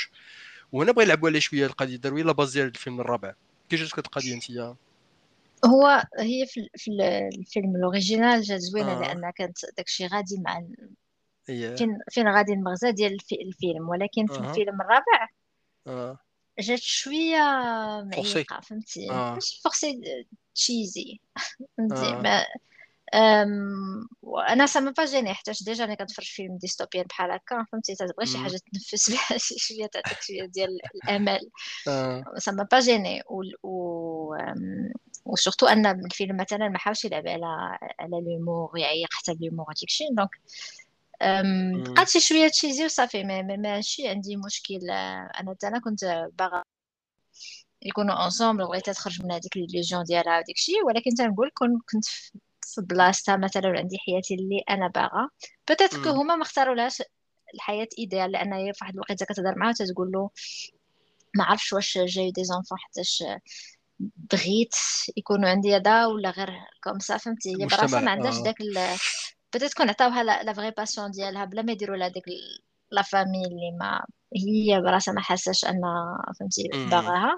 وهنا 0.73 0.93
بغا 0.93 1.03
يلعبوا 1.03 1.29
عليه 1.29 1.41
شوية 1.41 1.67
القضية 1.67 1.97
داروا 1.97 2.19
la 2.21 2.33
base 2.33 2.53
ديال 2.53 2.67
الفيلم 2.67 3.01
الرابع. 3.01 3.35
كي 3.69 3.77
جاتك 3.77 3.99
القضية 3.99 4.35
انت 4.35 4.51
هو 5.67 6.05
هي 6.19 6.47
في, 6.47 6.69
في 6.77 6.91
الفيلم 7.39 7.77
ال 7.77 7.84
original 7.84 8.43
جات 8.43 8.61
زوينة 8.61 8.93
آه. 8.93 9.01
لأن 9.01 9.31
كانت 9.31 9.59
داكشي 9.77 10.07
غادي 10.07 10.39
مع 10.39 10.61
yeah. 10.61 11.79
فين 11.79 11.99
فين 12.11 12.29
غادي 12.29 12.53
المغزى 12.53 12.93
ديال 12.93 13.19
الفيلم 13.33 13.89
ولكن 13.89 14.27
في 14.27 14.39
آه. 14.39 14.51
الفيلم 14.51 14.81
الرابع 14.81 15.29
آه. 15.87 16.19
جات 16.59 16.79
شوية 16.79 17.39
معيقة 18.05 18.61
فهمتي 18.61 19.11
آه. 19.11 19.35
ماشي 19.35 19.61
forcé 19.65 20.01
cheesy 20.55 21.21
فهمتي 21.77 22.07
آه. 22.07 22.23
ما 22.23 22.45
أم... 23.15 24.09
وأنا 24.23 24.67
ça 24.67 24.81
m'a 24.81 25.05
pas 25.05 25.18
gêné 25.18 25.35
حيتاش 25.35 25.63
déjà 25.63 25.85
أنا 25.85 25.95
كنتفرج 25.95 26.27
فيلم 26.27 26.57
dystopian 26.57 27.05
بحال 27.05 27.31
هكا 27.31 27.65
فهمتي 27.73 27.95
تبغي 27.95 28.27
شي 28.27 28.39
حاجة 28.39 28.61
تنفس 28.73 29.11
بها 29.11 29.39
شوية 29.65 29.87
تعطيك 29.87 30.23
شوية 30.23 30.47
ديال 30.47 30.79
الامل 30.95 31.51
آه. 31.89 32.25
pas 32.71 32.81
gêné 32.81 33.23
و, 33.27 33.43
و... 33.69 34.37
و 35.35 35.39
surtout 35.39 35.67
أن 35.67 35.87
الفيلم 35.87 36.37
مثلا 36.37 36.69
ما 36.69 36.79
حاولش 36.79 37.05
يلعب 37.05 37.29
على 37.29 37.79
على 38.01 38.21
l'humour 38.21 38.79
يعيق 38.79 39.09
حتى 39.13 39.37
l'humour 39.41 39.67
هذيك 39.67 39.89
الشيء 39.89 40.15
donc 40.15 40.31
بقات 41.91 42.09
شي 42.09 42.21
شوية 42.21 42.49
cheesy 42.49 42.85
وصافي 42.85 43.25
ماشي 43.59 44.09
عندي 44.09 44.37
مشكل. 44.37 44.91
أنا 44.91 45.57
أنا 45.65 45.81
كنت 45.81 46.29
باغا 46.39 46.63
يكونوا 47.83 48.25
ensemble 48.25 48.65
بغيت 48.67 48.91
تخرج 48.91 49.23
من 49.23 49.33
هذيك 49.33 49.57
les 49.57 49.77
gens 49.77 50.05
ديالها 50.05 50.39
وديك 50.39 50.57
الشيء 50.57 50.85
ولكن 50.87 51.11
تنقول 51.11 51.51
كنت 51.55 52.05
في 52.63 52.81
بلاصتها 52.81 53.37
مثلا 53.37 53.69
عندي 53.79 53.99
حياتي 53.99 54.35
اللي 54.35 54.63
أنا 54.71 54.89
باغا. 54.89 55.29
كو 56.05 56.11
هما 56.11 56.37
ما 56.37 56.43
اختارولهاش 56.43 57.03
الحياة 57.55 57.89
idéale 57.99 58.33
لأن 58.33 58.53
هي 58.53 58.73
في 58.73 58.79
واحد 58.83 58.95
الوقيته 58.95 59.27
كتهضر 59.27 59.59
معاه 59.59 59.73
تتقول 59.73 60.13
له 60.13 60.31
ما 61.37 61.45
عرفتش 61.45 61.73
واش 61.73 61.99
جاي 61.99 62.31
des 62.31 62.45
enfants 62.45 62.79
حيتاش 62.79 63.25
بغيت 63.99 64.75
يكونوا 65.17 65.49
عندي 65.49 65.77
هذا 65.77 66.07
ولا 66.07 66.31
غير 66.31 66.51
comme 66.85 66.99
ça 66.99 67.17
فهمتي؟ 67.17 67.63
هي 67.63 67.67
براسها 67.67 68.01
ما 68.01 68.11
عندهاش 68.11 68.39
آه. 68.39 68.43
داك 68.43 68.57
بدا 69.55 69.69
تكون 69.69 69.89
عطاوها 69.89 70.23
la 70.23 70.53
vraie 70.53 70.71
passion 70.71 71.11
ديالها 71.11 71.45
بلا 71.45 71.63
ما 71.63 71.73
يديروا 71.73 71.97
لها 71.97 72.09
ديك 72.09 72.25
la 72.91 73.03
famille 73.03 73.45
اللي 73.47 73.77
ما 73.81 74.05
هي 74.37 74.81
براسها 74.81 75.15
ما 75.15 75.21
حاساش 75.21 75.65
ان 75.65 75.81
فهمتي 76.41 76.69
باغاها. 76.91 77.37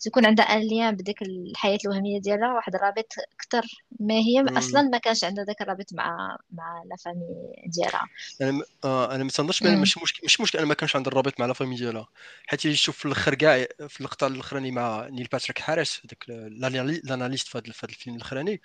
تكون 0.00 0.26
عندها 0.26 0.44
un 0.44 0.60
lien 0.60 0.96
بديك 0.96 1.22
الحياة 1.22 1.78
الوهمية 1.84 2.20
ديالها 2.20 2.52
واحد 2.52 2.74
الرابط 2.74 3.12
أكثر 3.34 3.66
ما 4.00 4.14
هي. 4.14 4.42
مم. 4.42 4.56
أصلا 4.58 4.82
ما 4.82 4.98
كانش 4.98 5.24
عندها 5.24 5.44
ذاك 5.44 5.62
الرابط 5.62 5.92
مع 5.92 6.38
مع 6.50 6.82
لا 6.90 6.96
فامي 6.96 7.52
ديالها. 7.66 8.06
أنا 8.40 8.62
آه 8.84 9.14
أنا 9.14 9.24
ما 9.24 9.30
تنظنش 9.30 9.62
مش 9.62 9.98
مشكل 9.98 10.20
مش 10.24 10.40
مشكل 10.40 10.58
أنا 10.58 10.66
ما 10.66 10.74
كانش 10.74 10.96
عندها 10.96 11.12
الرابط 11.12 11.40
مع 11.40 11.46
la 11.46 11.52
famille 11.52 11.76
ديالها. 11.76 12.08
حيت 12.46 12.64
يشوف 12.64 12.98
في 12.98 13.06
الأخر 13.06 13.34
كاع 13.34 13.66
في 13.88 14.00
اللقطة 14.00 14.26
الأخراني 14.26 14.70
مع 14.70 15.08
نيل 15.08 15.28
باتريك 15.32 15.60
هاريس 15.70 16.00
هذاك 16.04 16.24
ال 16.28 16.41
analyste 16.41 17.48
في 17.48 17.58
هذا 17.58 17.64
الفيلم 17.84 18.16
الأخراني 18.16 18.60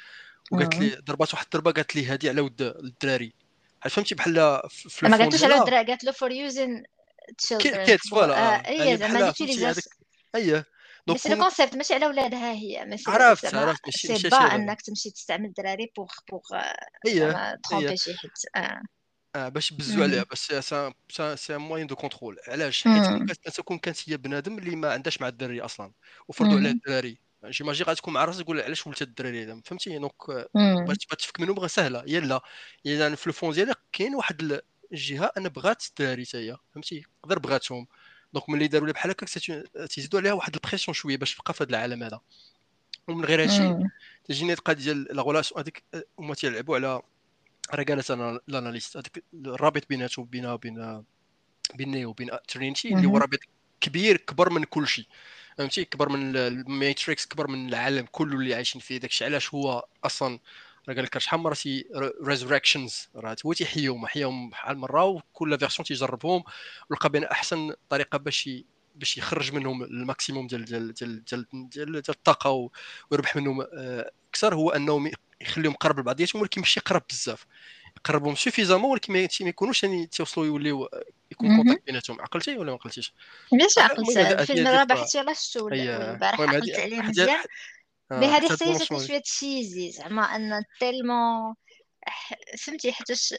وقالت 0.52 0.76
لي 0.76 0.90
ضربات 0.90 1.34
واحد 1.34 1.46
الضربة 1.46 1.72
قالت 1.72 1.96
لي 1.96 2.06
هذه 2.06 2.30
على 2.30 2.42
ود 2.42 2.62
الدراري. 2.62 3.34
فهمتي؟ 3.90 4.16
بحال 4.16 4.62
في 4.70 5.08
ما 5.08 5.18
قالتوش 5.18 5.44
على 5.44 5.56
الدراري 5.56 5.88
قالت 5.88 6.04
له 6.04 6.12
for 6.12 6.32
using 6.32 6.84
kids 7.60 8.08
voilà 8.08 8.70
اي 8.70 8.98
زعما 8.98 9.34
هذيك 9.40 9.86
أييه. 10.36 10.66
donc 11.08 11.20
c'est 11.20 11.30
le 11.30 11.38
concept 11.38 11.76
ماشي 11.76 11.94
على 11.94 12.08
ولادها 12.08 12.52
هي 12.52 12.86
ماشي 12.86 13.12
عرفت 13.12 13.56
عرفت. 13.56 13.86
ماشي 13.86 14.18
c'est 14.18 14.30
pas 14.30 14.38
إنك 14.38 14.82
تمشي 14.82 15.12
تستعمل 15.12 15.46
الدراري 15.46 15.92
pour 15.98 16.08
pour 16.32 16.42
هي 17.08 17.58
tromper 17.70 17.98
شي 17.98 18.14
حد. 18.14 18.30
آه. 18.56 18.82
آه 19.36 19.50
باش 19.50 19.74
بزو 19.74 20.04
عليها 20.04 20.26
بس 20.32 20.54
c'est 21.36 21.58
moyen 21.58 21.88
de 21.88 21.96
contrôle 21.96 22.38
علاش؟ 22.48 22.84
حيت 22.88 23.56
تكون 23.56 23.78
كانت 23.78 24.10
هي 24.10 24.18
بنادم 24.18 24.58
اللي 24.58 24.76
ما 24.76 24.94
عندهاش 24.94 25.22
مع 25.22 25.28
الدراري 25.28 25.62
أصلا. 25.62 25.92
وفرضوا 26.28 26.58
عليه 26.58 26.72
الدراري. 26.72 27.18
j'imagine 27.46 27.84
غتكون 27.84 28.14
مع 28.14 28.26
راسك 28.26 28.44
تقول 28.44 28.62
علاش 28.62 28.88
ولت 28.88 29.02
الدراري 29.02 29.44
هذا؟ 29.44 29.62
فهمتي؟ 29.66 29.98
donc 29.98 30.14
بغات 30.56 30.98
تفك 31.20 31.40
منهم 31.40 31.56
بغا 31.56 31.68
سهلة. 31.68 32.04
يلا 32.08 32.42
يعني 32.86 33.16
في 33.16 33.28
ال 33.28 33.33
fond 33.33 33.54
ديالي 33.54 33.74
كاين 33.92 34.16
واحد 34.16 34.62
الجهة 34.92 35.32
أنا 35.38 35.50
بغات 35.50 35.84
الدراري 35.90 36.26
حتى 36.26 36.38
هي. 36.38 36.58
فهمتي؟ 36.74 37.06
غير 37.26 37.40
بغاتهم. 37.40 37.88
donc 38.34 38.50
ملي 38.50 38.68
داروا 38.68 38.88
لها 38.88 38.94
بحال 38.94 39.12
هكاك 39.12 39.30
تيزيدوا 39.90 40.20
عليها 40.20 40.34
واحد 40.34 40.56
ال 40.56 40.60
pression 40.60 40.96
شوية 40.96 41.18
باش 41.18 41.36
تبقى 41.36 41.54
في 41.54 41.64
هذا 41.64 41.70
العالم 41.70 42.04
هذا 42.04 42.22
ومن 43.08 43.26
غير 43.26 43.44
هادشي 43.44 43.90
تجيني 44.26 44.54
القضية 44.54 44.84
ديال 44.84 45.08
la 45.12 45.22
relation 45.22 45.62
هذيك 45.62 45.84
هما 46.20 46.36
تيلعبوا 46.36 46.76
على 46.76 47.02
راه 47.74 47.84
قالت 47.84 48.12
أنا 48.12 48.40
ال 48.50 48.55
analyste 48.55 48.98
هذاك 48.98 49.24
الرابط 49.34 49.90
بيناتهم 49.90 50.26
بين 50.26 50.46
وبين 50.46 51.04
بين 51.76 51.92
نيو 51.92 52.10
وبين 52.10 52.30
ترينتي 52.48 52.94
اللي 52.96 53.08
هو 53.08 53.18
رابط 53.18 53.40
كبير 53.82 54.18
كبر 54.18 54.50
من 54.50 54.64
كل 54.64 54.88
شيء 54.88 55.06
فهمتي 55.58 55.86
كبر 55.86 56.10
من 56.10 56.38
الماتريكس 56.38 57.26
كبر 57.26 57.48
من 57.48 57.70
العالم 57.70 58.06
كله 58.12 58.36
اللي 58.36 58.56
عايشين 58.56 58.82
فيه 58.82 58.98
داكشي 58.98 59.26
علاش 59.26 59.54
هو 59.54 59.86
أصلا 60.04 60.40
راه 60.90 60.96
قال 60.96 61.04
لك 61.04 61.18
شحال 61.18 61.40
مره 61.40 61.54
تي 61.54 61.86
resurrections 62.24 63.10
راه 63.16 63.36
هو 63.46 63.54
تيحيهم 63.54 64.08
حياهم 64.08 64.50
بحال 64.50 64.78
مرة 64.78 65.06
وكل 65.06 65.60
version 65.60 65.86
تيجربهم 65.86 66.44
ولقى 66.90 67.10
بين 67.10 67.24
أحسن 67.24 67.74
طريقة 67.90 68.18
باش 68.18 68.50
باش 68.96 69.18
يخرج 69.18 69.54
منهم 69.54 69.84
ال 69.84 69.92
maximum 69.92 70.48
ديال 70.48 70.66
ديال 70.66 70.94
ديال 70.94 71.24
ديال, 71.24 71.46
ديال, 71.70 71.98
الطاقة 72.10 72.70
ويربح 73.12 73.36
منهم 73.36 73.68
أكثر 74.30 74.56
هو 74.56 74.70
أنهم 74.70 75.12
يخليهم 75.42 75.74
قرب 75.74 76.00
لبعضياتهم 76.00 76.42
ولكن 76.42 76.62
ماشي 76.62 76.80
قرب 76.80 77.04
بزاف. 77.10 77.46
يقربهم 77.98 78.36
suffisamment 78.36 78.92
ولكن 78.92 79.14
ما 79.14 79.28
يكونوش 79.42 79.84
يعني 79.84 80.08
تيوصلوا 80.08 80.46
يوليو 80.46 80.90
يكون 81.32 81.56
contact 81.56 81.86
بيناتهم. 81.86 82.22
عقلتي 82.22 82.58
ولا 82.58 82.72
ما 82.72 82.78
عقلتيش؟ 82.78 83.14
bien 83.52 83.68
عقلت 83.78 84.18
الفيلم 84.18 84.68
الرابع 84.68 84.96
حتى 84.96 85.18
يلاه 85.20 85.34
شفتو 85.34 85.70
البارح 85.70 86.42
عقلت 86.42 86.80
عليه 86.80 87.02
مزيان. 87.02 87.44
mais 88.12 88.26
هذه 88.26 88.50
حتى 88.50 88.66
هي 88.66 88.74
جاتني 88.78 89.08
شوية 89.08 89.20
cheesy؟ 89.20 89.92
زعما 89.92 90.22
أن 90.22 90.64
tellement 90.80 91.56
فهمتي؟ 92.58 92.92
حيتاش 92.92 93.34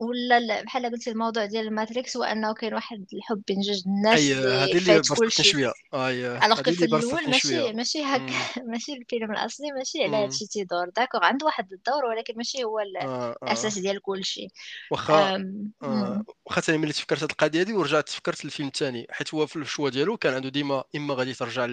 ولا 0.00 0.62
بحال 0.62 0.86
قلتي 0.86 1.10
الموضوع 1.10 1.46
ديال 1.46 1.66
الماتريكس 1.66 2.16
هو 2.16 2.22
أنه 2.22 2.54
كاين 2.54 2.74
واحد 2.74 3.06
الحب 3.14 3.42
بين 3.48 3.60
جوج 3.60 3.82
الناس 3.86 4.18
اييه 4.18 4.64
هذه 4.64 4.78
اللي 4.78 5.02
برشتني 5.10 5.44
شوية. 5.44 5.72
اييه 5.94 6.46
alors 6.46 6.62
في 6.62 6.84
الأول 6.84 7.30
ماشي 7.30 7.72
ماشي 7.72 8.02
هكا 8.02 8.32
ماشي 8.70 8.92
الفيلم 8.92 9.32
الأصلي 9.32 9.72
ماشي 9.72 10.04
على 10.04 10.16
هادشي 10.16 10.46
تيدور 10.46 10.88
d'accord 10.96 11.24
عنده 11.24 11.46
واحد 11.46 11.72
الدور 11.72 12.04
ولكن 12.04 12.34
ماشي 12.36 12.64
هو 12.64 12.78
آه، 12.78 12.84
آه. 13.02 13.36
الأساس 13.42 13.78
ديال 13.78 14.02
كل 14.02 14.24
شيء 14.24 14.48
واخا 14.90 15.36
آه، 15.82 16.24
واخا 16.46 16.60
ثاني 16.60 16.78
ملي 16.78 16.92
تفكرت 16.92 17.22
هذه 17.22 17.30
القضية 17.30 17.60
هذه 17.60 17.72
ورجعت 17.72 18.08
تفكرت 18.08 18.44
الفيلم 18.44 18.68
الثاني 18.68 19.06
حيت 19.10 19.34
هو 19.34 19.46
في 19.46 19.56
ال 19.56 19.62
choix 19.62 19.90
ديالو 19.90 20.16
كان 20.16 20.34
عنده 20.34 20.48
ديما 20.48 20.84
إما 20.96 21.14
غادي 21.14 21.34
ترجع 21.34 21.68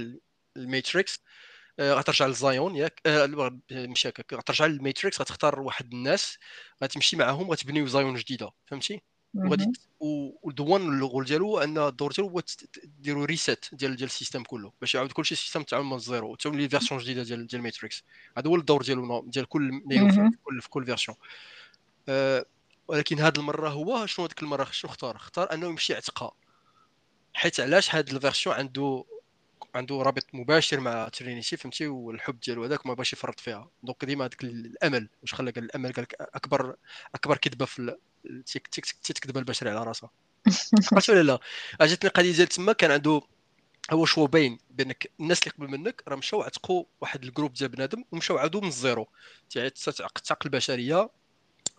للماتريكس 0.55 1.19
غترجع 1.79 2.25
للزايون 2.25 2.75
ياك 2.75 3.01
ماشي 3.71 4.09
هكاك 4.09 4.33
غترجع 4.33 4.65
للماتريكس 4.65 5.21
غتختار 5.21 5.59
واحد 5.59 5.93
الناس 5.93 6.37
غتمشي 6.83 7.15
معاهم 7.17 7.51
غتبنيو 7.51 7.87
زايون 7.87 8.15
جديدة 8.15 8.51
فهمتي؟ 8.65 9.01
وغادي 9.33 9.71
والدوان 9.99 10.81
ال 10.81 10.90
rôle 10.90 11.25
ديالو 11.25 11.59
أن 11.59 11.77
الدور 11.77 12.11
ديالو 12.11 12.29
هو 12.29 12.41
ديروا 12.83 13.25
reset 13.25 13.65
ديال 13.71 13.95
ديال 13.95 14.09
ال 14.09 14.13
système 14.13 14.43
كله 14.43 14.71
باش 14.81 14.95
يعاود 14.95 15.11
كلشي 15.11 15.33
ال 15.33 15.37
système 15.37 15.63
تعاود 15.63 15.85
من 15.85 15.93
ال 15.93 16.02
zéro 16.02 16.35
تولي 16.35 16.69
version 16.69 16.99
جديدة 16.99 17.23
ديال 17.23 17.47
ديال 17.47 17.61
ماتريكس 17.61 18.03
هذا 18.37 18.49
هو 18.49 18.55
الدور 18.55 18.81
ديالو 18.81 19.25
ديال 19.27 19.45
كل 19.45 19.81
في 19.89 20.31
كل 20.43 20.61
في 20.61 20.69
كل 20.69 20.85
version 20.85 21.17
أه 22.09 22.45
ولكن 22.87 23.19
هذه 23.19 23.37
المرة 23.37 23.69
هو 23.69 24.05
شنو 24.05 24.25
هذيك 24.25 24.43
المرة 24.43 24.67
شنو 24.71 24.91
اختار؟ 24.91 25.15
اختار 25.15 25.53
أنه 25.53 25.67
يمشي 25.67 25.93
يعتقها 25.93 26.31
حيت 27.33 27.59
علاش 27.59 27.95
هذا 27.95 28.11
ال 28.11 28.17
version 28.17 28.55
عنده 28.55 29.05
عنده 29.75 29.95
رابط 29.95 30.25
مباشر 30.33 30.79
مع 30.79 31.09
ترينيتي 31.09 31.57
فهمتي 31.57 31.87
والحب 31.87 32.39
ديالو 32.39 32.63
هذاك 32.63 32.85
ما 32.85 32.93
باش 32.93 33.13
يفرط 33.13 33.39
فيها. 33.39 33.69
donc 33.83 34.05
ديما 34.05 34.25
هذاك 34.25 34.43
الأمل. 34.43 35.09
واش 35.21 35.33
خلى 35.33 35.51
قال 35.51 35.63
الأمل؟ 35.63 35.93
قال 35.93 36.03
لك 36.03 36.15
أكبر 36.19 36.75
أكبر 37.15 37.37
كذبة 37.37 37.65
في 37.65 37.95
تكذب 39.03 39.37
البشرية 39.37 39.71
على 39.71 39.83
راسها. 39.83 40.09
عرفتي 40.93 41.11
ولا 41.11 41.23
لا؟ 41.23 41.39
عجبتني 41.81 42.09
القضية 42.09 42.31
ديال 42.31 42.47
تما 42.47 42.73
كان 42.73 42.91
عنده 42.91 43.21
هو 43.91 44.05
شو 44.05 44.27
باين 44.27 44.59
بأنك 44.69 45.11
الناس 45.19 45.39
اللي 45.43 45.51
قبل 45.51 45.67
منك 45.67 46.03
راه 46.07 46.15
مشاو 46.15 46.41
عتقوا 46.41 46.83
واحد 47.01 47.23
ال 47.23 47.28
groupe 47.28 47.53
ديال 47.53 47.69
بنادم 47.69 48.03
ومشاو 48.11 48.37
عادوا 48.37 48.61
من 48.61 48.67
الزيرو 48.67 49.07
تعقد 50.25 50.45
البشرية. 50.45 51.09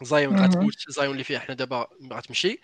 زايون 0.02 0.44
غتموت 0.44 0.74
زايون 0.88 1.12
اللي 1.12 1.24
فيها 1.24 1.38
حنا 1.38 1.54
دابا 1.54 1.86
غتمشي. 2.12 2.60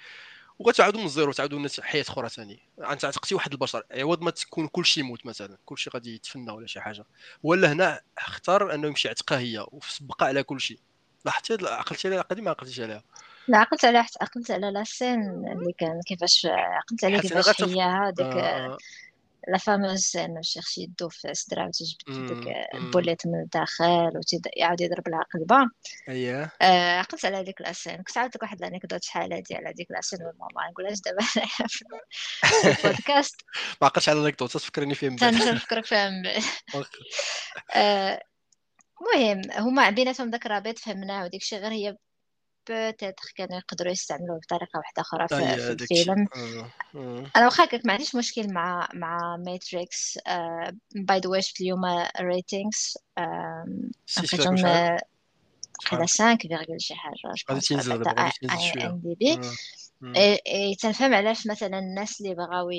وغتعاودوا 0.59 1.01
من 1.01 1.07
الزيرو 1.07 1.33
تعاودوا 1.33 1.59
الناس 1.59 1.81
حياة 1.81 2.03
أخرى 2.03 2.29
ثاني 2.29 2.59
انت 2.91 3.05
عتقتي 3.05 3.35
واحد 3.35 3.53
البشر 3.53 3.83
عوض 3.91 4.23
ما 4.23 4.31
تكون 4.31 4.69
كل 4.69 4.85
شيء 4.85 5.05
يموت 5.05 5.27
مثلا 5.27 5.59
كل 5.65 5.79
شيء 5.79 5.93
غادي 5.93 6.15
يتفنى 6.15 6.53
ولا 6.53 6.67
شي 6.67 6.81
حاجة 6.81 7.05
ولا 7.43 7.73
هنا 7.73 8.01
اختار 8.19 8.75
أنه 8.75 8.89
يمشي 8.89 9.09
يعتقها 9.09 9.39
هي 9.39 9.67
وسبق 9.73 10.23
على 10.23 10.43
كل 10.43 10.61
شيء 10.61 10.79
لاحظتي 11.25 11.57
عقلتي 11.63 12.09
عليها 12.09 12.23
قديم 12.23 12.45
ما 12.45 12.51
عقلتيش 12.51 12.81
عليها 12.81 13.03
لا 13.49 13.59
عقلت 13.59 13.85
على 13.85 13.99
عقلت 13.99 14.51
على 14.51 14.71
la 14.71 14.85
scène 14.85 15.21
اللي 15.23 15.73
كان 15.79 16.01
كيفاش 16.07 16.47
عقلت 16.51 17.05
على 17.05 17.21
كيفاش 17.21 17.63
هي 17.63 17.83
هذيك. 17.83 18.21
آه. 18.21 18.79
la 19.49 19.59
fameuse 19.59 20.17
انه 20.17 20.41
الشيخ 20.41 20.79
يدو 20.79 21.09
في 21.09 21.35
صدرها 21.35 21.67
وتجبد 21.67 22.33
ديك 22.35 22.55
ال 22.75 22.80
boulette 22.80 23.27
من 23.27 23.41
الداخل 23.41 24.13
ويعاود 24.57 24.81
يضرب 24.81 25.09
لها 25.09 25.25
قلبه 25.35 25.71
اييه 26.09 26.53
عقلت 26.99 27.25
على 27.25 27.37
هذيك 27.37 27.61
la 27.61 27.71
scène 27.71 27.97
كنت 27.97 28.19
عاودت 28.19 28.37
لك 28.37 28.43
واحد 28.43 28.63
l'anecdote 28.63 29.05
شحال 29.05 29.33
هادي 29.33 29.55
على 29.55 29.69
هذيك 29.69 29.91
la 29.91 29.99
scène 29.99 30.19
والماما 30.19 30.71
نقولهاش 30.71 31.01
دابا 31.01 31.25
في 31.69 31.85
البودكاست 32.85 33.41
ما 33.81 33.87
عقلتش 33.87 34.09
على 34.09 34.21
l'anecdote 34.21 34.53
تفكرني 34.53 34.95
فيها 34.95 35.11
من 35.11 35.17
بعد 35.17 35.35
نفكرك 35.35 35.85
فيها 35.85 36.11
من 36.11 36.27
المهم 39.01 39.51
هما 39.53 39.91
بيناتهم 39.91 40.31
داك 40.31 40.47
الرابط 40.47 40.79
فهمناه 40.79 41.25
وديك 41.25 41.43
الشيء 41.43 41.59
غير 41.59 41.73
هي 41.73 41.97
peut-être 42.69 43.33
كانوا 43.37 43.57
يقدروا 43.59 43.93
يستعملوه 43.93 44.39
بطريقه 44.39 44.79
واحدة 44.79 45.03
أخرى 45.03 45.29
في, 45.29 45.35
في 45.57 45.73
الفيلم. 45.73 46.29
أنا 47.37 47.45
واخا 47.45 47.65
هكاك 47.65 47.87
ما 47.87 47.93
عنديش 47.93 48.15
مشكل 48.17 48.53
مع 48.53 48.89
مع 48.95 49.37
ماتريكس 49.37 50.19
by 50.95 51.19
the 51.21 51.29
way 51.31 51.43
شفت 51.43 51.61
اليوم 51.61 51.81
ratings 52.21 52.99
لقيتهم 54.19 54.67
على 55.93 56.07
5 56.07 56.37
virgule 56.37 56.81
شي 56.81 56.95
حاجة 56.95 57.15
غادي 57.51 57.61
تنزل 57.67 58.03
دابا 58.03 58.31
IMDb 58.87 59.39
تنفهم 60.75 61.15
علاش 61.15 61.47
مثلا 61.47 61.79
الناس 61.79 62.21
اللي 62.21 62.35
بغاو 62.35 62.71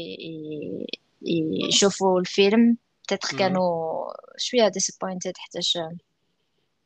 يشوفوا 1.69 2.19
الفيلم 2.19 2.77
peut-être 3.03 3.37
كانوا 3.37 4.13
شوية 4.37 4.67
disappointed 4.67 5.33
حتىش 5.37 5.77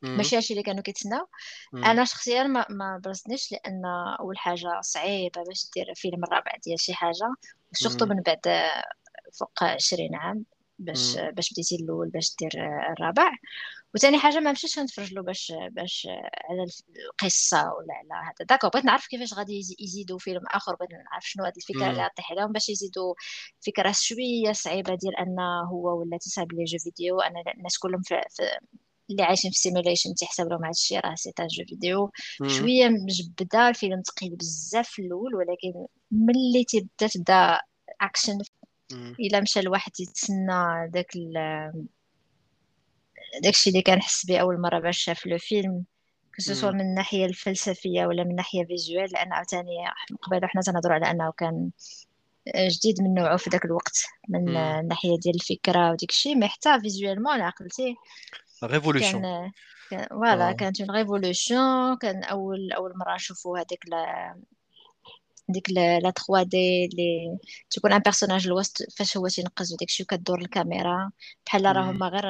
ماشي 0.02 0.36
هادشي 0.36 0.52
اللي 0.52 0.62
كانوا 0.62 0.82
كيتسناو. 0.82 1.26
أنا 1.74 2.04
شخصيا 2.04 2.42
ما, 2.42 2.66
ما 2.70 3.00
برزنيش 3.04 3.52
لأن 3.52 3.82
أول 4.20 4.38
حاجة 4.38 4.80
صعيبة 4.80 5.42
باش 5.44 5.70
دير 5.74 5.94
فيلم 5.94 6.24
الرابع 6.24 6.52
ديال 6.66 6.80
شي 6.80 6.94
حاجة 6.94 7.34
و 7.72 7.76
surtout 7.76 8.06
من 8.06 8.22
بعد 8.22 8.40
فوق 9.38 9.64
20 9.64 10.14
عام 10.14 10.44
باش 10.78 11.16
باش 11.18 11.52
بديتي 11.52 11.76
الأول 11.76 12.08
باش 12.08 12.36
دير 12.40 12.50
الرابع. 12.92 13.30
وثاني 13.94 14.18
حاجة 14.18 14.40
ما 14.40 14.52
مشيتش 14.52 14.78
نتفرج 14.78 15.14
له 15.14 15.22
باش 15.22 15.52
باش 15.70 16.08
على 16.50 16.66
القصة 17.10 17.58
ولا 17.58 17.94
على 17.94 18.24
هذا. 18.26 18.46
d'accord 18.48 18.68
بغيت 18.68 18.84
نعرف 18.84 19.06
كيفاش 19.06 19.34
غادي 19.34 19.62
يزيدوا 19.80 20.18
فيلم 20.18 20.42
آخر 20.50 20.74
بغيت 20.74 20.90
نعرف 21.12 21.24
شنو 21.28 21.44
هذه 21.44 21.52
الفكرة 21.56 21.90
اللي 21.90 22.04
غطيح 22.04 22.32
عليهم 22.32 22.52
باش 22.52 22.68
يزيدوا 22.68 23.14
فكرة 23.66 23.92
شوية 23.96 24.52
صعيبة 24.52 24.94
ديال 24.94 25.16
أن 25.16 25.36
هو 25.70 26.00
ولا 26.00 26.18
تيصايب 26.18 26.52
les 26.52 26.64
jeux 26.64 26.78
vidéo. 26.78 27.20
أنا 27.20 27.42
الناس 27.56 27.78
كلهم 27.78 28.02
في, 28.02 28.20
في 28.30 28.42
اللي 29.12 29.22
عايشين 29.22 29.50
في 29.50 29.58
simulation 29.58 30.14
تيحسب 30.14 30.48
لهم 30.48 30.64
هذا 30.64 30.70
الشيء 30.70 31.00
راه 31.00 31.14
c'est 31.14 31.32
jeu 31.38 31.64
vidéo 31.68 32.10
شوية 32.46 32.88
مجبدة 32.88 33.68
الفيلم 33.68 34.02
ثقيل 34.02 34.36
بزاف 34.36 34.88
في 34.88 35.02
الأول 35.02 35.34
ولكن 35.34 35.86
ملي 36.10 36.64
تبدا 36.68 37.06
تبدا 37.06 37.60
اكشن 38.00 38.38
إلا 39.20 39.40
مشى 39.40 39.60
الواحد 39.60 39.92
يتسنى 40.00 40.88
داك 40.88 41.10
داكشي 43.42 43.70
اللي 43.70 43.82
كنحس 43.82 44.26
به 44.26 44.38
أول 44.38 44.60
مرة 44.60 44.78
باش 44.78 44.98
شاف 44.98 45.26
le 45.26 45.38
film 45.38 45.84
que 46.36 46.47
ce 46.47 46.55
soit 46.55 46.70
من 46.70 46.80
الناحيه 46.80 47.26
الفلسفية 47.26 48.06
ولا 48.06 48.24
من 48.24 48.30
الناحيه 48.30 48.64
visuelle 48.64 49.10
لأن 49.12 49.32
عاوتاني 49.32 49.76
قبل 50.22 50.46
حنا 50.46 50.62
تنهضروا 50.62 50.94
على 50.94 51.10
أنه 51.10 51.32
كان 51.32 51.70
جديد 52.56 53.02
من 53.02 53.14
نوعه 53.14 53.36
في 53.36 53.50
ذاك 53.50 53.64
الوقت 53.64 53.98
من 54.28 54.56
الناحيه 54.56 55.18
ديال 55.18 55.34
الفكرة 55.34 55.90
وديك 55.90 56.10
الشيء 56.10 56.36
mais 56.36 56.48
حتى 56.48 56.80
visuellement 56.80 57.40
عقلتي 57.40 57.96
révolution 58.64 59.22
كان 59.90 60.06
voilà 60.10 60.48
آه. 60.48 60.52
كانت 60.52 60.80
une 60.80 60.90
révolution 60.90 61.96
كان 62.00 62.24
اول 62.24 62.72
أول 62.72 62.92
مرة 62.96 63.14
نشوفوا 63.14 63.58
هذيك 63.58 63.84
لا 63.88 64.34
ديك 65.48 65.70
la 65.70 66.12
3D 66.28 66.84
اللي 66.84 67.38
تكون 67.70 67.92
un 67.92 67.98
personnage 67.98 68.46
الوسط 68.46 68.76
فاش 68.96 69.16
هو 69.16 69.28
تينقز 69.28 69.72
وديك 69.72 69.88
الشيء 69.88 70.06
كدور 70.06 70.38
الكاميرا. 70.40 71.10
بحال 71.46 71.76
راه 71.76 71.90
هما 71.90 72.08
غير 72.08 72.22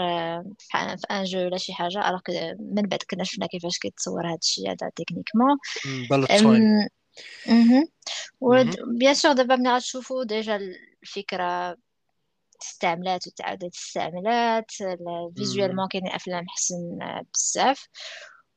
في 0.99 1.07
un 1.11 1.25
jeu 1.25 1.39
ولا 1.39 1.57
شي 1.57 1.73
حاجة 1.73 2.09
alors 2.09 2.21
من 2.59 2.83
بعد 2.83 3.03
كنا 3.11 3.25
شفنا 3.25 3.47
كيفاش 3.47 3.79
كيتصور 3.79 4.27
هذا 4.27 4.39
الشيء 4.43 4.71
هذا 4.71 4.91
techniquement. 4.97 5.59
bien 8.99 9.15
sûr 9.15 9.33
دابا 9.33 9.57
ملي 9.57 9.75
غتشوفوا 9.75 10.25
déjà 10.25 10.61
الفكرة 11.03 11.77
استعملات 12.63 13.27
وتعاودت 13.27 13.75
استعملات 13.75 14.71
visuellement 15.37 15.89
كاين 15.89 16.09
افلام 16.09 16.45
حسن 16.49 16.99
بزاف. 17.35 17.89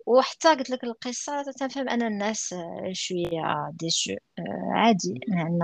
وحتى 0.05 0.49
قلت 0.49 0.69
لك 0.69 0.83
القصة 0.83 1.43
تنفهم 1.59 1.89
أن 1.89 2.01
الناس 2.01 2.55
شوية 2.91 3.71
déçus 3.73 4.11
آه، 4.11 4.71
عادي. 4.73 5.19
لأن 5.27 5.59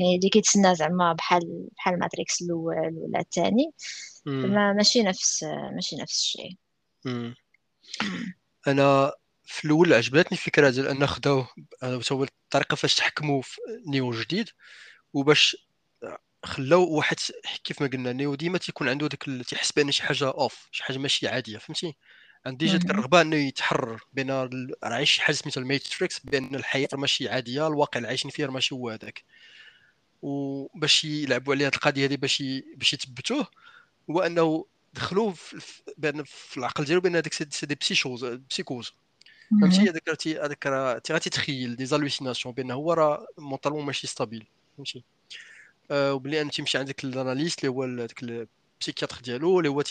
يعني 0.00 0.16
اللي 0.16 0.28
كيتسنى 0.28 0.74
زعما 0.74 1.12
بحال 1.12 1.68
بحال 1.76 1.98
ماتريكس 1.98 2.42
الأول 2.42 2.94
ولا 2.96 3.20
الثاني 3.20 3.72
ماشي 4.26 5.02
نفس 5.02 5.44
ماشي 5.72 5.96
نفس 5.96 6.20
الشيء. 6.20 6.56
أنا 8.68 9.12
في 9.44 9.64
الأول 9.64 9.92
عجبتني 9.92 10.32
الفكرة 10.32 10.70
ديال 10.70 10.88
أن 10.88 11.06
خداو 11.06 11.44
الطريقة 11.82 12.74
فاش 12.74 12.94
تحكموا 12.94 13.42
في 13.42 13.60
نيو 13.86 14.10
جديد 14.10 14.48
وباش 15.12 15.56
خلاو 16.44 16.88
واحد 16.88 17.16
كيف 17.64 17.82
ما 17.82 17.88
قلنا 17.88 18.12
نيو 18.12 18.34
ديما 18.34 18.58
تيكون 18.58 18.88
عنده 18.88 19.06
داك 19.06 19.24
تيحس 19.48 19.72
بأن 19.72 19.90
شي 19.90 20.02
حاجة 20.02 20.28
اوف 20.28 20.68
شي 20.72 20.84
حاجة 20.84 20.98
ماشي 20.98 21.28
عادية 21.28 21.58
فهمتي؟ 21.58 21.96
عندي 22.46 22.66
جات 22.66 22.84
الرغبه 22.90 23.20
انه 23.20 23.36
يتحرر 23.36 24.02
بين 24.12 24.30
راه 24.30 24.50
عايش 24.82 25.10
شي 25.10 25.22
حاجة 25.22 25.36
سميتها 25.36 25.60
الماتريكس 25.60 26.18
بأن 26.20 26.54
الحياة 26.54 26.88
ماشي 26.94 27.28
عادية 27.28 27.66
الواقع 27.66 27.98
اللي 27.98 28.08
عايشين 28.08 28.30
فيه 28.30 28.46
ماشي 28.46 28.74
هو 28.74 28.90
هذاك. 28.90 29.24
وباش 30.22 31.04
يلعبوا 31.04 31.54
على 31.54 31.66
هذه 31.66 31.74
القضية 31.74 32.06
هذه 32.06 32.16
باش 32.16 32.42
باش 32.76 32.92
يثبتوه 32.94 33.46
هو 34.10 34.20
إنه 34.20 34.66
دخلوا 34.94 35.32
في 35.32 35.82
بأن 35.98 36.24
في 36.24 36.56
العقل 36.56 36.84
ديالو 36.84 37.00
بأن 37.00 37.16
هذاك 37.16 37.32
سي 37.32 37.66
دي 37.66 37.74
بسيشوز 37.74 38.24
بسيكوز 38.24 38.92
فهمتي؟ 39.60 39.90
هذاك 39.90 40.26
هذاك 40.26 40.66
راه 40.66 40.98
تيغاتيتخيل 40.98 41.76
des 41.76 41.86
hallucinations 41.86 42.54
بان 42.54 42.70
هو 42.70 42.92
راه 42.92 43.26
mentalement 43.38 43.84
ماشي 43.84 44.06
stable 44.06 44.46
فهمتي؟ 44.76 45.04
وبلي 45.90 46.40
انت 46.40 46.54
تمشي 46.54 46.78
عندك 46.78 47.04
l'analyste 47.04 47.64
اللي 47.64 47.70
هو 47.76 47.86
داك 47.86 48.22
ال 48.22 48.31
psychiatre 48.31 49.20
ديالو 49.20 49.58
اللي 49.58 49.68
هو 49.68 49.82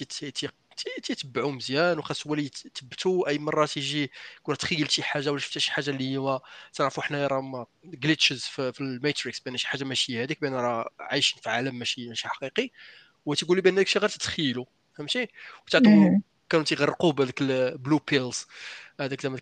تيتبعو 1.04 1.52
مزيان 1.52 2.00
وخاص 2.00 2.28
هو 2.28 2.34
اللي 2.34 2.45
يثبتو 2.66 3.28
أي 3.28 3.38
مرة 3.39 3.66
تيجي 3.66 4.12
يقول 4.41 4.56
تخيل 4.56 4.91
شي 4.91 5.04
حاجة 5.04 5.32
ولا 5.32 5.39
شفت 5.39 5.58
شي 5.58 5.72
حاجة 5.72 5.89
اللي 5.89 6.18
هو 6.18 6.41
تنعرفوا 6.74 7.04
حنايا 7.04 7.28
راه 7.28 7.68
glitches 7.86 8.41
في, 8.43 8.74
في 8.74 8.82
الماتريكس 8.82 9.39
بان 9.39 9.58
شي 9.58 9.68
حاجة 9.68 9.84
ماشي 9.84 10.24
هذيك 10.24 10.41
بان 10.41 10.54
راه 10.54 10.89
عايشين 11.00 11.41
في 11.41 11.50
عالم 11.50 11.76
ماشي 11.80 12.08
ماشي 12.10 12.28
حقيقي. 12.28 12.72
وتيقول 13.26 13.58
لي 13.58 13.62
بان 13.62 13.76
داكشي 13.76 14.00
غير 14.00 14.10
تتخيلوا 14.10 14.66
فهمتي؟ 14.97 15.28
وتعطوا 15.68 16.20
كانوا 16.50 16.66
تيغرقوا 16.66 17.12
بهذيك 17.12 17.41
ال 17.41 17.53
blue 17.53 17.99
pills 18.11 18.47
هذاك 19.00 19.22
زعما 19.22 19.39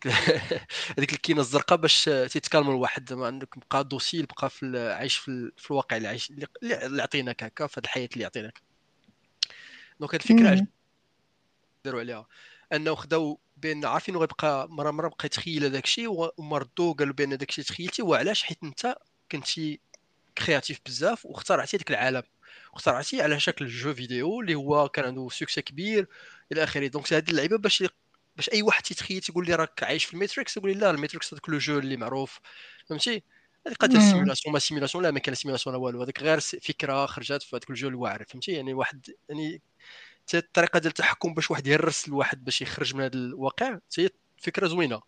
هذيك 0.97 1.13
الكينة 1.17 1.41
الزرقاء 1.41 1.77
باش 1.77 2.03
تي 2.03 2.25
تكالم 2.25 2.69
الواحد 2.69 3.09
زعما 3.09 3.27
عندك 3.27 3.57
بقى 3.71 3.83
docile 3.83 4.25
بقى 4.25 4.49
في 4.49 4.93
عايش 4.93 5.17
في, 5.17 5.51
في 5.57 5.71
الواقع 5.71 5.97
اللي 5.97 6.07
عايش 6.07 6.31
اللي 6.63 7.01
عطيناك 7.01 7.43
هكا 7.43 7.67
في 7.67 7.79
هذه 7.79 7.83
الحياة 7.83 8.09
اللي 8.13 8.25
عطيناك 8.25 8.61
donc 9.99 10.15
هاد 10.15 10.21
الفكرة 10.21 10.67
داروا 11.85 11.99
عليها. 11.99 12.27
أنه 12.73 12.95
خداو 12.95 13.39
بان 13.57 13.85
عارفين 13.85 14.17
غيبقى 14.17 14.69
مره 14.69 14.91
مرة 14.91 15.07
بقى 15.07 15.25
يتخيل 15.25 15.63
هذاك 15.63 15.83
الشيء 15.83 16.31
وما 16.37 16.57
ردو 16.57 16.93
قالوا 16.93 17.13
بأن 17.13 17.37
داك 17.37 17.49
الشيء 17.49 17.63
تخيلتي 17.65 18.01
وعلاش؟ 18.01 18.43
حيت 18.43 18.63
أنت 18.63 18.95
كنتي 19.31 19.79
créatif 20.37 20.79
بزاف 20.85 21.25
واخترعتي 21.25 21.77
داك 21.77 21.91
العالم. 21.91 22.23
واخترعتي 22.73 23.21
على 23.21 23.39
شكل 23.39 23.67
jeu 23.67 23.93
vidéo 23.93 24.41
اللي 24.41 24.55
هو 24.55 24.89
كان 24.89 25.05
عنده 25.05 25.27
succès 25.31 25.61
كبير 25.61 26.07
إلى 26.51 26.63
آخره. 26.63 26.87
donc 26.87 27.13
هذه 27.13 27.29
اللعيبة 27.29 27.57
باش 27.57 27.83
باش 28.35 28.49
أي 28.49 28.61
واحد 28.61 28.83
تيتخيل 28.83 29.21
تيقول 29.21 29.45
لي 29.45 29.55
راك 29.55 29.83
عايش 29.83 30.05
في 30.05 30.13
الميتريكس 30.13 30.53
تقول 30.53 30.71
لي 30.71 30.77
لا 30.77 30.91
الميتريكس 30.91 31.33
هذاك 31.33 31.49
le 31.49 31.57
jeu 31.57 31.79
اللي 31.79 31.97
معروف. 31.97 32.39
فهمتي؟ 32.89 33.23
هذه 33.67 33.73
قضيه 33.73 33.97
ال 33.97 34.02
simulation 34.02 34.53
ما 34.53 34.59
simulation 34.59 35.03
لا 35.03 35.11
ما 35.11 35.19
كان 35.19 35.35
simulation 35.35 35.75
لا 35.75 35.81
والو. 35.81 36.03
هذيك 36.03 36.23
غير 36.23 36.39
فكرة 36.39 37.05
خرجت 37.05 37.43
في 37.43 37.55
هذاك 37.55 37.69
ال 37.69 37.74
jeu 37.74 37.87
الواعر. 37.87 38.23
فهمتي؟ 38.27 38.51
يعني 38.51 38.73
واحد 38.73 39.09
يعني 39.29 39.61
الطريقة 40.33 40.79
ديال 40.79 40.89
التحكم 40.91 41.33
باش 41.33 41.51
واحد 41.51 41.67
يهرس 41.67 42.07
الواحد 42.07 42.43
باش 42.43 42.61
يخرج 42.61 42.95
من 42.95 43.01
هذا 43.01 43.13
الواقع 43.15 43.79
هي 43.97 44.09
فكرة 44.37 44.67
زوينة. 44.67 45.01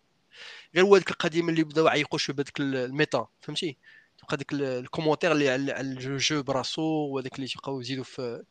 غير 0.74 0.84
هو 0.84 0.94
هذيك 0.94 1.10
القديم 1.10 1.48
اللي 1.48 1.64
بداو 1.64 1.86
يعيقوا 1.86 2.18
شوية 2.18 2.36
بهذاك 2.36 2.60
ال 2.60 2.71
méta. 2.71 3.26
فهمتي؟ 3.40 3.78
تبقى 4.20 4.36
ديك 4.36 4.52
ال 4.52 4.59
commentaire 4.59 5.32
اللي 5.32 5.50
على 5.50 5.80
الجو 5.80 6.42
براسو 6.42 6.82
وهذاك 6.82 7.36
اللي 7.36 7.46
تيبقاو 7.46 7.80
يزيدوا 7.80 8.04
في 8.04 8.42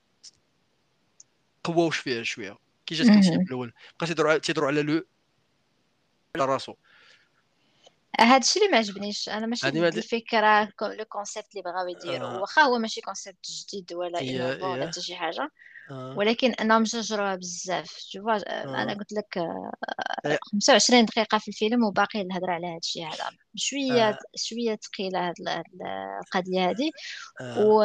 قواوش 1.64 1.98
فيها 1.98 2.24
شوية. 2.24 2.58
كي 2.86 2.96
جات 2.96 3.08
كنتي 3.08 3.32
في 3.32 3.36
الأول 3.36 3.74
بقى 4.00 4.08
تيدوروا 4.08 4.38
تيدوروا 4.38 4.70
على 4.70 4.82
لو 4.82 5.04
على 6.36 6.46
راسو. 6.46 6.76
هذا 8.20 8.38
الشيء 8.38 8.62
اللي 8.62 8.72
ما 8.72 8.78
عجبنيش 8.78 9.30
أنا 9.30 9.46
ماشي 9.46 9.70
الفكرة 9.70 10.64
le 10.82 11.06
concept 11.06 11.48
اللي 11.52 11.62
بغاو 11.64 11.88
يديروا 11.88 12.28
آه. 12.30 12.42
واخا 12.42 12.62
هو 12.62 12.78
ماشي 12.78 13.02
concept 13.02 13.48
جديد 13.52 13.94
ولا 13.94 14.22
innovant 14.22 14.72
ولا 14.72 14.88
حتى 14.88 15.02
شي 15.02 15.16
حاجة. 15.16 15.52
آه. 15.92 16.18
ولكن 16.18 16.52
انهم 16.52 16.84
جرجروها 16.84 17.36
بزاف 17.36 17.98
شوف 17.98 18.28
آه. 18.28 18.84
أنا 18.84 18.94
قلت 18.94 19.14
لك 19.14 19.38
آه. 19.38 19.72
25 20.52 21.06
دقيقة 21.06 21.38
في 21.38 21.48
الفيلم 21.48 21.84
وباقي 21.84 22.22
الهضره 22.22 22.52
على 22.52 22.68
هذا 22.68 22.78
الشيء 22.78 23.08
هذا 23.08 23.30
شوية 23.56 24.10
آه. 24.10 24.20
شوية 24.36 24.80
ثقيله 24.84 25.30
هذه 25.30 25.64
القضية 26.24 26.70
هذه 26.70 26.92
آه. 27.42 27.66
و 27.66 27.82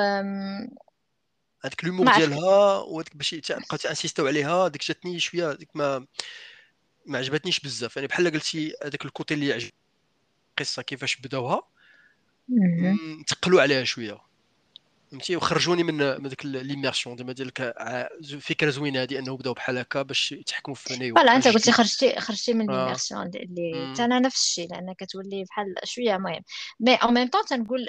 هذيك 1.64 1.84
l'humour 1.84 2.16
ديالها 2.16 2.78
وديك 2.78 3.16
باش 3.16 3.30
تبقى 3.30 3.78
ت 3.78 3.84
insistiw 3.84 4.26
عليها 4.26 4.68
ديك 4.68 4.86
جاتني 4.86 5.18
شوية 5.20 5.52
ديك 5.52 5.76
ما 5.76 6.06
ما 7.06 7.18
عجبتنيش 7.18 7.60
بزاف 7.60 7.96
يعني 7.96 8.08
بحال 8.08 8.30
قلتي 8.30 8.74
هذاك 8.84 9.04
ال 9.04 9.10
côté 9.10 9.34
اللي 9.34 9.52
عجب 9.52 9.70
القصة 10.50 10.82
كيفاش 10.82 11.16
بداوها 11.16 11.62
تقلوا 13.26 13.62
عليها 13.62 13.84
شوية 13.84 14.18
فهمتي؟ 15.14 15.36
وخرجوني 15.36 15.82
من 15.82 16.22
من 16.22 16.28
ديك 16.28 16.46
l'immersion 16.46 17.16
زعما 17.16 17.32
ديالك 17.32 17.74
فكرة 18.40 18.70
زوينة 18.70 19.02
هذه 19.02 19.18
أنه 19.18 19.36
بداو 19.36 19.52
بحال 19.52 19.78
هكا 19.78 20.02
باش 20.02 20.32
يتحكموا 20.32 20.76
في 20.76 20.96
نيو 20.96 21.14
voilà 21.14 21.36
أنت 21.36 21.48
قلتي 21.48 21.72
خرجتي 21.72 22.20
خرجتي 22.20 22.54
من 22.54 22.66
l'immersion 22.66 23.20
آه. 23.20 23.24
اللي 23.34 23.92
حتى 23.92 24.04
أنا 24.04 24.18
نفس 24.18 24.42
الشيء 24.42 24.68
لأن 24.70 24.94
كتولي 24.98 25.44
بحال 25.44 25.74
شوية 25.84 26.16
مهم. 26.16 26.42
mais 26.80 26.94
en 26.94 27.14
même 27.14 27.28
temps 27.28 27.44
تنقول 27.44 27.88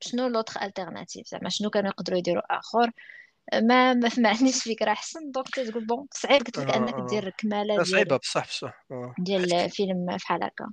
شنو 0.00 0.28
l'autre 0.28 0.62
alternative 0.62 1.26
زعما 1.26 1.48
شنو 1.48 1.70
كانوا 1.70 1.90
يقدروا 1.90 2.18
يديروا 2.18 2.58
آخر؟ 2.58 2.90
ما 3.54 3.94
ما, 3.94 4.10
عنديش 4.28 4.62
فكرة 4.62 4.92
أحسن. 4.92 5.30
donc 5.30 5.48
تقول 5.48 5.86
bon 5.86 6.06
صعيب 6.12 6.42
قلت 6.42 6.58
لك 6.58 6.70
آه 6.70 6.76
أنك 6.76 7.10
دير 7.10 7.30
كماله 7.30 7.74
ديال 7.74 7.86
صعيبة 7.86 8.16
بصح 8.16 8.46
بصح. 8.46 8.84
آه. 8.90 9.14
ديال 9.18 9.70
فيلم 9.70 10.06
بحال 10.06 10.44
هكا. 10.44 10.72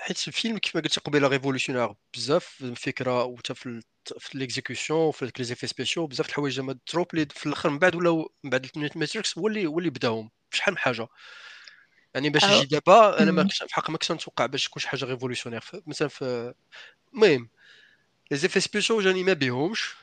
حيت 0.00 0.28
الفيلم 0.28 0.58
كيف 0.58 0.76
ما 0.76 0.80
قلت 0.82 0.98
قبيلة 0.98 1.28
révolutionnaire 1.28 1.94
بزاف 2.14 2.44
في 2.44 2.64
الفكرة 2.64 3.24
وحتى 3.24 3.54
في 3.54 3.82
في 4.18 4.92
وفي 4.92 5.32
les 5.38 5.44
effets 5.44 5.66
spéciaux 5.66 6.06
بزاف 6.06 6.28
الحوايج 6.28 6.54
زعما 6.54 6.78
trop 6.86 7.06
اللي 7.14 7.26
في 7.30 7.46
الأخر 7.46 7.70
من 7.70 7.78
بعد 7.78 7.94
ولاو 7.94 8.32
من 8.44 8.50
بعد 8.50 8.66
ماتريكس 8.96 9.38
هو 9.38 9.48
اللي 9.48 9.66
هو 9.66 9.78
اللي 9.78 9.90
بداهم. 9.90 10.30
شحال 10.50 10.74
من 10.74 10.78
حاجة؟ 10.78 11.08
يعني 12.14 12.30
باش 12.30 12.42
يجي 12.44 12.66
دابا 12.66 13.22
أنا 13.22 13.30
ما 13.32 13.42
كنتش 13.42 13.58
في 13.58 13.64
الحق 13.64 13.90
ما 13.90 13.96
كنتش 13.96 14.12
نتوقع 14.12 14.46
باش 14.46 14.68
تكون 14.68 14.82
شي 14.82 14.88
حاجة 14.88 15.04
révolutionnaire. 15.04 15.64
مثلا 15.86 16.08
في 16.08 16.54
المهم 17.14 17.48
les 18.30 18.36
effets 18.36 18.60
spéciaux 18.60 19.00
جاني 19.00 19.24
ما 19.24 19.32
بيهمش. 19.32 19.94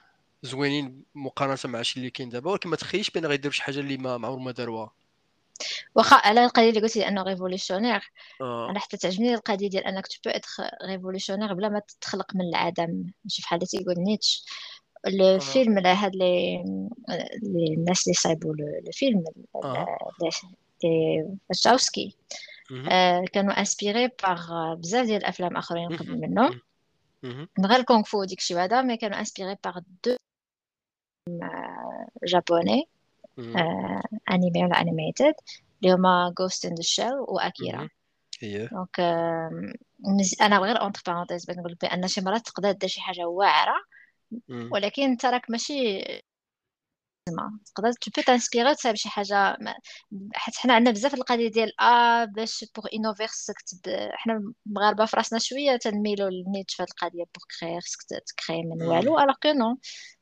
زوينين 0.44 1.04
مقارنة 1.16 1.58
مع 1.66 1.82
شي 1.82 2.00
اللي 2.00 2.10
كاين 2.10 2.30
دابا 2.30 2.52
ولكن 2.52 2.70
ما 2.70 2.76
تخيلش 2.76 3.10
بأن 3.10 3.26
غيديروا 3.26 3.54
شي 3.54 3.64
حاجة 3.64 3.80
اللي 3.80 3.98
ما 3.98 4.14
عمر 4.14 4.38
ما 4.38 4.52
داروها. 4.52 4.92
واخا 5.96 6.16
على 6.16 6.46
القضية 6.46 6.70
اللي 6.70 6.82
قلتي 6.82 7.08
انه 7.08 7.24
révolutionnaire 7.24 8.12
آه. 8.42 8.70
أنا 8.70 8.80
حتى 8.80 8.98
تعجبني 8.98 9.34
القضية 9.34 9.70
ديال 9.70 9.84
أنك 9.84 10.08
tu 10.08 10.30
peux 10.30 10.60
être 10.86 11.00
révolutionnaire 11.00 11.54
بلا 11.54 11.70
ما 11.70 11.82
تخلق 12.02 12.36
من 12.36 12.42
العدم. 12.42 13.04
ماشي 13.24 13.42
بحال 13.42 13.58
اللي 13.58 13.68
تيقول 13.68 13.96
نيتش. 13.98 14.46
الفيلم 15.08 15.78
على 15.78 15.88
هاد 15.88 16.16
لي 16.16 16.64
الناس 17.78 18.08
اللي 18.08 18.14
صايبوا 18.14 18.54
الفيلم 18.88 19.24
les 20.22 20.30
Wachowski 21.50 22.16
كانوا 23.34 23.60
inspirés 23.60 24.08
par 24.24 24.74
بزاف 24.74 25.06
ديال 25.06 25.18
الأفلام 25.18 25.58
آخرين 25.58 25.98
قبل 25.98 26.22
منه 26.22 26.62
من 27.58 27.66
غير 27.66 27.80
الكونغ 27.80 28.04
فو 28.04 28.22
وديك 28.22 28.40
الشيء 28.40 28.58
هذا 28.58 28.82
mais 28.82 28.98
كانوا 28.98 29.20
inspirés 29.20 29.58
par 29.64 29.80
du 30.06 30.16
japonais 32.24 32.88
animé 34.32 34.66
ولا 34.66 34.82
animated 34.82 35.34
اللي 35.84 35.94
هما 35.96 36.34
Ghost 36.38 36.66
in 36.66 36.76
the 36.76 36.82
Shell 36.82 37.14
و 37.28 37.38
Akira 37.38 37.90
donc 38.72 39.00
أنا 40.42 40.60
غير 40.60 40.82
أونتر 40.82 41.02
بارونتيز 41.08 41.46
بغيت 41.46 41.60
نقول 41.60 41.76
بأن 41.76 42.08
شي 42.08 42.22
مرات 42.22 42.42
تقدر 42.48 42.72
دير 42.72 42.90
شي 42.90 43.02
حاجة 43.02 43.26
واعرة 43.28 43.76
ولكن 44.72 45.04
انت 45.04 45.26
راك 45.26 45.50
ماشي 45.52 46.04
تقدر 47.76 47.92
تو 47.92 48.12
بو 48.16 48.22
تانسبيري 48.22 48.76
تصايب 48.76 48.96
شي 48.96 49.10
حاجة. 49.10 49.58
حيت 50.34 50.56
حنا 50.58 50.74
عندنا 50.74 50.92
بزاف 50.92 51.14
القضية 51.14 51.52
ديال 51.52 51.82
آه 51.82 52.26
باش 52.26 52.66
بوغ 52.76 52.86
انوفير 52.94 53.28
خصك 53.28 53.56
حنا 54.14 54.54
مغاربه 54.66 55.06
في 55.06 55.18
راسنا 55.18 55.40
شوية 55.40 55.76
تنميلوا 55.78 56.30
للنيت 56.30 56.72
في 56.72 56.84
هاد 56.84 56.88
القضية 56.90 57.24
بوغ 57.24 57.44
كريير 57.60 57.82
خصك 57.82 58.00
تكري 58.28 58.64
من 58.64 58.82
والو. 58.82 59.20
الوغ 59.20 59.36
كو 59.44 59.52
نو 59.52 59.78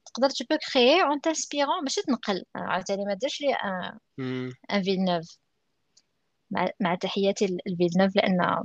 تقدر 0.05 0.29
تو 0.29 0.45
بو 0.49 0.57
كريي 0.73 1.03
اون 1.03 1.21
تانسبيرون 1.21 1.83
ماشي 1.83 2.01
تنقل. 2.01 2.43
عاوتاني 2.55 3.05
ما 3.05 3.13
ديرش 3.13 3.41
لي 3.41 3.53
ان 3.53 3.99
ان 4.71 4.83
فيلنوف 4.83 5.37
مع, 6.51 6.69
مع 6.79 6.95
تحياتي 6.95 7.57
ل 7.67 7.72
Villeneuve 7.72 8.15
لأن 8.15 8.63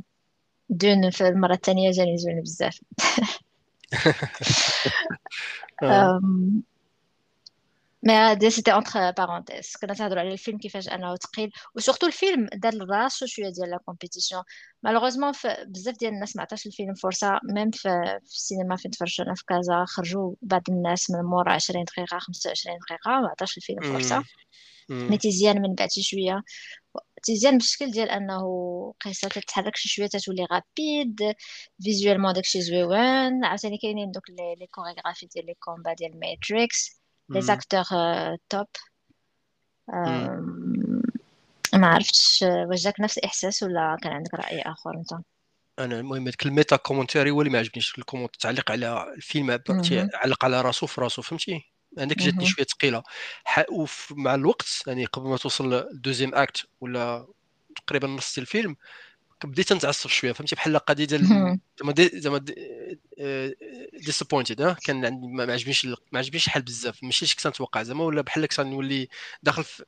Dune 0.69 1.11
في 1.11 1.29
المرة 1.29 1.55
الثانية 1.55 1.91
جاني 1.91 2.19
زوين 2.19 2.41
بزاف. 2.41 2.81
mais 8.03 8.51
c'était 8.51 8.73
entre 8.73 9.11
parenthèses 9.11 9.73
كنا 9.83 9.95
تهضروا 9.95 10.21
على 10.21 10.33
الفيلم 10.33 10.59
كيفاش 10.59 10.89
انه 10.89 11.17
ثقيل 11.17 11.51
و 11.75 11.79
surtout 11.79 12.07
الفيلم 12.07 12.49
دار 12.55 12.75
لراسو 12.75 13.27
شوية 13.27 13.51
ديال 13.51 13.71
la 13.71 13.79
compétition 13.79 14.43
malheureusement 14.83 15.33
بزاف 15.67 15.97
ديال 15.99 16.13
الناس 16.13 16.37
ما 16.37 16.43
عطاش 16.43 16.67
الفيلم 16.67 16.95
فرصه 16.95 17.41
même 17.55 17.71
في, 17.71 17.89
في 18.27 18.33
السينما 18.35 18.77
فين 18.77 18.91
تفرجنا 18.91 19.35
في 19.35 19.45
كازا 19.49 19.85
خرجوا 19.89 20.35
بعض 20.43 20.63
الناس 20.69 21.11
من 21.11 21.21
مورا 21.25 21.53
20 21.53 21.85
دقيقه 21.85 22.19
25 22.19 22.79
دقيقه 22.79 23.21
ما 23.21 23.29
عطاش 23.29 23.57
الفيلم 23.57 23.83
فرصه 23.83 24.23
mais 25.09 25.19
تيزيان 25.19 25.63
من 25.63 25.75
بعد 25.75 25.89
شوية 26.01 26.43
تيزيان 27.25 27.59
بالشكل 27.59 27.91
ديال 27.91 28.11
انه 28.11 28.43
قصه 29.01 29.29
تتحرك 29.29 29.77
شي 29.77 29.89
شوية 29.89 30.07
تتولي 30.07 30.45
rapide 30.53 31.35
visuellement 31.85 32.33
داكشي 32.33 32.63
زويون 32.63 33.45
عاوتاني 33.45 33.79
كاينين 33.79 34.11
donc 34.11 34.31
les 34.31 34.67
chorégraphies 34.71 35.27
ديال 35.27 35.47
les 35.47 35.55
combats 35.55 35.95
ديال 35.95 36.21
ماتريكس 36.21 36.98
les 37.31 37.41
acteurs 37.41 37.85
top 38.49 38.67
ما 41.75 41.87
عرفتش 41.87 42.43
واش 42.43 42.83
جاك 42.83 43.01
نفس 43.01 43.19
الاحساس 43.19 43.63
ولا 43.63 43.97
كان 44.03 44.13
عندك 44.13 44.35
راي 44.35 44.63
اخر 44.63 44.95
انت 44.95 45.13
أنا 45.79 46.01
المهم 46.01 46.23
هذيك 46.23 46.47
ال 46.47 46.53
méta 46.53 46.77
commentaire 46.77 47.31
هو 47.31 47.41
اللي 47.41 47.53
ما 47.53 47.59
عجبنيش 47.59 47.99
ال 47.99 48.03
comment 48.04 48.37
تعليق 48.37 48.71
على 48.71 49.15
الفيلم 49.17 49.61
علق 50.15 50.45
على 50.45 50.61
راسو 50.61 50.87
في 50.87 51.01
راسو 51.01 51.23
فهمتي؟ 51.23 51.73
عندك 51.99 52.19
جاتني 52.19 52.47
شوية 52.47 52.67
ثقيلة. 52.67 53.03
ومع 53.71 54.35
الوقت 54.35 54.83
يعني 54.87 55.05
قبل 55.05 55.29
ما 55.29 55.37
توصل 55.37 55.75
للدوزيام 55.75 56.35
أكت 56.35 56.67
ولا 56.81 57.27
تقريبا 57.87 58.09
نص 58.09 58.39
الفيلم 58.39 58.77
بديت 59.45 59.73
نتعصب 59.73 60.11
شوية 60.11 60.33
فهمتي؟ 60.33 60.55
بحال 60.55 60.79
قضيه 60.79 61.05
ديال 61.05 61.27
زعما 61.81 61.95
زعما 62.15 62.45
ديسابوينتد 63.93 64.77
كان 64.85 65.05
عندي 65.05 65.27
ما 65.27 65.53
عجبنيش 65.53 65.85
ما 65.87 66.19
عجبنيش 66.19 66.47
الحال 66.47 66.63
بزاف. 66.63 67.03
ماشي 67.03 67.37
كنت 67.37 67.47
نتوقع 67.47 67.83
زعما 67.83 68.05
ولا 68.05 68.23
بحال 68.23 68.47
كنت 68.47 68.61
نولي 68.61 69.09
داخل 69.43 69.65
في 69.65 69.87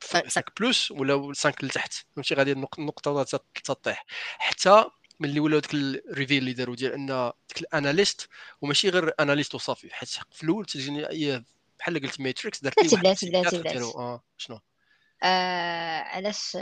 5 0.00 0.42
بلوس 0.60 0.90
ولا 0.90 1.32
5 1.34 1.52
لتحت 1.62 1.94
فهمتي؟ 2.16 2.34
غادي 2.34 2.52
النقطه 2.52 3.22
تطيح. 3.64 4.04
حتى 4.38 4.84
ملي 5.20 5.40
ولاو 5.40 5.60
ديك 5.60 5.74
الريفيل 5.74 6.38
اللي 6.38 6.52
داروا 6.52 6.76
ديال 6.76 6.92
أن 6.92 7.32
ديك 7.48 7.60
الاناليست 7.60 8.28
وماشي 8.60 8.88
غير 8.88 9.12
اناليست 9.20 9.54
وصافي 9.54 9.94
حيت 9.94 10.08
في 10.08 10.42
الأول 10.42 10.64
تجيني 10.64 11.44
بحال 11.78 12.02
قلت 12.02 12.20
ماتريكس 12.20 12.62
دارت 12.62 12.78
لي 12.78 13.00
بلاتي 13.00 13.30
بلاتي 13.30 13.58
بلاتي 13.58 14.20
شنو؟ 14.36 14.60
آه 15.22 16.00
علاش؟ 16.00 16.56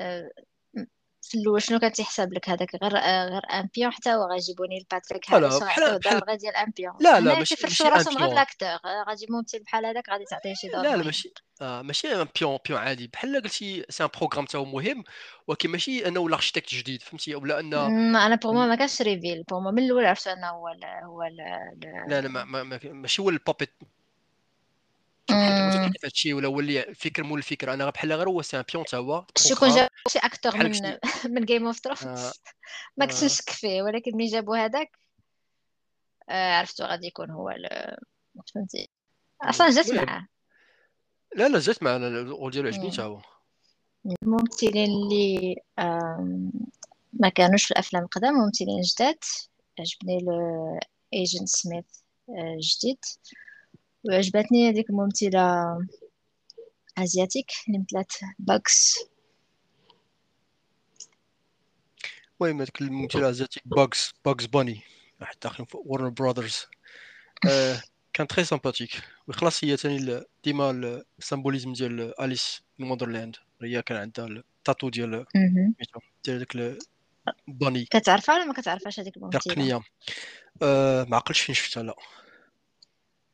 في 1.30 1.38
الأول 1.38 1.62
شنو 1.62 1.78
كان 1.78 1.92
تيحسب 1.92 2.32
لك 2.32 2.48
هذاك؟ 2.48 2.74
غير 2.82 2.92
غير 2.92 3.42
ان 3.52 3.68
بيون 3.74 3.92
حتى 3.92 4.10
هو 4.10 4.24
غيجيبوني 4.32 4.78
لباتريك 4.80 5.30
دور 5.30 6.24
غير 6.24 6.36
ديال 6.36 6.56
ان 6.56 6.72
بيون 6.76 6.92
لا 7.00 7.20
لا 7.20 7.38
ماشي 7.38 7.54
ماشي 7.62 7.84
راسهم 7.84 8.18
غير 8.18 8.34
لاكتور 8.34 8.68
غادي 9.08 9.26
ممثل 9.30 9.62
بحال 9.62 9.86
هذاك 9.86 10.10
غادي 10.10 10.24
تعطيه 10.24 10.54
شي 10.54 10.68
دور 10.68 10.82
لا 10.82 10.96
لا 10.96 11.04
ماشي. 11.04 11.32
آه 11.62 11.82
ماشي 11.82 12.22
ان 12.22 12.28
بيون 12.40 12.58
بيون 12.68 12.80
عادي. 12.80 13.06
بحال 13.06 13.42
قلتي 13.42 13.84
سي 13.88 14.04
ان 14.04 14.08
بروغرام 14.18 14.44
تاعو 14.44 14.64
مهم 14.64 15.04
ولكن 15.46 15.70
ماشي 15.70 16.08
أنه 16.08 16.28
لارشيتكت 16.28 16.74
جديد 16.74 17.02
فهمتي؟ 17.02 17.34
ولا 17.34 17.60
أن 17.60 17.74
أنا 17.74 18.34
بور 18.34 18.52
ما 18.52 18.74
كانش 18.74 19.02
ريفيل 19.02 19.42
بور 19.42 19.72
من 19.72 19.82
الأول 19.82 20.06
عرفت 20.06 20.26
أنه 20.28 20.48
هو 20.48 20.68
هو 21.04 21.22
لا 22.08 22.20
لا 22.20 22.28
ما 22.28 22.78
ماشي 22.84 23.22
هو 23.22 23.28
البابيت 23.30 23.70
كيف 25.26 25.36
هذا 25.36 25.90
الشيء 26.04 26.34
ولا 26.34 26.48
ولي 26.48 26.94
فكر 26.94 27.22
مول 27.22 27.38
الفكرة 27.38 27.74
أنا 27.74 27.90
بحال 27.90 28.12
غير 28.12 28.28
هو 28.28 28.42
سي 28.42 28.56
ان 28.56 28.64
بيون 28.72 28.84
تا 28.84 28.96
هو. 28.96 29.26
شكون 29.38 29.68
جاب 29.68 29.90
شي 30.08 30.18
اكتور 30.18 30.56
من 30.56 30.98
من 31.34 31.44
جيم 31.44 31.66
اوف 31.66 31.76
ثرونز 31.76 32.32
ما 32.96 33.06
كنتش 33.06 33.24
نشك 33.24 33.50
فيه 33.50 33.82
ولكن 33.82 34.16
ملي 34.16 34.26
جابوا 34.26 34.56
هذاك 34.56 34.98
آه، 36.28 36.52
عرفتو 36.54 36.84
غادي 36.84 37.06
يكون 37.06 37.30
هو 37.30 37.54
فهمتي. 38.54 38.88
أصلا 39.42 39.70
جات 39.70 39.90
معاه. 39.90 40.26
لا 41.36 41.48
لا 41.48 41.58
جات 41.58 41.82
معاه 41.82 41.96
ال 41.96 42.07
rôle 42.07 42.50
ديالو 42.50 42.68
عجبني 42.68 42.90
تا 42.90 43.02
هو. 43.02 43.20
الممثلين 44.22 44.90
اللي 44.90 45.56
ما 47.12 47.28
كانوش 47.28 47.64
في 47.64 47.70
الأفلام 47.70 48.02
القدام 48.02 48.34
ممثلين 48.34 48.80
جداد. 48.80 49.18
عجبني 49.80 50.18
Agent 51.14 51.48
Smith 51.48 51.84
آه، 52.28 52.58
جديد 52.60 52.98
وعجبتني 54.08 54.68
هذيك 54.68 54.90
الممثلة 54.90 55.76
asiatique 56.98 57.50
اللي 57.68 57.78
مثلات 57.78 58.12
Bugs 58.38 58.98
المهم 62.40 62.60
هذيك 62.60 62.80
الممثلة 62.80 63.30
asiatique 63.30 63.62
Bugs 63.66 64.14
Bugs 64.24 64.46
Bunny 64.46 64.80
واحد 65.20 65.36
داخلين 65.42 65.66
في 65.66 65.78
Warner 65.84 66.08
Brothers 66.08 66.66
آه 67.48 67.82
كان 68.12 68.26
très 68.26 68.44
sympathique 68.44 68.90
وخلاص 69.28 69.64
هي 69.64 69.76
ثاني 69.76 70.24
ديما 70.44 70.70
ال 71.18 71.23
symbolisme 71.23 71.72
ديال 71.72 72.20
Alice 72.20 72.62
من 72.78 72.90
Wonderland 72.90 73.36
هي 73.62 73.82
كان 73.82 73.98
عندها 73.98 74.26
ال 74.26 74.33
tatouage 74.33 74.88
ديال 74.88 75.24
ديال 76.24 76.38
داك 76.38 76.78
bunny 77.48 77.84
كتعرفها 77.84 78.34
ولا 78.34 78.44
ما 78.44 78.52
كتعرفهاش 78.52 79.00
هذيك 79.00 79.16
الممثله 79.16 79.40
تقنيه 79.40 79.80
آه 80.62 81.04
ما 81.04 81.16
عقلتش 81.16 81.40
فين 81.40 81.54
شفتها 81.54 81.82
لا 81.82 81.96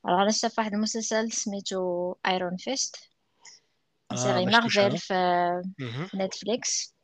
أنا 0.09 0.31
شفت 0.31 0.59
واحد 0.59 0.75
المسلسل 0.75 1.33
سميتو 1.33 2.15
Iron 2.27 2.57
Fist 2.57 2.97
série 4.15 4.47
Marvel 4.47 4.99
في 4.99 5.63
Netflix 6.15 6.95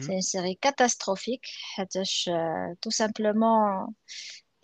c'est 0.00 0.20
série 0.20 0.54
catastrophique 0.54 1.40
حيتاش 1.74 2.30
تو 2.82 2.90
simplement 2.90 3.94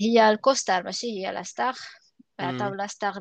هي 0.01 0.31
الكوستار 0.31 0.83
ماشي 0.83 1.07
هي 1.07 1.33
la 1.33 1.43
star 1.43 1.75
عطاو 2.41 2.75
la 2.75 2.87
star 2.87 3.15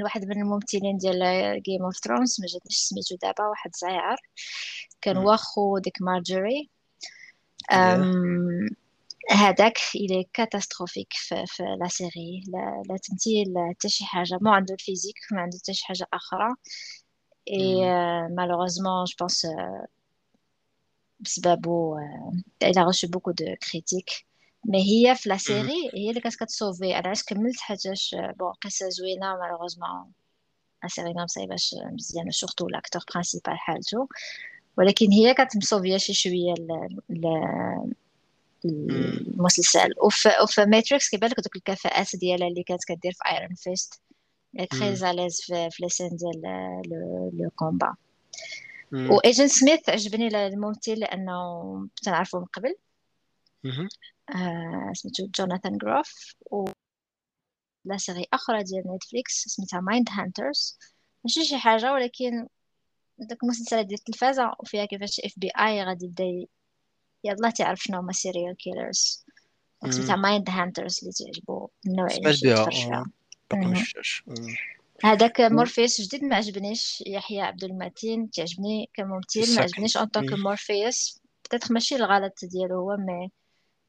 لواحد 0.00 0.24
من 0.24 0.42
الممثلين 0.42 0.96
ديال 0.96 1.62
Game 1.62 1.84
of 1.84 1.96
Thrones 1.96 2.40
ما 2.40 2.46
جاتنيش 2.46 2.76
سميتو 2.76 3.16
دابا 3.16 3.44
واحد 3.44 3.70
زعير 3.76 4.16
كان 5.00 5.16
واخو 5.16 5.78
ديك 5.78 6.02
مارجوري 6.02 6.70
هذاك 9.30 9.78
il 9.94 10.24
est 10.32 10.46
catastrophique 10.46 11.12
في, 11.12 11.46
في 11.46 11.62
la 11.80 11.88
série 11.88 12.42
لا, 12.48 12.82
لا 12.88 12.96
تمثيل 12.96 13.54
حتى 13.70 13.88
شي 13.88 14.04
حاجة. 14.04 14.38
مو 14.42 14.50
عنده 14.52 14.74
ال 14.74 14.78
physique 14.78 15.14
ما 15.32 15.40
عنده 15.40 15.58
حتى 15.58 15.74
شي 15.74 15.86
حاجة 15.86 16.06
أخرى. 16.12 16.54
اي 17.50 17.84
malheureusement 18.28 19.04
je 19.04 19.14
pense 19.20 19.46
بسببو 21.20 21.98
il 22.62 22.82
a 22.82 22.87
reçu 22.87 23.08
beaucoup 23.08 23.30
de 23.30 23.44
critiques 23.70 24.10
mais 24.64 24.78
هي 24.82 25.14
في 25.16 25.28
la 25.28 25.36
série 25.36 25.90
هي 25.94 26.10
اللي 26.10 26.20
كانت 26.20 26.36
كتصوفي. 26.36 26.98
أنا 26.98 27.06
علاش 27.06 27.22
كملت 27.22 27.60
حاجاش 27.60 28.16
bon 28.38 28.52
قصة 28.52 28.88
زوينة 28.88 29.36
malheureusement 29.36 30.12
la 30.82 30.88
série 30.88 31.14
ما 31.14 31.24
مصايباش 31.24 31.74
مزيانه 31.92 32.30
surtout 32.30 32.68
l'acteur 32.68 33.02
principal 33.14 33.58
حالته 33.58 34.08
ولكن 34.78 35.12
هي 35.12 35.34
كانت 35.34 35.56
مصوفية 35.56 35.96
شي 35.96 36.14
شوية 36.14 36.54
المسلسل 38.64 39.94
وفي, 40.04 40.28
وفي 40.42 40.64
Matrix 40.64 41.08
كيبان 41.10 41.30
لك 41.30 41.40
دوك 41.40 41.56
الكفاءات 41.56 42.16
ديالها 42.16 42.48
اللي 42.48 42.62
كانت 42.62 42.84
كدير 42.84 43.12
في 43.12 43.18
Iron 43.30 43.54
Fist 43.54 44.00
très 44.70 44.96
à 44.96 45.02
l'aise 45.02 45.40
في, 45.40 45.68
les 45.82 45.91
scènes 45.91 46.10
ديال 46.16 46.42
le 47.32 47.50
combat. 47.56 47.94
وايجن 48.92 49.48
سميث 49.48 49.88
عجبني 49.88 50.46
الممثل 50.46 50.94
لأنه 50.94 51.88
تنعرفو 52.02 52.38
من 52.38 52.44
قبل. 52.44 52.74
آه 54.34 54.92
سميتو 54.94 55.26
جوناثان 55.38 55.76
جروف 55.78 56.34
و 56.50 56.64
la 57.84 57.96
série 57.96 58.26
أخرى 58.32 58.62
ديال 58.62 58.84
Netflix 58.96 59.44
سميتها 59.48 59.80
Mindhunters 59.80 60.78
ماشي 61.24 61.44
شي 61.44 61.58
حاجة 61.58 61.92
ولكن 61.92 62.46
داك 63.18 63.42
المسلسلات 63.42 63.86
ديال 63.86 63.98
التلفازة 63.98 64.54
وفيها 64.60 64.84
كيفاش 64.84 65.20
FBI 65.20 65.84
غادي 65.84 66.06
يبدا 66.06 66.46
يلا 67.24 67.50
تعرف 67.50 67.82
شنو 67.82 67.98
هما 67.98 68.12
serial 68.12 68.56
killers 68.56 69.24
سميتها 69.90 70.16
Mindhunters 70.16 70.98
اللي 71.02 71.12
تعجبو 71.12 71.68
النوع 71.86 72.06
اللي 72.06 72.32
فيها. 72.70 73.06
باقي 73.50 73.66
ما 73.66 73.74
شفتهاش 73.74 74.24
هذاك 75.04 75.40
مورفيوس 75.40 76.00
جديد 76.00 76.24
ما 76.24 76.36
عجبنيش. 76.36 77.04
يحيى 77.06 77.40
عبد 77.40 77.64
المتين 77.64 78.30
تعجبني 78.30 78.90
كممثل 78.94 79.56
ما 79.56 79.62
عجبنيش. 79.62 79.96
en 79.96 80.06
tant 80.06 80.21
que 80.21 80.32
مورفيوس 80.32 81.20
peut-être 81.44 81.70
ماشي 81.70 81.96
الغلط 81.96 82.38
ديالو 82.42 82.74
هو 82.74 82.96
mais 82.96 83.30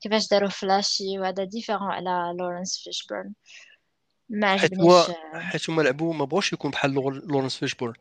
كيفاش 0.02 0.28
داروا 0.28 0.50
فلاشي 0.50 1.20
وهذا 1.20 1.44
différent 1.44 1.92
على 1.92 2.38
لورنس 2.38 2.78
فيشبرن 2.84 3.34
ما 4.30 4.48
عجبنيش. 4.48 4.94
حيت 5.34 5.70
هما 5.70 5.82
لعبوا 5.82 6.14
ما 6.14 6.26
بغاوش 6.26 6.54
يكون 6.54 6.72
بحال 6.72 6.94
لورنس 7.28 7.58
فيشبرن 7.58 7.94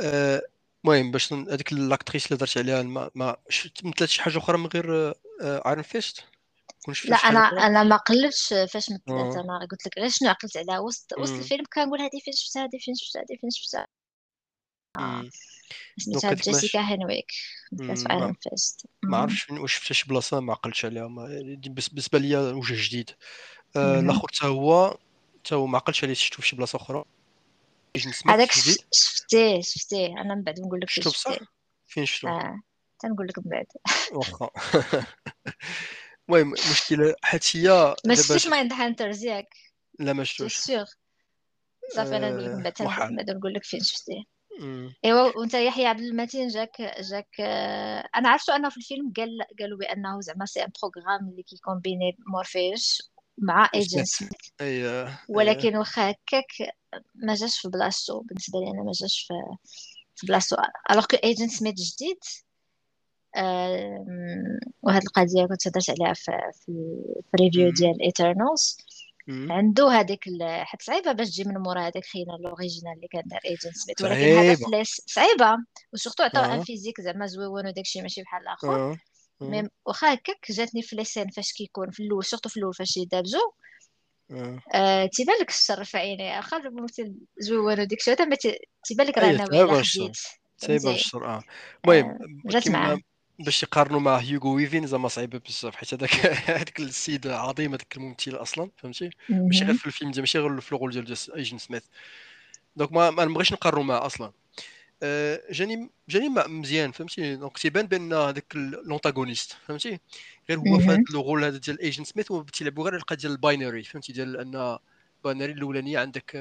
أه 0.00 0.42
المهم 0.84 1.10
باش 1.10 1.32
هذيك 1.32 1.72
l'actrice 1.72 2.26
اللي 2.26 2.36
درت 2.38 2.58
عليها 2.58 2.82
ما, 2.82 3.10
ما 3.14 3.36
مثلت 3.84 4.04
شي 4.04 4.22
حاجة 4.22 4.38
أخرى 4.38 4.58
من 4.58 4.66
غير 4.66 5.14
Iron 5.42 5.82
Fist 5.82 6.24
لا 7.04 7.16
أنا 7.16 7.66
أنا 7.66 7.82
ما 7.82 7.96
قلبتش 7.96 8.48
فاش 8.48 8.90
مثلت 8.90 9.08
آه. 9.08 9.40
أنا 9.40 9.66
قلت 9.70 9.86
لك 9.86 9.98
غير 9.98 10.08
شنو 10.08 10.28
عقلت 10.28 10.56
عليها؟ 10.56 10.78
وسط 10.78 11.18
وسط 11.18 11.32
الفيلم 11.32 11.64
كنقول 11.72 12.00
هذه 12.00 12.20
فين 12.24 12.32
شفتها 12.32 12.62
هذه 12.62 12.78
فين 12.80 12.94
شفتها 12.94 13.20
هذه 13.20 13.38
فين 13.40 13.50
شفتها 13.50 13.86
آه. 14.98 15.24
سميتها 15.98 16.34
جيسيكا 16.34 16.80
هينويك 16.80 17.26
مثلت 17.72 17.98
في 17.98 18.12
Iron 18.12 18.34
Fist 18.40 18.86
ما 19.02 19.18
عرفتش 19.18 19.50
واش 19.50 19.74
شفتها 19.74 19.94
شي 19.94 20.08
بلاصة 20.08 20.40
ما 20.40 20.52
عقلتش 20.52 20.84
عليها 20.84 21.06
بالنسبة 21.66 22.18
ليا 22.18 22.38
وجه 22.38 22.88
جديد. 22.88 23.10
آه، 23.76 24.00
الآخر 24.00 24.28
حتى 24.28 24.46
هو 24.46 24.98
حتى 25.44 25.54
هو 25.54 25.66
ما 25.66 25.78
عقلتش 25.78 26.04
عليه 26.04 26.14
شفتو 26.14 26.42
في 26.42 26.48
شي 26.48 26.56
بلاصة 26.56 26.76
أخرى. 26.76 27.04
هذاك 28.28 28.52
شفتيه 28.92 29.60
شفتيه 29.60 30.06
أنا 30.06 30.34
من 30.34 30.42
بعد 30.42 30.60
نقول 30.60 30.80
لك 30.80 30.90
شفتو 30.90 31.10
بصح 31.10 31.38
فين 31.86 32.06
شفتو 32.06 32.28
آه 32.28 32.60
تنقول 32.98 33.26
لك 33.26 33.38
من 33.38 33.44
بعد 33.46 33.66
واخا 34.12 34.50
المهم 36.28 36.54
المشكلة 36.54 37.14
حيت 37.22 37.56
هي 37.56 37.96
ما 38.06 38.14
شفتيش 38.14 38.46
Mindhunters 38.46 39.24
ياك 39.24 39.48
لا 39.98 40.12
ما 40.12 40.24
شفتوش 40.24 40.56
sûr 40.56 40.84
صافي 41.94 42.16
أنا 42.16 42.30
نقول 42.30 42.64
لك 42.64 42.80
من 42.80 43.16
بعد 43.16 43.30
نقول 43.30 43.54
لك 43.54 43.64
فين 43.64 43.80
شفتيه 43.80 44.36
ايوا 45.04 45.38
وانت 45.38 45.54
يحيى 45.54 45.86
عبد 45.86 46.00
المتين 46.00 46.48
جاك 46.48 46.82
جاك 47.10 47.40
أنا 48.16 48.28
عرفتو 48.28 48.52
انه 48.52 48.68
في 48.68 48.76
الفيلم 48.76 49.12
قال 49.16 49.38
قالوا 49.60 49.78
بانه 49.78 50.20
زعما 50.20 50.46
c'est 50.46 50.62
un 50.62 50.72
programme 50.82 51.28
اللي 51.28 51.42
كي 51.42 51.57
combiner 51.57 52.16
مورفيوس 52.32 53.12
مع 53.38 53.70
Agent 53.74 54.08
أيوه 54.60 55.18
ولكن 55.28 55.76
واخا 55.76 56.10
هكاك 56.10 56.74
ما 57.14 57.34
جاش 57.34 57.58
في 57.58 57.68
بلاصتو. 57.68 58.20
بالنسبة 58.20 58.58
لي 58.58 58.70
أنا 58.70 58.82
ما 58.82 58.92
جاش 59.00 59.26
في 59.28 59.34
في 60.16 60.26
بلاصتو. 60.26 60.56
alors 60.90 61.06
que 61.06 61.16
Agent 61.24 61.50
Smith 61.50 61.74
جديد 61.74 62.18
وهاد 64.82 65.02
القضية 65.02 65.46
كنت 65.46 65.68
هضرت 65.68 65.90
عليها 65.90 66.14
في 66.14 66.32
في 66.60 67.34
ال 67.34 67.39
review 67.39 67.70
ديال 67.72 68.02
Eternals 68.02 68.78
عنده 69.28 69.88
هذيك 69.88 70.20
حيت 70.42 70.82
صعيبة 70.82 71.12
باش 71.12 71.28
تجي 71.28 71.44
من 71.44 71.58
مورا 71.58 71.80
هذاك 71.80 72.04
خينا 72.04 72.34
ال 72.34 72.41
original 72.41 72.94
اللي 72.96 73.08
كان 73.08 73.22
دار 73.26 73.40
Agent 73.44 73.76
Smith 73.76 74.02
ولكن 74.02 74.38
هذا 74.38 74.54
فلاس 74.54 75.02
صعيبة. 75.06 75.56
و 75.92 75.96
surtout 75.96 76.22
عطاو 76.22 76.44
un 76.44 76.64
physique 76.64 77.00
زعما 77.00 77.26
زويون 77.26 77.66
وداكشي 77.66 78.02
ماشي 78.02 78.22
بحال 78.22 78.42
الآخر. 78.42 78.98
mais 79.40 79.68
واخا 79.86 80.14
هكاك 80.14 80.52
جاتني 80.52 80.82
في 80.82 80.96
les 80.96 81.07
scènes 81.07 81.28
فاش 81.28 81.52
كيكون 81.52 81.90
في 81.90 82.02
الأول 82.02 82.24
surtout 82.24 82.48
في 82.48 82.56
الأول 82.56 82.74
فاش 82.74 82.96
يدابزو 82.96 83.52
آه 84.74 85.06
تيبان 85.06 85.36
لك 85.40 85.48
الشر 85.48 85.84
في 85.84 85.98
عيني 85.98 86.36
واخا 86.36 86.56
الممثل 86.56 87.14
زوين 87.38 87.80
وديك 87.80 87.98
الشيء 87.98 88.14
تيبان 88.84 89.06
لك 89.06 89.18
راه 89.18 89.32
ناوي 89.32 89.84
حديت 89.84 90.16
تيبان 90.58 90.94
الشر 90.94 91.26
آه 91.26 91.42
المهم 91.84 92.18
جات 92.46 92.68
معاه 92.68 93.00
باش 93.38 93.62
يقارنوا 93.62 94.00
مع 94.00 94.16
هيوغو 94.16 94.54
ويفين 94.54 94.86
زعما 94.86 95.08
صعيبه 95.08 95.38
بزاف 95.38 95.76
حيت 95.76 95.94
هذاك 95.94 96.14
هذاك 96.50 96.80
السيد 96.80 97.26
عظيم 97.26 97.74
هذاك 97.74 97.96
الممثل 97.96 98.36
أصلا 98.36 98.70
فهمتي 98.76 99.10
ماشي 99.28 99.64
غير 99.64 99.74
في 99.74 99.86
الفيلم 99.86 100.10
ديال 100.10 100.22
ماشي 100.22 100.38
غير 100.38 100.60
في 100.60 100.72
ال 100.72 100.76
rôle 100.76 100.90
ديال 100.90 101.16
Agent 101.36 101.58
Smith 101.58 101.82
donc 102.76 102.92
ما 102.92 103.10
ما 103.10 103.24
نبغيش 103.24 103.52
نقارنوا 103.52 103.84
معاه 103.84 104.06
أصلا 104.06 104.32
جاني 105.50 105.90
جاني 106.08 106.28
مزيان 106.28 106.92
فهمتي؟ 106.92 107.36
donc 107.36 107.58
تيبان 107.58 107.86
بان 107.86 108.12
هذاك 108.12 108.56
l'antagoniste 108.56 109.52
فهمتي؟ 109.66 110.00
غير 110.48 110.58
هو 110.58 110.78
في 110.78 110.84
هذا 110.84 111.02
لو 111.12 111.36
هذا 111.38 111.58
ديال 111.58 111.80
ايجن 111.80 112.04
سميث 112.04 112.32
هو 112.32 112.42
تيلعبوا 112.42 112.84
غير 112.84 112.96
القضية 112.96 113.16
ديال 113.20 113.32
ال 113.32 113.39
binary 113.39 113.82
فهمتي؟ 113.82 114.12
ديال 114.12 114.36
un 114.36 114.78
binary 115.24 115.52
الأولانية 115.52 115.98
عندك 115.98 116.36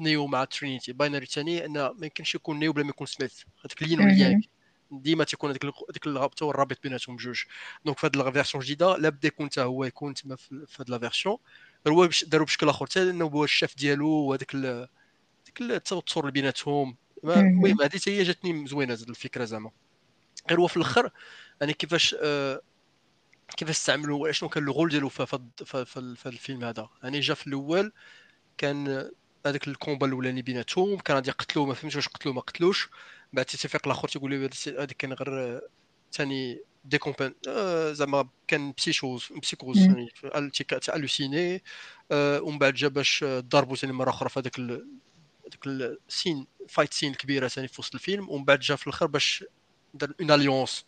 نيو 0.00 0.26
مع 0.26 0.44
ترينيتي 0.44 0.92
binary 0.92 1.24
الثاني 1.24 1.64
أن 1.64 1.72
ما 1.72 1.94
يمكنش 2.02 2.34
يكون 2.34 2.58
نيو 2.58 2.72
بلا 2.72 2.84
ما 2.84 2.90
يكون 2.90 3.06
سميث 3.06 3.42
هذاك 3.64 3.82
ال 3.82 3.87
yin 3.87 4.00
وال 4.00 4.15
yang 4.15 4.44
ديما 4.90 5.24
تيكون 5.24 5.50
هذاك 5.50 5.64
هذاك 5.64 6.06
الرابط 6.06 6.42
هو 6.42 6.50
الرابط 6.50 6.82
بيناتهم 6.82 7.16
بجوج 7.16 7.42
donc 7.84 7.98
في 7.98 8.06
هذه 8.06 8.28
ال 8.28 8.32
version 8.32 8.62
الجديده 8.62 8.96
لا 8.96 9.08
بدا 9.08 9.28
يكون 9.28 9.46
حتى 9.46 9.60
هو 9.60 9.84
يكون 9.84 10.14
تما 10.14 10.36
في 10.36 10.66
هذه 10.80 10.90
la 10.90 10.98
version 10.98 11.36
هو 11.88 12.08
داروا 12.26 12.46
بشكل 12.46 12.68
آخر 12.68 12.86
حتى 12.86 13.10
أنه 13.10 13.24
هو 13.24 13.44
الشاف 13.44 13.76
ديالو 13.76 14.08
وهذاك 14.08 14.56
ديك 15.46 15.60
التوتر 15.60 16.20
اللي 16.20 16.32
بيناتهم. 16.32 16.96
المهم 17.24 17.82
هذه 17.82 18.00
هي 18.06 18.22
جاتني 18.22 18.66
زوينه 18.66 18.94
الفكرة 18.94 19.44
زعما. 19.44 19.70
غير 20.50 20.60
هو 20.60 20.66
في 20.66 20.76
الأخر 20.76 21.10
يعني 21.60 21.72
كيفاش 21.72 22.16
آه 22.22 22.60
كيفاش 23.56 23.76
استعملوا 23.76 24.32
شنو 24.32 24.48
كان 24.48 24.64
الغول 24.64 24.88
ديالو 24.88 25.08
في, 25.08 25.26
في, 25.26 25.84
في, 25.84 25.84
في 26.16 26.26
الفيلم 26.26 26.64
هذا. 26.64 26.88
يعني 27.02 27.20
جا 27.20 27.34
في 27.34 27.46
الأول 27.46 27.92
كان 28.58 29.10
هذاك 29.46 29.68
الكومبا 29.68 30.06
الأولاني 30.06 30.42
بيناتهم 30.42 30.98
كان 30.98 31.16
غادي 31.16 31.30
يقتلوا 31.30 31.66
ما 31.66 31.74
فهمتش 31.74 31.96
واش 31.96 32.08
قتلوا 32.08 32.34
ما 32.34 32.40
قتلوش. 32.40 32.88
بعد 33.32 33.44
تيتفق 33.44 33.80
الآخر 33.86 34.08
تيقول 34.08 34.30
لي 34.30 34.50
هذاك 34.66 34.96
كان 34.96 35.12
غير 35.12 35.60
ثاني 36.12 36.60
ديكومبان 36.84 37.34
آه 37.48 37.92
زعما 37.92 38.28
كان 38.48 38.72
بسيشوز 38.78 39.28
بسيكوز 39.42 39.78
يعني 39.78 40.08
الوسيني 40.96 41.62
آه 42.12 42.40
ومن 42.42 42.58
بعد 42.58 42.74
جا 42.74 42.88
باش 42.88 43.24
ضربوا 43.24 43.76
ثاني 43.76 43.92
مرة 43.92 44.10
أخرى 44.10 44.28
في 44.28 44.40
هذاك 44.40 44.58
هذاك 45.46 45.66
ال 46.08 46.14
scène 46.14 46.46
fight 46.68 46.94
scene 46.94 47.12
الكبيرة 47.12 47.48
ثاني 47.48 47.68
في 47.68 47.80
وسط 47.80 47.94
الفيلم 47.94 48.30
ومن 48.30 48.44
بعد 48.44 48.60
جا 48.60 48.76
في 48.76 48.86
الآخر 48.86 49.06
باش 49.06 49.44
دار 49.94 50.12
une 50.20 50.30
alliance 50.30 50.84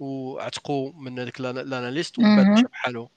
وعتقوا 0.00 0.92
من 0.92 1.18
هذاك 1.18 1.40
ال 1.40 1.49
analyste 1.49 2.18
ومن 2.18 2.36
بعد 2.36 2.46
مشى 2.46 2.62
بحالو 2.62 3.08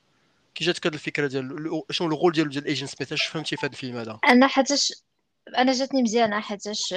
كي 0.55 0.65
جاتك 0.65 0.87
هذه 0.87 0.93
الفكرة 0.93 1.27
ديال 1.27 1.83
شنو 1.91 2.07
ال 2.07 2.12
rôle 2.12 2.31
ديالو 2.31 2.49
ديال 2.49 2.65
ايجن 2.65 2.87
سميث 2.87 3.13
اش 3.13 3.25
فهمتي 3.27 3.55
في 3.55 3.65
هذا 3.65 3.73
الفيلم 3.73 3.97
هذا؟ 3.97 4.19
أنا 4.25 4.47
حيتاش 4.47 4.93
أنا 5.57 5.71
جاتني 5.71 6.03
مزيانه 6.03 6.39
حيتاش 6.39 6.87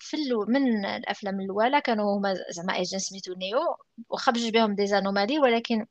في 0.00 0.14
اللو 0.14 0.46
من 0.48 0.84
الأفلام 0.86 1.40
الأولى 1.40 1.80
كانوا 1.80 2.18
هما 2.18 2.34
زعما 2.50 2.76
ايجن 2.76 2.98
سميث 2.98 3.28
ونيو 3.28 3.60
واخا 4.08 4.32
بجوج 4.32 4.52
بهم 4.52 4.74
des 4.74 4.86
anomalies 4.86 5.38
ولكن 5.38 5.86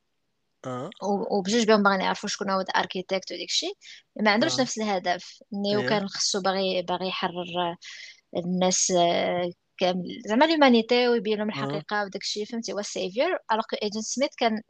آه. 0.66 0.90
وبجوج 1.30 1.66
بهم 1.66 1.82
باغيين 1.82 2.00
يعرفوا 2.00 2.28
شكون 2.28 2.50
هو 2.50 2.60
ال 2.60 2.66
architecte 2.66 3.32
وديك 3.32 3.48
الشيء 3.48 3.72
ما 4.20 4.30
عندوش 4.30 4.58
آه. 4.58 4.62
نفس 4.62 4.78
الهدف. 4.78 5.42
نيو 5.52 5.88
كان 5.88 6.08
خصو 6.08 6.40
باغي 6.40 6.82
باغي 6.82 7.08
يحرر 7.08 7.76
الناس 8.36 8.92
كامل. 9.78 10.22
زعما 10.26 10.44
l'humanité 10.44 11.08
ويبين 11.08 11.38
لهم 11.38 11.48
الحقيقة 11.48 12.04
وداك 12.04 12.22
الشيء 12.22 12.44
فهمتي؟ 12.44 12.72
هو 12.72 12.78
السيفير 12.78 13.38
الوغ 13.52 13.64
ايجن 13.82 14.00
سميث 14.00 14.30
كان 14.36 14.62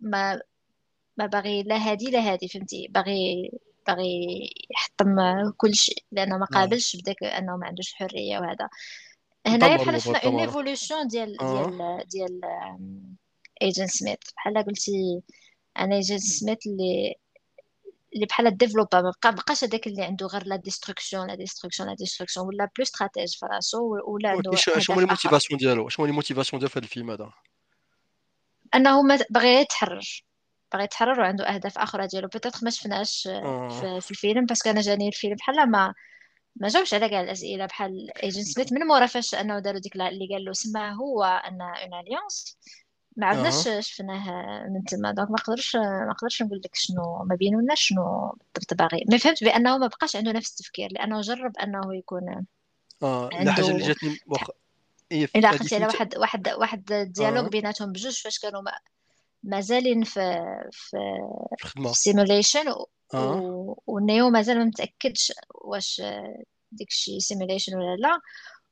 ما 0.00 0.40
ما 1.16 1.26
باغي 1.26 1.62
لا 1.62 1.76
هادي 1.76 2.10
لا 2.10 2.32
هادي 2.32 2.48
فهمتي؟ 2.48 2.88
باغي 2.90 3.50
باغي 3.86 4.50
يحطم 4.70 5.16
كل 5.56 5.74
شيء 5.74 6.04
لأنه 6.12 6.38
ما 6.38 6.46
قابلش 6.46 6.96
بداك 6.96 7.24
أنه 7.24 7.56
ما 7.56 7.66
عندوش 7.66 7.90
الحريه 7.90 8.38
وهذا. 8.38 8.68
هنايا 9.46 9.76
بحال 9.76 10.02
شفنا 10.02 10.18
une 10.18 10.40
évolution 10.40 11.06
ديال 11.06 11.36
ديال 11.36 12.04
ديال 12.08 12.40
ايجن 13.62 13.86
سميث 13.86 14.18
بحال 14.36 14.64
قلتي 14.64 15.22
أنا 15.78 15.94
ايجن 15.94 16.18
سميث 16.18 16.66
اللي 16.66 17.14
اللي 18.14 18.26
بحال 18.26 18.56
développa 18.56 19.00
ما 19.00 19.12
بقى 19.22 19.34
بقاش 19.34 19.64
هذاك 19.64 19.86
اللي 19.86 20.02
عنده 20.02 20.26
غير 20.26 20.46
la 20.46 20.56
destruction 20.56 21.26
la 21.26 21.34
destruction 21.34 21.88
la 21.88 21.94
destruction 21.94 22.46
ولا 22.46 22.64
plus 22.64 22.82
stratège 22.82 23.36
في 23.36 23.46
راسو 23.46 23.98
ولا 24.06 24.28
عنده 24.28 24.56
شنو 24.56 24.96
هو 24.96 25.00
ال 25.00 25.05
motivation 25.05 25.58
ديالو؟ 25.58 25.88
شنو 25.88 26.06
هو 26.06 26.10
ال 26.10 26.14
motivation 26.14 26.60
ديالو 26.60 26.70
في 26.70 26.78
هذا 26.78 26.84
الفيلم 26.86 27.10
هذا؟ 27.10 27.32
أنه 28.74 29.16
باغي 29.30 29.54
يتحرر. 29.54 30.24
باغي 30.72 30.84
يتحرر 30.84 31.20
وعنده 31.20 31.44
أهداف 31.44 31.78
آخرى 31.78 32.06
ديالو. 32.06 32.28
peut-être 32.28 32.58
ما 32.62 32.70
شفناش 32.70 33.26
آه. 33.26 33.68
في, 33.68 34.00
في 34.00 34.10
الفيلم 34.10 34.46
parce 34.46 34.61
que 34.61 34.70
أنا 34.70 34.80
جاني 34.80 35.08
الفيلم 35.08 35.34
بحال 35.34 35.70
ما 35.70 35.94
ما 36.56 36.68
جاوبش 36.68 36.94
على 36.94 37.08
كاع 37.08 37.20
الأسئلة. 37.20 37.66
بحال 37.66 38.10
ايجن 38.22 38.42
سميث 38.42 38.72
من 38.72 38.80
مورا 38.80 39.06
فاش 39.06 39.34
أنه 39.34 39.58
داروا 39.58 39.80
ديك 39.80 39.96
اللي 39.96 40.28
قال 40.32 40.44
له 40.44 40.52
سما 40.52 40.92
هو 40.92 41.24
un، 41.24 41.62
une 41.62 42.00
alliance 42.00 42.58
ما 43.16 43.26
عرفناش 43.26 43.68
أه. 43.68 43.80
شفناه 43.80 44.66
من 44.68 44.84
تما 44.84 45.12
donc 45.12 45.30
ما 45.30 45.36
قدرش 45.36 45.76
ما 45.76 46.14
قدرش 46.18 46.42
نقول 46.42 46.60
لك 46.64 46.74
شنو 46.74 47.24
ما 47.24 47.34
بينوناش 47.34 47.80
شنو 47.80 48.36
بالضبط 48.54 48.74
باغي 48.74 49.04
ما 49.10 49.18
فهمت 49.18 49.44
بأنه 49.44 49.78
ما 49.78 49.86
بقاش 49.86 50.16
عنده 50.16 50.32
نفس 50.32 50.50
التفكير 50.50 50.88
لأنه 50.92 51.20
جرب 51.20 51.58
أنه 51.58 51.96
يكون 51.96 52.44
آه 53.02 53.30
عنده 53.32 53.50
الحاجة 53.50 53.70
اللي 53.70 53.86
جاتني 53.86 54.18
وخ... 54.26 54.50
إيه 55.12 55.28
الا 55.36 55.48
عقلتي 55.48 55.76
على 55.76 55.86
واحد 55.86 56.16
واحد 56.16 56.48
واحد 56.48 56.84
dialogue 57.16 57.44
آه. 57.44 57.48
بيناتهم 57.48 57.92
بجوج 57.92 58.22
فاش 58.22 58.38
كانوا 58.38 58.62
مازالين 59.42 60.04
في 60.04 60.20
في 60.72 60.96
الخدمه 61.62 61.92
simulation 61.92 62.68
آه. 63.14 63.76
والنيو 63.86 64.30
مازال 64.30 64.58
ما 64.58 64.64
متأكدش 64.64 65.32
واش 65.54 66.02
ديك 66.72 66.88
الشيء 66.88 67.18
simulation 67.18 67.76
ولا 67.76 67.96
لا 67.96 68.20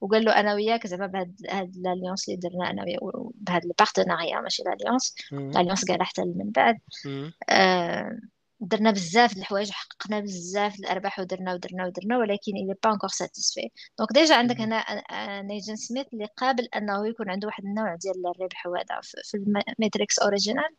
وقال 0.04 0.24
له 0.24 0.40
أنا 0.40 0.54
وياك 0.54 0.86
زعما 0.86 1.06
بهاد 1.06 1.34
هاد 1.50 1.76
ال 1.76 1.82
alliance 1.82 2.28
اللي 2.28 2.40
درنا 2.40 2.70
أنا 2.70 2.84
بهاد 3.34 3.64
ال 3.64 3.70
partenariat 3.70 4.40
ماشي 4.40 4.62
ال 4.62 4.68
alliance 4.68 5.14
ال 5.32 5.38
alliance 5.38 5.84
قال 5.84 6.02
حتى 6.02 6.22
من 6.24 6.50
بعد. 6.50 6.78
آه 7.48 8.18
درنا 8.60 8.90
بزاف 8.90 9.34
د 9.34 9.38
الحوايج 9.38 9.68
وحققنا 9.70 10.20
بزاف 10.20 10.78
الأرباح 10.80 11.18
ودرنا 11.20 11.54
ودرنا 11.54 11.86
ودرنا 11.86 12.18
ولكن 12.18 12.52
il 12.56 12.74
est 12.84 12.87
pas 12.87 12.90
encore 12.92 13.10
satisfait 13.10 13.70
donc 13.98 14.12
déjà 14.12 14.34
عندك 14.36 14.60
هنا 14.60 14.84
نيجن 15.42 15.76
سميث 15.76 16.06
اللي 16.12 16.28
قابل 16.36 16.68
أنه 16.76 17.08
يكون 17.08 17.30
عنده 17.30 17.46
واحد 17.46 17.64
النوع 17.64 17.94
ديال 17.94 18.26
الربح 18.26 18.66
وهذا 18.66 19.00
في 19.24 19.36
ال 19.78 19.84
Matrix 19.84 20.18
original 20.18 20.74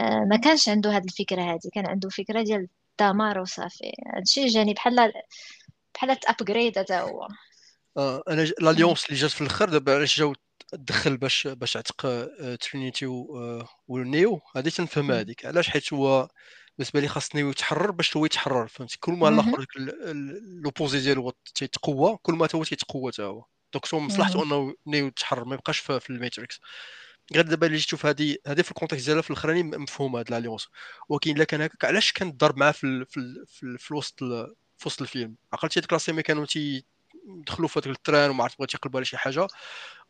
آه 0.00 0.24
ما 0.30 0.36
كانش 0.36 0.68
عنده 0.68 0.90
هذه 0.90 1.04
الفكرة 1.04 1.42
هذه 1.42 1.70
كان 1.74 1.86
عنده 1.86 2.08
فكرة 2.08 2.42
ديال 2.42 2.68
الدمار 3.00 3.38
وصافي 3.40 3.92
هادشي 4.16 4.46
جاني 4.46 4.74
بحال 4.74 5.12
بحال 5.94 6.20
t'upgrade 6.20 6.78
حتى 6.78 6.94
هو. 6.94 7.28
أنا 7.98 8.42
ال 8.42 8.49
alliance 8.49 9.06
اللي 9.06 9.20
جات 9.20 9.30
في 9.30 9.40
الأخر 9.40 9.68
دابا 9.68 9.94
علاش 9.94 10.18
جاو 10.18 10.34
تدخل 10.72 11.16
باش 11.16 11.46
باش 11.46 11.76
عتق 11.76 12.28
ترينيتي 12.60 13.06
ونيو 13.88 14.40
هذه 14.56 14.68
تنفهم 14.68 15.12
هذيك 15.12 15.46
علاش؟ 15.46 15.68
حيت 15.68 15.92
هو 15.92 16.28
بالنسبة 16.78 17.00
لي 17.00 17.08
خاص 17.08 17.34
نيو 17.34 17.50
يتحرر 17.50 17.90
باش 17.90 18.16
هو 18.16 18.24
يتحرر 18.24 18.66
فهمتي؟ 18.66 18.98
كل 18.98 19.12
ما 19.12 19.28
الآخر 19.28 19.66
l'opposé 20.64 21.00
ديالو 21.00 21.32
تيتقوى 21.54 22.18
كل 22.22 22.34
ما 22.34 22.48
هو 22.54 22.64
تيتقوى 22.64 23.12
حتى 23.12 23.22
هو. 23.22 23.44
donc 23.72 23.94
هو 23.94 24.00
مصلحته 24.00 24.44
أنه 24.44 24.74
نيو 24.86 25.06
يتحرر 25.06 25.44
ما 25.44 25.54
يبقاش 25.54 25.78
في 25.78 26.10
ال 26.10 26.16
Matrix. 26.16 26.60
غير 27.34 27.44
دابا 27.44 27.66
اللي 27.66 27.78
تشوف 27.78 28.06
هذه 28.06 28.36
هذه 28.46 28.62
في 28.62 28.70
ال 28.70 28.74
contexte 28.74 29.06
ديالها 29.06 29.22
في 29.22 29.30
الأخراني 29.30 29.62
مفهومة 29.62 30.20
هذه 30.20 30.28
ال 30.28 30.32
alliance 30.32 30.68
ولكن 31.08 31.36
إلا 31.36 31.44
كان 31.44 31.60
هكاك 31.62 31.84
علاش 31.84 32.12
كان 32.12 32.28
الضرب 32.28 32.56
معاه 32.58 32.72
في 32.72 33.04
في, 33.08 33.44
في, 33.48 33.78
في 33.78 33.94
وسط 33.94 34.18
في 34.78 34.86
وسط 34.86 35.02
الفيلم؟ 35.02 35.36
عقلتي 35.52 35.80
ديك 35.80 35.92
لاسيمي 35.92 36.22
كانوا 36.22 36.46
تي 36.46 36.84
دخلوا 37.46 37.68
في 37.68 37.78
هذاك 37.78 37.96
التران 37.96 38.30
وما 38.30 38.44
عرفت 38.44 38.58
بغا 38.58 38.66
تيقلبوا 38.66 38.98
على 38.98 39.04
شي 39.04 39.16
حاجة. 39.16 39.46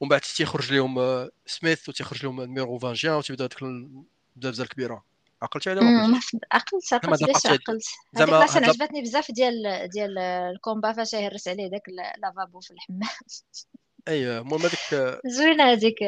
ومن 0.01 0.09
بعد 0.09 0.21
تيخرج 0.21 0.73
لهم 0.73 0.99
آه، 0.99 1.31
سميث 1.47 1.89
وتيخرج 1.89 2.25
لهم 2.25 2.41
نيميرو 2.41 2.79
فانجيان 2.79 3.15
وتبدا 3.15 3.47
ديك 3.47 3.63
البزاف 3.63 4.67
الكبيره 4.67 5.05
عقلتي 5.43 5.71
على 5.71 5.81
عقلت 6.53 6.93
عقلت 6.93 7.23
علاش 7.23 7.47
عقلت. 7.47 7.85
زعما 8.15 8.37
عجبتني 8.37 9.03
بزاف 9.03 9.31
ديال 9.31 9.89
ديال 9.93 10.19
الكومبا 10.19 10.93
فاش 10.93 11.13
يهرس 11.13 11.49
عليه 11.49 11.67
داك 11.67 11.83
لافابو 12.19 12.61
في 12.61 12.71
الحمام. 12.71 13.09
أيوه 14.09 14.39
المهم 14.39 14.61
هذيك 14.61 15.21
زوينة 15.27 15.73
هذيك 15.73 16.03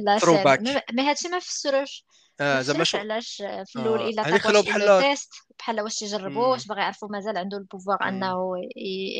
la 0.00 0.13
scène 0.13 0.44
mais 0.92 1.02
هادشي 1.02 1.28
ما 1.28 1.38
فسروش. 1.38 2.04
آه 2.40 2.60
زعما 2.60 2.84
شو 2.84 2.98
علاش 2.98 3.36
في 3.36 3.76
الأول 3.76 4.00
آه. 4.00 4.08
إلا 4.08 4.38
طاق 4.38 4.60
بحال 4.60 5.02
test 5.02 5.32
بحال 5.58 5.80
واش 5.80 6.02
يجربوا 6.02 6.46
واش 6.46 6.66
باغي 6.66 6.80
يعرفوا 6.80 7.08
مازال 7.08 7.38
عنده 7.38 7.56
ال 7.56 7.62
pouvoir 7.62 8.08
أنه 8.08 8.52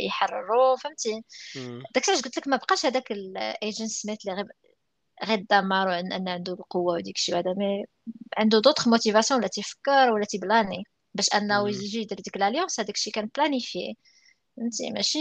يحرروا 0.06 0.76
فهمتي؟ 0.76 1.22
داكشي 1.94 2.10
علاش 2.10 2.22
قلت 2.22 2.36
لك 2.36 2.48
ما 2.48 2.56
بقاش 2.56 2.86
هذاك 2.86 3.12
ال 3.12 3.25
Agent 3.25 3.90
Smith 3.90 4.18
اللي 4.26 4.36
غير 4.36 4.46
غير 5.24 5.46
دمر 5.50 5.88
وان 5.88 6.28
عنده 6.28 6.52
القوة 6.52 6.94
وديك 6.94 7.16
الشيء 7.16 7.38
هذا 7.38 7.54
mais 7.56 7.84
عنده 8.38 8.60
d'autres 8.60 8.88
motivations 8.88 9.40
ولا 9.40 9.48
تيفكر 9.48 10.12
ولا 10.12 10.24
تي 10.24 10.35
planifier 10.35 10.84
باش 11.14 11.34
أنه 11.34 11.68
يجي 11.68 12.00
يدير 12.00 12.18
ديك 12.18 12.36
ال 12.36 12.41
alliance 12.41 12.80
هذاك 12.80 12.94
الشيء 12.94 13.12
كان 13.12 13.28
planifié 13.36 13.96
فهمتي؟ 14.56 14.90
ماشي 14.90 15.18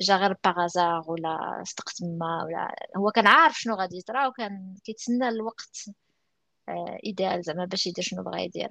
جا 0.00 0.16
غير 0.16 0.36
par 0.44 0.64
hasard 0.64 1.04
ولا 1.08 1.62
صدق 1.66 1.90
تما 1.90 2.44
ولا 2.46 2.74
هو 2.96 3.10
كان 3.10 3.26
عارف 3.26 3.60
شنو 3.60 3.74
غادي 3.74 3.98
يطرا 3.98 4.26
وكان 4.26 4.74
كيتسنى 4.84 5.28
الوقت. 5.28 5.84
idéal 7.04 7.42
زعما 7.42 7.64
باش 7.64 7.86
يدير 7.86 8.04
شنو 8.04 8.22
بغا 8.22 8.40
يدير. 8.40 8.68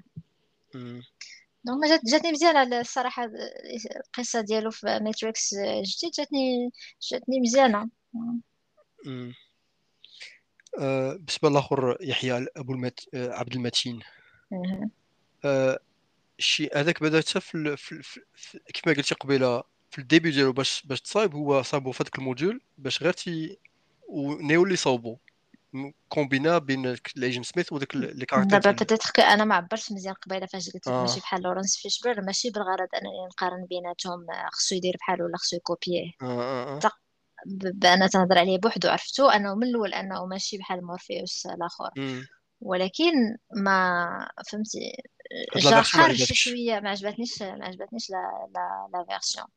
donc 1.63 1.89
جات 1.89 2.01
جاتني 2.05 2.31
مزيانه 2.31 2.79
الصراحة 2.79 3.31
القصة 3.95 4.41
ديالو 4.41 4.71
في 4.71 4.99
Matrix 5.01 5.55
جديد 5.55 6.11
جاتني 6.17 6.71
جاتني 7.11 7.39
مزيانة. 7.39 7.89
أه 10.79 11.13
بالنسبة 11.13 11.49
للاخر 11.49 11.97
يحيى 12.01 12.47
أبو 12.57 12.73
المت... 12.73 12.99
عبد 13.15 13.53
المتين. 13.53 13.99
أه 15.45 15.79
الشيء 16.39 16.77
هذاك 16.77 17.03
بدأ 17.03 17.19
حتى 17.19 17.39
في, 17.39 17.77
في... 17.77 18.03
في... 18.35 18.59
كما 18.73 18.93
قلتي 18.93 19.15
قبيلة 19.15 19.63
في 19.91 19.99
ال 19.99 20.05
début 20.05 20.31
ديالو 20.31 20.53
باش 20.53 20.83
باش 20.85 21.01
تصايب 21.01 21.35
هو 21.35 21.61
صابو 21.61 21.91
في 21.91 22.03
هذاك 22.03 22.19
ال 22.19 22.25
module 22.25 22.61
باش 22.77 23.03
غير 23.03 23.13
تي 23.13 23.57
ونيو 24.07 24.63
اللي 24.63 24.75
صوبو 24.75 25.17
combina 26.09 26.57
بين 26.57 26.95
ليجن 27.15 27.43
سميث 27.43 27.73
وداك 27.73 27.95
les 27.95 28.25
caractères 28.25 28.49
دابا 28.49 28.71
peut-être 28.71 29.11
que 29.15 29.21
أنا 29.21 29.45
ما 29.45 29.55
عبرتش 29.55 29.91
مزيان 29.91 30.13
قبيلة 30.13 30.45
فاش 30.45 30.69
قلت 30.69 30.87
لك 30.87 30.93
آه. 30.93 31.01
ماشي 31.01 31.19
بحال 31.19 31.41
Laurence 31.41 31.77
Fishburne 31.77 32.21
ماشي 32.21 32.49
بالغرض 32.49 32.87
أنني 32.95 33.25
نقارن 33.31 33.65
بيناتهم 33.65 34.25
خصو 34.51 34.75
يدير 34.75 34.97
بحال 34.99 35.21
ولا 35.21 35.37
خصو 35.37 35.55
ي 35.55 35.63
copier 35.63 36.11
آه 36.21 36.25
آه. 36.25 36.79
آه. 36.85 36.91
بان 37.73 38.09
تنهضر 38.09 38.37
عليه 38.37 38.57
بوحدو 38.57 38.89
عرفتو؟ 38.89 39.27
أنه 39.27 39.55
من 39.55 39.63
الأول 39.63 39.93
أنه 39.93 40.25
ماشي 40.25 40.57
بحال 40.57 40.85
مورفيوس 40.85 41.45
الآخر. 41.45 41.89
ولكن 42.61 43.37
ما 43.55 44.29
فهمتي 44.51 45.03
جا 45.55 45.81
خارج 45.81 46.23
شوية 46.23 46.79
ما 46.79 46.89
عجبتنيش 46.89 47.41
ما 47.41 47.65
عجبتنيش 47.65 48.09
لا 48.09 48.49
لا 48.55 48.89
la 48.93 49.05
version 49.09 49.47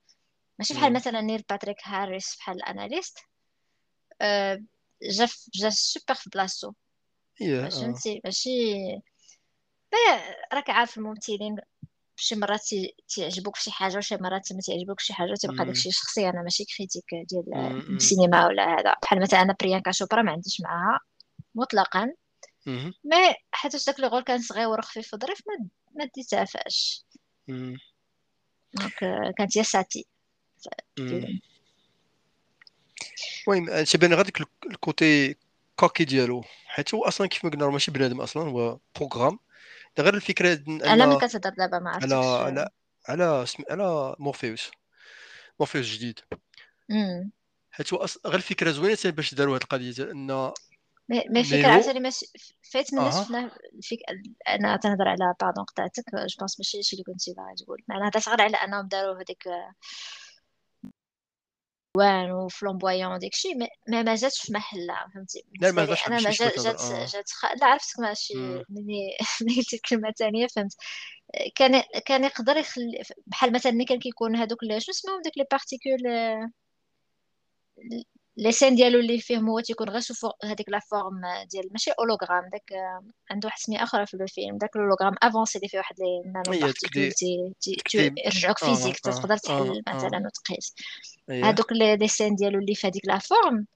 ماشي 0.58 0.74
بحال 0.74 0.92
مثلا 0.92 1.20
Neil 1.20 1.42
Patrick 1.50 1.76
Harris 1.82 2.36
بحال 2.36 2.56
ال 2.56 2.63
Analyst. 2.63 3.18
أه 4.20 4.62
جا 5.02 5.28
جا 5.54 5.70
سوبر 5.70 6.14
في 6.14 6.30
بلاصتو. 6.30 6.72
فهمتي؟ 7.70 8.20
ماشي. 8.24 8.74
راك 10.52 10.70
عارف 10.70 10.98
الممثلين 10.98 11.56
شي 12.16 12.34
مرات 12.34 12.68
تيعجبوك 13.08 13.56
شي 13.56 13.70
حاجة 13.70 13.96
وشي 13.96 14.16
مرات 14.16 14.52
ما 14.52 14.60
تعجبوك 14.66 15.00
شي 15.00 15.12
حاجة 15.12 15.34
تبقى 15.34 15.64
داكشي 15.64 15.90
شخصي. 15.90 16.28
أنا 16.28 16.42
ماشي 16.42 16.64
critique 16.64 17.04
ديال 17.30 17.82
السينما 17.96 18.46
ولا 18.46 18.80
هذا. 18.80 18.94
بحال 19.02 19.20
مثلا 19.20 19.42
أنا 19.42 19.56
بريانكا 19.60 19.90
شوبرا 19.90 20.22
ما 20.22 20.32
عنديش 20.32 20.60
معاها 20.60 21.00
مطلقا. 21.54 22.12
مي 23.04 23.34
حيت 23.52 23.86
داك 23.86 24.00
لو 24.00 24.08
غول 24.08 24.22
كان 24.22 24.42
صغير 24.42 24.68
وخفيف 24.68 25.14
وظريف 25.14 25.42
ما 25.48 25.68
ما 25.94 26.10
ديتها 26.14 26.44
دونك 28.74 28.98
كانت 29.38 29.58
هي 29.58 29.64
ساتي. 29.64 30.06
المهم 33.48 33.84
تيبان 33.84 34.14
غير 34.14 34.24
ديك 34.24 34.40
الكوتي 34.66 35.36
كوكي 35.76 36.04
ديالو 36.04 36.44
حيت 36.66 36.94
هو 36.94 37.04
أصلا 37.04 37.26
كيف 37.26 37.44
ما 37.44 37.50
قلنا 37.50 37.66
ماشي 37.66 37.90
بنادم 37.90 38.20
أصلا 38.20 38.42
هو 38.42 38.78
بروغرام. 38.96 39.38
غير 39.98 40.14
الفكرة 40.14 40.60
أنا 40.68 41.06
ملي 41.06 41.16
كتهضر 41.16 41.50
دابا 41.50 41.78
ما 41.78 41.90
عرفتش 41.90 42.12
على 42.12 42.68
على 43.08 43.26
على 43.26 43.46
على 43.70 44.16
مورفيوس. 44.18 44.70
مورفيوس 45.60 45.86
جديد. 45.86 46.20
حيت 47.70 47.92
هو 47.92 48.06
غير 48.26 48.34
الفكرة 48.34 48.70
زوينة 48.70 48.98
باش 49.04 49.34
داروا 49.34 49.56
هذه 49.56 49.62
القضية 49.62 50.10
أن 50.10 50.52
مي 51.08 51.40
الفكرة 51.40 51.68
عاوتاني 51.68 52.00
ماشي 52.00 52.26
فايت 52.72 52.92
الناس 52.92 53.24
شفنا 53.24 53.50
فيك 53.82 54.00
أنا 54.48 54.76
تنهضر 54.76 55.08
على 55.08 55.34
باردون 55.40 55.64
قطعتك 55.64 56.04
جو 56.14 56.36
بونس 56.38 56.60
ماشي 56.60 56.78
هادشي 56.78 56.96
اللي 56.96 57.04
كنتي 57.04 57.34
باغي 57.34 57.54
تقول. 57.64 57.82
معناها 57.88 58.08
هضرت 58.08 58.28
غير 58.28 58.40
على 58.40 58.56
أنهم 58.56 58.88
داروا 58.88 59.14
هذيك 59.14 59.48
وان 61.96 62.30
وفلومبويون 62.30 63.18
داكشي 63.18 63.48
ما 63.88 64.02
ما 64.02 64.14
جاتش 64.14 64.40
في 64.40 64.52
محلها 64.52 65.10
فهمتي 65.14 65.44
لا 65.60 65.72
ما 65.72 65.86
جاتش 65.86 66.06
أنا 66.06 66.20
ما 66.20 66.30
جات 66.30 66.60
جات 66.60 66.82
جات 67.14 67.30
خ... 67.30 67.44
لا 67.60 67.66
عرفتك 67.66 68.00
ماشي 68.00 68.34
ملي 68.34 69.16
ملي 69.40 69.56
قلت 69.56 69.74
الكلمة 69.74 70.08
الثانية 70.08 70.46
فهمت 70.46 70.74
كان 71.54 71.82
كان 72.06 72.24
يقدر 72.24 72.56
يخلي 72.56 73.02
بحال 73.26 73.52
مثلا 73.52 73.72
ملي 73.72 73.84
كان 73.84 73.98
كيكون 73.98 74.36
هذوك 74.36 74.64
شنو 74.64 74.78
اسمهم 74.78 75.22
داك 75.24 75.38
لي 75.38 75.44
بارتيكول 75.50 76.02
les 78.38 78.52
scènes 78.52 78.74
ديالو 78.74 78.98
اللي 79.00 79.20
فيهم 79.20 79.48
هو 79.48 79.60
تيكون 79.60 79.88
غير 79.88 80.00
sous 80.00 80.30
هذيك 80.44 80.68
la 80.68 80.78
forme 80.78 81.20
ديال 81.50 81.68
ماشي 81.72 81.90
hologramme 81.90 82.48
داك 82.52 82.72
عنده 83.30 83.46
واحد 83.46 83.58
السميه 83.58 83.82
أخرى 83.82 84.06
في 84.06 84.14
الفيلم 84.14 84.58
داك 84.58 84.76
ال 84.76 84.80
hologramme 84.80 85.14
avancé 85.22 85.58
اللي 85.58 85.68
فيه 85.68 85.78
واحد 85.78 85.94
les 86.00 86.22
nano-particules 86.32 87.12
يرجعوك 88.26 88.58
physique 88.58 88.98
تقدر 89.00 89.36
تحل 89.36 89.82
مثلا 89.88 90.22
وتقيس. 90.26 90.74
هذوك 91.30 91.72
les 91.72 92.08
scènes 92.08 92.34
ديالو 92.34 92.58
اللي 92.58 92.74
في 92.74 92.86
هذيك 92.86 93.06
la 93.06 93.18
forme 93.18 93.66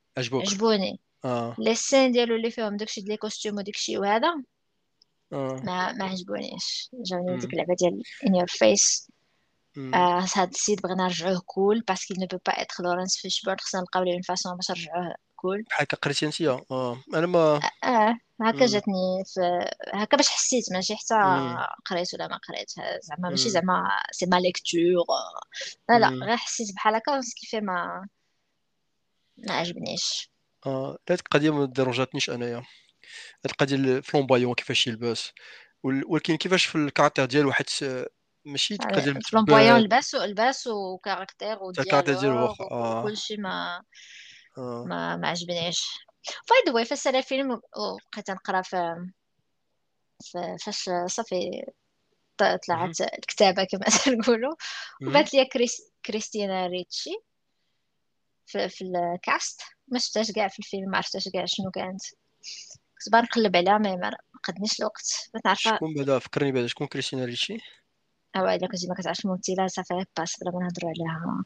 عجبوني. 0.42 1.00
les 1.58 1.74
scènes 1.74 2.12
ديالو 2.12 2.36
اللي 2.36 2.50
فيهم 2.50 2.76
داكشي 2.76 3.00
ديال 3.00 3.10
les 3.10 3.16
costumes 3.16 3.56
وداكشي 3.58 3.98
وهذا 3.98 4.34
ما 5.32 5.92
ما 5.92 6.04
عجبونيش. 6.04 6.90
جاوني 6.92 7.36
ديك 7.36 7.52
اللعبة 7.52 7.74
ديال 7.74 8.02
in 8.26 8.34
your 8.34 8.46
face 8.46 9.08
آه 9.94 10.26
هاد 10.36 10.48
السيد 10.48 10.80
بغينا 10.82 11.04
نرجعوه 11.04 11.40
cool 11.46 11.80
parce 11.80 12.14
qu'on 12.18 12.26
peut 12.26 12.38
pas 12.46 12.52
être 12.62 12.84
لورنس 12.84 13.16
فيشبورن 13.16 13.56
خصنا 13.60 13.80
نلقاو 13.80 14.02
ليه 14.02 14.20
façon 14.20 14.56
باش 14.56 14.70
نرجعوه 14.70 15.14
cool 15.36 15.62
بحال 15.62 15.82
هكا 15.82 15.96
قريتي 15.96 16.26
انت 16.26 16.40
أنا 17.14 17.26
ما 17.26 17.60
آه 17.84 18.16
هكا 18.40 18.66
جاتني 18.66 19.24
في 19.26 19.40
هكا 19.94 20.16
باش 20.16 20.28
حسيت 20.28 20.72
ماشي 20.72 20.96
حتى 20.96 21.14
قريت 21.86 22.14
ولا 22.14 22.28
ما 22.28 22.36
قريت 22.48 22.70
زعما 23.02 23.30
ماشي 23.30 23.48
زعما 23.48 23.88
c'est 24.12 24.26
ma 24.26 24.36
lecture 24.36 25.04
لا 25.88 25.98
لا 25.98 26.08
غير 26.26 26.36
حسيت 26.36 26.74
بحال 26.74 26.94
هكا 26.94 27.20
كيفاه 27.40 27.60
ما 27.60 28.08
ما 29.38 29.54
عجبنيش 29.54 30.30
آه 30.66 30.98
هاد 31.10 31.18
القضية 31.18 31.50
ما 31.50 31.64
ديرونجاتنيش 31.64 32.30
انايا 32.30 32.56
هاد 32.56 32.64
القضية 33.50 33.76
ال 33.76 33.84
flamboyant 33.84 34.54
كيفاش 34.54 34.86
يلبس 34.86 35.32
ولكن 35.82 36.36
كيفاش 36.36 36.64
في 36.64 36.76
ال 36.76 36.81
caractère 36.81 37.24
ديالو 37.24 37.52
حيت 37.52 37.70
ماشي 38.44 38.76
ديال 38.76 39.22
flamboyant 39.22 39.80
لباس 39.80 40.14
لباس 40.14 40.66
و 40.66 40.77
caractère 40.77 41.68
ال 41.70 41.75
caractère 41.75 42.20
ديالو 42.20 42.46
آه. 42.60 43.02
كلشي 43.02 43.36
ما 43.36 43.82
آه. 44.58 44.84
ما 44.88 45.16
ما 45.16 45.28
عجبنيش. 45.28 45.84
by 46.50 46.62
the 46.66 46.72
way 46.72 46.84
فاش 46.84 46.98
سالا 46.98 47.18
الفيلم 47.18 47.60
بقيت 48.12 48.30
نقرأ 48.30 48.62
في 48.62 49.06
فاش 50.64 50.90
صافي 51.06 51.64
طلعت 52.36 53.00
الكتابة 53.00 53.64
كما 53.64 53.84
تنقولوا. 54.04 54.54
وبانت 55.02 55.34
لي 55.34 55.44
كريس 55.44 55.82
كريستينا 56.06 56.66
ريتشي 56.66 57.10
في, 58.46 58.68
في 58.68 58.84
ال 58.84 58.97
cast. 58.97 59.60
ما 59.88 59.98
شفتهاش 59.98 60.30
كاع 60.30 60.48
في 60.48 60.58
الفيلم 60.58 60.90
ما 60.90 60.96
عرفتهاش 60.96 61.28
كاع 61.28 61.44
شنو 61.44 61.70
كانت. 61.70 62.02
كنت 63.04 63.12
باغي 63.12 63.22
نقلب 63.24 63.56
عليها 63.56 63.78
ما 63.78 64.10
قدنيش 64.44 64.80
الوقت. 64.80 65.30
ما 65.34 65.40
تعرفها؟ 65.40 65.76
شكون 65.76 65.94
بعدا 65.94 66.18
فكرني 66.18 66.52
بعدا 66.52 66.66
شكون 66.66 66.86
كريستينا 66.86 67.24
ريتشي؟ 67.24 67.58
أو 68.36 68.48
الا 68.48 68.66
كنتي 68.66 68.86
ما 68.86 68.94
كتعرفش 68.94 69.24
الممثله 69.24 69.66
صافي 69.66 70.04
باس 70.18 70.42
بلا 70.42 70.50
ما 70.50 70.60
نهضروا 70.60 70.90
عليها 70.90 71.44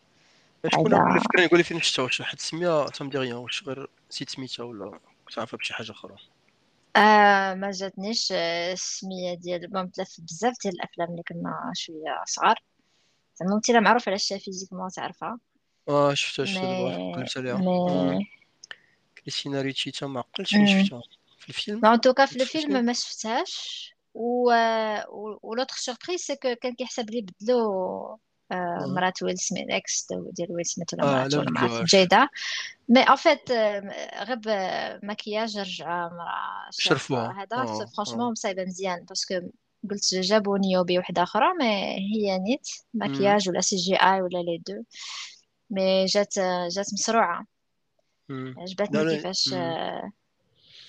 شكون 0.72 0.94
اللي 0.94 1.20
فكرني 1.20 1.44
يقول 1.44 1.58
لي 1.58 1.64
فين 1.64 1.80
شفتها 1.80 2.02
واش 2.02 2.20
واحد 2.20 2.36
السميه 2.38 2.86
تمدي 2.86 3.18
ريان 3.18 3.32
واش 3.36 3.62
غير 3.62 3.90
نسيت 4.10 4.30
سميتها 4.30 4.64
ولا 4.64 5.00
كنت 5.24 5.38
عارفها 5.38 5.58
بشي 5.58 5.74
حاجة 5.74 5.90
أخرى. 5.92 6.16
آه 6.96 7.54
ما 7.54 7.70
جاتنيش 7.70 8.28
آه، 8.32 8.72
السمية 8.72 9.34
ديال 9.34 9.70
ممثله 9.72 10.04
في 10.04 10.22
بزاف 10.22 10.54
ديال 10.62 10.74
الأفلام 10.74 11.10
اللي 11.10 11.22
كنا 11.28 11.72
شوية 11.74 12.22
صغار. 12.26 12.62
زعما 13.36 13.54
ممثلة 13.54 13.80
معروفة 13.80 14.08
على 14.08 14.16
الشاشة 14.16 14.42
physiquement 14.44 14.90
تعرفها. 14.90 15.38
آه 15.88 16.14
شفتها 16.14 16.44
شفتها 16.44 17.12
قلبت 17.12 17.36
عليها. 17.36 17.54
آه. 17.54 18.20
كريستينا 19.18 19.62
ريتشي 19.62 19.90
تا 19.90 20.06
ما 20.06 20.20
عقلتش 20.20 20.50
فين 20.50 20.82
شفتها. 20.84 21.02
في 21.38 21.48
الفيلم؟ 21.48 21.86
en 21.86 22.01
tout 22.01 22.15
cas 22.15 22.27
في 22.26 22.42
الفيلم 22.42 22.84
ما 22.84 22.92
شفتهاش. 22.92 23.95
و 24.16 24.52
l'autre 25.43 25.77
surprise 25.77 26.20
c'est 26.20 26.36
que 26.36 26.55
كان 26.55 26.74
كيحسب 26.74 27.10
لي 27.10 27.20
بدلو 27.20 28.18
مرات 28.86 29.22
ويل 29.22 29.38
سميث 29.38 29.70
ex 29.70 30.06
ديال 30.32 30.52
ويل 30.52 30.66
سميث 30.66 30.94
ولا 30.94 31.05
مرات 31.05 31.34
ولا 31.34 31.51
مرات 31.51 31.84
جيدة 31.84 32.28
mais 32.89 33.01
en 33.01 33.16
fait 33.16 33.52
غير 34.22 34.40
مكياج 35.02 35.59
رجع 35.59 36.09
مرا 36.09 36.70
شرفوها 36.70 37.43
هذا 37.43 37.86
franchement 37.97 38.31
مصايبه 38.30 38.64
مزيان 38.64 39.05
parce 39.05 39.23
que 39.23 39.35
قلت 39.90 40.14
جابوا 40.14 40.59
نيوبي 40.59 40.98
وحده 40.98 41.22
أخرى 41.22 41.55
mais 41.59 41.97
هي 41.97 42.38
نيت 42.38 42.68
مكياج 42.94 43.48
ولا 43.48 43.60
CGI 43.60 44.23
ولا 44.22 44.38
les 44.39 44.62
deux 44.66 44.82
mais 45.70 46.05
جات 46.05 46.34
جات 46.68 46.93
مسروعه 46.93 47.47
عجبتني 48.30 49.05
كيفاش 49.05 49.55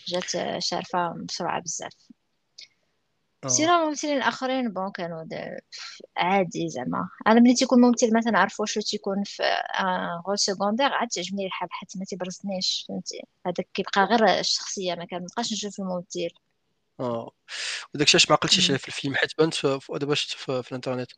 جات 0.07 0.59
شارفه 0.59 1.13
مسروعه 1.13 1.61
بزاف 1.61 1.93
sinon 3.45 3.83
الممثلين 3.83 4.17
الآخرين 4.17 4.73
bon 4.73 4.91
كانوا 4.91 5.23
عادي 6.17 6.69
زعما. 6.69 7.09
أنا 7.27 7.39
ملي 7.39 7.53
تيكون 7.53 7.81
ممثل 7.81 8.17
مثلا 8.17 8.31
نعرف 8.31 8.59
واش 8.59 8.73
تيكون 8.73 9.23
في 9.23 9.43
rôle 10.27 10.39
secondaire 10.39 10.93
عاد 10.93 11.07
تعجبني 11.07 11.45
الحال 11.45 11.69
حتى 11.71 11.99
ما 11.99 12.05
تيبرزنيش. 12.05 12.85
فهمتي؟ 12.89 13.21
هذاك 13.45 13.67
كيبقى 13.73 14.03
غير 14.03 14.39
الشخصية 14.39 14.95
ما 14.95 15.05
كنبقاش 15.05 15.53
نشوف 15.53 15.79
الممثل. 15.79 16.29
آه. 16.99 17.31
وداك 17.95 18.15
الشيء 18.15 18.29
ما 18.31 18.33
عقلتيش 18.35 18.71
في 18.71 18.87
الفيلم 18.87 19.15
حيت 19.15 19.31
بانت 19.37 19.65
دابا 19.89 20.15
شفت 20.15 20.37
في, 20.37 20.63
في 20.63 20.71
الإنترنت. 20.71 21.11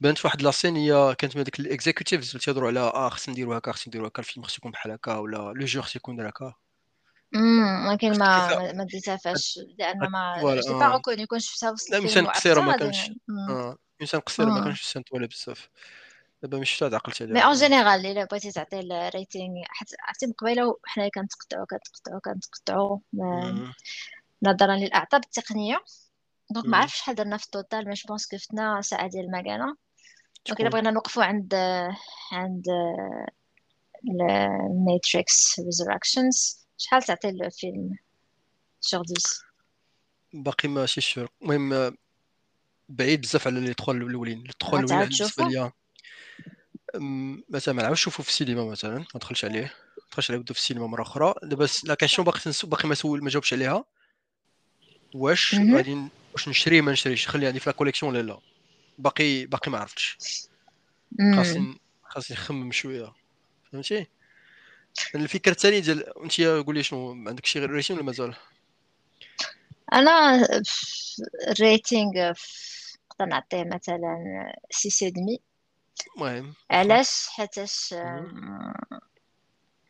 بانت 0.00 0.24
واحد 0.24 0.42
لاسين 0.42 0.76
هي 0.76 1.14
كانت 1.18 1.36
من 1.36 1.42
ديك 1.42 1.60
الاكزيكوتيفز 1.60 2.28
اللي 2.28 2.40
تيهضروا 2.40 2.68
على 2.68 2.80
آه 2.80 3.08
خصنا 3.08 3.32
نديرو 3.34 3.54
هكا 3.54 3.72
خصنا 3.72 3.88
نديرو 3.88 4.06
هكا 4.06 4.20
الفيلم 4.20 4.46
خصو 4.46 4.56
يكون 4.58 4.70
بحال 4.70 4.92
هكا 4.92 5.16
ولا 5.16 5.36
لو 5.36 5.66
جو 5.66 5.82
خصو 5.82 5.98
يكون 5.98 6.20
هكا. 6.20 6.54
امم 7.34 7.86
ولكن 7.88 8.18
ما 8.18 8.72
ما 8.72 8.84
ديتها 8.84 9.16
فاش 9.16 9.58
لأن 9.78 9.98
ما 10.10 10.56
جي 10.60 10.74
با 10.74 10.94
ريكوني 10.94 11.26
كون 11.26 11.38
شفتها 11.38 11.70
وسط 11.70 11.90
لا 11.90 11.98
إنسان 11.98 12.26
قصيره 12.26 12.60
ما 12.60 12.76
كانش 12.76 13.10
آه 13.48 13.76
إنسان 14.02 14.20
قصيره 14.20 14.50
ما 14.50 14.64
كانش 14.64 14.82
سنتوالي 14.82 15.26
بزاف. 15.26 15.68
دابا 16.42 16.58
مش 16.58 16.70
شفتها 16.70 16.94
عقلت 16.94 17.22
عليها. 17.22 17.34
مي 17.34 17.44
أون 17.44 17.54
جينيرال 17.54 18.06
إلا 18.06 18.24
بغيتي 18.24 18.52
تعطي 18.52 18.80
الريتينغ 18.80 19.64
عرفتي 20.08 20.26
من 20.26 20.32
قبيله 20.32 20.78
حنا 20.84 21.08
كنتقطعوا 21.08 21.66
كنتقطعوا 21.66 22.20
كنتقطعوا 22.20 22.98
نظرا 24.42 24.76
للأعطاب 24.76 25.24
التقنية. 25.24 25.78
donc 26.50 26.66
ما 26.66 26.78
عرفتش 26.78 26.96
شحال 26.98 27.14
درنا 27.14 27.36
في 27.36 27.44
ال 27.44 27.51
total 27.51 27.88
mais 27.88 27.94
je 27.94 28.08
pense 28.08 28.26
que 28.26 28.38
فتنا 28.38 28.82
ساعة 28.82 29.08
ديال 29.08 29.24
المكانة. 29.24 29.76
donc 30.46 30.60
إلا 30.60 30.68
بغينا 30.68 30.90
نوقفوا 30.90 31.24
عند 31.24 31.54
عند 32.32 32.64
الماتريكس 34.04 35.60
ريزركشنز 35.60 36.65
شحال 36.78 37.02
تعطي 37.02 37.28
الفيلم 37.28 37.96
sur 38.80 39.04
10 39.16 39.46
باقي 40.32 40.68
ماشي 40.68 41.00
sûr. 41.00 41.28
المهم 41.42 41.96
بعيد 42.88 43.20
بزاف 43.20 43.46
على 43.46 43.60
les 43.60 43.74
trois 43.74 43.94
الأولين. 43.94 44.42
les 44.42 44.52
trois 44.58 44.78
الأولين 44.78 45.08
بالنسبة 45.08 45.44
ليا. 45.44 45.72
مثلا 47.48 47.74
ما 47.74 47.82
نعاودش 47.82 48.00
نشوفو 48.00 48.22
في 48.22 48.28
السينما 48.28 48.64
مثلا 48.64 48.98
ما 48.98 49.06
ندخلش 49.16 49.44
عليه. 49.44 49.74
ما 49.98 50.06
ندخلش 50.06 50.30
عليه 50.30 50.44
في 50.44 50.50
السينما 50.50 50.86
مرة 50.86 51.02
أخرى. 51.02 51.34
دابا 51.42 51.68
la 51.84 51.94
question 51.94 52.24
باقي 52.24 52.52
باقي 52.64 52.88
ما 52.88 52.94
سول 52.94 53.24
ما 53.24 53.30
جاوبش 53.30 53.52
عليها. 53.52 53.84
واش 55.14 55.54
غادي 55.54 56.08
واش 56.32 56.48
نشريه 56.48 56.80
ما 56.80 56.92
نشريش؟ 56.92 57.28
نخليه 57.28 57.46
عندي 57.46 57.60
في 57.60 57.70
la 57.70 57.76
collection 57.76 58.16
ولا 58.16 58.22
لا. 58.22 58.38
باقي 58.98 59.46
باقي 59.46 59.70
ما 59.70 59.78
عرفتش. 59.78 60.18
خاصني 61.36 61.78
خاصني 62.04 62.36
نخمم 62.36 62.72
شوية. 62.72 63.12
فهمتي؟ 63.72 64.06
الفكرة 65.14 65.52
الثانية 65.52 65.78
ديال 65.78 66.22
انت 66.22 66.40
قولي 66.40 66.82
شنو 66.82 67.10
عندك 67.10 67.46
شي 67.46 67.58
rating 67.58 67.96
ولا 67.96 68.04
مازال؟ 68.04 68.34
أنا 69.92 70.46
ال 71.48 71.60
rating 71.60 72.32
نقدر 73.10 73.24
نعطيه 73.28 73.64
مثلا 73.64 74.16
six 74.70 75.10
et 75.10 75.19
demi 75.19 75.38
المهم. 76.16 76.54
علاش؟ 76.70 77.26
حيتاش 77.28 77.94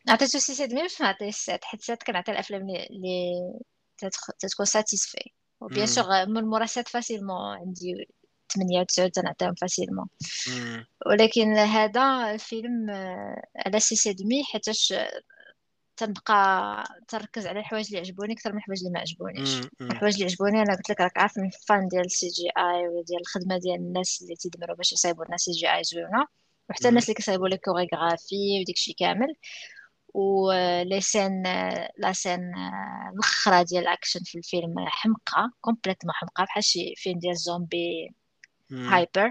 عطيتو 0.09 0.39
six 0.39 0.67
et 0.67 0.72
demi 0.72 0.81
باش 0.81 1.01
ما 1.01 1.07
نعطيه 1.07 1.31
sept 1.31 1.65
حيت 1.65 1.81
sept 1.81 2.03
كنعطي 2.03 2.31
الأفلام 2.31 2.61
اللي 2.61 3.53
تتكون 4.39 4.65
satisfait 4.65 5.31
و 5.61 5.66
bien 5.66 5.85
sûr 5.85 6.25
من 6.25 6.43
مراسات 6.43 6.87
facilement 6.87 7.57
عندي 7.57 8.07
8 8.53 8.83
9 8.83 9.07
تنعطيهم 9.07 9.53
facilement. 9.53 10.07
ولكن 11.05 11.53
هذا 11.57 12.31
الفيلم 12.33 12.89
على 13.65 13.79
six 13.79 14.13
et 14.13 14.23
demi 14.23 14.43
حيتاش 14.43 14.93
تنبقى 15.97 16.83
تركز 17.07 17.47
على 17.47 17.59
الحوايج 17.59 17.85
اللي 17.87 17.99
عجبوني 17.99 18.33
أكثر 18.33 18.51
من 18.51 18.57
الحوايج 18.57 18.79
اللي 18.79 18.91
ما 18.93 18.99
عجبونيش. 18.99 19.61
الحوايج 19.81 20.13
اللي 20.13 20.25
عجبوني 20.25 20.61
أنا 20.61 20.75
قلت 20.75 20.89
لك 20.89 21.01
راك 21.01 21.17
عارف 21.17 21.37
من 21.37 21.49
fan 21.49 21.87
ديال 21.87 22.05
ال 22.05 22.27
CGI 22.27 22.87
وديال 22.87 23.21
الخدمة 23.21 23.57
ديال 23.57 23.75
الناس 23.75 24.21
اللي 24.21 24.35
تيدمروا 24.35 24.75
باش 24.75 24.93
يصايبوا 24.93 25.25
لنا 25.25 25.37
CGI 25.37 25.83
زوينة. 25.83 26.25
وحتى 26.69 26.89
الناس 26.89 27.03
اللي 27.03 27.13
كيصايبوا 27.13 27.47
les 27.47 27.57
chorégraphies 27.57 28.59
وديك 28.61 28.75
الشيء 28.75 28.95
كامل. 28.99 29.35
و 30.13 30.51
les 30.81 31.01
scènes 31.01 31.43
la 31.97 32.13
scène 32.13 32.51
الأخرى 33.13 33.63
ديال 33.63 33.83
الاكشن 33.83 34.19
في 34.23 34.37
الفيلم 34.37 34.75
حمقى 34.87 35.49
complètement 35.61 36.13
حمقى 36.13 36.43
بحال 36.43 36.63
شي 36.63 36.93
فيلم 36.97 37.19
ديال 37.19 37.35
زومبي 37.37 38.15
hyper. 38.71 39.29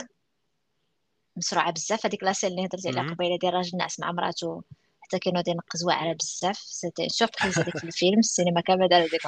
مسرعه 1.37 1.71
بزاف. 1.73 2.07
هذيك 2.07 2.23
la 2.23 2.33
scène 2.33 2.51
اللي 2.51 2.67
هضرتي 2.67 2.89
عليها 2.89 3.15
قبيلة 3.15 3.39
ديال 3.39 3.55
راجل 3.55 3.79
ناعس 3.79 4.01
مع 4.01 4.13
مراته 4.13 4.63
حتى 5.01 5.19
كانوا 5.19 5.43
دي 5.43 5.55
نقز 5.55 5.85
واعرة 5.85 6.13
بزاف. 6.13 6.59
c'était 6.59 7.09
surprise 7.09 7.59
هذيك 7.59 7.85
الفيلم 7.85 8.19
السينما 8.19 8.61
كاملة 8.61 8.89
داروا 8.89 9.09
ديك 9.09 9.23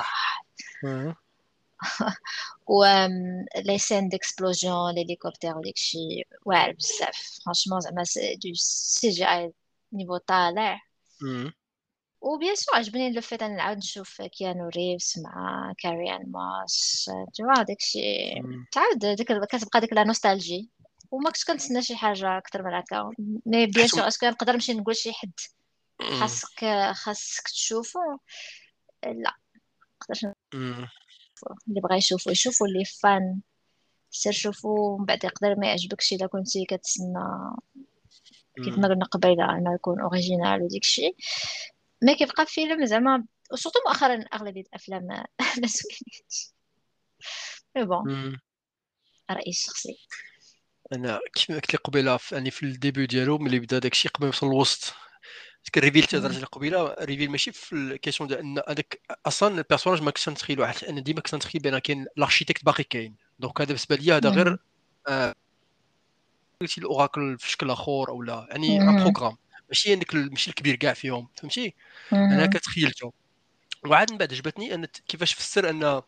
و 2.66 2.84
les 3.56 3.78
scènes 3.78 4.08
d'explosion 4.08 4.94
l'hélicoptère 4.94 5.56
وديك 5.58 5.76
الشيء 5.76 6.26
واعر 6.44 6.72
بزاف. 6.72 7.40
franchement 7.44 7.80
زعما 7.80 8.02
du 8.44 8.54
CGI 8.54 9.24
niveau 9.24 10.16
طالع. 10.16 10.80
و 12.20 12.27
bien 12.27 12.54
sûr 12.54 12.76
عجبني 12.76 13.12
le 13.12 13.20
fait 13.20 13.42
أنا 13.42 13.54
نعاود 13.54 13.76
نشوف 13.76 14.22
كيانو 14.22 14.68
ريفز 14.68 15.14
مع 15.24 15.72
كاري 15.78 16.11
آن 16.11 16.32
موس 16.32 17.10
توا 17.34 17.62
داكشي 17.62 18.00
تعاود 18.72 18.98
ديك 18.98 19.32
كتبقى 19.32 19.80
ديك 19.80 19.92
la 19.92 20.04
nostalgie. 20.04 20.68
وما 21.10 21.30
كنتش 21.30 21.44
كنتسنى 21.44 21.82
شي 21.82 21.96
حاجة 21.96 22.38
أكثر 22.38 22.62
من 22.62 22.74
هكا. 22.74 23.10
mais 23.46 23.66
bien 23.66 23.86
sûr 23.86 24.08
est-ce 24.08 24.20
que 24.20 24.26
نقدر 24.26 24.52
نمشي 24.52 24.74
نقول 24.74 24.96
شي 24.96 25.12
حد 25.12 25.32
خاصك 26.20 26.92
خاصك 26.92 27.48
تشوفو. 27.48 28.00
لا 29.04 29.34
نقدرش 30.02 30.26
اللي 31.68 31.80
بغا 31.80 31.96
يشوفو 31.96 32.30
يشوفو 32.30 32.64
اللي 32.64 32.84
fan 32.84 33.40
سير 34.10 34.32
شوفو 34.32 34.98
من 34.98 35.04
بعد 35.04 35.24
يقدر 35.24 35.54
ما 35.58 35.66
يعجبكش 35.66 36.12
إلا 36.12 36.26
كنتي 36.26 36.64
كتسنى. 36.64 37.54
كيف 38.64 38.78
ما 38.78 38.88
قلنا 38.88 39.04
قبيلة 39.04 39.56
إنه 39.56 39.74
يكون 39.74 40.00
original 40.00 40.62
وديك 40.62 40.84
mais 42.02 42.14
كيبقى 42.14 42.46
فيلم 42.46 42.84
زعما 42.84 43.24
و 43.52 43.55
surtout 43.56 43.78
مؤخرا 43.86 44.24
أغلبية 44.34 44.60
الأفلام 44.60 45.06
ما 45.60 45.66
زوينينش 45.66 46.52
mais 47.76 47.84
bon 47.84 48.38
رأيي 49.30 49.48
الشخصي. 49.48 50.06
أنا 50.92 51.20
كيف 51.34 51.52
قلت 51.52 51.74
لك 51.74 51.80
قبيلة 51.80 52.18
يعني 52.32 52.50
في 52.50 52.62
ال 52.62 52.69
début 52.69 53.06
ديالو 53.06 53.38
ملي 53.38 53.58
بدأ 53.58 53.78
داكشي 53.78 54.08
قبل 54.08 54.24
ما 54.24 54.26
يوصل 54.26 54.46
الوسط 54.46 54.94
ديك 55.64 55.78
ال 55.78 55.82
reveal 55.82 56.04
تهضر 56.04 56.34
على 56.34 56.44
قبيلة 56.44 56.94
reveal 57.00 57.30
ماشي 57.30 57.52
في 57.52 57.72
ال 57.72 57.78
question 57.78 58.28
ديال 58.28 58.38
إن 58.38 58.62
هذاك 58.68 59.00
أصلا 59.26 59.58
ال 59.58 59.62
personnage 59.62 60.02
ما 60.02 60.10
كنتش 60.10 60.28
نتخيلو 60.28 60.64
أنا 60.64 61.00
ديما 61.00 61.20
كنت 61.20 61.34
نتخيل 61.34 61.62
بأن 61.62 61.78
كاين 61.78 62.06
ال 62.18 62.22
architecte 62.22 62.64
باقي 62.64 62.84
كاين. 62.84 63.16
donc 63.38 63.60
هذا 63.60 63.66
بالنسبة 63.66 63.96
لي 63.96 64.12
هذا 64.12 64.30
غير 64.30 64.58
قلتي 66.60 66.80
ال 66.80 66.89
Oracle 66.89 67.38
في 67.38 67.50
شكل 67.50 67.70
آخر 67.70 68.08
أو 68.08 68.22
لا. 68.22 68.46
يعني 68.50 68.80
un 68.80 68.96
programme 68.96 69.36
ماشي 69.68 69.94
هذاك 69.94 70.14
ماشي 70.14 70.50
الكبير 70.50 70.76
كاع 70.76 70.92
فيهم 70.92 71.28
فهمتي؟ 71.36 71.74
أنا 72.12 72.46
كتخيلته 72.46 73.12
وعاد 73.86 74.12
من 74.12 74.18
بعد 74.18 74.32
عجبتني 74.32 74.74
أن 74.74 74.86
كيفاش 75.08 75.34
فسر 75.34 75.70
أن 75.70 76.02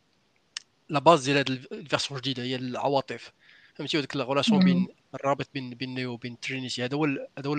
la 0.89 0.99
base 0.99 1.25
ديال 1.25 1.37
هذه 1.37 1.61
ال 1.73 1.78
version 1.78 2.19
الجديدة 2.19 2.43
هي 2.43 2.57
العواطف. 2.57 3.33
فهمتي؟ 3.75 3.99
هذيك 3.99 4.17
la 4.17 4.43
بين 4.51 4.89
الرابط 5.15 5.49
بين 5.55 5.71
بين 5.71 5.95
نيو 5.95 6.13
وبين 6.13 6.41
ترينيتي. 6.41 6.85
هذا 6.85 6.97
هو 6.97 7.05
هذا 7.39 7.49
هو 7.49 7.55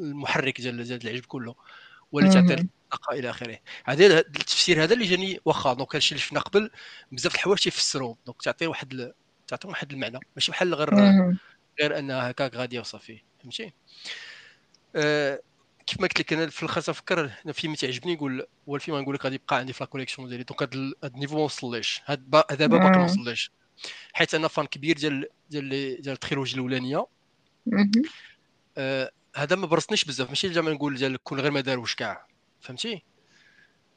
المحرك 0.00 0.60
ديال 0.60 0.84
ديال 0.84 1.02
العجب 1.04 1.24
كله. 1.24 1.54
هو 2.14 2.18
اللي 2.18 2.30
تعطي 2.30 2.54
الطاقه 2.54 3.18
إلى 3.18 3.30
آخره. 3.30 3.58
هذا 3.84 4.18
التفسير 4.18 4.82
هذا 4.82 4.94
اللي 4.94 5.04
جاني 5.04 5.40
واخا. 5.44 5.72
donc 5.72 5.94
هادشي 5.94 6.14
اللي 6.14 6.22
شفنا 6.22 6.40
قبل 6.40 6.70
بزاف 7.12 7.34
الحوايج 7.34 7.58
تيفسروهم 7.58 8.16
donc 8.26 8.42
تعطي 8.42 8.66
واحد 8.66 9.12
تعطي 9.46 9.68
واحد 9.68 9.92
المعنى. 9.92 10.20
ماشي 10.36 10.52
بحال 10.52 10.74
غير 10.74 10.94
غير 11.80 11.98
أنها 11.98 12.30
هكاك 12.30 12.54
غادية 12.54 12.80
وصافي. 12.80 13.22
فهمتي؟ 13.40 13.72
كيف 15.86 16.00
ما 16.00 16.06
قلت 16.06 16.20
لك 16.20 16.32
أنا 16.32 16.50
في 16.50 16.62
الآخر 16.62 16.80
تفكر 16.80 17.30
الفيلم 17.46 17.74
تيعجبني 17.74 18.14
نقول 18.14 18.46
هو 18.68 18.76
الفيلم 18.76 18.96
غنقول 18.96 19.14
لك 19.14 19.24
غادي 19.24 19.34
يبقى 19.34 19.56
عندي 19.56 19.72
في 19.72 19.84
la 19.84 19.90
collection 19.90 20.28
ديالي. 20.28 20.44
donc 20.44 20.62
هذا 20.62 20.94
ال 21.04 21.09
niveau 21.09 21.36
ما 21.36 21.42
وصليش 21.42 22.02
هذا 22.04 22.22
دابا 22.50 22.78
باقي 22.78 22.98
ما 22.98 23.04
وصليش 23.04 23.50
حيت 24.12 24.34
أنا 24.34 24.48
fan 24.48 24.66
كبير 24.66 24.96
ديال 24.96 25.26
ديال 25.50 25.68
ديال 26.02 26.14
ال 26.14 26.18
trilogie 26.18 26.54
الأولانية. 26.54 27.06
آه 28.78 29.10
هذا 29.36 29.56
ما 29.56 29.66
برزنيش 29.66 30.04
بزاف. 30.04 30.28
ماشي 30.28 30.52
زعما 30.52 30.70
نقول 30.70 30.96
ديال 30.96 31.16
كون 31.16 31.40
غير 31.40 31.50
ما 31.50 31.60
داروش 31.60 31.94
كاع. 31.94 32.26
فهمتي؟ 32.60 33.02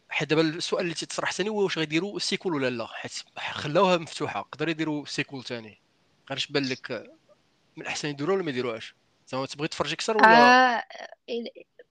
حيت 0.09 0.29
دابا 0.29 0.41
السؤال 0.41 0.83
اللي 0.83 0.93
تيطرح 0.93 1.31
ثاني 1.31 1.49
هو 1.49 1.63
واش 1.63 1.77
غيديروا 1.77 2.19
sequel 2.19 2.53
ولا 2.53 2.69
لا؟ 2.69 2.87
حيت 2.87 3.11
خلاوها 3.37 3.97
مفتوحة. 3.97 4.39
يقدروا 4.39 4.71
يديروا 4.71 5.05
sequel 5.05 5.43
ثاني. 5.43 5.81
غير 6.29 6.47
بان 6.49 6.63
لك 6.63 6.91
من 7.77 7.83
الأحسن 7.83 8.09
يديروها 8.09 8.35
ولا 8.35 8.43
ما 8.43 8.49
يديروهاش. 8.51 8.95
زعما 9.27 9.45
تبغي 9.45 9.67
تفرج 9.67 9.91
أكثر 9.93 10.17
ولا؟ 10.17 10.77
آه 10.77 10.83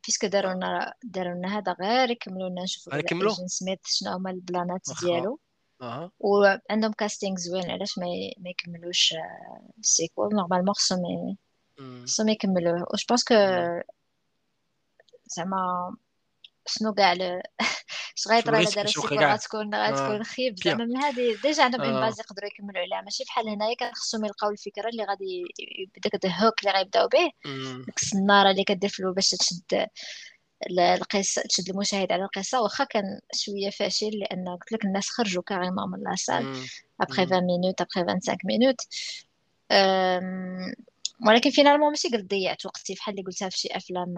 parce 0.06 0.19
que 0.19 0.26
داروا 0.26 0.52
لنا 0.52 0.94
داروا 1.02 1.34
لنا 1.34 1.58
هذا 1.58 1.76
غير 1.80 2.10
يكملوا؟ 2.10 2.48
لنا 2.48 2.62
نشوفوا 2.62 3.46
سميث 3.46 3.78
شنو 3.84 4.10
هما 4.10 4.30
البلانات 4.30 4.80
ديالو. 5.02 5.40
أها. 5.82 6.10
وعندهم 6.20 6.92
casting 6.92 7.36
زوين 7.36 7.70
علاش 7.70 7.98
ما 7.98 8.06
ما 8.38 8.50
يكملوش 8.50 9.14
ال 9.78 9.86
sequel 9.86 10.34
normalement 10.34 10.74
خصهم 10.74 11.36
خصهم 12.02 12.28
يكملوه. 12.28 12.78
جو 12.78 13.16
كو 13.28 13.34
زعما 15.26 15.96
شنو 16.66 16.94
كاع 16.94 17.12
الا 17.12 17.42
داروا 18.46 18.60
ال 18.60 18.69
sequel 18.69 19.18
غتكون 19.18 19.74
غتكون 19.74 20.24
خيب. 20.24 20.56
زعما 20.58 20.84
من 20.84 20.96
هذه 20.96 21.36
déjà 21.42 21.62
عندهم 21.62 21.80
une 21.80 22.00
base 22.00 22.20
يقدروا 22.20 22.48
يكملوا 22.48 22.80
عليها. 22.80 23.00
ماشي 23.00 23.24
بحال 23.24 23.48
هنايا 23.48 23.74
كان 23.74 23.94
خصهم 23.94 24.24
يلقاو 24.24 24.50
الفكرة 24.50 24.88
اللي 24.88 25.04
غادي 25.04 25.44
داك 26.04 26.24
ال 26.24 26.32
hook 26.32 26.60
اللي 26.60 26.78
غيبداو 26.78 27.08
به. 27.08 27.30
ديك 27.86 28.02
السنارة 28.02 28.50
اللي 28.50 28.64
كدير 28.64 28.90
في 28.90 29.02
باش 29.02 29.30
تشد 29.30 29.86
القصة 30.78 31.42
تشد 31.42 31.68
المشاهد 31.70 32.12
على 32.12 32.24
القصة. 32.24 32.62
واخا 32.62 32.84
كان 32.84 33.20
شوية 33.34 33.70
فاشل 33.70 34.10
لأن 34.10 34.48
قلت 34.48 34.72
لك 34.72 34.84
الناس 34.84 35.08
خرجوا 35.08 35.42
carrément 35.42 35.90
من 35.90 36.02
la 36.10 36.26
salle 36.26 36.66
après 37.00 37.22
20 37.22 37.46
minutes 37.46 37.80
après 37.80 38.00
25 38.00 38.38
minutes 38.44 38.80
ولكن 41.26 41.50
finalement 41.50 41.90
ماشي 41.90 42.08
قلت 42.08 42.30
ضيعت 42.30 42.66
وقتي. 42.66 42.94
بحال 42.94 43.14
اللي 43.14 43.26
قلتها 43.26 43.48
في 43.48 43.58
شي 43.58 43.68
أفلام 43.72 44.14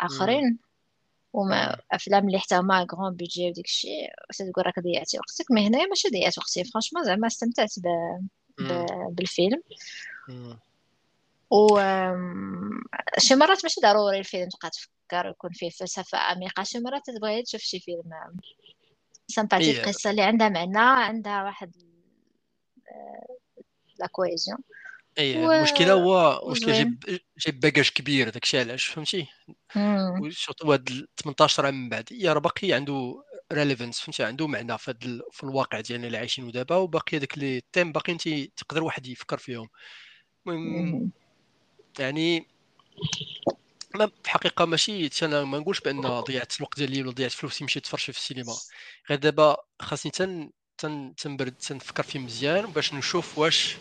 آخرين. 0.00 0.58
وما 1.32 1.76
أفلام 1.92 2.26
اللي 2.26 2.38
حتى 2.38 2.54
هما 2.54 2.86
grand 2.92 3.14
budget 3.14 3.48
وديك 3.48 3.64
الشيء 3.64 4.08
تقول 4.38 4.66
راك 4.66 4.80
ضيعتي 4.80 5.18
وقتك. 5.18 5.50
mais 5.50 5.66
هنايا 5.66 5.86
ماشي 5.86 6.08
ضيعت 6.08 6.38
وقتي. 6.38 6.64
franchement 6.64 7.04
زعما 7.04 7.26
استمتعت 7.26 7.78
ب... 7.78 7.86
ب... 8.58 8.86
بالفيلم. 9.10 9.62
و 11.50 11.80
شي 13.18 13.34
مرات 13.34 13.64
ماشي 13.64 13.80
ضروري 13.80 14.18
الفيلم 14.18 14.48
تبقى 14.48 14.70
تفكر 14.70 15.26
يكون 15.26 15.50
فيه 15.52 15.70
فلسفة 15.70 16.18
عميقة. 16.18 16.62
شي 16.62 16.78
مرات 16.78 17.02
تبغي 17.06 17.42
تشوف 17.42 17.60
شي 17.60 17.80
فيلم 17.80 18.12
sympathique 19.28 19.88
قصة 19.88 20.10
اللي 20.10 20.22
عندها 20.22 20.48
معنى 20.48 20.78
عندها 20.78 21.44
واحد 21.44 21.72
la 23.98 24.06
cohésion 24.06 24.58
اي 25.18 25.58
المشكلة 25.58 25.92
هو 25.92 26.42
المشكلة 26.46 26.72
جايب 26.72 27.20
جايب 27.38 27.60
bagage 27.60 27.88
كبير 27.88 28.28
داكشي 28.28 28.58
علاش 28.60 28.84
فهمتي؟ 28.84 29.26
و 30.20 30.27
surtout 30.27 30.72
هاد 30.72 31.06
18 31.16 31.66
عام 31.66 31.82
من 31.82 31.88
بعد. 31.88 32.08
هي 32.12 32.28
راه 32.32 32.40
باقي 32.40 32.72
عنده 32.72 33.24
relevance 33.52 34.00
فهمتي؟ 34.00 34.24
عنده 34.24 34.46
معنى 34.46 34.78
في 34.78 34.90
هاد 34.90 35.22
في 35.32 35.44
الواقع 35.44 35.80
ديالنا 35.80 36.06
اللي 36.06 36.18
عايشين 36.18 36.50
دابا 36.50 36.76
وباقي 36.76 37.16
هذاك 37.16 37.38
les 37.38 37.62
thèmes 37.72 37.92
باقي 37.92 38.12
انت 38.12 38.28
تقدر 38.56 38.82
واحد 38.82 39.06
يفكر 39.06 39.38
فيهم. 39.38 39.68
المهم 40.48 41.10
يعني 41.98 42.46
ما 43.94 44.06
في 44.06 44.12
الحقيقة 44.24 44.64
ماشي 44.64 45.08
أنا 45.22 45.44
ما 45.44 45.58
نقولش 45.58 45.80
بأن 45.80 46.00
ضيعت 46.00 46.56
الوقت 46.56 46.78
ديالي 46.78 47.02
ولا 47.02 47.10
ضيعت 47.10 47.32
فلوسي 47.32 47.64
مشيت 47.64 47.84
تفرج 47.84 48.00
في 48.00 48.08
السينما. 48.08 48.54
غير 49.10 49.18
دابا 49.18 49.56
خاصني 49.80 50.12
تن 50.12 50.50
تن 50.78 51.14
تنبرد 51.14 51.52
تنفكر 51.52 52.02
فيه 52.02 52.18
مزيان 52.18 52.66
باش 52.66 52.94
نشوف 52.94 53.38
واش 53.38 53.76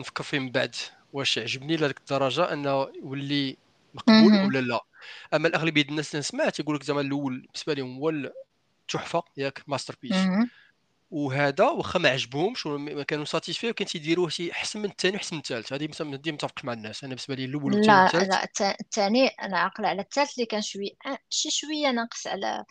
نفكر 0.00 0.24
فيه 0.24 0.38
من 0.38 0.50
بعد 0.50 0.74
واش 1.12 1.38
عجبني 1.38 1.76
لهذيك 1.76 1.98
الدرجة 1.98 2.52
انه 2.52 2.88
يولي 3.02 3.56
مقبول 3.94 4.46
ولا 4.46 4.58
لا. 4.58 4.80
أما 5.34 5.48
الأغلبية 5.48 5.82
الناس 5.82 6.14
اللي 6.14 6.22
سمعت 6.22 6.60
يقول 6.60 6.76
لك 6.76 6.82
زعما 6.82 7.00
الأول 7.00 7.40
بالنسبة 7.40 7.74
لهم 7.74 7.96
هو 7.96 8.10
التحفة 8.10 9.22
ياك 9.36 9.62
masterpiece 9.66 10.16
وهذا 11.10 11.64
واخا 11.64 11.98
ما 11.98 12.08
عجبهمش 12.08 12.66
ما 12.66 13.02
كانوا 13.02 13.24
satisfaits 13.24 13.70
وكان 13.70 13.88
تيديروه 13.88 14.28
شي 14.28 14.52
أحسن 14.52 14.78
من 14.78 14.90
الثاني 14.90 15.14
وأحسن 15.14 15.36
من 15.36 15.42
الثالث. 15.42 15.72
هذه 15.72 15.88
مثلا 15.88 16.06
متفق 16.10 16.64
مع 16.64 16.72
الناس. 16.72 17.04
أنا 17.04 17.10
بالنسبة 17.10 17.34
لي 17.34 17.44
الأول 17.44 17.74
والثاني 17.74 18.08
لا 18.12 18.26
لا 18.26 18.74
الثاني 18.80 19.26
أنا 19.28 19.58
عاقلة 19.58 19.88
على 19.88 20.02
الثالث 20.02 20.34
اللي 20.34 20.46
كان 20.46 20.62
شوية 20.62 20.90
شي 21.30 21.50
شوية 21.50 21.90
ناقص 21.90 22.26
على 22.26 22.64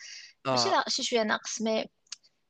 ماشي 0.48 0.70
آه. 0.70 0.84
شي 0.88 1.04
شوية 1.04 1.24
ناقص 1.24 1.62
mais 1.61 1.86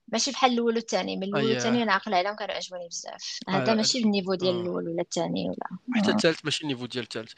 ماشي 0.08 0.32
بحال 0.32 0.54
الأول 0.54 0.76
والثاني 0.76 1.18
من 1.18 1.24
الأول 1.24 1.50
والثاني 1.50 1.84
أنا 1.84 1.94
عاقله 1.94 2.18
عليهم 2.18 2.36
كانوا 2.36 2.56
عجبوني 2.56 2.88
بزاف. 2.88 3.40
هذا 3.50 3.72
آه. 3.72 3.76
ماشي 3.76 4.00
ال 4.00 4.05
niveau 4.05 4.34
ديال 4.34 4.56
آه. 4.56 4.62
الأول 4.62 4.90
ولا 4.90 5.02
الثاني 5.02 5.50
ولا. 5.50 6.02
حتى 6.02 6.12
الثالث 6.12 6.46
ماشي 6.46 6.64
ال 6.64 6.67
niveau 6.67 6.86
ديال 6.86 7.04
الثالث 7.04 7.34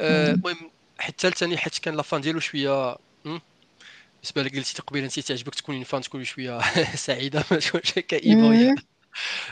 المهم 0.00 0.70
حتى 0.98 1.12
الثالث 1.12 1.38
ثاني 1.38 1.56
حيت 1.56 1.78
كان 1.78 1.96
la 1.96 2.06
fin 2.06 2.20
ديالو 2.20 2.40
شوية 2.40 2.96
بالنسبة 3.24 4.42
لك 4.42 4.56
قلتي 4.56 4.82
قبيله 4.82 5.04
انت 5.04 5.20
تعجبك 5.20 5.54
تكوني 5.54 5.84
fin 5.84 6.00
تكوني 6.00 6.24
شوية 6.24 6.60
سعيدة 7.06 7.44
ما 7.50 7.58
تكونش 7.58 7.92
كئيبة 7.92 8.74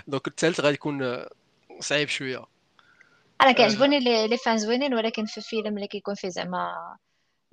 donc 0.06 0.28
الثالث 0.28 0.60
غادي 0.60 0.74
يكون 0.74 1.24
صعيب 1.81 2.09
شوية. 2.09 2.44
أنا 3.43 3.52
كيعجبوني 3.52 3.97
آه. 3.97 4.27
لي 4.27 4.36
فان 4.36 4.59
زوينين 4.59 4.94
ولكن 4.94 5.27
في 5.27 5.40
فيلم 5.40 5.77
اللي 5.77 5.86
كيكون 5.86 6.15
فيه 6.15 6.28
زعما 6.28 6.97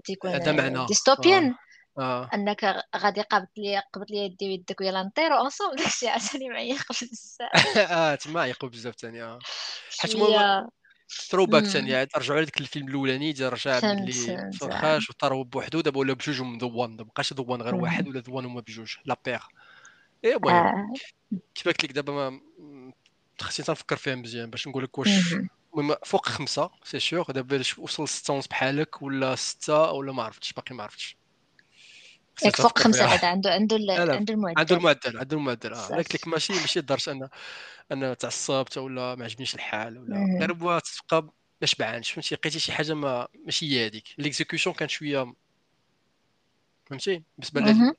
تيكون 0.03 0.85
ديستوبيان 0.85 1.55
آه. 1.97 2.23
آه. 2.23 2.29
أنك 2.33 2.83
غادي 2.95 3.21
قابط 3.21 3.49
لي 3.57 3.83
قبط 3.93 4.11
لي 4.11 4.17
يدي 4.17 4.47
ويدك 4.47 4.81
ويلا 4.81 5.03
نطيرو 5.03 5.37
اونصومبل 5.37 5.75
داكشي 5.75 6.07
عاوتاني 6.07 6.49
معيق 6.49 6.85
بزاف 6.89 7.77
آه 7.77 8.15
تما 8.15 8.41
عيقوا 8.41 8.69
بزاف 8.69 8.95
ثاني 8.95 9.23
آه. 9.23 9.39
حيت 9.99 10.17
ثرو 11.29 11.45
باك 11.45 11.63
ثاني 11.63 12.05
ترجعوا 12.05 12.41
لذاك 12.41 12.61
الفيلم 12.61 12.87
الأولاني 12.87 13.31
ديال 13.31 13.53
رجع 13.53 13.77
اللي 13.77 14.51
فرخاش 14.51 15.09
وطاروا 15.09 15.43
بوحدو 15.43 15.81
دابا 15.81 15.99
ولا 15.99 16.13
بجوج 16.13 16.41
ذوان 16.61 16.89
ما 16.89 17.03
بقاش 17.03 17.33
ذوان 17.33 17.61
غير 17.61 17.75
واحد 17.75 18.07
ولا 18.07 18.19
ذوان 18.19 18.45
هما 18.45 18.61
بجوج 18.61 18.95
لا 19.05 19.17
بيغ 19.25 19.43
اي 20.25 20.35
المهم 20.35 20.55
آه. 20.55 20.93
كيف 21.55 21.67
قلت 21.67 21.83
لك 21.83 21.91
دابا 21.91 22.29
ما 22.29 22.41
خصني 23.41 23.65
تنفكر 23.65 23.95
فيها 23.95 24.15
مزيان 24.15 24.49
باش 24.49 24.67
نقول 24.67 24.83
لك 24.83 24.97
واش 24.97 25.35
المهم 25.77 25.95
فوق 26.05 26.25
خمسة 26.25 26.69
سي 26.83 26.99
سيغ 26.99 27.31
دابا 27.31 27.63
وصل 27.77 28.07
ستة 28.07 28.33
ونص 28.33 28.47
بحالك 28.47 29.01
ولا 29.01 29.35
ستة 29.35 29.91
ولا 29.91 30.11
ما 30.13 30.23
عرفتش 30.23 30.53
باقي 30.53 30.75
ما 30.75 30.83
عرفتش. 30.83 31.17
ياك 32.43 32.55
فوق 32.55 32.79
خمسة 32.79 33.05
هذا 33.05 33.27
عنده 33.27 33.53
عنده 33.53 33.75
عنده 33.75 34.33
المعدل. 34.33 34.59
عنده 34.59 34.75
المعدل 34.75 35.17
عنده 35.17 35.37
المعدل. 35.37 35.73
آه 35.73 35.87
قلت 35.87 36.15
لك 36.15 36.27
ماشي 36.27 36.53
ماشي 36.53 36.79
لدرجه 36.79 37.11
ان 37.11 37.29
أنا 37.91 38.13
تعصبت 38.13 38.77
ولا 38.77 39.15
ما 39.15 39.25
عجبنيش 39.25 39.55
الحال 39.55 39.97
ولا. 39.97 40.37
غير 40.39 40.53
بغا 40.53 40.79
تبقى 41.09 41.33
ما 41.61 41.67
شبعانش 41.67 42.11
فهمتي؟ 42.11 42.35
لقيتي 42.35 42.59
شي 42.59 42.71
حاجة 42.71 42.93
ما 42.93 43.27
ماشي 43.45 43.65
هي 43.65 43.85
هذيك 43.85 44.07
l'exécution 44.17 44.71
كانت 44.73 44.91
شوية 44.91 45.33
فهمتي؟ 46.85 47.23
بالنسبة 47.37 47.61
لل 47.61 47.95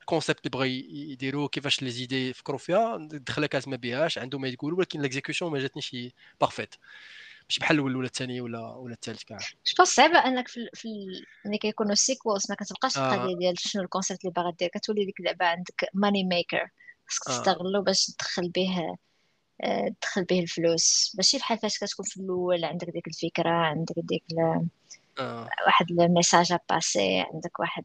ال 0.00 0.05
concept 0.05 0.38
اللي 0.38 0.50
بغا 0.50 0.64
يديروا 0.64 1.48
كيفاش 1.48 1.82
لي 1.82 1.90
زيدي 1.90 2.30
يفكروا 2.30 2.58
فيها 2.58 2.96
الدخله 2.96 3.46
كانت 3.46 3.68
ما 3.68 3.76
بيهاش 3.76 4.18
عندهم 4.18 4.40
ما 4.40 4.48
يقولوا 4.48 4.78
ولكن 4.78 5.02
l'exécution 5.02 5.46
ما 5.46 5.58
جاتنيش 5.58 5.96
parfaite 6.40 6.74
ماشي 7.50 7.60
بحال 7.60 7.76
الأول 7.76 7.96
ولا 7.96 8.06
الثاني 8.06 8.40
ولا 8.40 8.74
ولا 8.74 8.94
الثالث 8.94 9.22
كاع 9.22 9.38
جو 9.38 9.74
بونس 9.78 9.88
صعيبه 9.88 10.18
إنك 10.18 10.48
في, 10.48 10.68
في 10.74 10.88
ملي 11.44 11.58
كيكونوا 11.58 11.94
sequels 11.94 12.46
ما 12.50 12.56
كتبقاش 12.56 12.98
آه. 12.98 13.14
القضية 13.14 13.36
ديال 13.36 13.58
شنو 13.58 13.82
ال 13.82 13.87
concept 13.87 14.20
اللي 14.20 14.32
باغا 14.32 14.50
دير 14.58 14.68
كتولي 14.68 15.04
ديك 15.04 15.20
اللعبه 15.20 15.46
عندك 15.46 15.88
money 15.94 16.24
maker 16.24 16.70
خاصك 17.06 17.28
آه. 17.28 17.38
تستغلو 17.38 17.82
باش 17.82 18.06
تدخل 18.06 18.48
به 18.48 18.96
تدخل 20.00 20.24
به 20.24 20.40
الفلوس 20.40 21.12
ماشي 21.16 21.38
بحال 21.38 21.58
فاش 21.58 21.78
كتكون 21.78 22.06
في 22.06 22.16
الأول 22.16 22.64
عندك 22.64 22.90
ديك 22.90 23.06
الفكرة 23.06 23.50
عندك 23.50 23.94
ديك 23.96 24.24
ل... 24.32 24.40
آه. 25.20 25.48
واحد 25.66 25.90
ال 25.90 25.98
message 25.98 26.54
passé 26.70 27.24
عندك 27.32 27.60
واحد 27.60 27.84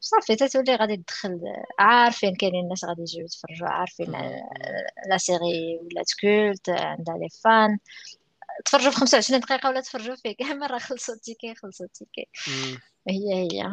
صافي 0.00 0.36
تتولي 0.36 0.76
غادي 0.76 0.96
تدخل 0.96 1.40
عارفين 1.78 2.34
كاينين 2.34 2.64
الناس 2.64 2.84
غادي 2.84 3.02
يجيو 3.02 3.24
يتفرجوا 3.24 3.68
عارفين 3.68 4.10
la 5.10 5.16
série 5.16 5.78
ولات 5.82 6.10
كولت 6.20 6.68
عندها 6.68 7.18
les 7.18 7.28
fans 7.44 7.78
تفرجوا 8.64 8.90
في 8.90 8.96
25 8.96 9.40
دقيقة 9.40 9.68
ولا 9.68 9.80
تفرجوا 9.80 10.16
فيه 10.16 10.36
كاع 10.36 10.54
مره 10.64 10.78
خلصوا 10.78 11.14
ال 11.14 11.20
ticket 11.20 11.54
خلصوا 11.54 11.86
ال 11.86 11.92
ticket 11.92 12.28
هي 13.08 13.34
هي. 13.34 13.68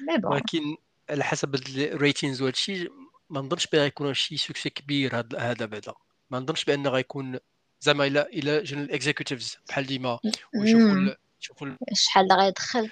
mais 0.00 0.18
bon 0.18 0.32
ولكن 0.32 0.76
على 1.10 1.24
حسب 1.24 1.54
ال 1.54 1.65
ratings 1.65 2.42
وهادشي 2.42 2.88
ما 3.30 3.40
نظنش 3.40 3.66
بأن 3.66 3.80
غيكون 3.80 4.14
شي 4.14 4.36
succès 4.36 4.70
كبير 4.70 5.16
هذا 5.38 5.66
بعدا. 5.66 5.94
ما 6.30 6.38
نظنش 6.38 6.64
بأن 6.64 6.86
غيكون 6.86 7.38
زعما 7.80 8.06
les 8.06 8.22
les 8.22 8.62
gens 8.62 8.82
ال 8.82 8.89
executives 8.89 9.58
بحال 9.68 9.86
ديما. 9.86 10.18
ويشوفوا 10.54 11.14
يشوفوا 11.40 11.76
شحال 11.94 12.32
غيدخل. 12.32 12.90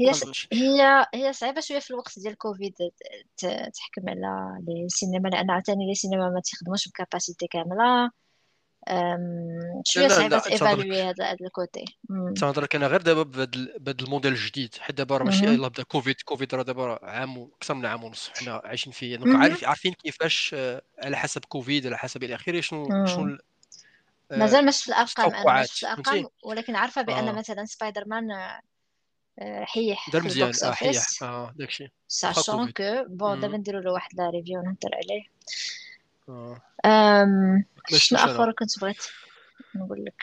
هي 0.00 0.12
هي 0.52 1.06
هي 1.14 1.32
صعيبة 1.32 1.60
شوية 1.60 1.78
في 1.78 1.90
الوقت 1.90 2.18
ديال 2.18 2.38
كوفيد 2.38 2.74
تحكم 3.74 4.08
على 4.08 4.62
les 4.66 4.88
cinémas 4.88 5.28
لأن 5.28 5.50
عاوتاني 5.50 5.86
les 5.86 5.94
cinémas 5.94 6.30
ما 6.30 6.40
تيخدموش 6.40 6.88
ب 6.88 6.94
capacité 6.94 7.46
كاملة. 7.46 8.10
شوية 9.84 10.08
صعيبة 10.08 10.38
تيفالوي 10.38 11.02
هذا 11.02 11.24
هذا 11.24 11.36
ال 11.40 11.47
côté. 11.47 11.84
تنهضر 12.36 12.66
أنا 12.74 12.86
غير 12.86 13.02
دابا 13.02 13.22
بهذا 13.22 14.00
الموديل 14.00 14.32
الجديد. 14.32 14.74
حيت 14.80 14.96
دابا 14.96 15.16
راه 15.16 15.24
ماشي 15.24 15.44
يلاه 15.44 15.68
بدا 15.68 15.82
كوفيد 15.82 16.20
كوفيد 16.24 16.54
راه 16.54 16.62
دابا 16.62 16.98
عام 17.02 17.50
أكثر 17.56 17.74
من 17.74 17.86
عام 17.86 18.04
ونص 18.04 18.30
حنا 18.36 18.62
عايشين 18.64 18.92
فيه. 18.92 19.16
donc 19.16 19.40
عارف 19.42 19.64
عارفين 19.64 19.92
كيفاش 19.92 20.50
آه، 20.54 20.82
على 20.98 21.16
حسب 21.16 21.44
كوفيد 21.44 21.86
على 21.86 21.98
حسب 21.98 22.22
إلى 22.24 22.34
آخره 22.34 22.60
شنو 22.60 23.06
شنو 23.06 23.38
آه، 24.30 24.36
مازال 24.38 24.66
مش 24.66 24.82
في 24.82 24.88
الأرقام 24.88 25.34
أنا 25.34 25.62
مش 25.62 25.72
في 25.72 25.82
الأرقام 25.82 26.26
ولكن 26.44 26.76
عارفة 26.76 27.02
بأن 27.02 27.28
آه. 27.28 27.32
مثلا 27.32 27.64
سبايدر 27.64 28.04
مان 28.06 28.30
آه، 29.38 29.64
حيح 29.64 30.10
دار 30.10 30.22
مزيان 30.22 30.52
آه 30.64 30.70
حيح. 30.72 31.22
آه 31.22 31.54
داكشي. 31.56 31.92
sachant 32.08 32.70
que 32.70 33.04
bon 33.08 33.40
دابا 33.40 33.56
نديرو 33.56 33.80
له 33.80 33.92
واحد 33.92 34.10
la 34.14 34.30
review 34.30 34.62
نهضر 34.62 34.90
عليه. 34.94 35.22
آه. 36.84 37.64
شنو 37.88 38.18
اخر 38.18 38.52
كنت 38.52 38.80
بغيت 38.80 39.06
نقول 39.74 40.04
لك؟ 40.04 40.22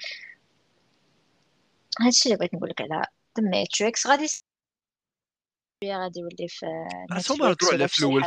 هادشي 2.02 2.30
اللي 2.30 2.38
بغيت 2.38 2.54
نقول 2.54 2.70
لك 2.70 2.82
على 2.82 3.02
ذا 3.40 3.50
ماتريكس 3.50 4.08
غادي 4.08 4.28
غادي 5.86 6.20
يولي 6.20 6.48
في 6.48 6.66
نتفليكس 7.12 7.64
ولا 7.74 7.88
في 7.88 8.00
الأول. 8.00 8.24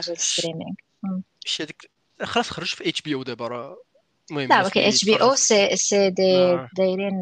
ماشي 1.44 1.62
هذيك 1.62 1.90
خلاص 2.22 2.50
خرج 2.50 2.74
في 2.74 2.88
HBO 2.88 3.22
دابا 3.22 3.48
راه 3.48 3.82
المهم 4.30 4.48
لا 4.48 4.66
HBO 4.66 5.34
c'est 5.34 5.76
c'est 5.76 6.10
des 6.10 6.58
دايرين 6.76 7.20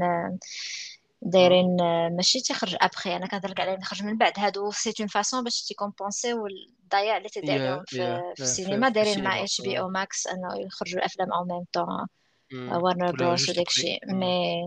دايرين 1.23 1.77
ماشي 2.17 2.41
تيخرج 2.41 2.77
ابخي 2.81 3.17
أنا 3.17 3.27
كنهضر 3.27 3.49
لك 3.49 3.61
عليه 3.61 3.77
نخرج 3.77 4.03
من 4.03 4.19
بعد. 4.19 4.33
هادو 4.39 4.71
c'est 4.71 4.93
une 5.01 5.09
façon 5.09 5.45
باش 5.45 5.63
تيكومبونسيو 5.63 6.47
الضياع 6.47 7.17
اللي 7.17 7.29
تيدير 7.29 7.85
في, 7.87 7.97
في 8.37 8.43
السينما. 8.43 8.89
دايرين 8.89 9.25
مع 9.25 9.43
HBO 9.43 9.79
Max 9.79 10.27
أنه 10.27 10.49
يخرجوا 10.67 10.99
الافلام 10.99 11.33
au 11.33 11.45
même 11.45 11.65
temps 11.73 12.07
Warner 12.83 13.13
Bros 13.13 13.49
وداكشي 13.49 13.99
مي 14.07 14.65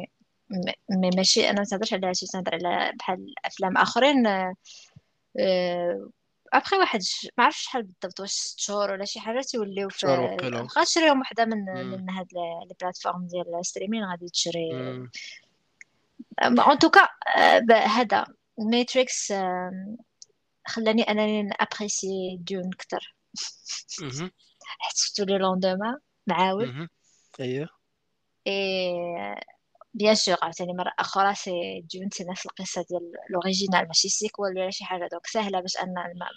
مي 0.89 1.09
ماشي. 1.15 1.49
أنا 1.49 1.59
ما 1.59 1.65
تهضرش 1.65 1.93
على 1.93 2.07
هادشي 2.07 2.25
تهضر 2.25 2.55
على 2.55 2.91
بحال 2.99 3.33
أفلام 3.45 3.77
آخرين 3.77 4.27
ابخي 6.53 6.75
واحد 6.77 6.99
ما 7.37 7.43
عرفتش 7.43 7.63
شحال 7.63 7.83
بالضبط 7.83 8.19
واش 8.19 8.31
ست 8.31 8.59
شهور 8.59 8.91
ولا 8.91 9.05
شي 9.05 9.19
حاجة 9.19 9.41
تيوليو 9.41 9.89
في 9.89 10.07
تشريهم 10.85 11.21
وحدة 11.21 11.45
من 11.45 11.65
من 11.87 12.09
هاد 12.09 12.27
les 12.33 12.75
plateformes 12.81 13.27
ديال 13.27 13.59
ال 13.59 13.64
streaming 13.64 14.03
غادي 14.03 14.29
تشري 14.29 14.71
en 16.43 16.79
tout 16.79 16.95
cas 16.95 17.07
هذا 17.87 18.25
Matrix 18.57 19.33
خلاني 20.67 21.03
أنني 21.03 21.43
ن 21.43 21.53
apprécier 21.53 22.37
دون 22.39 22.69
أكثر 22.73 23.15
حيت 24.79 24.97
شفتو 24.97 25.23
le 25.23 25.37
lendemain 25.37 25.99
معاود. 26.27 26.89
اييه 27.39 27.67
et 28.47 28.93
bien 29.93 30.15
sûr 30.15 30.37
عاوتاني 30.41 30.73
مرة 30.73 30.91
أخرى 30.99 31.35
c'est 31.35 31.51
donc 31.93 32.09
c'est 32.09 32.23
نفس 32.23 32.45
القصة 32.45 32.85
ديال 32.89 33.11
l'original 33.29 33.87
ماشي 33.87 34.09
sequel 34.09 34.57
ولا 34.57 34.69
شي 34.69 34.85
حاجة 34.85 35.09
donc 35.11 35.27
سهلة 35.27 35.59
باش 35.61 35.77
أن 35.77 35.93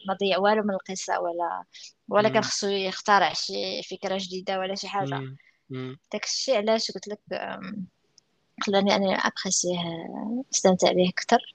ما 0.09 0.15
ضيع 0.20 0.39
والو 0.39 0.62
من 0.62 0.74
القصة 0.74 1.20
ولا 1.20 1.65
ولا 2.09 2.28
كان 2.28 2.43
خصو 2.43 2.69
يخترع 2.69 3.32
شي 3.32 3.82
فكرة 3.82 4.19
جديدة 4.20 4.59
ولا 4.59 4.74
شي 4.74 4.89
حاجة. 4.89 5.20
داك 6.12 6.24
الشيء 6.24 6.56
علاش 6.56 6.90
قلت 6.90 7.09
لك 7.09 7.20
خلاني 8.62 8.97
أنا 8.97 9.12
apprécier 9.12 9.78
أستمتع 10.55 10.93
به 10.93 11.09
أكثر. 11.09 11.55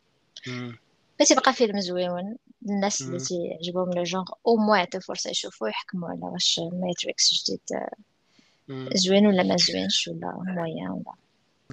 باش 1.19 1.31
يبقى 1.31 1.53
فيلم 1.53 1.79
زويون 1.79 2.35
الناس 2.69 3.01
اللي 3.01 3.19
تيعجبهم 3.19 3.93
le 3.93 4.03
genre 4.03 4.25
أو 4.47 4.55
موا 4.57 4.77
يعطيو 4.77 5.01
فرصه 5.01 5.29
يشوفوا 5.29 5.69
يحكموا 5.69 6.09
على 6.09 6.19
واش 6.21 6.59
Matrix 6.73 7.33
جديد 7.33 7.59
زوين 8.93 9.27
ولا 9.27 9.43
ما 9.43 9.55
زوينش 9.57 10.07
ولا 10.07 10.43
moyen 10.47 10.89
ولا. 10.89 11.13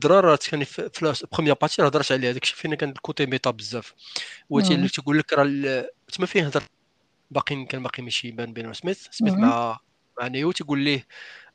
درار 0.02 0.36
كان 0.36 0.64
في 0.64 0.90
ال 1.02 1.08
première 1.08 1.54
partie 1.54 1.82
هضرت 1.82 2.12
عليها. 2.12 2.32
داكشي 2.32 2.56
فين 2.56 2.74
كان 2.74 2.88
ال 2.88 2.96
côté 2.96 3.26
méta 3.26 3.50
بزاف. 3.50 3.94
هو 4.52 4.58
اللي 4.58 4.88
تيقول 4.88 5.18
لك 5.18 5.32
راه 5.32 5.90
تما 6.12 6.26
فيه 6.26 6.46
هضر 6.46 6.62
باقي 7.30 7.64
كان 7.64 7.82
باقي 7.82 8.02
ماشي 8.02 8.28
يبان 8.28 8.52
بين 8.52 8.72
سميث 8.72 9.06
سميث 9.10 9.34
مع 9.34 9.80
مع 10.20 10.28
نيو 10.28 10.52
تيقول 10.52 10.78
ليه 10.78 11.06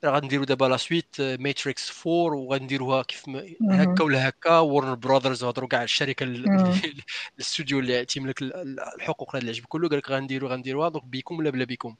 راه 0.04 0.20
غنديروا 0.20 0.46
دابا 0.46 0.66
la 0.66 0.78
suite 0.78 1.22
Matrix 1.22 2.08
4 2.08 2.14
وغنديروها 2.14 3.04
كيف 3.04 3.30
هكا 3.72 4.04
ولا 4.04 4.30
هكا. 4.30 4.60
Warner 4.60 4.96
Brothers 4.96 5.44
هضروا 5.44 5.70
كاع 5.70 5.84
الشركة 5.84 6.24
الاستوديو 6.24 7.80
اللي 7.80 8.06
تيملك 8.06 8.42
الحقوق 8.42 9.36
هذا 9.36 9.44
العجب 9.44 9.66
كله. 9.66 9.90
قال 9.90 9.98
لك 9.98 10.10
غنديروا 10.12 10.50
غنديروها. 10.50 10.90
donc 10.90 11.06
بيكم 11.06 11.38
ولا 11.40 11.50
بلا 11.50 11.66
بيكم. 11.66 11.96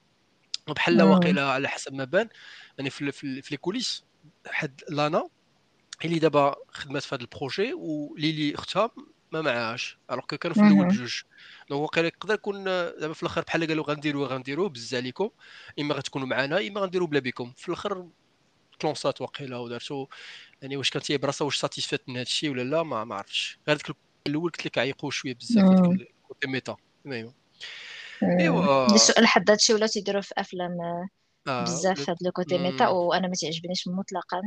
بحال 0.68 1.02
واقيلا 1.02 1.46
على 1.46 1.68
حسب 1.68 1.94
ما 1.94 2.04
بان 2.04 2.30
يعني 2.78 2.90
في, 2.90 3.12
في, 3.12 3.42
في 3.42 3.52
les 3.52 3.58
coulisses 3.58 4.06
حد 4.48 4.82
Lana 4.90 5.30
اللي 6.06 6.20
دابا 6.20 6.56
خدمات 6.72 7.04
في 7.04 7.16
هذا 7.16 7.22
ال 7.22 7.29
projet 7.29 7.74
و 7.74 7.88
Lilly 7.88 8.56
اختها 8.56 8.92
ما 9.32 9.42
معاهاش. 9.42 9.98
alors 10.12 10.26
كانوا 10.26 10.56
في 10.56 10.62
الأول 10.62 10.88
بجوج 10.88 11.22
donc 11.70 11.82
واقيلا 11.82 12.08
يقدر 12.08 12.34
يكون 12.34 12.64
دابا 12.64 13.14
في 13.14 13.24
الآخر 13.24 13.42
بحال 13.42 13.68
قالوا 13.68 13.86
غنديروه 13.86 14.28
غنديروه 14.28 14.70
بزز 14.70 14.96
عليكم 14.96 15.30
إما 15.80 15.96
غتكونوا 15.96 16.28
معنا 16.28 16.68
إما 16.68 16.82
غنديروا 16.82 17.08
بلا 17.08 17.20
بكم. 17.20 17.54
في 17.58 17.68
الآخر 17.70 18.08
تلونسات 18.80 19.22
واقيلا 19.22 19.58
ودارتو. 19.58 20.08
يعني 20.62 20.78
واش 20.78 20.90
كانت 20.90 21.12
هي 21.12 21.18
براسها 21.18 21.46
واش 21.46 21.58
satisfaite 21.58 22.10
من 22.10 22.16
هذا 22.16 22.24
الشيء 22.24 22.50
ولا 22.50 22.62
لا 22.62 22.84
ما, 22.84 23.04
ما 23.04 23.16
عرفتش. 23.16 23.60
غير 23.68 23.78
ديك 23.78 23.96
الأول 24.28 24.52
قلت 24.52 24.66
لك 24.66 24.78
عيقوا 24.78 25.12
شوية 25.12 25.36
بزاف 25.36 25.66
côté 26.28 26.48
méta. 26.48 26.76
المهم. 27.06 27.34
إيوا. 28.24 28.96
السؤال 28.96 29.28
حد 29.28 29.50
هادشي 29.50 29.74
ولا 29.74 29.88
تيديروا 29.88 30.22
في 30.22 30.34
أفلام 30.38 30.78
آه 31.48 31.64
بزاف 31.64 32.10
هاد 32.10 32.18
le 32.22 32.32
côté 32.32 32.58
méta 32.58 32.88
وأنا 32.88 33.28
ما 33.28 33.34
تعجبنيش 33.42 33.88
مطلقا. 33.88 34.42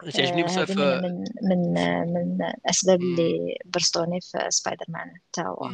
تعجبني 0.00 0.42
بزاف 0.42 0.70
من 0.70 1.24
من 1.42 1.72
من 2.12 2.38
الأسباب 2.64 3.00
اللي 3.00 3.58
برستوني 3.64 4.20
في 4.20 4.46
سبايدر 4.48 4.84
مان 4.88 5.14
حتى 5.16 5.42
هو. 5.42 5.70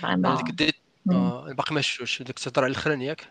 vraiment 0.00 0.44
ديك 0.44 0.76
باقي 1.06 1.74
ما 1.74 1.80
شفتوش. 1.80 2.22
ديك 2.22 2.38
تهضر 2.38 2.64
على 2.64 2.70
الأخراني 2.70 3.06
ياك؟ 3.06 3.26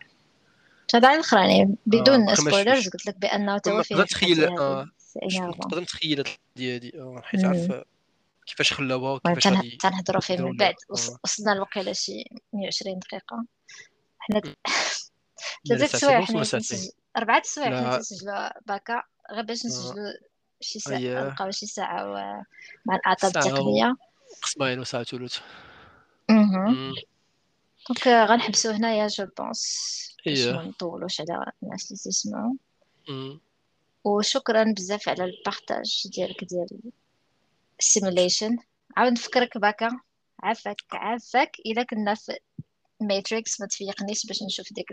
تهضر 0.87 1.07
على 1.07 1.15
الاخراني 1.15 1.75
بدون 1.85 2.35
spoilers 2.35 2.89
قلت 2.89 3.05
لك 3.05 3.17
بأنه 3.17 3.57
تو 3.57 3.83
فيه 3.83 3.95
تخيل 3.95 4.53
نقدر 5.33 5.79
نتخيل 5.79 6.23
هادي؟ 6.57 6.93
حيت 7.23 7.45
عارف 7.45 7.83
كيفاش 8.45 8.73
خلاوها 8.73 9.11
وكيفاش 9.11 9.47
غادي 9.47 9.77
تنهضروا 9.81 10.21
فيه 10.21 10.37
من 10.37 10.57
بعد. 10.57 10.75
وصلنا 11.23 11.53
الوقيلة 11.53 11.93
شي 11.93 12.23
120 12.53 12.99
دقيقة. 12.99 13.45
حنا 14.19 14.41
ثلاثة 15.67 15.97
سوايع 15.97 16.21
حنا 16.21 16.43
أربعة 17.17 17.41
سوايع 17.45 17.81
حنا 17.81 17.97
تنسجلوا 17.97 18.49
باكا. 18.65 19.03
غير 19.31 19.43
باش 19.43 19.65
نسجلوا 19.65 20.14
شي 20.61 20.80
ساعة 20.80 20.99
نبقاو 20.99 21.51
شي 21.51 21.65
ساعة 21.65 22.03
مع 22.85 22.95
الاعطاب 22.95 23.38
التقنية. 23.38 23.95
قسمين 24.41 24.80
وساعة 24.80 25.03
ثلث 25.03 25.39
donc 27.89 28.07
غنحبسو 28.07 28.69
هنايا 28.69 29.07
je 29.07 29.26
pense 29.38 30.17
باش 30.26 30.47
ما 30.47 30.64
نطولوش 30.64 31.22
على 31.22 31.51
الناس 31.64 31.91
اللي 31.91 31.99
تسمعوا 32.03 32.53
وشكرا 34.03 34.73
بزاف 34.77 35.10
على 35.10 35.23
ال 35.23 35.34
partage 35.34 36.07
ديالك 36.15 36.43
ديال 36.43 36.68
ال 37.80 37.87
simulation 37.87 38.57
عاود 38.97 39.11
نفكرك 39.11 39.57
باكا 39.57 39.99
عافاك 40.43 40.77
عافاك 40.91 41.51
إلا 41.65 41.84
كنا 41.84 42.15
في 42.15 42.38
Matrix 43.01 43.61
ما 43.61 43.68
تفيقنيش 43.68 44.26
باش 44.26 44.43
نشوف 44.43 44.73
ديك 44.73 44.88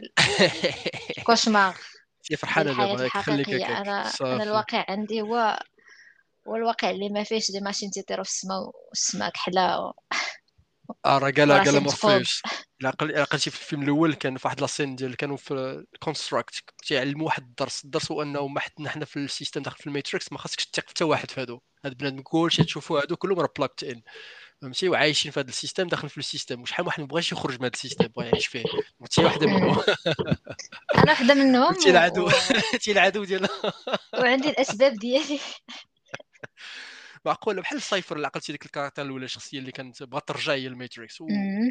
ال 1.18 1.24
cauchemar 1.24 1.76
هي 2.30 2.36
فرحانة 2.36 2.72
دابا 2.72 3.08
خليك 3.08 3.48
أنا 3.48 4.12
أنا 4.20 4.42
الواقع 4.42 4.84
عندي 4.88 5.22
هو 5.22 5.58
هو 6.48 6.56
الواقع 6.56 6.90
اللي 6.90 7.08
ما 7.08 7.24
فيهش 7.24 7.50
des 7.50 7.60
machines 7.60 7.90
تيطيروا 7.90 8.24
في 8.24 8.30
السماء 8.30 8.70
والسماء 8.88 9.30
كحلة 9.30 9.80
و... 9.80 9.92
آه 11.06 11.18
راه 11.18 11.30
قالها 11.30 11.58
قالها 11.58 11.80
ما 11.80 11.90
فيهش 11.90 12.42
إلا 12.82 13.24
في 13.24 13.46
الفيلم 13.46 13.82
الأول 13.82 14.14
كان 14.14 14.36
في 14.36 14.46
واحد 14.46 14.60
la 14.60 14.71
scène 14.71 14.96
ديال 14.96 15.16
كانوا 15.16 15.36
في 15.36 15.84
construct 16.00 16.54
تيعلموا 16.86 17.26
واحد 17.26 17.42
الدرس. 17.42 17.84
الدرس 17.84 18.12
هو 18.12 18.22
أنه 18.22 18.48
ما 18.48 18.60
حنا 18.60 18.90
حنا 18.90 19.04
في 19.04 19.16
ال 19.16 19.22
système 19.22 19.62
داخل 19.62 19.76
في 19.76 19.86
ال 19.86 19.93
Matrix 19.93 20.32
ما 20.32 20.38
خاصكش 20.38 20.66
تثق 20.66 20.88
حتى 20.88 21.04
واحد 21.04 21.30
في 21.30 21.40
هادو. 21.40 21.60
هاد 21.84 21.96
بنادم 21.96 22.20
كلشي 22.20 22.64
تشوفوا 22.64 23.00
هادو 23.00 23.16
كلهم 23.16 23.40
راه 23.40 23.48
plugged 23.56 23.84
in 23.84 24.02
فهمتي؟ 24.62 24.88
وعايشين 24.88 25.32
في 25.32 25.40
هذا 25.40 25.48
ال 25.48 25.53
système 25.53 25.88
داخل 25.88 26.08
في 26.08 26.18
ال 26.18 26.23
système. 26.23 26.62
وشحال 26.62 26.86
واحد 26.86 27.00
ما 27.00 27.06
بغاش 27.06 27.32
يخرج 27.32 27.54
من 27.54 27.64
هذا 27.64 27.72
ال 27.74 27.78
système 27.78 28.06
بغا 28.06 28.24
يعيش 28.24 28.46
فيه. 28.46 28.64
انت 29.02 29.18
واحدة 29.18 29.46
منهم. 29.46 29.78
أنا 30.96 31.10
واحدة 31.10 31.34
منهم 31.34 31.74
انت 31.74 31.86
العدو. 31.86 32.30
انت 32.74 32.88
العدو 32.94 33.24
ديالنا 33.24 33.48
وعندي 34.18 34.50
الأسباب 34.50 34.92
ديالي. 34.92 35.40
معقولة 37.24 37.62
بحال 37.62 37.78
ال 37.78 37.84
Cypher 37.84 38.16
اللي 38.16 38.26
عقلتي 38.26 38.52
ديك 38.52 38.66
ال 38.66 38.70
caractère 38.70 39.02
الأولى 39.02 39.24
الشخصية 39.24 39.58
اللي 39.58 39.72
كانت 39.72 40.02
بغات 40.02 40.28
ترجع 40.28 40.52
هي 40.52 40.66
ال 40.66 40.74
Matrix 40.74 41.18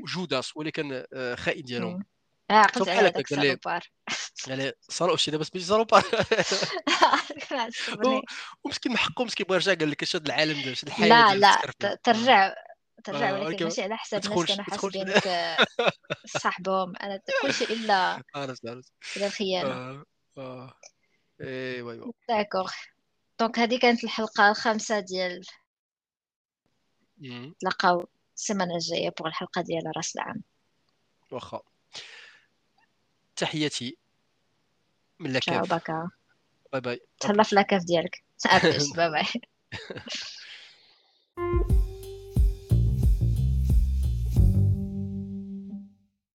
و 0.04 0.13
Judas 0.13 0.58
هو 0.58 0.62
اللي 0.62 0.72
كان 0.72 1.06
آه، 1.14 1.36
خائن 1.36 1.64
ديالهم. 1.64 2.06
آه 2.52 2.54
عقلت 2.54 2.90
على 2.90 3.10
داك 3.10 3.32
ال 3.32 3.37
salopard. 3.37 3.84
يعني 4.48 4.72
صاروا 4.90 5.18
شي 5.18 5.32
دابا 5.32 5.44
salopard 5.58 6.04
ومسكين 8.64 8.92
محقو 8.92 9.26
مسكين 9.26 9.46
بغى 9.50 9.56
يرجع 9.56 9.74
قال 9.74 9.90
لك 9.90 10.16
هذا 10.16 10.26
العالم 10.26 10.62
داز 10.62 10.82
الحياة 10.84 11.36
لا 11.36 11.36
لا 11.36 11.96
ترجع 12.04 12.54
ترجع 13.06 13.30
آه، 13.30 13.34
ولكن 13.34 13.66
ماشي 13.66 13.82
على 13.82 13.98
حساب 13.98 14.26
الناس 14.26 14.46
كانوا 14.46 14.64
حاسبينك 14.64 15.28
صاحبهم. 16.44 16.94
أنا 16.96 17.22
كل 17.42 17.54
شيء 17.54 17.74
إلا 17.74 18.22
إلا 19.18 19.28
الخيانة. 19.28 20.04
آه 20.38 20.74
ايوا 21.42 21.92
ايوا 21.92 22.12
d'accord 22.30 22.72
donc 23.40 23.60
هذه 23.60 23.80
كانت 23.80 24.04
الحلقة 24.04 24.50
الخامسة 24.50 25.00
ديال 25.00 25.42
نتلاقاو 27.22 28.08
السيمانة 28.36 28.76
الجاية 28.76 29.10
pour 29.10 29.28
الحلقة 29.28 29.62
ديال 29.62 29.98
رأس 29.98 30.16
العام. 30.16 30.44
واخا. 31.32 31.62
تحياتي 33.36 33.98
من 35.20 35.34
la 35.34 35.47
cave 35.47 35.74
bye 36.72 36.82
bye. 36.82 37.02
تهلا 37.20 37.44
في 37.44 37.56
la 37.56 37.65
cave 37.65 37.84
ديالك. 37.84 38.24
bye 38.98 39.10
bye. 39.10 39.26